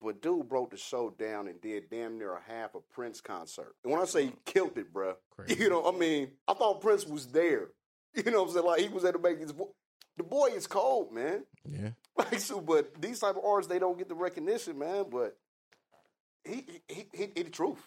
But 0.03 0.21
dude 0.21 0.49
broke 0.49 0.71
the 0.71 0.77
show 0.77 1.09
down 1.11 1.49
and 1.49 1.59
did 1.63 1.89
damn 1.89 2.19
near 2.19 2.35
a 2.35 2.43
half 2.43 2.75
a 2.75 2.81
Prince 2.93 3.23
concert. 3.23 3.75
And 3.83 3.91
when 3.91 4.03
I 4.03 4.05
say 4.05 4.27
he 4.27 4.33
killed 4.45 4.77
it, 4.77 4.93
bruh, 4.93 5.15
you 5.59 5.71
know, 5.71 5.89
I 5.89 5.93
mean, 5.93 6.33
I 6.47 6.53
thought 6.53 6.83
Prince 6.83 7.07
was 7.07 7.27
there. 7.27 7.69
You 8.17 8.31
know 8.31 8.43
what 8.45 8.51
I'm 8.51 8.55
saying? 8.55 8.67
Like 8.67 8.81
he 8.81 8.89
was 8.89 9.05
at 9.05 9.15
the 9.15 9.19
make 9.19 9.41
his 9.41 9.51
vo- 9.51 9.75
the 10.17 10.23
boy 10.23 10.51
is 10.55 10.69
cold, 10.69 11.11
man. 11.13 11.43
yeah. 11.69 11.89
Like 12.17 12.39
so, 12.39 12.61
but 12.61 13.01
these 13.03 13.19
type 13.19 13.35
of 13.35 13.45
artists 13.45 13.73
they 13.73 13.81
don't 13.81 13.99
get 13.99 14.09
the 14.09 14.15
recognition, 14.15 14.79
man. 14.79 15.07
But 15.11 15.37
he 16.45 16.65
he 16.87 17.07
he, 17.13 17.29
he 17.35 17.43
the 17.43 17.51
truth. 17.51 17.83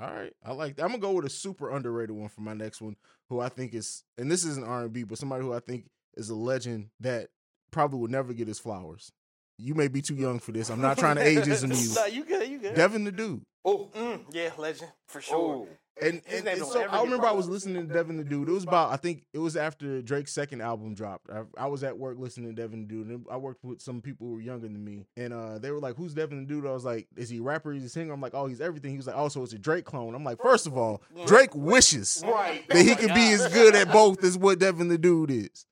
All 0.00 0.10
right, 0.12 0.32
I 0.44 0.52
like 0.52 0.76
that. 0.76 0.82
I'm 0.84 0.88
gonna 0.88 1.00
go 1.00 1.12
with 1.12 1.26
a 1.26 1.30
super 1.30 1.70
underrated 1.70 2.16
one 2.16 2.28
for 2.28 2.40
my 2.40 2.54
next 2.54 2.80
one, 2.80 2.96
who 3.28 3.40
I 3.40 3.48
think 3.48 3.74
is, 3.74 4.04
and 4.16 4.30
this 4.30 4.44
isn't 4.44 4.66
R 4.66 4.84
and 4.84 4.92
B, 4.92 5.02
but 5.04 5.18
somebody 5.18 5.44
who 5.44 5.52
I 5.52 5.60
think 5.60 5.86
is 6.14 6.30
a 6.30 6.34
legend 6.34 6.88
that 7.00 7.28
probably 7.70 8.00
will 8.00 8.08
never 8.08 8.32
get 8.32 8.48
his 8.48 8.58
flowers. 8.58 9.12
You 9.58 9.74
may 9.74 9.88
be 9.88 10.00
too 10.02 10.14
young 10.14 10.38
for 10.38 10.52
this. 10.52 10.70
I'm 10.70 10.80
not 10.80 10.98
trying 10.98 11.16
to 11.16 11.22
ageism 11.24 11.68
you. 11.78 11.94
nah, 12.00 12.06
you 12.06 12.24
good. 12.24 12.48
You 12.48 12.58
good. 12.58 12.74
Devin 12.74 13.04
the 13.04 13.12
Dude. 13.12 13.42
Oh, 13.64 13.90
Mm, 13.94 14.24
yeah, 14.32 14.50
legend 14.58 14.90
for 15.06 15.20
sure. 15.20 15.68
And, 16.00 16.22
and, 16.28 16.46
and 16.48 16.64
so 16.64 16.82
I 16.88 17.02
remember 17.02 17.26
I 17.26 17.32
was 17.32 17.48
listening 17.48 17.86
to 17.86 17.92
Devin 17.94 18.16
the 18.16 18.24
Dude. 18.24 18.48
It 18.48 18.52
was 18.52 18.64
about 18.64 18.92
I 18.92 18.96
think 18.96 19.24
it 19.34 19.38
was 19.38 19.56
after 19.56 20.00
Drake's 20.00 20.32
second 20.32 20.62
album 20.62 20.94
dropped. 20.94 21.28
I, 21.30 21.42
I 21.56 21.66
was 21.66 21.84
at 21.84 21.98
work 21.98 22.18
listening 22.18 22.54
to 22.54 22.60
Devin 22.60 22.80
the 22.82 22.86
Dude, 22.88 23.06
and 23.08 23.26
I 23.30 23.36
worked 23.36 23.62
with 23.62 23.82
some 23.82 24.00
people 24.00 24.26
who 24.26 24.34
were 24.34 24.40
younger 24.40 24.68
than 24.68 24.82
me, 24.82 25.04
and 25.16 25.32
uh, 25.34 25.58
they 25.58 25.70
were 25.70 25.78
like, 25.80 25.96
"Who's 25.96 26.14
Devin 26.14 26.40
the 26.40 26.46
Dude?" 26.46 26.66
I 26.66 26.70
was 26.72 26.84
like, 26.84 27.08
"Is 27.16 27.28
he 27.28 27.38
a 27.38 27.42
rapper? 27.42 27.72
Is 27.74 27.82
he 27.82 27.86
a 27.86 27.90
singer?" 27.90 28.12
I'm 28.12 28.20
like, 28.22 28.34
"Oh, 28.34 28.46
he's 28.46 28.60
everything." 28.60 28.92
He 28.92 28.96
was 28.96 29.06
like, 29.06 29.16
"Oh, 29.16 29.28
so 29.28 29.42
it's 29.42 29.52
a 29.52 29.58
Drake 29.58 29.84
clone." 29.84 30.14
I'm 30.14 30.24
like, 30.24 30.40
first 30.40 30.66
of 30.66 30.76
all, 30.78 31.02
Drake 31.26 31.54
wishes 31.54 32.22
Right. 32.26 32.66
that 32.68 32.78
he 32.84 32.94
could 32.94 33.12
be 33.14 33.32
as 33.32 33.46
good 33.52 33.74
at 33.74 33.92
both 33.92 34.24
as 34.24 34.38
what 34.38 34.58
Devin 34.58 34.88
the 34.88 34.98
Dude 34.98 35.30
is." 35.30 35.66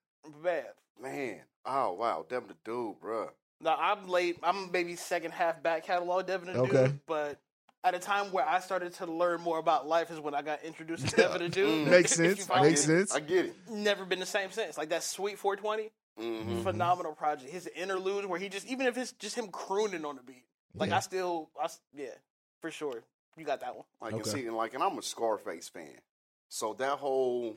Bad. 0.45 0.67
Man, 1.03 1.41
oh 1.65 1.93
wow, 1.95 2.27
Devin 2.29 2.49
the 2.49 2.55
dude, 2.65 3.01
bruh. 3.01 3.31
No, 3.63 3.75
I'm 3.79 4.07
late. 4.09 4.39
I'm 4.43 4.71
maybe 4.71 4.97
second 4.97 5.33
half 5.33 5.63
back 5.63 5.85
catalog 5.87 6.27
Devin 6.27 6.53
the 6.53 6.61
Okay. 6.61 6.87
Dude, 6.89 7.01
but 7.07 7.39
at 7.83 7.95
a 7.95 7.99
time 7.99 8.31
where 8.33 8.47
I 8.47 8.61
started 8.61 8.93
to 8.95 9.07
learn 9.07 9.41
more 9.41 9.59
about 9.59 9.87
life 9.89 10.11
is 10.11 10.21
when 10.21 10.35
I 10.35 10.43
got 10.43 10.63
introduced 10.63 11.09
to 11.09 11.17
Devin 11.17 11.43
the 11.43 11.49
Dude. 11.49 11.89
Makes 11.89 12.13
sense. 12.13 12.49
Makes 12.49 12.83
sense. 12.83 13.15
I 13.15 13.21
get 13.21 13.47
it. 13.47 13.55
Never 13.71 14.05
been 14.05 14.21
the 14.21 14.27
same 14.27 14.51
since. 14.51 14.77
Like 14.77 14.91
that 14.91 15.03
Sweet 15.03 15.39
420, 15.39 15.91
Mhm. 16.19 16.63
phenomenal 16.63 17.13
project. 17.15 17.51
His 17.51 17.67
interlude 17.69 18.27
where 18.27 18.39
he 18.39 18.49
just 18.49 18.67
even 18.67 18.87
if 18.87 18.99
it's 18.99 19.13
just 19.13 19.37
him 19.37 19.49
crooning 19.49 20.05
on 20.05 20.17
the 20.17 20.23
beat, 20.23 20.45
like 20.75 20.91
Yeah. 20.91 20.97
I 20.99 21.01
still, 21.01 21.51
I 21.61 21.69
yeah, 21.95 22.15
for 22.61 22.71
sure. 22.71 23.03
You 23.37 23.45
got 23.47 23.61
that 23.61 23.75
one. 23.75 23.87
Like 24.01 24.13
Okay. 24.13 24.23
and 24.23 24.27
see, 24.41 24.47
and 24.47 24.57
like, 24.57 24.75
and 24.75 24.83
I'm 24.83 24.99
a 24.99 25.03
Scarface 25.03 25.69
fan, 25.71 26.01
so 26.49 26.75
that 26.75 26.99
whole 26.99 27.57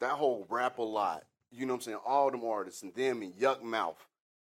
that 0.00 0.12
whole 0.12 0.46
Rap-A-Lot, 0.48 1.24
you 1.50 1.66
know 1.66 1.72
what 1.74 1.78
I'm 1.78 1.82
saying? 1.82 1.98
All 2.06 2.30
them 2.30 2.44
artists 2.44 2.82
and 2.82 2.94
them 2.94 3.20
and 3.20 3.34
Yukmouth 3.34 3.96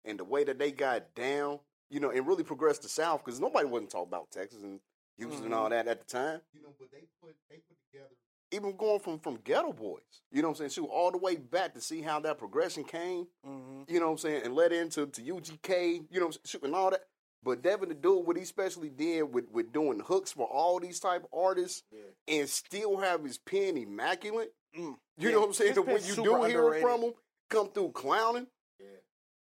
and 0.04 0.20
the 0.20 0.26
way 0.26 0.44
that 0.44 0.60
they 0.60 0.70
got 0.72 1.16
down, 1.16 1.62
you 1.90 2.02
know, 2.02 2.10
and 2.12 2.28
really 2.28 2.44
progressed 2.44 2.82
the 2.84 2.90
South 2.90 3.24
because 3.24 3.40
nobody 3.40 3.66
wasn't 3.66 3.90
talking 3.92 4.10
about 4.10 4.30
Texas 4.32 4.62
and 4.64 4.82
Houston 5.18 5.46
and 5.46 5.54
mm-hmm. 5.54 5.64
all 5.64 5.70
that 5.70 5.88
at 5.88 6.00
the 6.00 6.06
time. 6.06 6.42
You 6.54 6.62
know, 6.64 6.74
but 6.80 6.90
they 6.92 7.08
put 7.22 7.36
they 7.50 7.58
put 7.58 7.78
together 7.92 8.16
even 8.52 8.76
going 8.78 9.00
from 9.00 9.20
from 9.20 9.38
Geto 9.40 9.76
Boys, 9.76 10.02
you 10.32 10.42
know 10.42 10.50
what 10.50 10.60
I'm 10.62 10.70
saying? 10.70 10.70
Shoot, 10.72 10.90
all 10.92 11.12
the 11.12 11.18
way 11.18 11.36
back 11.36 11.74
to 11.74 11.82
see 11.82 12.02
how 12.02 12.20
that 12.22 12.38
progression 12.38 12.84
came, 12.84 13.28
mm-hmm. 13.46 13.82
you 13.88 14.00
know 14.00 14.08
what 14.08 14.12
I'm 14.14 14.18
saying, 14.20 14.42
and 14.46 14.56
led 14.56 14.72
into 14.72 15.08
to 15.08 15.22
UGK, 15.22 16.06
you 16.10 16.20
know, 16.20 16.32
shoot, 16.46 16.64
and 16.64 16.76
all 16.76 16.92
that. 16.92 17.02
But 17.44 17.62
Devin 17.62 17.90
the 17.90 17.96
dude, 17.96 18.26
what 18.26 18.38
he 18.38 18.44
especially 18.44 18.90
did 18.90 19.24
with, 19.24 19.46
with 19.52 19.72
doing 19.72 20.00
hooks 20.00 20.32
for 20.32 20.48
all 20.48 20.80
these 20.80 21.00
type 21.00 21.24
of 21.24 21.40
artists 21.40 21.84
and 22.28 22.50
still 22.50 22.98
have 22.98 23.24
his 23.24 23.38
pen 23.38 23.78
immaculate. 23.78 24.52
Mm, 24.76 24.96
you 25.18 25.30
Yeah, 25.30 25.32
know 25.32 25.42
what 25.42 25.48
I'm 25.48 25.54
saying? 25.54 25.76
That 25.76 25.86
when 25.86 26.04
you 26.04 26.16
do 26.16 26.24
hear 26.24 26.38
it 26.38 26.56
underrated. 26.56 26.82
from 26.82 27.02
him, 27.02 27.14
come 27.50 27.70
through 27.70 27.92
clowning. 27.92 28.48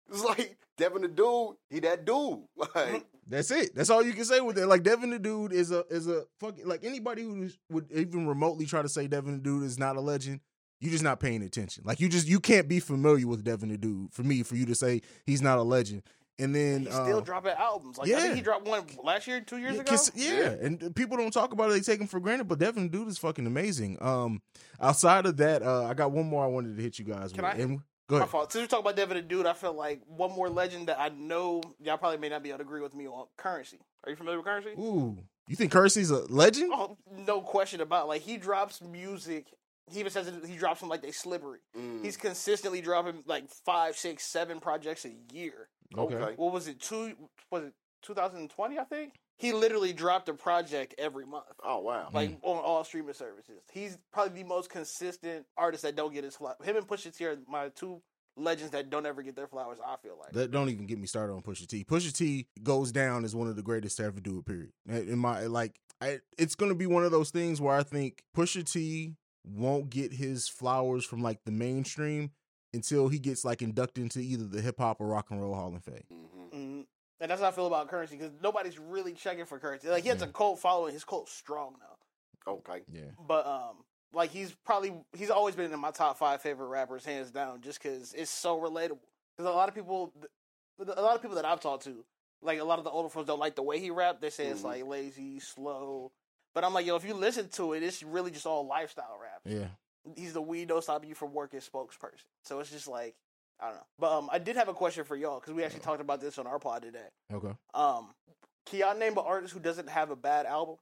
It's 0.09 0.23
like 0.23 0.57
Devin 0.77 1.03
the 1.03 1.07
dude, 1.07 1.55
he 1.69 1.79
that 1.81 2.05
dude. 2.05 2.39
Like 2.75 3.05
That's 3.27 3.51
it. 3.51 3.75
That's 3.75 3.89
all 3.89 4.03
you 4.03 4.13
can 4.13 4.25
say 4.25 4.41
with 4.41 4.57
it. 4.57 4.67
Like 4.67 4.83
Devin 4.83 5.09
the 5.09 5.19
Dude 5.19 5.53
is 5.53 5.71
a 5.71 5.85
is 5.89 6.07
a 6.07 6.23
fucking 6.39 6.67
like 6.67 6.83
anybody 6.83 7.23
who 7.23 7.49
would 7.69 7.91
even 7.91 8.27
remotely 8.27 8.65
try 8.65 8.81
to 8.81 8.89
say 8.89 9.07
Devin 9.07 9.33
the 9.33 9.39
Dude 9.39 9.63
is 9.63 9.79
not 9.79 9.95
a 9.95 10.01
legend. 10.01 10.41
You're 10.79 10.91
just 10.91 11.03
not 11.03 11.19
paying 11.19 11.41
attention. 11.43 11.83
Like 11.85 11.99
you 12.01 12.09
just 12.09 12.27
you 12.27 12.39
can't 12.39 12.67
be 12.67 12.79
familiar 12.79 13.25
with 13.27 13.43
Devin 13.43 13.69
the 13.69 13.77
Dude 13.77 14.13
for 14.13 14.23
me 14.23 14.43
for 14.43 14.55
you 14.55 14.65
to 14.65 14.75
say 14.75 15.01
he's 15.25 15.41
not 15.41 15.57
a 15.57 15.63
legend. 15.63 16.03
And 16.39 16.53
then 16.53 16.81
He's 16.81 16.93
still 16.93 17.19
uh, 17.19 17.21
dropping 17.21 17.51
albums. 17.51 17.99
Like 17.99 18.07
I 18.07 18.11
yeah. 18.11 18.19
think 18.21 18.35
he 18.35 18.41
dropped 18.41 18.67
one 18.67 18.83
last 19.03 19.27
year, 19.27 19.39
two 19.39 19.57
years 19.57 19.75
yeah, 19.75 19.81
ago. 19.81 19.91
kiss- 19.91 20.11
yeah, 20.15 20.55
and 20.61 20.95
people 20.95 21.15
don't 21.15 21.31
talk 21.31 21.53
about 21.53 21.69
it. 21.69 21.73
They 21.73 21.79
take 21.79 22.01
him 22.01 22.07
for 22.07 22.19
granted, 22.19 22.47
but 22.47 22.57
Devin 22.57 22.83
the 22.83 22.89
Dude 22.89 23.07
is 23.07 23.19
fucking 23.19 23.45
amazing. 23.45 23.99
Um, 24.01 24.41
outside 24.81 25.27
of 25.27 25.37
that, 25.37 25.61
uh, 25.61 25.85
I 25.85 25.93
got 25.93 26.11
one 26.11 26.25
more 26.25 26.43
I 26.43 26.47
wanted 26.47 26.75
to 26.75 26.81
hit 26.81 26.97
you 26.97 27.05
guys 27.05 27.31
Can 27.31 27.43
with. 27.43 27.53
I? 27.53 27.57
And 27.57 27.81
go 28.07 28.15
My 28.15 28.21
ahead. 28.21 28.29
fault. 28.31 28.51
Since 28.51 28.63
we're 28.63 28.67
talking 28.67 28.85
about 28.85 28.95
Devin 28.95 29.17
the 29.17 29.23
Dude, 29.23 29.45
I 29.45 29.53
feel 29.53 29.73
like 29.73 30.01
one 30.07 30.31
more 30.31 30.49
legend 30.49 30.87
that 30.87 30.99
I 30.99 31.09
know 31.09 31.61
y'all 31.79 31.97
probably 31.97 32.17
may 32.19 32.29
not 32.29 32.43
be 32.43 32.49
able 32.49 32.59
to 32.59 32.63
agree 32.65 32.81
with 32.81 32.93
me 32.95 33.07
on 33.07 33.25
Curren$y. 33.37 33.79
Are 34.05 34.09
you 34.09 34.15
familiar 34.15 34.37
with 34.39 34.45
Curren$y? 34.45 34.81
Ooh, 34.83 35.17
you 35.47 35.55
think 35.55 35.71
Curren$y's 35.71 36.09
a 36.11 36.25
legend? 36.33 36.71
Oh, 36.73 36.97
no 37.11 37.41
question 37.41 37.81
about 37.81 38.05
it. 38.05 38.07
like 38.09 38.21
he 38.21 38.37
drops 38.37 38.81
music. 38.81 39.47
He 39.91 39.99
even 39.99 40.11
says 40.11 40.27
it, 40.27 40.45
he 40.45 40.55
drops 40.55 40.79
them 40.79 40.87
like 40.89 41.01
they 41.01 41.11
slippery. 41.11 41.59
Mm. 41.77 42.03
He's 42.03 42.15
consistently 42.15 42.79
dropping 42.81 43.23
like 43.27 43.49
five, 43.65 43.97
six, 43.97 44.23
seven 44.25 44.59
projects 44.61 45.05
a 45.05 45.11
year. 45.33 45.67
Okay. 45.97 46.15
Okay. 46.15 46.33
What 46.37 46.53
was 46.53 46.67
it? 46.67 46.79
Two 46.79 47.13
was 47.51 47.63
it 47.65 47.73
2020? 48.03 48.79
I 48.79 48.83
think 48.85 49.13
he 49.37 49.51
literally 49.51 49.93
dropped 49.93 50.29
a 50.29 50.33
project 50.33 50.95
every 50.97 51.25
month. 51.25 51.45
Oh 51.63 51.79
wow. 51.79 52.09
like 52.13 52.29
Mm. 52.31 52.39
on 52.43 52.57
all 52.63 52.83
streaming 52.83 53.13
services. 53.13 53.61
He's 53.71 53.97
probably 54.11 54.41
the 54.41 54.47
most 54.47 54.69
consistent 54.69 55.45
artist 55.57 55.83
that 55.83 55.95
don't 55.95 56.13
get 56.13 56.23
his 56.23 56.35
flowers. 56.35 56.57
Him 56.63 56.77
and 56.77 56.87
Pusha 56.87 57.15
T 57.15 57.25
are 57.25 57.37
my 57.47 57.69
two 57.69 58.01
legends 58.35 58.71
that 58.71 58.89
don't 58.89 59.05
ever 59.05 59.21
get 59.21 59.35
their 59.35 59.47
flowers. 59.47 59.77
I 59.85 59.95
feel 60.01 60.17
like. 60.19 60.31
That 60.33 60.51
don't 60.51 60.69
even 60.69 60.85
get 60.85 60.97
me 60.99 61.07
started 61.07 61.33
on 61.33 61.41
Pusha 61.41 61.67
T. 61.67 61.83
Pusha 61.83 62.13
T 62.13 62.47
goes 62.63 62.91
down 62.91 63.25
as 63.25 63.35
one 63.35 63.47
of 63.47 63.55
the 63.55 63.61
greatest 63.63 63.97
to 63.97 64.03
ever 64.05 64.19
do 64.19 64.39
it. 64.39 64.45
Period. 64.45 64.71
In 65.09 65.19
my 65.19 65.41
like, 65.47 65.79
I, 66.01 66.19
it's 66.37 66.55
gonna 66.55 66.75
be 66.75 66.87
one 66.87 67.03
of 67.03 67.11
those 67.11 67.29
things 67.31 67.59
where 67.61 67.75
I 67.75 67.83
think 67.83 68.23
Pusha 68.35 68.69
T 68.71 69.15
won't 69.45 69.89
get 69.89 70.13
his 70.13 70.47
flowers 70.47 71.03
from 71.05 71.21
like 71.21 71.39
the 71.45 71.51
mainstream 71.51 72.31
until 72.73 73.07
he 73.09 73.19
gets 73.19 73.43
like 73.45 73.61
inducted 73.61 74.03
into 74.03 74.19
either 74.19 74.45
the 74.45 74.61
hip 74.61 74.79
hop 74.79 74.99
or 75.01 75.07
rock 75.07 75.29
and 75.29 75.39
roll 75.41 75.53
Hall 75.53 75.75
of 75.75 75.83
Fame. 75.83 76.03
Mm-hmm. 76.11 76.81
And 77.23 77.31
that's 77.31 77.39
how 77.39 77.47
I 77.47 77.51
feel 77.51 77.67
about 77.67 77.87
Curren$y 77.87 78.17
because 78.17 78.33
nobody's 78.43 78.77
really 78.77 79.13
checking 79.13 79.45
for 79.45 79.57
Curren$y. 79.57 79.89
Like 79.89 80.03
he 80.03 80.09
has 80.09 80.21
a 80.21 80.27
cult 80.27 80.59
following. 80.59 80.93
His 80.93 81.05
cult's 81.05 81.31
strong 81.31 81.75
now. 81.79 82.51
Okay. 82.51 82.81
Yeah. 82.91 83.11
But 83.25 83.47
um, 83.47 83.77
like 84.11 84.29
he's 84.29 84.53
probably 84.65 84.91
he's 85.15 85.29
always 85.29 85.55
been 85.55 85.71
in 85.71 85.79
my 85.79 85.91
top 85.91 86.17
five 86.17 86.41
favorite 86.41 86.67
rappers, 86.67 87.05
hands 87.05 87.31
down, 87.31 87.61
just 87.61 87.81
because 87.81 88.13
it's 88.13 88.29
so 88.29 88.59
relatable. 88.59 88.99
Because 89.37 89.49
a 89.49 89.55
lot 89.55 89.69
of 89.69 89.73
people, 89.73 90.11
a 90.85 91.01
lot 91.01 91.15
of 91.15 91.21
people 91.21 91.37
that 91.37 91.45
I've 91.45 91.61
talked 91.61 91.85
to, 91.85 92.03
like 92.41 92.59
a 92.59 92.63
lot 92.65 92.77
of 92.77 92.83
the 92.83 92.91
older 92.91 93.07
folks 93.07 93.27
don't 93.27 93.39
like 93.39 93.55
the 93.55 93.63
way 93.63 93.79
he 93.79 93.89
rap. 93.89 94.19
They 94.19 94.29
say 94.29 94.47
it's 94.47 94.59
Mhm. 94.59 94.65
like 94.65 94.85
lazy, 94.85 95.39
slow. 95.39 96.11
But 96.53 96.65
I'm 96.65 96.73
like, 96.73 96.85
yo, 96.85 96.97
if 96.97 97.05
you 97.05 97.13
listen 97.13 97.47
to 97.51 97.71
it, 97.71 97.83
it's 97.83 98.03
really 98.03 98.31
just 98.31 98.45
all 98.45 98.67
lifestyle 98.67 99.17
rap. 99.21 99.39
Yeah. 99.45 99.67
He's 100.17 100.33
the 100.33 100.41
weed 100.41 100.67
don't 100.67 100.83
stop 100.83 101.05
you 101.05 101.15
from 101.15 101.33
working 101.33 101.61
spokesperson. 101.61 102.25
So 102.43 102.59
it's 102.59 102.69
just 102.69 102.89
like 102.89 103.15
I 103.63 103.67
don't 103.67 103.75
know. 103.75 103.83
But 103.97 104.11
um, 104.17 104.29
I 104.31 104.39
did 104.39 104.57
have 104.57 104.67
a 104.67 104.73
question 104.73 105.05
for 105.05 105.15
y'all 105.15 105.39
because 105.39 105.53
we 105.53 105.63
actually 105.63 105.79
talked 105.79 106.01
about 106.01 106.19
this 106.19 106.37
on 106.37 106.45
our 106.47 106.59
pod 106.59 106.81
today. 106.81 107.07
Okay. 107.33 107.51
Um, 107.73 108.09
can 108.65 108.79
y'all 108.79 108.97
name 108.97 109.13
an 109.13 109.23
artist 109.25 109.53
who 109.53 109.59
doesn't 109.61 109.87
have 109.89 110.09
a 110.11 110.15
bad 110.17 110.45
album, 110.45 110.75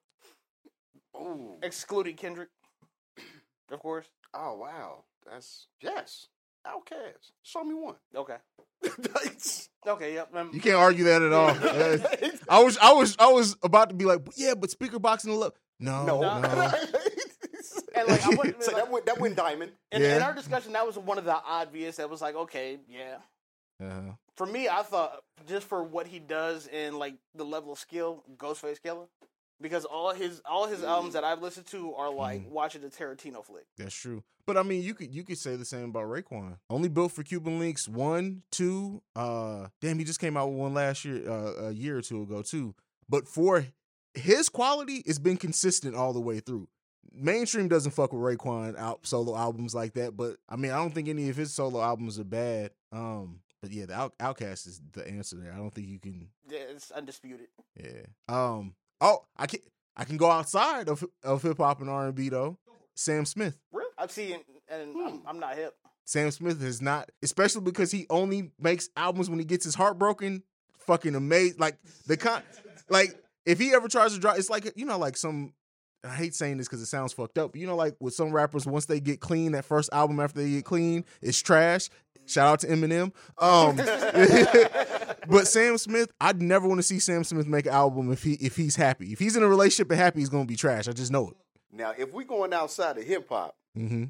Ooh. 1.16 1.58
excluding 1.62 2.16
Kendrick? 2.16 2.50
Of 3.72 3.80
course. 3.80 4.08
Oh 4.34 4.56
wow. 4.58 5.04
That's 5.30 5.68
yes. 5.82 6.28
Outkast. 6.66 7.32
Show 7.44 7.64
me 7.64 7.74
one. 7.76 7.96
Okay. 8.16 8.38
Okay. 9.88 10.14
Yep. 10.14 10.36
um, 10.36 10.52
You 10.54 10.62
can't 10.62 10.76
argue 10.76 11.06
that 11.06 11.24
at 11.24 11.34
all. 11.34 11.50
I 12.50 12.64
was, 12.64 12.78
I 12.78 12.94
was, 12.94 13.16
I 13.18 13.32
was 13.32 13.56
about 13.64 13.90
to 13.90 13.96
be 13.96 14.06
like, 14.06 14.20
yeah, 14.36 14.54
but 14.54 14.70
speaker 14.70 15.00
box 15.00 15.24
in 15.24 15.32
the 15.32 15.36
love. 15.36 15.54
No, 15.80 16.06
No. 16.06 16.22
no. 16.40 16.40
And 17.96 18.08
like, 18.08 18.26
I 18.26 18.30
wouldn't, 18.36 18.64
so 18.64 18.72
like, 18.72 18.84
that 18.84 18.92
went 18.92 19.06
that 19.06 19.20
went 19.20 19.36
diamond. 19.36 19.72
in, 19.92 20.02
in 20.02 20.22
our 20.22 20.34
discussion, 20.34 20.74
that 20.74 20.86
was 20.86 20.98
one 20.98 21.18
of 21.18 21.26
the 21.26 21.36
obvious. 21.36 21.98
That 21.98 22.10
was 22.10 22.22
like, 22.22 22.36
okay, 22.36 22.80
yeah. 22.90 23.18
Uh, 23.84 24.14
For 24.38 24.46
me, 24.46 24.70
I 24.70 24.84
thought 24.84 25.24
just 25.48 25.68
for 25.68 25.84
what 25.84 26.08
he 26.08 26.20
does 26.20 26.68
and 26.68 26.98
like 26.98 27.16
the 27.36 27.44
level 27.44 27.74
of 27.74 27.80
skill, 27.80 28.24
Ghostface 28.38 28.80
Killah, 28.80 29.08
because 29.60 29.86
all 29.86 30.14
his 30.14 30.42
all 30.50 30.68
his 30.68 30.84
albums 30.84 31.14
that 31.14 31.24
I've 31.24 31.42
listened 31.42 31.66
to 31.68 31.94
are 31.96 32.12
like 32.12 32.44
watching 32.50 32.82
the 32.82 32.90
Tarantino 32.90 33.44
flick. 33.44 33.66
That's 33.78 33.96
true. 33.96 34.24
But 34.46 34.58
I 34.58 34.64
mean, 34.64 34.82
you 34.84 34.94
could 34.94 35.12
you 35.14 35.24
could 35.24 35.38
say 35.38 35.56
the 35.56 35.66
same 35.66 35.86
about 35.86 36.04
Raekwon. 36.06 36.58
Only 36.70 36.90
built 36.90 37.12
for 37.12 37.24
Cuban 37.24 37.60
Linx. 37.60 37.88
One, 37.88 38.44
two. 38.52 39.02
Uh, 39.16 39.68
damn, 39.82 39.98
he 40.00 40.06
just 40.06 40.20
came 40.20 40.38
out 40.38 40.50
with 40.50 40.58
one 40.58 40.74
last 40.74 41.04
year, 41.06 41.30
uh, 41.30 41.68
a 41.68 41.72
year 41.72 41.98
or 41.98 42.02
two 42.02 42.22
ago 42.24 42.42
too. 42.42 42.74
But 43.10 43.28
for 43.28 43.66
his 44.14 44.50
quality, 44.50 45.04
it's 45.06 45.20
been 45.20 45.38
consistent 45.38 45.96
all 45.96 46.14
the 46.14 46.22
way 46.22 46.40
through. 46.40 46.68
Mainstream 47.14 47.68
doesn't 47.68 47.92
fuck 47.92 48.14
with 48.14 48.22
Raekwon 48.22 48.78
out 48.78 49.06
solo 49.06 49.36
albums 49.36 49.76
like 49.76 49.94
that. 49.94 50.16
But 50.16 50.38
I 50.48 50.56
mean, 50.56 50.72
I 50.72 50.78
don't 50.78 50.94
think 50.94 51.10
any 51.10 51.30
of 51.30 51.36
his 51.36 51.54
solo 51.54 51.82
albums 51.82 52.20
are 52.20 52.24
bad. 52.24 52.72
Um, 52.92 53.40
but 53.62 53.72
yeah, 53.72 53.86
the 53.86 53.94
Out- 53.94 54.18
Outkast 54.18 54.68
is 54.68 54.82
the 54.94 55.08
answer 55.08 55.36
there. 55.36 55.54
I 55.54 55.58
don't 55.58 55.72
think 55.74 55.88
you 55.88 56.00
can. 56.00 56.30
Yeah, 56.50 56.60
it's 56.70 56.92
undisputed. 56.92 57.48
Yeah. 57.78 58.04
Um. 58.28 58.76
Oh, 59.00 59.26
I 59.38 59.48
can 59.48 59.60
I 59.96 60.04
can 60.06 60.18
go 60.18 60.30
outside 60.32 60.90
of 60.90 61.04
of 61.24 61.42
hip 61.44 61.58
hop 61.58 61.82
and 61.82 61.90
R 61.90 62.08
and 62.08 62.16
B 62.16 62.30
though. 62.30 62.58
Sam 62.96 63.26
Smith. 63.26 63.58
Really? 63.72 63.90
I've 63.98 64.12
seen, 64.12 64.40
and 64.68 64.96
I'm, 64.96 65.22
I'm 65.26 65.40
not 65.40 65.56
hip. 65.56 65.76
Sam 66.06 66.30
Smith 66.32 66.62
is 66.64 66.82
not, 66.82 67.10
especially 67.24 67.62
because 67.62 67.92
he 67.92 68.06
only 68.10 68.52
makes 68.60 68.90
albums 68.98 69.30
when 69.30 69.40
he 69.40 69.46
gets 69.46 69.64
his 69.64 69.76
heart 69.76 69.98
broken. 69.98 70.44
Fucking 70.80 71.16
amazing. 71.16 71.58
Like 71.60 71.78
the 72.08 72.18
con, 72.18 72.42
like 72.90 73.16
if 73.46 73.60
he 73.60 73.74
ever 73.74 73.88
tries 73.88 74.14
to 74.14 74.20
drop, 74.20 74.38
it's 74.38 74.50
like 74.50 74.72
you 74.76 74.86
know, 74.86 74.98
like 74.98 75.16
some. 75.18 75.54
I 76.04 76.10
hate 76.16 76.34
saying 76.36 76.58
this 76.58 76.68
because 76.68 76.82
it 76.82 76.88
sounds 76.88 77.14
fucked 77.14 77.38
up. 77.38 77.52
But 77.52 77.62
you 77.62 77.68
know, 77.68 77.76
like 77.76 77.96
with 78.00 78.14
some 78.14 78.32
rappers, 78.32 78.66
once 78.66 78.86
they 78.86 79.00
get 79.00 79.20
clean, 79.20 79.52
that 79.54 79.66
first 79.66 79.90
album 79.94 80.20
after 80.20 80.42
they 80.42 80.50
get 80.50 80.66
clean, 80.66 81.06
it's 81.22 81.40
trash. 81.42 81.90
Shout 82.28 82.48
out 82.48 82.60
to 82.62 82.68
Eminem. 82.68 83.12
Um, 83.40 83.76
but 85.28 85.48
Sam 85.48 85.78
Smith, 85.78 86.12
I'd 86.22 86.42
never 86.42 86.68
want 86.68 86.80
to 86.80 86.84
see 86.84 87.00
Sam 87.00 87.24
Smith 87.24 87.48
make 87.48 87.66
an 87.66 87.74
album 87.74 88.12
if 88.12 88.24
he 88.24 88.34
if 88.34 88.56
he's 88.56 88.76
happy. 88.76 89.12
If 89.12 89.20
he's 89.20 89.36
in 89.36 89.44
a 89.44 89.48
relationship 89.48 89.92
and 89.92 90.00
happy, 90.00 90.20
he's 90.20 90.30
gonna 90.30 90.46
be 90.46 90.56
trash. 90.56 90.88
I 90.88 90.94
just 90.94 91.12
know 91.12 91.30
it. 91.30 91.36
Now, 91.72 91.94
if 91.98 92.14
we're 92.14 92.24
going 92.26 92.54
outside 92.54 92.98
of 92.98 93.04
hip 93.04 93.28
hop, 93.30 93.56
Mm-hmm. 93.78 94.06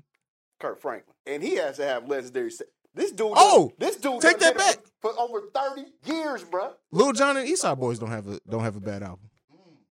Kirk 0.60 0.80
Franklin, 0.82 1.16
and 1.28 1.42
he 1.44 1.56
has 1.56 1.78
to 1.78 1.84
have 1.86 2.08
legendary. 2.08 2.52
se- 2.52 2.66
This 2.94 3.12
dude, 3.12 3.32
Oh, 3.36 3.72
this 3.80 3.96
dude, 3.98 4.22
take 4.22 4.40
that 4.40 4.58
back. 4.58 4.78
for 5.02 5.12
over 5.20 5.42
thirty 5.54 5.86
years, 6.06 6.44
bruh. 6.44 6.74
Lil 6.92 7.14
Jon 7.14 7.38
and 7.38 7.48
East 7.48 7.62
Side 7.64 7.78
Boyz 7.78 8.00
don't 8.00 8.10
have 8.12 8.28
a 8.28 8.40
don't 8.50 8.64
have 8.64 8.76
a 8.76 8.80
bad 8.80 9.04
album. 9.04 9.30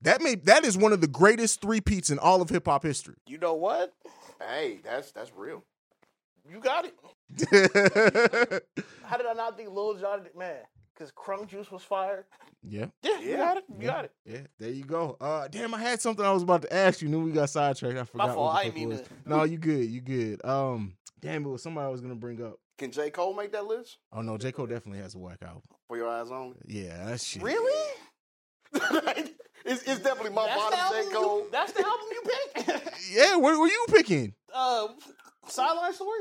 That 0.08 0.22
may 0.22 0.36
that 0.36 0.64
is 0.64 0.78
one 0.78 0.94
of 0.94 1.02
the 1.02 1.08
greatest 1.08 1.60
three 1.60 1.82
peats 1.82 2.10
in 2.10 2.18
all 2.18 2.42
of 2.42 2.50
hip 2.50 2.66
hop 2.66 2.84
history. 2.84 3.16
You 3.28 3.38
know 3.40 3.56
what? 3.56 3.94
Hey, 4.42 4.80
that's 4.82 5.12
that's 5.12 5.34
real. 5.36 5.66
You 6.50 6.62
got 6.62 6.86
it. 6.86 6.94
How 9.04 9.18
did 9.18 9.26
I 9.26 9.34
not 9.34 9.58
think 9.58 9.70
Lil 9.70 9.96
Jon? 9.96 10.22
Man, 10.34 10.56
because 10.96 11.12
Crunk 11.12 11.48
Juice 11.48 11.70
was 11.70 11.84
fired. 11.84 12.24
Yeah. 12.64 12.86
Yeah, 13.04 13.20
you 13.20 13.36
got 13.36 13.58
it. 13.58 13.66
You 13.78 13.86
got 13.86 14.06
it. 14.06 14.12
Yeah, 14.26 14.40
there 14.60 14.70
you 14.72 14.86
go. 14.86 15.18
Uh, 15.20 15.50
damn, 15.50 15.74
I 15.74 15.80
had 15.82 16.00
something 16.00 16.26
I 16.26 16.32
was 16.32 16.44
about 16.44 16.62
to 16.62 16.74
ask 16.74 17.02
you. 17.02 17.10
Knew 17.10 17.26
we 17.26 17.32
got 17.34 17.50
sidetracked. 17.50 17.98
I 17.98 18.04
forgot. 18.06 18.30
My 18.30 18.34
fault. 18.34 18.56
I 18.56 18.70
mean 18.70 18.88
was. 18.88 19.02
to- 19.02 19.08
No, 19.26 19.44
you 19.44 19.58
good. 19.58 19.84
You 19.90 20.00
good. 20.00 20.46
Um, 20.46 20.94
damn, 21.20 21.44
it 21.46 21.50
was 21.50 21.62
somebody 21.62 21.86
I 21.86 21.90
was 21.90 22.00
gonna 22.00 22.16
bring 22.16 22.42
up. 22.42 22.60
Can 22.78 22.92
J 22.92 23.10
Cole 23.10 23.34
make 23.34 23.52
that 23.52 23.66
list 23.66 23.98
Oh 24.14 24.22
no, 24.22 24.38
J 24.38 24.54
Cole 24.54 24.68
definitely 24.68 25.02
has 25.02 25.16
a 25.16 25.18
whack 25.18 25.40
album. 25.42 25.64
for 25.90 25.98
your 25.98 26.08
eyes 26.08 26.32
only? 26.32 26.56
Yeah, 26.66 27.08
that 27.08 27.20
shit. 27.20 27.42
Really? 27.44 27.92
it's, 29.66 29.84
it's 29.84 30.00
definitely 30.00 30.32
my 30.32 30.46
That's 30.46 30.58
bottom 30.62 30.80
album 30.80 31.04
J 31.10 31.14
Cole. 31.14 31.38
You, 31.40 31.48
that's 31.52 31.72
the 31.74 31.86
album 31.86 32.06
you 32.12 32.22
picked. 32.24 32.94
Yeah, 33.12 33.36
what 33.38 33.58
were 33.60 33.68
you 33.68 33.86
picking? 33.90 34.34
uh, 34.54 34.88
Sideline 35.48 35.94
Story. 35.94 36.20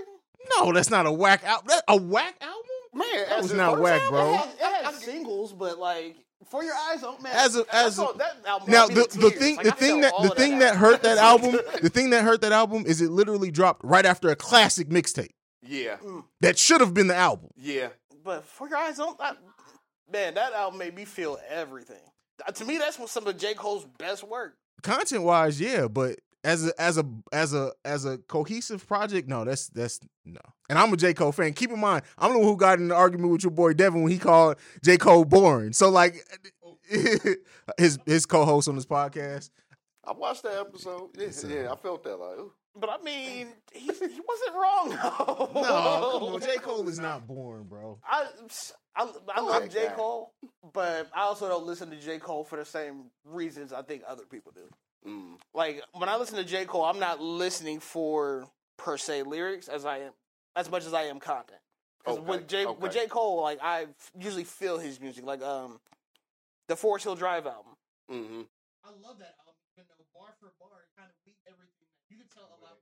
No, 0.57 0.73
that's 0.73 0.91
not 0.91 1.07
a 1.07 1.13
whack 1.13 1.43
album. 1.45 1.67
That, 1.69 1.83
a 1.89 1.97
whack 1.97 2.37
album? 2.41 2.63
Man, 2.95 3.27
That 3.29 3.43
was 3.43 3.53
not 3.53 3.81
whack, 3.81 4.01
album, 4.03 4.11
bro. 4.21 4.35
It 4.35 4.37
has, 4.39 4.55
it 4.55 4.85
has 4.85 4.95
singles, 5.05 5.53
but 5.53 5.79
like 5.79 6.17
for 6.49 6.63
your 6.63 6.75
eyes 6.75 7.03
on 7.03 7.21
man. 7.23 7.33
As 7.35 7.57
a 7.57 7.65
as 7.75 7.99
a, 7.99 8.07
that 8.19 8.37
album 8.47 8.71
now 8.71 8.87
the, 8.87 9.07
the 9.19 9.31
thing 9.31 9.57
Like, 9.57 9.67
the 9.67 9.73
I 9.73 9.77
thing 9.77 10.01
that 10.03 10.13
the 10.23 10.29
thing 10.31 10.59
that 10.61 10.75
album. 10.77 10.81
hurt 10.81 11.03
that 11.03 11.19
album 11.33 11.59
the 11.83 11.91
thing 11.91 12.11
that 12.11 12.23
hurt 12.23 12.41
that 12.43 12.53
album 12.53 12.85
is 12.87 13.01
it 13.01 13.11
literally 13.11 13.51
dropped 13.51 13.83
right 13.85 14.07
after 14.07 14.29
a 14.29 14.37
classic 14.37 14.89
mixtape 14.89 15.31
Yeah, 15.63 15.97
that 16.41 16.57
should 16.59 16.81
have 16.81 16.95
been 16.95 17.09
the 17.09 17.17
album. 17.17 17.51
yeah. 17.57 17.89
But 18.23 18.45
for 18.45 18.69
your 18.69 18.79
eyes 18.79 18.99
on 19.01 19.15
that, 19.21 19.37
man, 20.13 20.35
that 20.35 20.53
album 20.53 20.79
made 20.79 20.95
me 20.95 21.05
feel 21.05 21.39
everything. 21.49 22.03
Uh, 22.47 22.53
To 22.53 22.65
me, 22.65 22.79
that's 22.79 22.99
what 22.99 23.09
some 23.09 23.27
of 23.27 23.37
J 23.37 23.55
Cole's 23.55 23.87
best 23.99 24.25
work. 24.25 24.57
Content 24.83 25.23
wise, 25.23 25.61
yeah, 25.61 25.89
but 25.89 26.19
as 26.45 26.67
a 26.67 26.81
as 26.81 26.99
a 26.99 27.05
as 27.33 27.55
a 27.55 27.73
as 27.85 28.05
a 28.05 28.19
cohesive 28.19 28.87
project, 28.87 29.29
no, 29.29 29.45
that's 29.45 29.69
that's 29.69 30.01
no. 30.25 30.41
And 30.69 30.79
I'm 30.79 30.93
a 30.93 30.97
J 30.97 31.15
Cole 31.15 31.33
fan. 31.33 31.53
Keep 31.55 31.71
in 31.73 31.81
mind, 31.81 32.03
I'm 32.19 32.33
the 32.33 32.39
one 32.39 32.47
who 32.49 32.57
got 32.57 32.79
in 32.79 32.87
an 32.87 32.93
argument 32.93 33.33
with 33.33 33.43
your 33.43 33.51
boy 33.51 33.73
Devin 33.73 34.03
when 34.03 34.13
he 34.13 34.19
called 34.19 34.57
J 34.85 34.97
Cole 34.97 35.25
boring. 35.25 35.73
So 35.73 35.89
like 35.91 36.25
his 37.79 37.99
his 38.07 38.27
co-host 38.27 38.69
on 38.69 38.77
this 38.77 38.87
podcast. 38.87 39.51
I 40.05 40.13
watched 40.13 40.45
that 40.45 40.59
episode. 40.61 41.11
Yeah, 41.19 41.29
yeah, 41.49 41.73
I 41.73 41.77
felt 41.77 42.05
that 42.05 42.17
like. 42.17 42.39
ooh. 42.39 42.53
But 42.79 42.91
I 42.91 43.03
mean, 43.03 43.49
he, 43.73 43.81
he 43.81 43.91
wasn't 43.91 44.55
wrong 44.55 44.91
though. 45.03 45.51
No, 45.63 46.19
come 46.21 46.35
on, 46.35 46.41
J 46.43 46.57
Cole 46.59 46.87
is 46.89 46.99
not 46.99 47.27
boring, 47.27 47.65
bro. 47.65 47.99
I, 48.05 48.27
I, 48.97 49.11
I 49.35 49.41
love 49.41 49.63
like 49.63 49.71
J. 49.73 49.83
that. 49.85 49.97
Cole, 49.97 50.33
but 50.73 51.09
I 51.15 51.23
also 51.23 51.49
don't 51.49 51.67
listen 51.67 51.91
to 51.91 51.97
J. 51.97 52.19
Cole 52.19 52.45
for 52.45 52.57
the 52.57 52.65
same 52.65 53.11
reasons 53.25 53.73
I 53.73 53.83
think 53.83 54.03
other 54.09 54.25
people 54.25 54.53
do. 54.55 55.11
Mm. 55.11 55.35
Like 55.55 55.83
when 55.93 56.09
I 56.09 56.17
listen 56.17 56.37
to 56.37 56.45
J. 56.45 56.65
Cole, 56.65 56.85
I'm 56.85 56.99
not 56.99 57.21
listening 57.21 57.79
for 57.81 58.49
per 58.79 58.97
se 58.97 59.23
lyrics 59.25 59.69
as 59.69 59.85
I 59.85 59.99
am 59.99 60.13
as 60.57 60.71
much 60.71 60.87
as 60.87 60.95
I 60.95 61.03
am 61.05 61.21
content. 61.21 61.61
'Cause 62.05 62.19
Okay, 62.19 62.27
with 62.27 62.49
J 62.49 62.67
with. 62.67 62.93
J. 62.93 63.07
Cole, 63.07 63.43
like 63.43 63.59
I 63.63 63.83
f- 63.83 64.11
usually 64.19 64.45
feel 64.45 64.79
his 64.79 65.01
music. 65.01 65.25
Like 65.25 65.43
um 65.43 65.79
the 66.69 66.77
Forest 66.77 67.05
Hill 67.05 67.15
Drive 67.17 67.47
album. 67.47 67.75
Mm-hmm. 68.11 68.43
I 68.85 68.91
love 69.07 69.19
that 69.19 69.35
album, 69.45 69.61
even 69.77 69.85
though 69.91 70.05
bar 70.15 70.35
for 70.41 70.53
bar 70.59 70.83
it 70.83 70.91
kind 70.99 71.11
of 71.11 71.17
beat 71.25 71.37
everything. 71.47 71.91
You 72.09 72.17
can 72.17 72.27
tell 72.33 72.45
a 72.45 72.59
lot. 72.65 72.79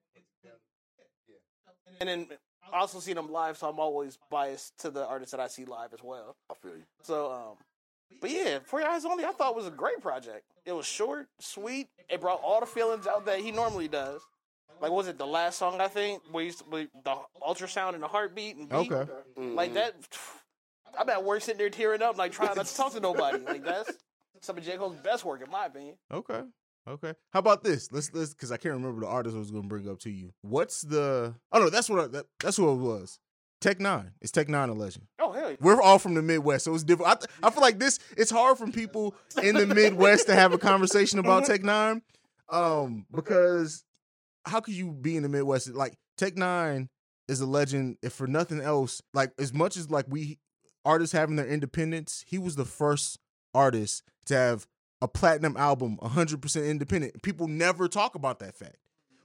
Yeah, 1.27 1.97
and 2.01 2.09
then 2.09 2.39
I 2.73 2.79
also 2.79 3.01
see 3.01 3.13
them 3.13 3.31
live, 3.31 3.57
so 3.57 3.69
I'm 3.69 3.79
always 3.79 4.19
biased 4.31 4.79
to 4.79 4.91
the 4.91 5.07
artists 5.07 5.31
that 5.33 5.41
I 5.41 5.47
see 5.47 5.65
live 5.65 5.93
as 5.93 6.03
well. 6.03 6.37
I 6.51 6.55
feel 6.55 6.73
you. 6.73 6.85
So, 7.03 7.33
um, 7.33 7.57
but 8.21 8.31
yeah, 8.31 8.59
For 8.65 8.81
Your 8.81 8.89
Eyes 8.89 9.05
Only, 9.05 9.25
I 9.25 9.33
thought 9.33 9.55
was 9.55 9.67
a 9.67 9.71
great 9.71 10.01
project. 10.01 10.45
It 10.65 10.73
was 10.73 10.87
short, 10.87 11.29
sweet. 11.41 11.89
It 12.09 12.21
brought 12.21 12.41
all 12.43 12.61
the 12.61 12.67
feelings 12.67 13.07
out 13.07 13.27
that 13.27 13.41
he 13.41 13.53
normally 13.53 13.89
does. 13.89 14.23
Like, 14.81 14.91
was 14.91 15.09
it 15.09 15.19
the 15.19 15.27
last 15.27 15.59
song 15.59 15.81
I 15.81 15.89
think 15.89 16.23
where, 16.31 16.45
he's, 16.45 16.61
where 16.61 16.89
the 17.05 17.17
ultrasound 17.47 17.95
and 17.95 18.03
the 18.03 18.09
heartbeat 18.09 18.57
and 18.57 18.69
beat? 18.69 18.93
Okay. 18.93 19.11
like 19.37 19.75
that. 19.75 19.95
I'm 20.99 21.09
at 21.09 21.25
work 21.25 21.43
sitting 21.43 21.59
there 21.59 21.71
tearing 21.71 22.03
up, 22.03 22.17
like 22.17 22.33
trying 22.33 22.55
not 22.57 22.67
to 22.67 22.77
talk 22.77 22.93
to 22.93 23.01
nobody. 23.01 23.39
Like 23.45 23.65
that's 23.65 23.93
some 24.41 24.59
of 24.59 24.65
J 24.65 24.77
Cole's 24.77 24.97
best 24.97 25.25
work, 25.25 25.43
in 25.43 25.51
my 25.51 25.67
opinion. 25.67 25.97
Okay. 26.13 26.43
Okay. 26.89 27.15
How 27.31 27.39
about 27.39 27.65
this? 27.65 27.91
Let's 27.91 28.13
let's 28.13 28.35
because 28.35 28.53
I 28.53 28.57
can't 28.57 28.75
remember 28.75 29.01
the 29.01 29.07
artist 29.07 29.35
I 29.35 29.39
was 29.39 29.51
going 29.51 29.63
to 29.63 29.69
bring 29.69 29.89
up 29.89 30.01
to 30.01 30.11
you. 30.11 30.33
What's 30.43 30.83
the? 30.83 31.35
Oh 31.53 31.59
no, 31.59 31.71
that's 31.71 31.89
what 31.89 32.01
I, 32.01 32.07
that, 32.09 32.27
that's 32.41 32.57
who 32.57 32.71
it 32.71 32.77
was. 32.77 33.19
Tech 33.61 33.79
N9ne. 33.79 34.11
It's 34.21 34.31
Tech 34.31 34.49
N9ne 34.49 34.69
a 34.69 34.73
legend. 34.73 35.07
Oh 35.19 35.33
hell 35.33 35.51
yeah. 35.51 35.57
We're 35.61 35.81
all 35.81 35.99
from 35.99 36.13
the 36.13 36.21
Midwest, 36.21 36.67
so 36.67 36.75
it's 36.75 36.85
different. 36.85 37.11
I, 37.11 37.15
th- 37.15 37.31
I 37.43 37.51
feel 37.51 37.63
like 37.63 37.79
this. 37.79 37.99
It's 38.17 38.31
hard 38.31 38.59
for 38.59 38.67
people 38.67 39.15
in 39.43 39.55
the 39.55 39.67
Midwest 39.67 40.27
to 40.27 40.35
have 40.35 40.53
a 40.53 40.59
conversation 40.59 41.19
about 41.19 41.47
Tech 41.47 41.63
N9ne, 41.63 42.03
um, 42.51 43.07
because 43.15 43.85
how 44.45 44.61
could 44.61 44.75
you 44.75 44.93
be 44.93 45.17
in 45.17 45.23
the 45.23 45.31
Midwest? 45.31 45.69
Like 45.71 45.97
Tech 46.19 46.35
N9ne 46.35 46.89
is 47.29 47.41
a 47.41 47.47
legend. 47.47 47.97
If 48.03 48.13
for 48.13 48.27
nothing 48.27 48.61
else, 48.61 49.01
like 49.15 49.33
as 49.39 49.55
much 49.55 49.79
as 49.79 49.91
like 49.91 50.05
we 50.09 50.39
artists 50.85 51.15
having 51.15 51.37
their 51.37 51.49
independence, 51.49 52.25
he 52.27 52.37
was 52.37 52.57
the 52.57 52.67
first 52.67 53.19
artist 53.55 54.03
to 54.27 54.35
have 54.35 54.67
a 55.05 55.09
platinum 55.09 55.55
album, 55.57 55.99
100% 56.03 56.69
independent. 56.71 57.23
People 57.23 57.47
never 57.47 57.87
talk 57.89 58.15
about 58.15 58.39
that 58.39 58.57
fact. 58.57 58.79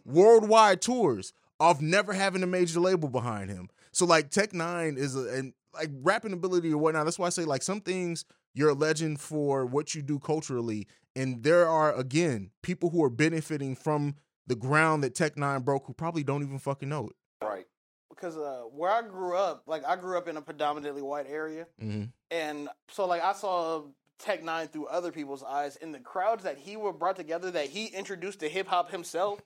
Worldwide 0.05 0.81
tours 0.81 1.33
off 1.59 1.81
never 1.81 2.13
having 2.13 2.43
a 2.43 2.47
major 2.47 2.79
label 2.79 3.09
behind 3.09 3.49
him. 3.49 3.69
So 3.91 4.05
like 4.05 4.29
Tech 4.29 4.51
N9ne 4.51 4.97
is 4.97 5.15
a 5.15 5.29
and 5.33 5.53
like 5.73 5.89
rapping 6.01 6.33
ability 6.33 6.71
or 6.73 6.77
whatnot. 6.77 7.05
That's 7.05 7.19
why 7.19 7.27
I 7.27 7.29
say 7.29 7.45
like 7.45 7.61
some 7.63 7.81
things 7.81 8.25
you're 8.53 8.69
a 8.69 8.73
legend 8.73 9.19
for 9.21 9.65
what 9.65 9.93
you 9.93 10.01
do 10.01 10.19
culturally, 10.19 10.87
and 11.15 11.43
there 11.43 11.67
are 11.67 11.93
again 11.95 12.51
people 12.63 12.89
who 12.89 13.03
are 13.03 13.09
benefiting 13.09 13.75
from 13.75 14.15
the 14.47 14.55
ground 14.55 15.03
that 15.03 15.15
Tech 15.15 15.35
N9ne 15.35 15.63
broke 15.63 15.85
who 15.85 15.93
probably 15.93 16.23
don't 16.23 16.43
even 16.43 16.59
fucking 16.59 16.89
know 16.89 17.07
it. 17.07 17.45
Right. 17.45 17.65
Because 18.09 18.35
uh, 18.37 18.63
where 18.71 18.91
I 18.91 19.01
grew 19.03 19.35
up, 19.37 19.63
like 19.67 19.85
I 19.85 19.95
grew 19.95 20.17
up 20.17 20.27
in 20.27 20.35
a 20.37 20.41
predominantly 20.41 21.01
white 21.01 21.27
area, 21.29 21.67
Mm-hmm. 21.81 22.05
and 22.31 22.69
so 22.89 23.05
like 23.05 23.23
I 23.23 23.33
saw 23.33 23.83
Tech 24.19 24.43
N9ne 24.43 24.69
through 24.69 24.87
other 24.87 25.11
people's 25.11 25.43
eyes, 25.43 25.77
and 25.81 25.93
the 25.93 25.99
crowds 25.99 26.43
that 26.43 26.57
he 26.57 26.77
were 26.77 26.93
brought 26.93 27.15
together, 27.15 27.49
that 27.51 27.67
he 27.67 27.87
introduced 27.87 28.39
to 28.41 28.49
hip 28.49 28.67
hop 28.67 28.91
himself, 28.91 29.39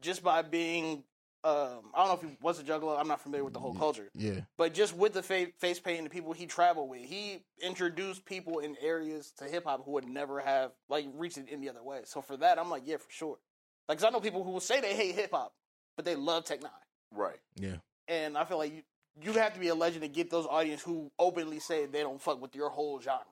just 0.00 0.22
by 0.22 0.42
being. 0.42 1.04
Um, 1.44 1.92
I 1.94 1.98
don't 2.04 2.08
know 2.08 2.14
if 2.14 2.20
he 2.22 2.36
was 2.42 2.58
a 2.58 2.64
juggler. 2.64 2.96
I'm 2.98 3.06
not 3.06 3.20
familiar 3.20 3.44
with 3.44 3.52
the 3.54 3.60
whole 3.60 3.72
culture. 3.72 4.08
Yeah. 4.12 4.40
But 4.56 4.74
just 4.74 4.94
with 4.94 5.12
the 5.12 5.22
fa- 5.22 5.46
face 5.58 5.78
paint 5.78 5.98
and 5.98 6.06
the 6.06 6.10
people 6.10 6.32
he 6.32 6.46
traveled 6.46 6.90
with, 6.90 7.00
he 7.02 7.44
introduced 7.62 8.24
people 8.24 8.58
in 8.58 8.76
areas 8.82 9.32
to 9.38 9.44
hip 9.44 9.64
hop 9.64 9.84
who 9.84 9.92
would 9.92 10.08
never 10.08 10.40
have 10.40 10.72
like 10.88 11.06
reached 11.14 11.38
it 11.38 11.46
any 11.50 11.68
other 11.68 11.82
way. 11.82 12.00
So 12.04 12.20
for 12.22 12.36
that, 12.38 12.58
I'm 12.58 12.68
like, 12.70 12.82
yeah, 12.86 12.96
for 12.96 13.10
sure. 13.10 13.38
Like, 13.88 13.98
'cause 13.98 14.04
I 14.04 14.10
know 14.10 14.20
people 14.20 14.42
who 14.42 14.50
will 14.50 14.60
say 14.60 14.80
they 14.80 14.94
hate 14.96 15.14
hip 15.14 15.30
hop, 15.30 15.54
but 15.96 16.04
they 16.04 16.16
love 16.16 16.44
Tech 16.44 16.60
N9ne, 16.60 16.70
Right. 17.12 17.38
Yeah. 17.54 17.76
and 18.08 18.36
I 18.36 18.44
feel 18.44 18.58
like 18.58 18.72
you 18.74 18.82
you 19.20 19.32
have 19.32 19.54
to 19.54 19.60
be 19.60 19.66
a 19.68 19.74
legend 19.74 20.02
to 20.02 20.08
get 20.08 20.30
those 20.30 20.46
audience 20.46 20.80
who 20.82 21.10
openly 21.18 21.58
say 21.60 21.86
they 21.86 22.02
don't 22.02 22.20
fuck 22.20 22.40
with 22.40 22.54
your 22.54 22.68
whole 22.68 23.00
genre. 23.00 23.24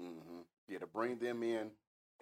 hmm 0.00 0.18
Yeah, 0.68 0.78
to 0.78 0.86
bring 0.86 1.18
them 1.18 1.42
in 1.42 1.70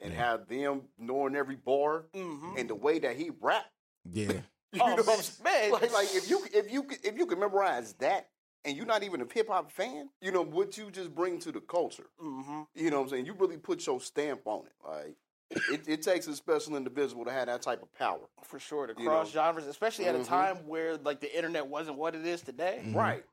and 0.00 0.12
have 0.12 0.48
them 0.48 0.82
knowing 0.98 1.34
every 1.34 1.56
bar 1.56 2.04
and 2.14 2.68
the 2.70 2.74
way 2.74 2.98
that 3.00 3.16
he 3.16 3.30
rap. 3.40 3.66
Yeah. 4.10 4.32
You 4.72 4.82
Oh, 4.82 4.88
know 4.96 5.02
what 5.04 5.08
I'm 5.08 5.44
man, 5.44 5.52
saying? 5.62 5.72
Like, 5.72 5.92
like 5.92 6.08
if 6.14 6.28
you 6.28 6.42
if 6.52 6.70
you 6.70 6.86
if 7.02 7.16
you 7.16 7.24
can 7.24 7.38
memorize 7.38 7.94
that 7.94 8.28
and 8.64 8.76
you're 8.76 8.84
not 8.84 9.04
even 9.04 9.22
a 9.22 9.26
hip 9.32 9.48
hop 9.48 9.70
fan, 9.70 10.10
you 10.20 10.32
know 10.32 10.42
what 10.42 10.76
you 10.76 10.90
just 10.90 11.14
bring 11.14 11.38
to 11.38 11.52
the 11.52 11.60
culture. 11.60 12.08
Mm-hmm. 12.22 12.62
You 12.74 12.90
know 12.90 12.98
what 12.98 13.04
I'm 13.04 13.08
saying? 13.10 13.26
You 13.26 13.34
really 13.38 13.56
put 13.56 13.86
your 13.86 14.00
stamp 14.00 14.40
on 14.44 14.66
it. 14.66 14.72
Like 14.86 15.16
it, 15.72 15.88
it 15.88 16.02
takes 16.02 16.26
a 16.26 16.34
special 16.36 16.76
individual 16.76 17.24
to 17.24 17.30
have 17.30 17.46
that 17.46 17.62
type 17.62 17.80
of 17.80 17.90
power. 17.94 18.28
For 18.42 18.58
sure, 18.58 18.86
to 18.88 18.94
You 19.00 19.08
cross 19.08 19.28
know? 19.28 19.40
genres, 19.40 19.66
especially 19.66 20.06
at 20.06 20.14
a 20.16 20.18
Mhm. 20.18 20.26
time 20.26 20.56
where 20.66 20.96
like 20.98 21.20
the 21.20 21.34
internet 21.34 21.66
wasn't 21.68 21.96
what 21.96 22.14
it 22.14 22.26
is 22.26 22.42
today. 22.42 22.82
Mhm. 22.84 22.94
Right. 22.96 23.24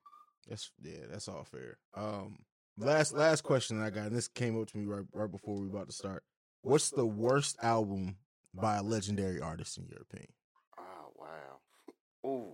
That's 0.47 0.71
yeah, 0.81 1.07
that's 1.09 1.27
all 1.27 1.43
fair. 1.43 1.77
Um, 1.93 2.37
last 2.77 3.13
last 3.13 3.41
question 3.41 3.81
I 3.81 3.89
got, 3.89 4.07
and 4.07 4.15
this 4.15 4.27
came 4.27 4.59
up 4.59 4.67
to 4.69 4.77
me 4.77 4.85
right 4.85 5.05
right 5.13 5.31
before 5.31 5.55
we 5.55 5.67
were 5.67 5.75
about 5.75 5.87
to 5.87 5.93
start. 5.93 6.23
What's 6.61 6.89
the 6.89 7.05
worst 7.05 7.57
album 7.61 8.17
by 8.53 8.77
a 8.77 8.83
legendary 8.83 9.41
artist 9.41 9.77
in 9.77 9.87
your 9.87 10.01
opinion? 10.01 10.31
Oh 10.77 11.11
wow. 11.15 12.29
Ooh. 12.29 12.53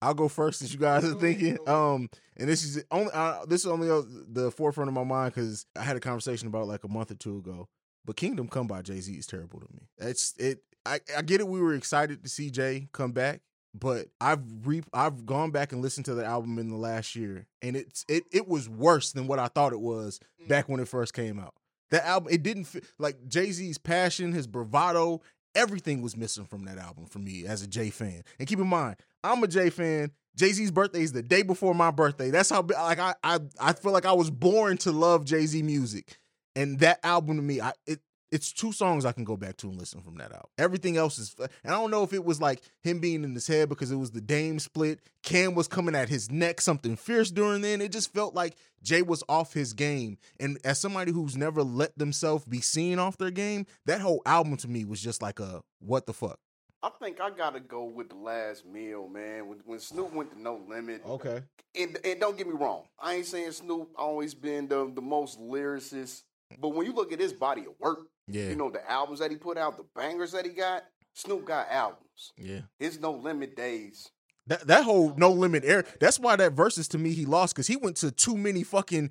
I'll 0.00 0.14
go 0.14 0.28
first, 0.28 0.62
as 0.62 0.72
you 0.72 0.78
guys 0.78 1.04
are 1.04 1.14
thinking. 1.14 1.58
Um, 1.66 2.08
and 2.36 2.48
this 2.48 2.62
is 2.64 2.84
only 2.90 3.10
uh, 3.12 3.44
this 3.46 3.62
is 3.62 3.66
only 3.66 3.90
on 3.90 4.26
the 4.30 4.50
forefront 4.50 4.88
of 4.88 4.94
my 4.94 5.04
mind 5.04 5.34
because 5.34 5.66
I 5.76 5.82
had 5.82 5.96
a 5.96 6.00
conversation 6.00 6.48
about 6.48 6.62
it 6.62 6.66
like 6.66 6.84
a 6.84 6.88
month 6.88 7.10
or 7.10 7.16
two 7.16 7.38
ago. 7.38 7.68
But 8.04 8.16
Kingdom 8.16 8.48
Come 8.48 8.66
by 8.66 8.82
Jay 8.82 9.00
Z 9.00 9.12
is 9.12 9.26
terrible 9.26 9.60
to 9.60 9.66
me. 9.72 9.88
It's 9.98 10.34
it. 10.38 10.60
I, 10.86 11.00
I 11.16 11.22
get 11.22 11.40
it. 11.40 11.48
We 11.48 11.60
were 11.60 11.74
excited 11.74 12.22
to 12.22 12.28
see 12.28 12.50
Jay 12.50 12.88
come 12.92 13.12
back, 13.12 13.42
but 13.74 14.06
I've 14.20 14.42
re 14.64 14.82
I've 14.92 15.26
gone 15.26 15.50
back 15.50 15.72
and 15.72 15.82
listened 15.82 16.06
to 16.06 16.14
the 16.14 16.24
album 16.24 16.58
in 16.58 16.70
the 16.70 16.76
last 16.76 17.14
year, 17.16 17.46
and 17.62 17.76
it's 17.76 18.04
it 18.08 18.24
it 18.32 18.48
was 18.48 18.68
worse 18.68 19.12
than 19.12 19.26
what 19.26 19.38
I 19.38 19.48
thought 19.48 19.72
it 19.72 19.80
was 19.80 20.20
back 20.48 20.66
mm. 20.66 20.70
when 20.70 20.80
it 20.80 20.88
first 20.88 21.14
came 21.14 21.38
out. 21.38 21.54
That 21.90 22.06
album, 22.06 22.32
it 22.32 22.42
didn't 22.42 22.64
fit 22.64 22.84
like 22.98 23.28
Jay 23.28 23.50
Z's 23.50 23.78
passion, 23.78 24.32
his 24.32 24.46
bravado, 24.46 25.22
everything 25.54 26.02
was 26.02 26.16
missing 26.16 26.44
from 26.44 26.64
that 26.64 26.78
album 26.78 27.06
for 27.06 27.18
me 27.18 27.46
as 27.46 27.62
a 27.62 27.66
Jay 27.66 27.90
fan. 27.90 28.22
And 28.38 28.48
keep 28.48 28.58
in 28.58 28.66
mind, 28.66 28.96
I'm 29.24 29.42
a 29.42 29.48
Jay 29.48 29.70
fan. 29.70 30.12
Jay 30.36 30.52
Z's 30.52 30.70
birthday 30.70 31.02
is 31.02 31.12
the 31.12 31.22
day 31.22 31.42
before 31.42 31.74
my 31.74 31.90
birthday. 31.90 32.30
That's 32.30 32.50
how 32.50 32.62
like 32.62 32.98
I 32.98 33.14
I 33.22 33.40
I 33.60 33.72
feel 33.72 33.92
like 33.92 34.06
I 34.06 34.12
was 34.12 34.30
born 34.30 34.76
to 34.78 34.92
love 34.92 35.24
Jay 35.24 35.46
Z 35.46 35.62
music, 35.62 36.18
and 36.54 36.78
that 36.80 37.00
album 37.02 37.36
to 37.36 37.42
me, 37.42 37.60
I 37.60 37.72
it 37.86 38.00
it's 38.30 38.52
two 38.52 38.72
songs 38.72 39.04
I 39.04 39.12
can 39.12 39.24
go 39.24 39.36
back 39.36 39.56
to 39.58 39.68
and 39.68 39.78
listen 39.78 40.00
from 40.02 40.16
that 40.18 40.32
out. 40.32 40.50
Everything 40.58 40.96
else 40.96 41.18
is, 41.18 41.34
and 41.38 41.72
I 41.72 41.76
don't 41.76 41.90
know 41.90 42.02
if 42.02 42.12
it 42.12 42.24
was 42.24 42.40
like 42.40 42.62
him 42.82 43.00
being 43.00 43.24
in 43.24 43.34
his 43.34 43.46
head 43.46 43.68
because 43.68 43.90
it 43.90 43.96
was 43.96 44.10
the 44.10 44.20
Dame 44.20 44.58
split. 44.58 45.00
Cam 45.22 45.54
was 45.54 45.68
coming 45.68 45.94
at 45.94 46.08
his 46.08 46.30
neck, 46.30 46.60
something 46.60 46.96
fierce 46.96 47.30
during 47.30 47.62
then. 47.62 47.80
It 47.80 47.92
just 47.92 48.12
felt 48.12 48.34
like 48.34 48.56
Jay 48.82 49.02
was 49.02 49.22
off 49.28 49.52
his 49.52 49.72
game. 49.72 50.18
And 50.38 50.58
as 50.64 50.78
somebody 50.78 51.12
who's 51.12 51.36
never 51.36 51.62
let 51.62 51.96
themselves 51.98 52.44
be 52.44 52.60
seen 52.60 52.98
off 52.98 53.16
their 53.16 53.30
game, 53.30 53.66
that 53.86 54.00
whole 54.00 54.22
album 54.26 54.56
to 54.58 54.68
me 54.68 54.84
was 54.84 55.00
just 55.00 55.22
like 55.22 55.40
a 55.40 55.62
what 55.80 56.06
the 56.06 56.12
fuck. 56.12 56.38
I 56.82 56.90
think 57.02 57.20
I 57.20 57.30
gotta 57.30 57.58
go 57.58 57.84
with 57.84 58.10
the 58.10 58.16
last 58.16 58.64
meal, 58.64 59.08
man. 59.08 59.48
When, 59.48 59.58
when 59.64 59.80
Snoop 59.80 60.12
went 60.12 60.30
to 60.32 60.40
No 60.40 60.60
Limit. 60.68 61.02
Okay. 61.04 61.42
And, 61.76 61.98
and 62.04 62.20
don't 62.20 62.36
get 62.38 62.46
me 62.46 62.54
wrong, 62.54 62.84
I 62.98 63.14
ain't 63.14 63.26
saying 63.26 63.52
Snoop 63.52 63.90
always 63.96 64.34
been 64.34 64.68
the, 64.68 64.90
the 64.94 65.02
most 65.02 65.40
lyricist, 65.40 66.22
but 66.58 66.70
when 66.70 66.86
you 66.86 66.92
look 66.92 67.12
at 67.12 67.20
his 67.20 67.32
body 67.32 67.62
of 67.62 67.74
work, 67.78 68.00
Yeah. 68.26 68.48
you 68.48 68.56
know 68.56 68.70
the 68.70 68.88
albums 68.90 69.18
that 69.20 69.30
he 69.30 69.36
put 69.36 69.58
out, 69.58 69.76
the 69.76 69.84
bangers 69.94 70.32
that 70.32 70.44
he 70.46 70.52
got. 70.52 70.84
Snoop 71.14 71.44
got 71.46 71.68
albums. 71.70 72.32
Yeah. 72.36 72.60
His 72.78 73.00
No 73.00 73.10
Limit 73.12 73.56
days. 73.56 74.10
That 74.46 74.66
that 74.68 74.84
whole 74.84 75.14
no 75.16 75.30
limit 75.30 75.62
era. 75.64 75.84
That's 76.00 76.18
why 76.18 76.36
that 76.36 76.52
verses 76.52 76.88
to 76.88 76.98
me 76.98 77.12
he 77.12 77.26
lost 77.26 77.54
because 77.54 77.66
he 77.66 77.76
went 77.76 77.96
to 77.98 78.10
too 78.10 78.36
many 78.36 78.62
fucking 78.62 79.10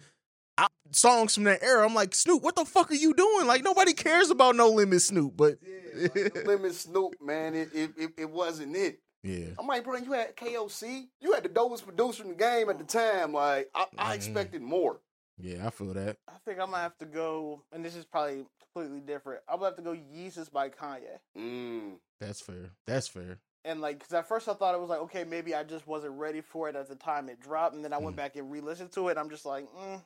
songs 0.92 1.36
from 1.36 1.44
that 1.44 1.62
era. 1.62 1.86
I'm 1.86 1.94
like 1.94 2.16
Snoop, 2.16 2.42
what 2.44 2.56
the 2.56 2.66
fuck 2.66 2.90
are 2.92 2.96
you 2.96 3.14
doing? 3.14 3.46
Like 3.46 3.64
nobody 3.64 3.94
cares 3.94 4.30
about 4.32 4.56
no 4.56 4.70
limit 4.70 5.02
Snoop, 5.02 5.36
but 5.36 5.58
No 5.96 6.42
Limit 6.46 6.74
Snoop, 6.76 7.16
man, 7.22 7.54
it, 7.56 7.70
it 7.74 7.92
it 7.98 8.12
it 8.18 8.30
wasn't 8.30 8.76
it. 8.76 9.00
yeah. 9.24 9.48
I'm 9.60 9.68
like, 9.68 9.84
bro, 9.84 9.98
you 9.98 10.14
had 10.14 10.36
KOC, 10.36 11.08
you 11.22 11.34
had 11.34 11.44
the 11.44 11.50
dopest 11.50 11.84
producer 11.84 12.24
in 12.24 12.30
the 12.30 12.36
game 12.36 12.70
at 12.70 12.78
the 12.80 12.84
time. 12.86 13.34
Like, 13.34 13.70
I, 13.76 13.86
I 13.98 14.12
Mhm. 14.14 14.16
expected 14.16 14.62
more. 14.62 15.00
Yeah, 15.40 15.68
I 15.68 15.70
feel 15.70 15.94
that. 15.94 16.18
I 16.28 16.34
think 16.46 16.60
I'm 16.60 16.72
gonna 16.72 16.82
have 16.82 16.98
to 16.98 17.06
go, 17.06 17.64
and 17.72 17.86
this 17.86 17.96
is 17.96 18.06
probably 18.06 18.46
completely 18.74 19.02
different. 19.02 19.42
I'm 19.48 19.58
gonna 19.58 19.68
have 19.68 19.76
to 19.76 19.84
go 19.84 19.94
Yeezus 19.94 20.52
by 20.52 20.70
Kanye. 20.70 21.20
Mm. 21.38 21.98
That's 22.20 22.42
fair. 22.42 22.72
That's 22.86 23.08
fair. 23.08 23.40
And 23.64 23.82
like, 23.82 24.00
cause 24.00 24.14
at 24.14 24.28
first 24.28 24.48
I 24.48 24.54
thought 24.54 24.74
it 24.74 24.82
was 24.82 24.90
like, 24.90 25.02
okay, 25.02 25.24
maybe 25.24 25.54
I 25.54 25.64
just 25.64 25.88
wasn't 25.88 26.14
ready 26.14 26.42
for 26.42 26.70
it 26.70 26.76
at 26.76 26.88
the 26.88 26.96
time 26.96 27.30
it 27.30 27.40
dropped, 27.40 27.76
and 27.76 27.84
then 27.84 27.94
I 27.94 27.98
went 27.98 28.16
back 28.16 28.36
and 28.36 28.52
re-listened 28.52 28.92
to 28.94 29.10
it. 29.10 29.12
And 29.12 29.20
I'm 29.20 29.30
just 29.30 29.46
like, 29.46 29.66
mm, 29.74 30.02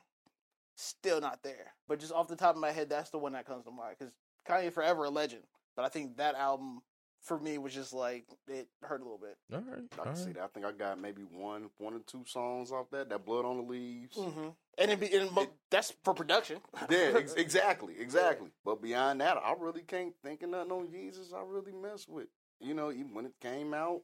still 0.76 1.20
not 1.20 1.42
there. 1.42 1.72
But 1.88 2.00
just 2.00 2.12
off 2.12 2.28
the 2.28 2.36
top 2.36 2.54
of 2.54 2.60
my 2.60 2.72
head, 2.72 2.90
that's 2.90 3.10
the 3.10 3.18
one 3.18 3.32
that 3.32 3.46
comes 3.46 3.64
to 3.64 3.70
mind. 3.70 3.96
Cause 3.98 4.10
Kanye 4.46 4.72
forever 4.72 5.04
a 5.04 5.10
legend, 5.10 5.44
but 5.76 5.84
I 5.84 5.88
think 5.88 6.16
that 6.16 6.34
album 6.34 6.82
for 7.22 7.38
me 7.38 7.56
was 7.58 7.72
just 7.72 7.92
like 7.92 8.24
it 8.48 8.68
hurt 8.82 9.00
a 9.00 9.04
little 9.04 9.18
bit. 9.18 9.36
All 9.52 9.60
right. 9.60 9.84
I 10.00 10.04
can 10.04 10.16
see 10.16 10.32
that. 10.32 10.42
I 10.42 10.46
think 10.48 10.66
I 10.66 10.72
got 10.72 11.00
maybe 11.00 11.22
one, 11.22 11.70
one 11.78 11.94
or 11.94 12.00
two 12.00 12.24
songs 12.26 12.72
off 12.72 12.90
that. 12.90 13.08
That 13.10 13.24
blood 13.24 13.44
on 13.44 13.58
the 13.58 13.62
leaves. 13.62 14.16
Mm-hmm. 14.16 14.48
And 14.78 14.90
it 14.90 15.00
be 15.00 15.14
and 15.16 15.30
mo- 15.32 15.50
that's 15.70 15.92
for 16.04 16.14
production. 16.14 16.58
Yeah, 16.90 17.12
ex- 17.16 17.34
exactly, 17.36 17.94
exactly. 17.98 18.50
But 18.64 18.82
beyond 18.82 19.20
that, 19.20 19.36
I 19.36 19.54
really 19.58 19.82
can't 19.82 20.14
think 20.24 20.42
of 20.42 20.50
nothing 20.50 20.72
on 20.72 20.88
Yeezus. 20.88 21.32
I 21.32 21.42
really 21.46 21.72
mess 21.72 22.06
with. 22.08 22.28
You 22.60 22.74
know, 22.74 22.90
even 22.90 23.14
when 23.14 23.26
it 23.26 23.34
came 23.40 23.74
out, 23.74 24.02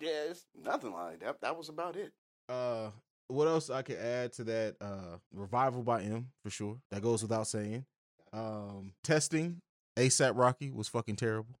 yeah, 0.00 0.32
nothing 0.60 0.92
like 0.92 1.20
that. 1.20 1.40
That 1.40 1.56
was 1.56 1.68
about 1.68 1.96
it. 1.96 2.12
Uh 2.48 2.90
what 3.28 3.46
else 3.46 3.68
I 3.70 3.82
could 3.82 3.98
add 3.98 4.32
to 4.34 4.44
that? 4.44 4.76
Uh 4.80 5.18
Revival 5.32 5.82
by 5.82 6.02
Em 6.02 6.28
for 6.42 6.50
sure. 6.50 6.78
That 6.90 7.02
goes 7.02 7.22
without 7.22 7.46
saying. 7.46 7.84
Um 8.32 8.92
testing, 9.04 9.60
ASAP 9.96 10.32
Rocky 10.34 10.70
was 10.70 10.88
fucking 10.88 11.16
terrible. 11.16 11.54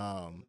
Um 0.00 0.44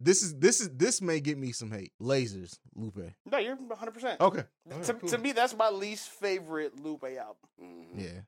this 0.00 0.22
is 0.22 0.34
this 0.34 0.60
is 0.60 0.70
this 0.70 1.00
may 1.00 1.20
get 1.20 1.38
me 1.38 1.52
some 1.52 1.70
hate. 1.70 1.92
Lasers, 2.00 2.58
Lupe. 2.74 3.12
no, 3.30 3.38
you're 3.38 3.56
100. 3.56 3.92
percent 3.92 4.20
Okay. 4.20 4.44
To, 4.84 4.94
cool. 4.94 5.08
to 5.08 5.18
me, 5.18 5.32
that's 5.32 5.56
my 5.56 5.70
least 5.70 6.08
favorite 6.08 6.78
Lupe 6.82 7.04
album. 7.04 7.36
Mm-hmm. 7.62 8.00
Yeah. 8.00 8.20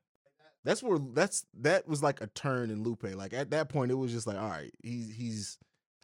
That's 0.63 0.81
where 0.81 0.97
that's 0.97 1.45
that 1.61 1.87
was 1.87 2.01
like 2.01 2.21
a 2.21 2.27
turn 2.27 2.71
in 2.71 2.83
Lupe. 2.83 3.03
Like 3.15 3.33
at 3.33 3.51
that 3.51 3.69
point, 3.69 3.91
it 3.91 3.95
was 3.95 4.11
just 4.11 4.25
like, 4.25 4.37
all 4.37 4.49
right, 4.49 4.73
he's 4.81 5.13
he's 5.13 5.57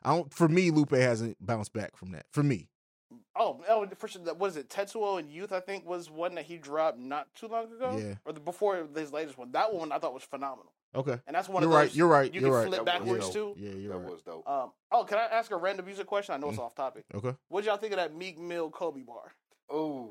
I 0.04 0.16
don't 0.16 0.34
for 0.34 0.48
me, 0.48 0.72
Lupe 0.72 0.92
hasn't 0.92 1.38
bounced 1.44 1.74
back 1.74 1.96
from 1.96 2.12
that. 2.12 2.26
For 2.32 2.44
me. 2.44 2.68
Oh, 3.36 3.62
oh, 3.68 3.88
for 3.98 4.08
sure. 4.08 4.22
What 4.34 4.48
is 4.48 4.58
it? 4.58 4.70
Tetsuo 4.70 5.20
and 5.20 5.30
Youth, 5.30 5.52
I 5.52 5.62
think, 5.62 5.86
was 5.86 6.10
one 6.10 6.36
that 6.36 6.46
he 6.46 6.58
dropped 6.58 7.00
not 7.00 7.34
too 7.34 7.48
long 7.48 7.72
ago. 7.74 7.98
Yeah. 7.98 8.16
Or 8.26 8.34
the, 8.34 8.40
before 8.40 8.88
his 8.96 9.12
latest 9.14 9.38
one. 9.38 9.52
That 9.54 9.74
one 9.74 9.92
I 9.92 10.00
thought 10.00 10.14
was 10.14 10.24
phenomenal. 10.24 10.74
Okay. 10.94 11.18
And 11.26 11.36
that's 11.36 11.48
one 11.48 11.64
you're 11.64 11.72
of 11.72 11.76
right. 11.76 11.88
those 11.88 11.96
You're 11.96 12.08
right. 12.08 12.34
you 12.34 12.42
you're 12.42 12.50
can 12.50 12.58
right. 12.60 12.68
flip 12.68 12.86
backwards 12.86 13.30
too. 13.30 13.54
Yeah, 13.58 13.72
you're 13.72 13.94
that 13.94 14.00
right. 14.00 14.12
was 14.12 14.22
dope. 14.24 14.48
Um, 14.50 14.72
oh, 14.92 15.04
can 15.06 15.18
I 15.20 15.24
ask 15.26 15.50
a 15.52 15.56
random 15.58 15.86
music 15.86 16.06
question? 16.06 16.34
I 16.36 16.38
know 16.38 16.50
it's 16.50 16.58
Mm. 16.60 16.64
off 16.66 16.76
topic. 16.76 17.06
Okay. 17.14 17.34
What 17.48 17.64
y'all 17.64 17.78
think 17.78 17.94
of 17.94 17.98
that 17.98 18.14
Meek 18.16 18.38
Mill 18.40 18.70
Kobe 18.70 19.02
bar? 19.04 19.32
Oh, 19.70 20.10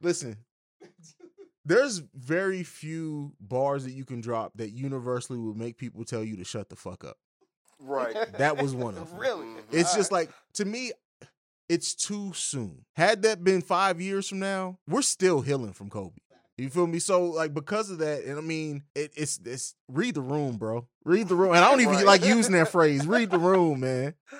Listen, 0.00 0.36
there's 1.64 1.98
very 2.14 2.62
few 2.62 3.32
bars 3.40 3.84
that 3.84 3.92
you 3.92 4.04
can 4.04 4.20
drop 4.20 4.52
that 4.56 4.70
universally 4.70 5.38
will 5.38 5.54
make 5.54 5.76
people 5.76 6.04
tell 6.04 6.24
you 6.24 6.36
to 6.36 6.44
shut 6.44 6.68
the 6.68 6.76
fuck 6.76 7.04
up. 7.04 7.16
right. 7.80 8.14
That 8.38 8.60
was 8.62 8.74
one 8.74 8.96
of 8.96 9.10
them. 9.10 9.18
really? 9.18 9.46
It's 9.72 9.94
just 9.94 10.10
Alright. 10.12 10.28
like 10.28 10.34
to 10.54 10.64
me, 10.64 10.92
it's 11.68 11.94
too 11.94 12.32
soon. 12.34 12.84
Had 12.96 13.22
that 13.22 13.44
been 13.44 13.62
five 13.62 14.00
years 14.00 14.28
from 14.28 14.38
now, 14.38 14.78
we're 14.88 15.02
still 15.02 15.40
healing 15.42 15.72
from 15.72 15.90
Kobe. 15.90 16.16
You 16.60 16.70
feel 16.70 16.86
me? 16.86 16.98
So 16.98 17.24
like 17.24 17.54
because 17.54 17.90
of 17.90 17.98
that, 17.98 18.24
and 18.24 18.38
I 18.38 18.42
mean, 18.42 18.82
it, 18.94 19.12
it's 19.16 19.40
it's 19.44 19.74
read 19.88 20.14
the 20.14 20.20
room, 20.20 20.56
bro. 20.56 20.86
Read 21.04 21.28
the 21.28 21.34
room, 21.34 21.54
and 21.54 21.64
I 21.64 21.70
don't 21.70 21.80
even 21.80 21.94
Right. 21.94 22.06
like 22.06 22.24
using 22.24 22.52
that 22.52 22.68
phrase. 22.68 23.06
Read 23.06 23.30
the 23.30 23.38
room, 23.38 23.80
man. 23.80 24.14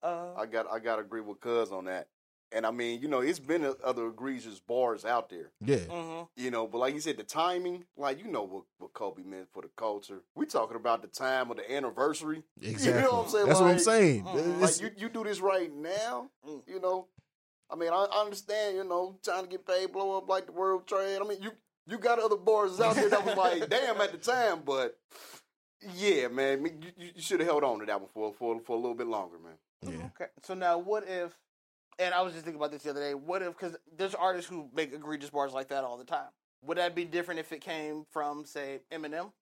Uh, 0.00 0.32
I 0.36 0.46
got 0.46 0.70
I 0.70 0.78
got 0.78 0.96
to 0.96 1.02
agree 1.02 1.20
with 1.20 1.40
Cuz 1.40 1.72
on 1.72 1.86
that. 1.86 2.06
And 2.52 2.64
I 2.64 2.70
mean, 2.70 3.02
you 3.02 3.08
know, 3.08 3.18
it's 3.20 3.40
been 3.40 3.64
o- 3.64 3.76
other 3.84 4.06
egregious 4.06 4.60
bars 4.60 5.04
out 5.04 5.28
there. 5.28 5.50
Yeah, 5.60 5.76
mhm. 5.78 6.28
You 6.36 6.50
know, 6.52 6.68
but 6.68 6.78
like 6.78 6.94
you 6.94 7.00
said, 7.00 7.16
the 7.16 7.24
timing, 7.24 7.84
like 7.96 8.24
you 8.24 8.30
know 8.30 8.44
what, 8.44 8.62
what 8.78 8.92
Kobe 8.92 9.22
meant 9.24 9.48
for 9.52 9.60
the 9.62 9.68
culture. 9.76 10.20
We 10.36 10.46
talking 10.46 10.76
about 10.76 11.02
the 11.02 11.08
time 11.08 11.50
of 11.50 11.56
the 11.56 11.70
anniversary. 11.72 12.44
exactly. 12.62 13.02
You 13.02 13.08
know 13.08 13.16
what 13.18 13.24
I'm 13.24 13.30
saying? 13.30 13.46
That's 13.48 13.60
what 13.60 13.70
I'm 13.70 13.78
saying. 13.80 14.24
mm, 14.24 14.36
It's- 14.36 14.80
Like 14.80 14.92
you, 14.92 15.02
you 15.02 15.08
do 15.08 15.24
this 15.24 15.40
right 15.40 15.72
now, 15.74 16.30
Mm. 16.46 16.62
you 16.68 16.80
know. 16.80 17.08
I 17.70 17.76
mean, 17.76 17.90
I, 17.90 18.06
I 18.10 18.20
understand, 18.22 18.76
you 18.76 18.84
know, 18.84 19.18
trying 19.22 19.44
to 19.44 19.48
get 19.48 19.66
paid, 19.66 19.92
blow 19.92 20.16
up 20.16 20.28
like 20.28 20.46
the 20.46 20.52
world 20.52 20.86
trade. 20.86 21.18
I 21.22 21.26
mean, 21.26 21.42
you 21.42 21.52
you 21.86 21.98
got 21.98 22.18
other 22.18 22.36
bars 22.36 22.80
out 22.80 22.94
there 22.96 23.08
that 23.08 23.24
was 23.24 23.36
like, 23.36 23.68
damn, 23.70 24.00
at 24.00 24.12
the 24.12 24.18
time, 24.18 24.60
but 24.64 24.98
yeah, 25.94 26.28
man, 26.28 26.64
you, 26.64 26.72
you, 26.96 27.10
you 27.16 27.22
should 27.22 27.40
have 27.40 27.48
held 27.48 27.64
on 27.64 27.78
to 27.80 27.86
that 27.86 28.00
one 28.00 28.10
for 28.12 28.32
for 28.32 28.60
for 28.60 28.72
a 28.76 28.80
little 28.80 28.94
bit 28.94 29.06
longer, 29.06 29.36
man. 29.38 29.54
yeah. 29.82 30.06
Okay. 30.20 30.30
So 30.44 30.54
now, 30.54 30.78
what 30.78 31.04
if? 31.06 31.36
And 32.00 32.14
I 32.14 32.22
was 32.22 32.32
just 32.32 32.44
thinking 32.44 32.60
about 32.60 32.70
this 32.70 32.82
the 32.84 32.90
other 32.90 33.00
day. 33.00 33.14
What 33.14 33.42
if? 33.42 33.48
Because 33.58 33.76
there's 33.96 34.14
artists 34.14 34.48
who 34.48 34.68
make 34.72 34.92
egregious 34.94 35.30
bars 35.30 35.52
like 35.52 35.68
that 35.68 35.82
all 35.82 35.98
the 35.98 36.04
time. 36.04 36.28
Would 36.62 36.78
that 36.78 36.94
be 36.94 37.04
different 37.04 37.40
if 37.40 37.52
it 37.52 37.60
came 37.60 38.04
from, 38.12 38.44
say, 38.44 38.80
Eminem, 38.92 39.32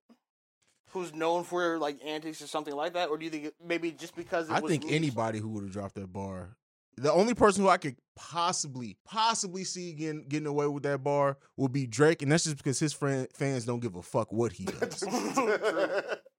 who's 0.91 1.15
known 1.15 1.45
for 1.45 1.79
like 1.79 1.99
antics 2.05 2.41
or 2.41 2.47
something 2.47 2.75
like 2.75 2.95
that? 2.95 3.11
Or 3.11 3.19
do 3.19 3.25
you 3.27 3.31
think 3.31 3.53
maybe 3.63 3.91
just 3.93 4.17
because 4.17 4.49
it 4.49 4.55
I 4.55 4.61
was 4.61 4.71
think 4.71 4.85
Meek- 4.85 4.95
anybody 4.95 5.39
who 5.39 5.49
would 5.51 5.65
have 5.65 5.73
dropped 5.73 5.95
that 5.97 6.13
bar 6.13 6.57
the 6.97 7.13
only 7.13 7.35
person 7.35 7.63
who 7.63 7.69
I 7.69 7.77
could 7.77 7.97
possibly, 8.15 8.97
possibly 9.05 9.65
see 9.65 9.93
getting 9.93 10.27
getting 10.29 10.47
away 10.47 10.67
with 10.67 10.83
that 10.85 11.03
bar 11.05 11.37
would 11.57 11.73
be 11.73 11.87
Drake, 11.87 12.23
and 12.23 12.33
that's 12.33 12.45
just 12.45 12.57
because 12.57 12.79
his 12.79 12.93
friend 12.93 13.29
fans 13.35 13.65
don't 13.67 13.81
give 13.81 13.95
a 13.97 14.03
fuck 14.03 14.33
what 14.33 14.53
he 14.53 14.65
does. 14.81 15.03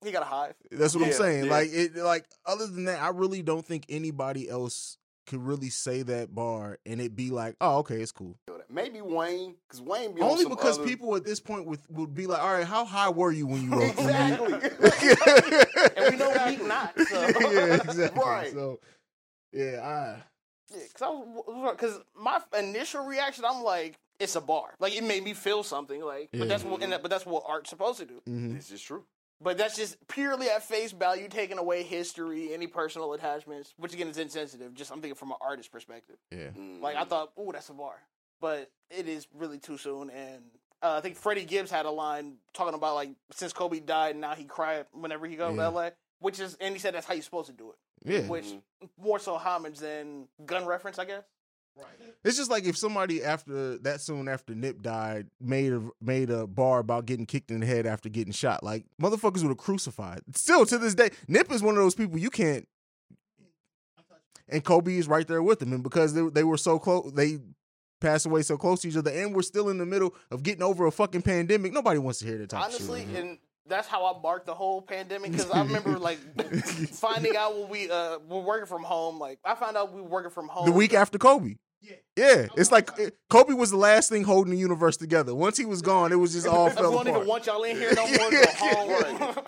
he 0.04 0.10
got 0.10 0.22
a 0.22 0.26
hive. 0.26 0.54
That's 0.70 0.94
what 0.96 1.06
I'm 1.06 1.12
saying. 1.12 1.44
yeah. 1.46 1.50
Like 1.50 1.68
it 1.72 1.96
like 1.96 2.24
other 2.46 2.66
than 2.66 2.84
that, 2.86 3.00
I 3.00 3.08
really 3.10 3.42
don't 3.42 3.64
think 3.64 3.86
anybody 3.88 4.48
else 4.48 4.96
could 5.26 5.40
really 5.44 5.68
say 5.68 6.02
that 6.02 6.34
bar 6.34 6.78
and 6.86 7.00
it 7.02 7.14
be 7.14 7.30
like, 7.30 7.54
oh, 7.60 7.78
okay, 7.78 7.96
it's 8.00 8.12
cool. 8.12 8.38
Maybe 8.70 9.00
Wayne, 9.02 9.56
because 9.68 9.80
Wayne 9.82 10.14
be 10.14 10.22
on 10.22 10.30
Only 10.30 10.42
some 10.44 10.50
because 10.52 10.78
other- 10.78 10.86
people 10.88 11.14
at 11.16 11.24
this 11.24 11.38
point 11.38 11.66
would, 11.66 11.80
would 11.90 12.14
be 12.14 12.26
like, 12.26 12.42
all 12.42 12.52
right, 12.54 12.66
how 12.66 12.84
high 12.86 13.10
were 13.10 13.30
you 13.30 13.46
when 13.46 13.62
you 13.62 13.70
wrote 13.70 13.90
Exactly. 13.90 14.52
and 15.96 16.10
we 16.12 16.16
know 16.18 16.46
Meek 16.46 16.66
not. 16.66 16.98
So. 16.98 17.50
yeah, 17.52 17.74
exactly. 17.74 18.22
Right. 18.24 18.52
So 18.52 18.80
yeah, 19.52 19.80
I 19.82 20.22
Yeah, 20.70 20.78
cause 20.94 21.02
I 21.02 21.08
was, 21.08 21.76
cause 21.78 22.00
my 22.16 22.40
initial 22.58 23.04
reaction, 23.04 23.44
I'm 23.46 23.62
like, 23.62 23.98
it's 24.20 24.36
a 24.36 24.40
bar. 24.40 24.74
Like 24.80 24.96
it 24.96 25.04
made 25.04 25.22
me 25.24 25.32
feel 25.34 25.62
something. 25.62 26.02
Like, 26.02 26.28
Yeah. 26.32 26.40
but 26.40 26.48
that's 26.48 26.64
what, 26.64 26.82
and 26.82 26.92
that, 26.92 27.02
but 27.02 27.10
that's 27.10 27.24
what 27.26 27.44
art's 27.46 27.70
supposed 27.70 27.98
to 28.00 28.04
do. 28.06 28.20
Mhm. 28.28 28.54
This 28.56 28.70
is 28.70 28.82
true. 28.82 29.04
But 29.40 29.56
that's 29.56 29.76
just 29.76 29.96
purely 30.08 30.50
at 30.50 30.64
face 30.64 30.90
value, 30.90 31.28
taking 31.28 31.58
away 31.58 31.84
history, 31.84 32.52
any 32.52 32.66
personal 32.66 33.12
attachments, 33.12 33.72
which 33.76 33.94
again 33.94 34.08
is 34.08 34.18
insensitive. 34.18 34.74
Just 34.74 34.90
I'm 34.90 35.00
thinking 35.00 35.14
from 35.14 35.30
an 35.30 35.38
artist 35.40 35.70
perspective. 35.70 36.16
yeah. 36.32 36.50
Like 36.80 36.96
I 36.96 37.04
thought, 37.04 37.30
oh, 37.36 37.52
that's 37.52 37.68
a 37.68 37.74
bar, 37.74 37.94
but 38.40 38.70
it 38.90 39.08
is 39.08 39.28
really 39.32 39.58
too 39.58 39.78
soon. 39.78 40.10
And 40.10 40.42
uh, 40.82 40.94
I 40.96 41.00
think 41.00 41.16
Freddie 41.16 41.44
Gibbs 41.44 41.70
had 41.70 41.86
a 41.86 41.90
line 41.90 42.38
talking 42.52 42.74
about 42.74 42.96
like 42.96 43.10
since 43.30 43.52
Kobe 43.52 43.78
died, 43.78 44.16
now 44.16 44.34
he 44.34 44.44
cried 44.44 44.86
whenever 44.92 45.26
he 45.28 45.36
goes 45.36 45.56
Yeah. 45.56 45.62
to 45.64 45.70
LA, 45.70 45.90
which 46.18 46.40
is, 46.40 46.56
and 46.60 46.74
he 46.74 46.80
said 46.80 46.94
that's 46.94 47.06
how 47.06 47.14
you're 47.14 47.22
supposed 47.22 47.46
to 47.46 47.52
do 47.52 47.70
it. 47.70 47.76
Yeah. 48.04 48.20
Which 48.20 48.46
more 49.00 49.18
so 49.18 49.36
homage 49.36 49.78
than 49.78 50.28
gun 50.46 50.66
reference, 50.66 50.98
I 50.98 51.04
guess. 51.04 51.24
Right. 51.76 51.86
It's 52.24 52.36
just 52.36 52.50
like 52.50 52.64
if 52.64 52.76
somebody 52.76 53.22
after 53.22 53.78
that 53.78 54.00
soon 54.00 54.28
after 54.28 54.52
Nip 54.54 54.82
died 54.82 55.28
made 55.40 55.72
a 55.72 55.88
made 56.00 56.28
a 56.28 56.46
bar 56.46 56.80
about 56.80 57.06
getting 57.06 57.24
kicked 57.24 57.52
in 57.52 57.60
the 57.60 57.66
head 57.66 57.86
after 57.86 58.08
getting 58.08 58.32
shot. 58.32 58.64
Like 58.64 58.84
motherfuckers 59.00 59.42
would 59.42 59.48
have 59.50 59.58
crucified. 59.58 60.22
Still 60.34 60.66
to 60.66 60.78
this 60.78 60.94
day, 60.96 61.10
Nip 61.28 61.52
is 61.52 61.62
one 61.62 61.76
of 61.76 61.82
those 61.82 61.94
people 61.94 62.18
you 62.18 62.30
can't. 62.30 62.66
And 64.48 64.64
Kobe 64.64 64.96
is 64.96 65.06
right 65.06 65.28
there 65.28 65.42
with 65.42 65.60
him, 65.60 65.72
and 65.74 65.82
because 65.82 66.14
they 66.14 66.22
they 66.30 66.42
were 66.42 66.56
so 66.56 66.78
close, 66.78 67.12
they 67.12 67.38
passed 68.00 68.24
away 68.24 68.40
so 68.42 68.56
close 68.56 68.80
to 68.80 68.88
each 68.88 68.96
other, 68.96 69.10
and 69.10 69.34
we're 69.34 69.42
still 69.42 69.68
in 69.68 69.76
the 69.76 69.84
middle 69.84 70.14
of 70.30 70.42
getting 70.42 70.62
over 70.62 70.86
a 70.86 70.90
fucking 70.90 71.20
pandemic. 71.22 71.72
Nobody 71.72 71.98
wants 71.98 72.20
to 72.20 72.26
hear 72.26 72.38
that 72.38 72.48
type 72.48 72.64
Honestly, 72.64 73.02
of 73.02 73.10
shit. 73.10 73.18
and 73.24 73.38
that's 73.68 73.86
how 73.88 74.06
I 74.06 74.20
marked 74.20 74.46
the 74.46 74.54
whole 74.54 74.82
pandemic 74.82 75.32
because 75.32 75.50
I 75.50 75.62
remember 75.62 75.98
like 75.98 76.18
finding 76.92 77.36
out 77.36 77.56
when 77.58 77.68
we 77.68 77.90
uh 77.90 78.18
were 78.28 78.40
working 78.40 78.66
from 78.66 78.82
home. 78.82 79.18
Like 79.18 79.38
I 79.44 79.54
found 79.54 79.76
out 79.76 79.92
we 79.92 80.00
were 80.00 80.08
working 80.08 80.30
from 80.30 80.48
home 80.48 80.66
The 80.66 80.72
week 80.72 80.94
after 80.94 81.18
Kobe. 81.18 81.56
Yeah. 81.80 81.96
Yeah. 82.16 82.46
It's 82.56 82.72
like 82.72 82.90
eh, 82.98 83.10
Kobe 83.30 83.52
was 83.52 83.70
the 83.70 83.76
last 83.76 84.08
thing 84.08 84.24
holding 84.24 84.52
the 84.52 84.58
universe 84.58 84.96
together. 84.96 85.34
Once 85.34 85.56
he 85.56 85.64
was 85.64 85.82
gone, 85.82 86.12
it 86.12 86.16
was 86.16 86.32
just 86.32 86.46
all 86.46 86.66
I 86.66 86.70
fell 86.70 86.92
don't 86.92 87.08
even 87.08 87.26
want 87.26 87.46
y'all 87.46 87.62
in 87.62 87.76
here 87.76 87.92
no 87.94 88.06
more. 88.06 88.30
Go 88.30 88.44
home. 88.56 89.44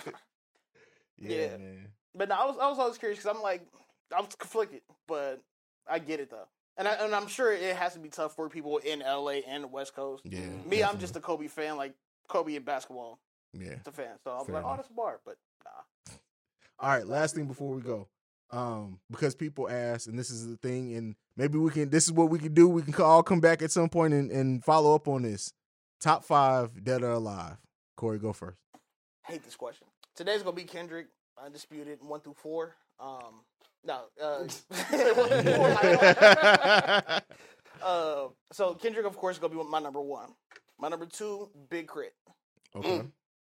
Yeah, 1.19 1.57
But 2.15 2.29
no, 2.29 2.35
I 2.35 2.45
was 2.47 2.57
I 2.61 2.69
was 2.69 2.79
always 2.79 2.99
curious 2.99 3.19
because 3.19 3.35
I'm 3.37 3.43
like 3.43 3.67
I 4.15 4.21
was 4.21 4.35
conflicted, 4.37 4.83
but 5.07 5.41
I 5.89 5.99
get 5.99 6.21
it 6.21 6.31
though, 6.31 6.49
and 6.77 6.89
I, 6.89 6.95
and 6.95 7.15
I'm 7.15 7.29
sure 7.29 7.53
it 7.53 7.77
has 7.77 7.93
to 7.95 8.01
be 8.01 8.09
tough 8.09 8.35
for 8.35 8.49
people 8.49 8.79
in 8.79 9.01
LA 9.01 9.41
and 9.47 9.65
the 9.65 9.69
West 9.69 9.95
Coast. 9.95 10.23
Yeah, 10.25 10.41
me, 10.67 10.83
I'm 10.83 10.99
just 10.99 11.15
a 11.17 11.21
Kobe 11.21 11.47
fan, 11.47 11.77
like 11.77 11.95
Kobe 12.29 12.57
in 12.57 12.63
basketball. 12.63 13.21
Yeah. 13.53 13.73
It's 13.73 13.89
a 13.89 13.93
fan. 13.93 14.19
So 14.23 14.31
I'm 14.31 14.47
Fair 14.47 14.57
like, 14.57 14.65
oh, 14.65 14.77
that's 14.77 14.89
a 14.89 14.93
bar, 14.93 15.21
but 15.25 15.37
nah. 15.65 16.15
All 16.79 16.89
right, 16.91 17.07
last 17.07 17.35
thing 17.35 17.47
before 17.47 17.75
we 17.75 17.83
go. 17.83 18.09
Um, 18.53 18.99
because 19.11 19.35
people 19.35 19.69
ask, 19.69 20.09
and 20.09 20.19
this 20.19 20.31
is 20.31 20.49
the 20.49 20.57
thing, 20.57 20.95
and 20.95 21.15
maybe 21.37 21.57
we 21.59 21.71
can 21.71 21.91
this 21.91 22.05
is 22.05 22.13
what 22.13 22.31
we 22.31 22.39
can 22.39 22.53
do. 22.53 22.69
We 22.69 22.83
can 22.83 22.95
all 22.97 23.23
come 23.23 23.41
back 23.41 23.63
at 23.63 23.71
some 23.71 23.89
point 23.89 24.13
and, 24.13 24.31
and 24.31 24.65
follow 24.65 24.95
up 24.95 25.07
on 25.07 25.23
this. 25.23 25.53
Top 26.01 26.25
five 26.25 26.83
dead 26.83 27.03
or 27.03 27.13
alive. 27.13 27.59
Corey, 27.97 28.19
go 28.19 28.33
first. 28.33 28.59
hate 29.27 29.45
this 29.45 29.55
question. 29.57 29.87
Today's 30.17 30.43
gonna 30.43 30.57
be 30.57 30.65
Kendrick, 30.65 31.07
undisputed, 31.43 31.99
one 32.03 32.21
through 32.21 32.35
four. 32.35 32.75
Um, 32.99 33.43
no, 33.85 34.01
uh, 34.21 34.39
one 34.89 35.29
through 35.29 35.55
four. 35.55 37.21
uh, 37.83 38.29
so 38.53 38.75
Kendrick, 38.75 39.07
of 39.07 39.17
course, 39.17 39.37
is 39.37 39.41
gonna 39.41 39.55
be 39.55 39.63
my 39.63 39.81
number 39.81 40.01
one. 40.01 40.31
My 40.79 40.89
number 40.89 41.07
two, 41.07 41.51
Big 41.69 41.87
Crit. 41.87 42.15
Okay. 42.75 43.03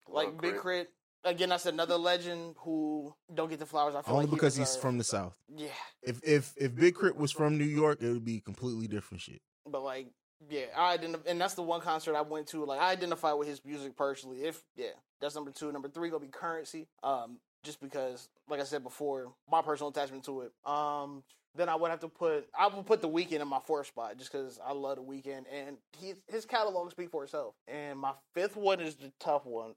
Like 0.09 0.41
Big 0.41 0.57
Crit. 0.57 0.91
Again, 1.25 1.49
that's 1.49 1.67
another 1.67 1.97
legend 1.97 2.55
who 2.59 3.13
don't 3.35 3.49
get 3.51 3.59
the 3.59 3.67
flowers. 3.67 3.97
I 3.97 4.03
feel 4.03 4.15
Only 4.15 4.27
like 4.27 4.31
he 4.31 4.37
because 4.37 4.55
he's 4.57 4.69
deserves. 4.69 4.81
from 4.83 4.99
the 4.99 5.05
South. 5.05 5.35
Yeah, 5.57 5.69
If 6.03 6.21
if 6.23 6.55
if 6.57 6.75
Big 6.77 6.95
K.R.I.T. 6.95 7.19
was 7.19 7.33
from 7.33 7.59
New 7.59 7.65
York, 7.65 8.01
it 8.01 8.11
would 8.13 8.25
be 8.25 8.41
completely 8.41 8.87
different 8.87 9.23
shit. 9.23 9.41
but 9.69 9.83
like, 9.83 10.07
yeah, 10.49 10.67
I 10.77 10.93
identify, 10.95 11.29
and 11.29 11.41
that's 11.41 11.55
the 11.55 11.63
one 11.63 11.81
concert 11.81 12.15
I 12.15 12.21
went 12.21 12.47
to. 12.49 12.65
Like, 12.65 12.81
I 12.81 12.93
identify 12.93 13.33
with 13.33 13.49
his 13.49 13.65
music 13.65 13.97
personally. 13.97 14.45
If 14.45 14.63
yeah, 14.77 14.91
that's 15.21 15.35
number 15.35 15.51
two. 15.51 15.73
Number 15.73 15.89
three 15.89 16.11
gonna 16.11 16.21
be 16.21 16.29
Curren$y. 16.31 16.87
Um, 17.03 17.39
just 17.65 17.81
because, 17.81 18.29
like 18.49 18.61
I 18.61 18.65
said 18.65 18.85
before, 18.85 19.33
my 19.51 19.63
personal 19.63 19.89
attachment 19.91 20.25
to 20.27 20.43
it. 20.43 20.53
Um, 20.65 21.25
then 21.57 21.69
I 21.69 21.75
would 21.75 21.91
have 21.91 22.01
to 22.01 22.09
put 22.09 22.47
I 22.57 22.69
would 22.69 22.87
put 22.87 23.01
the 23.03 23.09
Weeknd 23.09 23.41
in 23.41 23.49
my 23.49 23.61
fourth 23.67 23.89
spot 23.89 24.17
just 24.19 24.31
because 24.31 24.61
I 24.65 24.73
love 24.75 24.97
the 24.99 25.03
Weeknd 25.03 25.45
and 25.53 25.79
he 25.99 26.13
his 26.29 26.45
catalog 26.45 26.91
speaks 26.93 27.11
for 27.11 27.25
itself. 27.25 27.55
And 27.67 27.99
my 27.99 28.13
fifth 28.35 28.57
one 28.57 28.79
is 28.81 28.95
the 28.95 29.11
tough 29.19 29.45
one. 29.47 29.75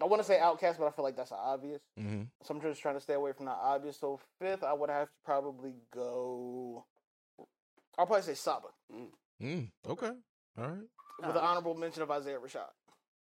I 0.00 0.04
want 0.06 0.20
to 0.20 0.26
say 0.26 0.38
Outkast, 0.42 0.78
but 0.78 0.86
I 0.86 0.90
feel 0.90 1.04
like 1.04 1.16
that's 1.16 1.32
obvious. 1.32 1.80
Mm-hmm. 1.98 2.22
So 2.42 2.54
I'm 2.54 2.60
just 2.60 2.82
trying 2.82 2.94
to 2.96 3.00
stay 3.00 3.14
away 3.14 3.32
from 3.32 3.46
the 3.46 3.52
obvious. 3.52 3.98
So 3.98 4.20
fifth, 4.40 4.64
I 4.64 4.72
would 4.72 4.90
have 4.90 5.06
to 5.06 5.12
probably 5.24 5.74
go. 5.92 6.84
I'll 7.96 8.06
probably 8.06 8.22
say 8.22 8.34
Saba 8.34 8.68
Mm, 9.42 9.70
okay. 9.88 10.10
All 10.58 10.64
right. 10.64 10.78
with 11.20 11.30
an 11.30 11.36
honorable 11.36 11.74
mention 11.74 12.02
of 12.02 12.10
Isaiah 12.10 12.38
Rashad. 12.38 12.70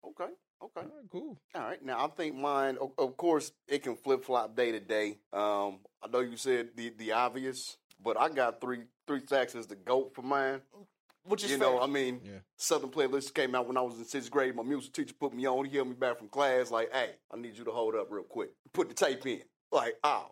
Okay. 0.06 0.32
Okay. 0.64 0.88
cool. 1.12 1.38
All 1.54 1.62
right. 1.62 1.84
Now 1.84 2.06
I 2.06 2.08
think 2.10 2.36
mine. 2.36 2.78
Of, 2.82 2.92
of 2.98 3.16
course, 3.18 3.52
it 3.68 3.84
can 3.84 3.96
flip 3.96 4.24
flop 4.26 4.56
day 4.56 4.72
to 4.72 4.80
day. 4.80 5.20
Um, 5.32 5.80
I 6.04 6.08
know 6.12 6.20
you 6.20 6.38
said 6.38 6.70
the 6.76 6.90
the 6.98 7.12
obvious, 7.12 7.78
but 8.04 8.20
I 8.20 8.30
got 8.30 8.60
three 8.62 8.80
three 9.06 9.22
stacks 9.26 9.56
as 9.56 9.68
the 9.68 9.76
goat 9.76 10.14
for 10.16 10.22
mine. 10.22 10.62
Which 11.28 11.44
is 11.44 11.52
you 11.52 11.58
fair. 11.58 11.68
know, 11.68 11.82
I 11.82 11.88
mean, 11.88 12.22
Southern 12.56 12.90
playlist 12.90 13.34
came 13.34 13.54
out 13.56 13.68
when 13.68 13.78
I 13.78 13.82
was 13.82 13.98
in 13.98 14.06
sixth 14.06 14.32
grade. 14.32 14.56
My 14.56 14.64
music 14.64 14.94
teacher 14.94 15.14
put 15.20 15.34
me 15.34 15.46
on. 15.48 15.66
He 15.66 15.76
held 15.76 15.90
me 15.90 15.94
back 15.94 16.18
from 16.18 16.30
class. 16.30 16.72
Like, 16.72 16.92
hey, 16.94 17.12
I 17.32 17.38
need 17.38 17.58
you 17.58 17.64
to 17.66 17.72
hold 17.72 17.96
up 17.96 18.08
real 18.10 18.24
quick. 18.24 18.52
Put 18.74 18.90
the 18.90 18.96
tape 18.96 19.26
in. 19.26 19.42
Like, 19.72 19.96
oh, 20.04 20.32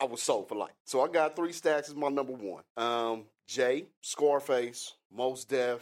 I 0.00 0.04
was 0.04 0.22
sold 0.22 0.48
for 0.48 0.54
life. 0.54 0.74
So 0.84 1.00
I 1.02 1.08
got 1.08 1.34
three 1.34 1.52
stacks 1.52 1.88
as 1.88 1.94
my 1.94 2.08
number 2.08 2.34
one. 2.34 2.62
Um, 2.76 3.24
Jay, 3.46 3.86
Scarface, 4.02 4.94
Mos 5.10 5.44
Def, 5.46 5.80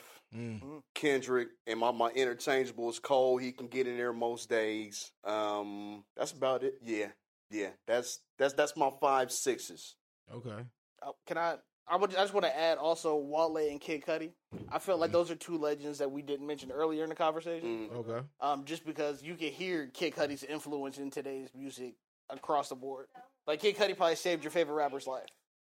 Kendrick, 0.94 1.48
and 1.66 1.80
my, 1.80 1.90
my 1.90 2.10
interchangeable 2.10 2.88
is 2.88 2.98
Cole. 3.00 3.38
He 3.38 3.50
can 3.52 3.66
get 3.66 3.86
in 3.88 3.96
there 3.96 4.12
most 4.12 4.48
days. 4.48 5.10
Um, 5.24 6.04
that's 6.16 6.30
about 6.32 6.62
it. 6.62 6.74
Yeah, 6.84 7.08
yeah. 7.50 7.70
That's 7.86 8.20
that's 8.38 8.54
that's 8.54 8.76
my 8.76 8.90
five 9.00 9.32
sixes. 9.32 9.96
Okay. 10.32 10.64
Uh, 11.02 11.12
Can 11.26 11.38
I? 11.38 11.56
I 11.88 11.96
would. 11.96 12.10
I 12.16 12.22
just 12.22 12.34
want 12.34 12.46
to 12.46 12.58
add 12.58 12.78
also 12.78 13.16
Wale 13.16 13.56
and 13.70 13.80
Kid 13.80 14.04
Cudi. 14.04 14.32
I 14.70 14.78
feel 14.78 14.98
like 14.98 15.12
those 15.12 15.30
are 15.30 15.36
two 15.36 15.56
legends 15.56 15.98
that 15.98 16.10
we 16.10 16.20
didn't 16.22 16.46
mention 16.46 16.72
earlier 16.72 17.04
in 17.04 17.08
the 17.08 17.14
conversation. 17.14 17.88
Okay. 17.94 18.26
Um, 18.40 18.64
just 18.64 18.84
because 18.84 19.22
you 19.22 19.34
can 19.34 19.48
hear 19.48 19.86
Kid 19.92 20.14
Cudi's 20.14 20.42
influence 20.42 20.98
in 20.98 21.10
today's 21.10 21.50
music 21.54 21.94
across 22.28 22.70
the 22.70 22.74
board. 22.74 23.06
Like 23.46 23.60
Kid 23.60 23.76
Cudi 23.76 23.96
probably 23.96 24.16
saved 24.16 24.42
your 24.42 24.50
favorite 24.50 24.74
rapper's 24.74 25.06
life 25.06 25.28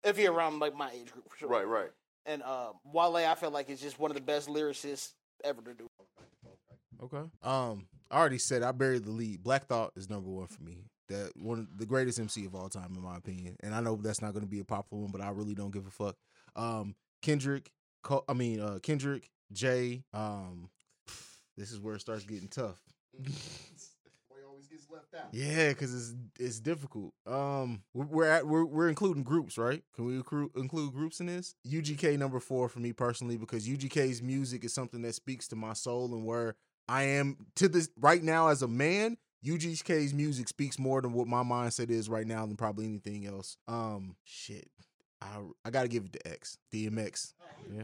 if 0.02 0.18
you're 0.18 0.32
around 0.32 0.58
like 0.58 0.74
my 0.74 0.90
age 0.90 1.12
group 1.12 1.30
for 1.30 1.36
sure. 1.36 1.48
Right, 1.48 1.66
right. 1.66 1.90
And 2.26 2.42
uh, 2.42 2.72
Wale, 2.84 3.16
I 3.16 3.34
feel 3.34 3.50
like 3.50 3.70
is 3.70 3.80
just 3.80 3.98
one 3.98 4.10
of 4.10 4.16
the 4.16 4.22
best 4.22 4.48
lyricists 4.48 5.12
ever 5.44 5.62
to 5.62 5.74
do. 5.74 5.88
Okay. 7.02 7.22
Um, 7.42 7.86
I 8.10 8.18
already 8.18 8.38
said 8.38 8.62
I 8.62 8.72
buried 8.72 9.04
the 9.04 9.10
lead. 9.10 9.42
Black 9.42 9.66
Thought 9.66 9.92
is 9.96 10.10
number 10.10 10.28
one 10.28 10.48
for 10.48 10.62
me. 10.62 10.84
That 11.10 11.32
one 11.36 11.58
of 11.58 11.78
the 11.78 11.86
greatest 11.86 12.18
MC 12.18 12.46
of 12.46 12.54
all 12.54 12.68
time, 12.68 12.94
in 12.96 13.02
my 13.02 13.16
opinion. 13.16 13.56
And 13.60 13.74
I 13.74 13.80
know 13.80 13.96
that's 13.96 14.22
not 14.22 14.32
going 14.32 14.44
to 14.44 14.50
be 14.50 14.60
a 14.60 14.64
popular 14.64 15.02
one, 15.02 15.12
but 15.12 15.20
I 15.20 15.30
really 15.30 15.54
don't 15.54 15.72
give 15.72 15.86
a 15.86 15.90
fuck. 15.90 16.16
Um, 16.56 16.94
Kendrick, 17.22 17.70
I 18.28 18.32
mean 18.32 18.60
uh, 18.60 18.78
Kendrick, 18.82 19.30
Jay. 19.52 20.04
Um, 20.14 20.70
this 21.56 21.70
is 21.70 21.78
where 21.78 21.94
it 21.94 22.00
starts 22.00 22.24
getting 22.24 22.48
tough. 22.48 22.80
left 24.90 25.14
out. 25.14 25.28
Yeah, 25.32 25.68
because 25.68 25.94
it's 25.94 26.14
it's 26.38 26.60
difficult. 26.60 27.12
Um, 27.26 27.82
we're 27.94 28.26
at, 28.28 28.46
we're 28.46 28.64
we're 28.64 28.88
including 28.88 29.22
groups, 29.22 29.58
right? 29.58 29.82
Can 29.94 30.06
we 30.06 30.16
include 30.16 30.50
include 30.56 30.92
groups 30.92 31.20
in 31.20 31.26
this? 31.26 31.54
UGK 31.66 32.18
number 32.18 32.40
four 32.40 32.68
for 32.68 32.80
me 32.80 32.92
personally 32.92 33.36
because 33.36 33.68
UGK's 33.68 34.22
music 34.22 34.64
is 34.64 34.74
something 34.74 35.02
that 35.02 35.14
speaks 35.14 35.48
to 35.48 35.56
my 35.56 35.72
soul 35.72 36.12
and 36.14 36.24
where 36.24 36.56
I 36.88 37.04
am 37.04 37.36
to 37.56 37.68
this 37.68 37.90
right 37.98 38.22
now 38.22 38.48
as 38.48 38.62
a 38.62 38.68
man. 38.68 39.16
UGK's 39.48 40.12
music 40.12 40.48
speaks 40.48 40.78
more 40.78 41.00
than 41.00 41.12
what 41.12 41.26
my 41.26 41.42
mindset 41.42 41.90
is 41.90 42.08
right 42.08 42.26
now 42.26 42.44
than 42.46 42.56
probably 42.56 42.84
anything 42.86 43.26
else. 43.26 43.56
Um, 43.68 44.16
shit, 44.24 44.68
I 45.20 45.38
I 45.64 45.70
gotta 45.70 45.88
give 45.88 46.04
it 46.04 46.12
to 46.14 46.28
X, 46.28 46.58
DMX. 46.72 47.32
Yeah. 47.74 47.82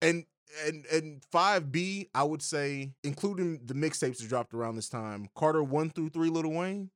And 0.00 0.24
and 0.66 0.86
and 0.86 1.24
five 1.30 1.72
B, 1.72 2.08
I 2.14 2.22
would 2.22 2.42
say, 2.42 2.92
including 3.02 3.60
the 3.64 3.74
mixtapes 3.74 4.18
that 4.18 4.28
dropped 4.28 4.54
around 4.54 4.76
this 4.76 4.88
time, 4.88 5.28
Carter 5.34 5.62
one 5.62 5.90
through 5.90 6.10
three, 6.10 6.28
Lil 6.30 6.50
Wayne. 6.50 6.90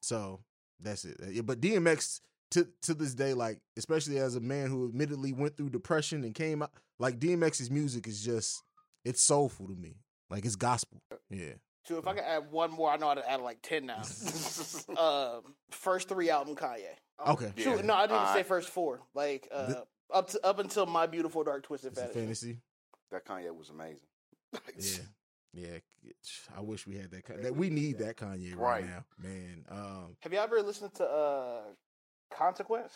So 0.00 0.40
that's 0.80 1.04
it. 1.04 1.16
Yeah, 1.30 1.42
But 1.42 1.60
DMX 1.60 2.20
to 2.52 2.68
to 2.82 2.94
this 2.94 3.14
day, 3.14 3.34
like 3.34 3.60
especially 3.76 4.18
as 4.18 4.36
a 4.36 4.40
man 4.40 4.68
who 4.68 4.88
admittedly 4.88 5.32
went 5.32 5.56
through 5.56 5.70
depression 5.70 6.24
and 6.24 6.34
came 6.34 6.62
out, 6.62 6.70
like 6.98 7.18
DMX's 7.18 7.70
music 7.70 8.06
is 8.06 8.24
just 8.24 8.62
it's 9.04 9.22
soulful 9.22 9.66
to 9.68 9.74
me. 9.74 9.96
Like 10.30 10.44
it's 10.44 10.56
gospel. 10.56 11.02
Yeah. 11.28 11.54
So 11.84 11.98
if 11.98 12.06
I 12.06 12.12
could 12.14 12.22
add 12.24 12.50
one 12.50 12.70
more, 12.70 12.90
I 12.90 12.96
know 12.96 13.08
how 13.08 13.14
to 13.14 13.30
add 13.30 13.40
like 13.40 13.58
ten 13.62 13.86
now. 13.86 14.02
uh, 14.96 15.40
first 15.70 16.08
three 16.08 16.30
album 16.30 16.54
Kanye. 16.54 16.84
Okay. 17.26 17.52
Shoot, 17.56 17.84
no, 17.84 17.94
I 17.94 18.02
didn't 18.06 18.16
even 18.16 18.26
say 18.26 18.30
Alright. 18.32 18.46
first 18.46 18.68
four. 18.68 19.00
Like 19.14 19.48
uh, 19.52 19.66
The- 19.66 19.84
up 20.12 20.28
to 20.30 20.46
up 20.46 20.58
until 20.58 20.86
my 20.86 21.06
beautiful 21.06 21.42
dark 21.44 21.62
twisted 21.64 21.92
It's 21.92 22.00
fantasy. 22.00 22.20
fantasy. 22.20 22.58
That 23.10 23.24
Kanye 23.26 23.54
was 23.54 23.70
amazing. 23.70 24.06
Yeah. 24.78 24.98
Yeah. 25.52 26.12
I 26.56 26.60
wish 26.60 26.86
we 26.86 26.96
had 26.96 27.10
that. 27.10 27.24
Ka- 27.24 27.34
That 27.42 27.56
we 27.56 27.70
need 27.70 27.98
that 27.98 28.16
Kanye 28.16 28.54
right, 28.56 28.82
Right. 28.82 28.86
now, 28.86 29.04
man. 29.18 29.64
Um. 29.68 30.16
Have 30.20 30.32
you 30.32 30.38
ever 30.38 30.62
listened 30.62 30.94
to 30.94 31.04
uh, 31.04 31.62
Consequence? 32.32 32.92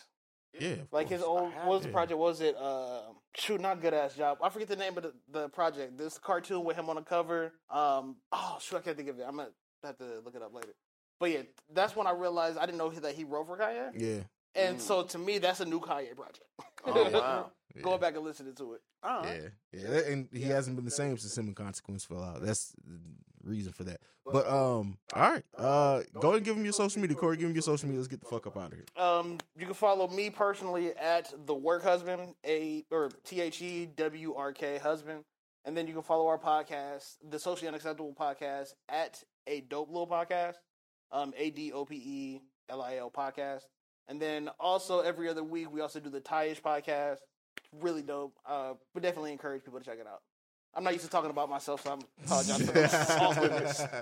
Yeah. 0.59 0.69
of 0.69 0.87
Like 0.91 1.09
his 1.09 1.21
old, 1.21 1.53
what 1.53 1.67
was 1.67 1.81
the 1.83 1.89
project? 1.89 2.19
What 2.19 2.29
was 2.29 2.41
it? 2.41 2.55
Uh, 2.55 3.01
shoot, 3.35 3.61
not 3.61 3.81
good 3.81 3.93
ass 3.93 4.15
job. 4.15 4.39
I 4.41 4.49
forget 4.49 4.67
the 4.67 4.75
name 4.75 4.97
of 4.97 5.03
the, 5.03 5.13
the 5.31 5.49
project. 5.49 5.97
This 5.97 6.17
cartoon 6.17 6.63
with 6.63 6.77
him 6.77 6.89
on 6.89 6.95
the 6.95 7.01
cover. 7.01 7.53
Um, 7.69 8.17
oh 8.31 8.57
shoot, 8.61 8.77
I 8.77 8.81
can't 8.81 8.97
think 8.97 9.09
of 9.09 9.19
it. 9.19 9.25
I'm 9.27 9.37
gonna 9.37 9.49
have 9.83 9.97
to 9.97 10.21
look 10.23 10.35
it 10.35 10.41
up 10.41 10.53
later. 10.53 10.73
But 11.19 11.31
yeah, 11.31 11.41
that's 11.73 11.95
when 11.95 12.07
I 12.07 12.11
realized 12.11 12.57
I 12.57 12.65
didn't 12.65 12.77
know 12.77 12.89
that 12.89 13.15
he 13.15 13.23
wrote 13.23 13.47
for 13.47 13.57
Kanye. 13.57 13.91
Yeah. 13.95 14.19
And 14.55 14.81
so 14.81 15.03
to 15.03 15.17
me, 15.17 15.37
that's 15.37 15.59
a 15.59 15.65
new 15.65 15.79
Kanye 15.79 16.15
project. 16.15 16.45
Oh, 16.85 17.09
wow. 17.13 17.51
Going 17.83 17.99
back 17.99 18.15
and 18.15 18.23
listening 18.23 18.55
to 18.55 18.73
it. 18.73 18.81
All 19.03 19.21
right. 19.23 19.41
Yeah, 19.73 19.79
yeah, 19.81 19.89
that- 19.89 20.05
and 20.07 20.27
he 20.31 20.43
hasn't 20.43 20.75
been 20.75 20.85
the 20.85 20.91
same 20.91 21.17
since 21.17 21.37
him 21.37 21.47
and 21.47 21.55
Consequence 21.55 22.05
fell 22.05 22.23
out. 22.23 22.41
That's 22.41 22.73
the 22.85 22.99
reason 23.43 23.73
for 23.73 23.83
that. 23.85 23.99
But 24.25 24.47
um, 24.47 24.97
all 25.13 25.21
right, 25.31 25.43
uh, 25.55 26.01
go 26.19 26.33
and 26.33 26.43
give 26.43 26.57
him 26.57 26.63
your 26.63 26.73
social 26.73 26.99
media, 26.99 27.15
Corey. 27.15 27.37
Give 27.37 27.47
him 27.47 27.53
your 27.53 27.61
social 27.61 27.87
media. 27.87 27.99
Let's 27.99 28.07
get 28.07 28.21
the 28.21 28.25
fuck 28.25 28.47
up 28.47 28.57
out 28.57 28.71
of 28.71 28.73
here. 28.73 28.85
Um, 28.97 29.37
you 29.55 29.65
can 29.65 29.75
follow 29.75 30.07
me 30.07 30.31
personally 30.31 30.93
at 30.95 31.31
the 31.45 31.53
Work 31.53 31.83
Husband, 31.83 32.33
a 32.43 32.83
or 32.89 33.11
T 33.23 33.41
H 33.41 33.61
E 33.61 33.85
W 33.95 34.33
R 34.33 34.51
K 34.51 34.79
Husband, 34.79 35.23
and 35.63 35.77
then 35.77 35.85
you 35.85 35.93
can 35.93 36.01
follow 36.01 36.25
our 36.27 36.39
podcast, 36.39 37.17
the 37.29 37.37
Socially 37.37 37.67
Unacceptable 37.67 38.15
Podcast, 38.19 38.69
at 38.89 39.21
a 39.45 39.61
Dope 39.61 39.89
Little 39.89 40.07
Podcast, 40.07 40.55
um, 41.11 41.31
A 41.37 41.51
D 41.51 41.71
O 41.71 41.85
P 41.85 41.95
E 41.97 42.41
L 42.67 42.81
I 42.81 42.95
L 42.97 43.11
Podcast, 43.11 43.61
and 44.07 44.19
then 44.19 44.49
also 44.59 45.01
every 45.01 45.29
other 45.29 45.43
week 45.43 45.71
we 45.71 45.81
also 45.81 45.99
do 45.99 46.09
the 46.09 46.19
Tyish 46.21 46.63
Podcast. 46.63 47.17
Really 47.81 48.01
dope. 48.01 48.33
Uh, 48.45 48.73
but 48.93 49.03
definitely 49.03 49.31
encourage 49.31 49.63
people 49.63 49.79
to 49.79 49.85
check 49.85 49.99
it 49.99 50.07
out. 50.07 50.21
I'm 50.73 50.83
not 50.83 50.93
used 50.93 51.05
to 51.05 51.11
talking 51.11 51.29
about 51.29 51.49
myself, 51.49 51.83
so 51.83 51.93
I'm 51.93 51.99
apologize 52.25 52.61
for 52.65 52.71
the 52.71 53.17
awkwardness. 53.21 53.83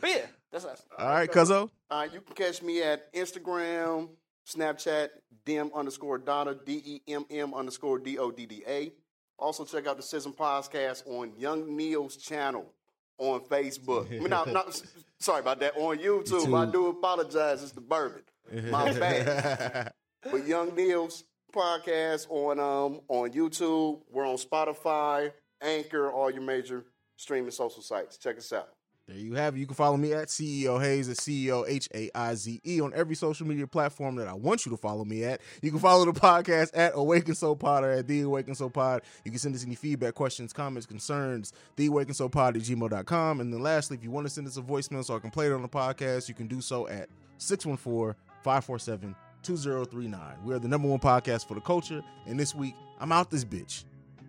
But 0.00 0.10
yeah, 0.10 0.26
that's 0.52 0.64
us. 0.66 0.82
All 0.98 1.08
right, 1.08 1.28
Cuzzo. 1.28 1.68
Uh, 1.90 2.06
you 2.12 2.20
can 2.20 2.36
catch 2.36 2.62
me 2.62 2.80
at 2.82 3.12
Instagram, 3.12 4.10
Snapchat, 4.48 5.08
Demm 5.44 5.72
underscore 5.74 6.18
Dodda, 6.18 6.58
D 6.64 6.80
E 6.84 7.00
M 7.12 7.24
M 7.28 7.52
underscore 7.54 7.98
D 7.98 8.16
O 8.18 8.30
D 8.30 8.46
D 8.46 8.62
A. 8.68 8.92
Also, 9.38 9.64
check 9.64 9.88
out 9.88 9.96
the 9.96 10.02
Sism 10.02 10.36
Podcast 10.36 11.02
on 11.08 11.32
Young 11.36 11.76
Neil's 11.76 12.16
channel 12.16 12.72
on 13.18 13.40
Facebook. 13.40 14.06
I 14.06 14.20
mean, 14.20 14.28
no, 14.30 14.44
no, 14.44 14.60
s- 14.68 14.84
sorry 15.18 15.40
about 15.40 15.58
that. 15.60 15.76
On 15.76 15.98
YouTube. 15.98 16.56
I 16.56 16.70
do 16.70 16.86
apologize. 16.88 17.62
It's 17.62 17.72
the 17.72 17.80
bourbon. 17.80 18.22
My 18.70 18.92
bad. 18.98 19.92
But 20.22 20.46
Young 20.46 20.74
Neil's 20.76 21.24
podcast 21.52 22.26
on 22.30 22.58
um 22.58 23.00
on 23.08 23.30
YouTube. 23.30 24.00
We're 24.10 24.26
on 24.26 24.36
Spotify, 24.36 25.32
Anchor, 25.60 26.10
all 26.10 26.30
your 26.30 26.42
major 26.42 26.84
streaming 27.16 27.50
social 27.50 27.82
sites. 27.82 28.16
Check 28.16 28.38
us 28.38 28.52
out. 28.52 28.68
There 29.10 29.18
you 29.18 29.34
have 29.34 29.56
it. 29.56 29.58
You 29.58 29.66
can 29.66 29.74
follow 29.74 29.96
me 29.96 30.12
at 30.12 30.28
CEO 30.28 30.80
Haize 30.80 31.08
at 31.08 31.16
CEO 31.16 31.64
H 31.68 31.88
A 31.92 32.10
I 32.14 32.34
Z 32.36 32.60
E 32.64 32.80
on 32.80 32.92
every 32.94 33.16
social 33.16 33.44
media 33.44 33.66
platform 33.66 34.14
that 34.16 34.28
I 34.28 34.34
want 34.34 34.64
you 34.64 34.70
to 34.70 34.76
follow 34.76 35.04
me 35.04 35.24
at. 35.24 35.40
You 35.62 35.72
can 35.72 35.80
follow 35.80 36.04
the 36.04 36.12
podcast 36.12 36.70
at 36.74 36.92
Awaken 36.94 37.34
Soul 37.34 37.56
Pod 37.56 37.82
or 37.82 37.90
at 37.90 38.06
The 38.06 38.20
Awaken 38.20 38.54
Soul 38.54 38.70
Pod. 38.70 39.02
You 39.24 39.32
can 39.32 39.40
send 39.40 39.56
us 39.56 39.64
any 39.64 39.74
feedback, 39.74 40.14
questions, 40.14 40.52
comments, 40.52 40.86
concerns, 40.86 41.52
The 41.74 41.86
Awaken 41.86 42.14
Soul 42.14 42.28
Pod 42.28 42.56
at 42.56 42.62
gmail.com. 42.62 43.40
And 43.40 43.52
then 43.52 43.60
lastly, 43.60 43.96
if 43.96 44.04
you 44.04 44.12
want 44.12 44.28
to 44.28 44.32
send 44.32 44.46
us 44.46 44.56
a 44.56 44.62
voicemail 44.62 45.04
so 45.04 45.16
I 45.16 45.18
can 45.18 45.30
play 45.32 45.46
it 45.46 45.52
on 45.52 45.62
the 45.62 45.68
podcast, 45.68 46.28
you 46.28 46.34
can 46.34 46.46
do 46.46 46.60
so 46.60 46.86
at 46.86 47.08
614 47.38 48.14
547 48.44 49.16
2039. 49.42 50.20
We 50.44 50.54
are 50.54 50.58
the 50.58 50.68
number 50.68 50.88
one 50.88 50.98
podcast 50.98 51.46
for 51.48 51.54
the 51.54 51.60
culture. 51.60 52.02
And 52.26 52.38
this 52.38 52.54
week, 52.54 52.74
I'm 53.00 53.12
out 53.12 53.30
this 53.30 53.44
bitch. 53.44 53.84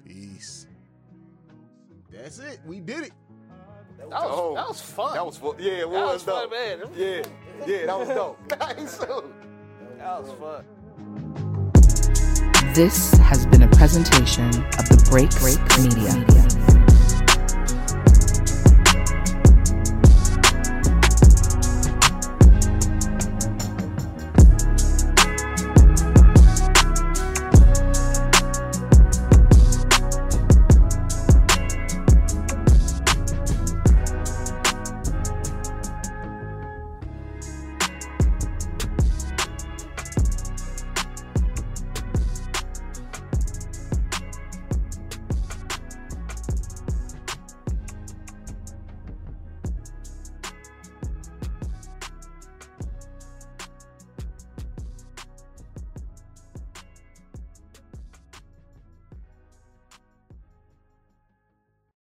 Peace. 0.06 0.68
That's 2.12 2.40
it. 2.40 2.60
We 2.66 2.80
did 2.80 3.06
it. 3.06 3.12
That 3.98 4.10
was, 4.10 4.24
Oh, 4.26 4.56
that 4.56 4.68
was 4.68 4.82
fun. 4.82 5.14
That 5.14 5.26
was 5.26 5.38
fun. 5.38 5.54
Yeah, 5.60 5.72
it 5.72 5.80
That 5.82 5.90
was, 5.90 6.14
was 6.14 6.24
fun, 6.24 6.50
dope. 6.50 6.52
man. 6.52 6.80
Yeah, 6.96 7.22
yeah, 7.68 7.86
that 7.86 8.00
was 8.00 8.08
dope. 8.10 8.40
That 9.98 10.24
was 10.24 10.32
fun. 10.34 10.66
This 12.74 13.12
has 13.20 13.46
been 13.48 13.62
a 13.64 13.68
presentation 13.70 14.48
of 14.48 14.90
the 14.90 15.08
Break 15.12 15.30
Break 15.40 15.60
Media. 15.78 16.81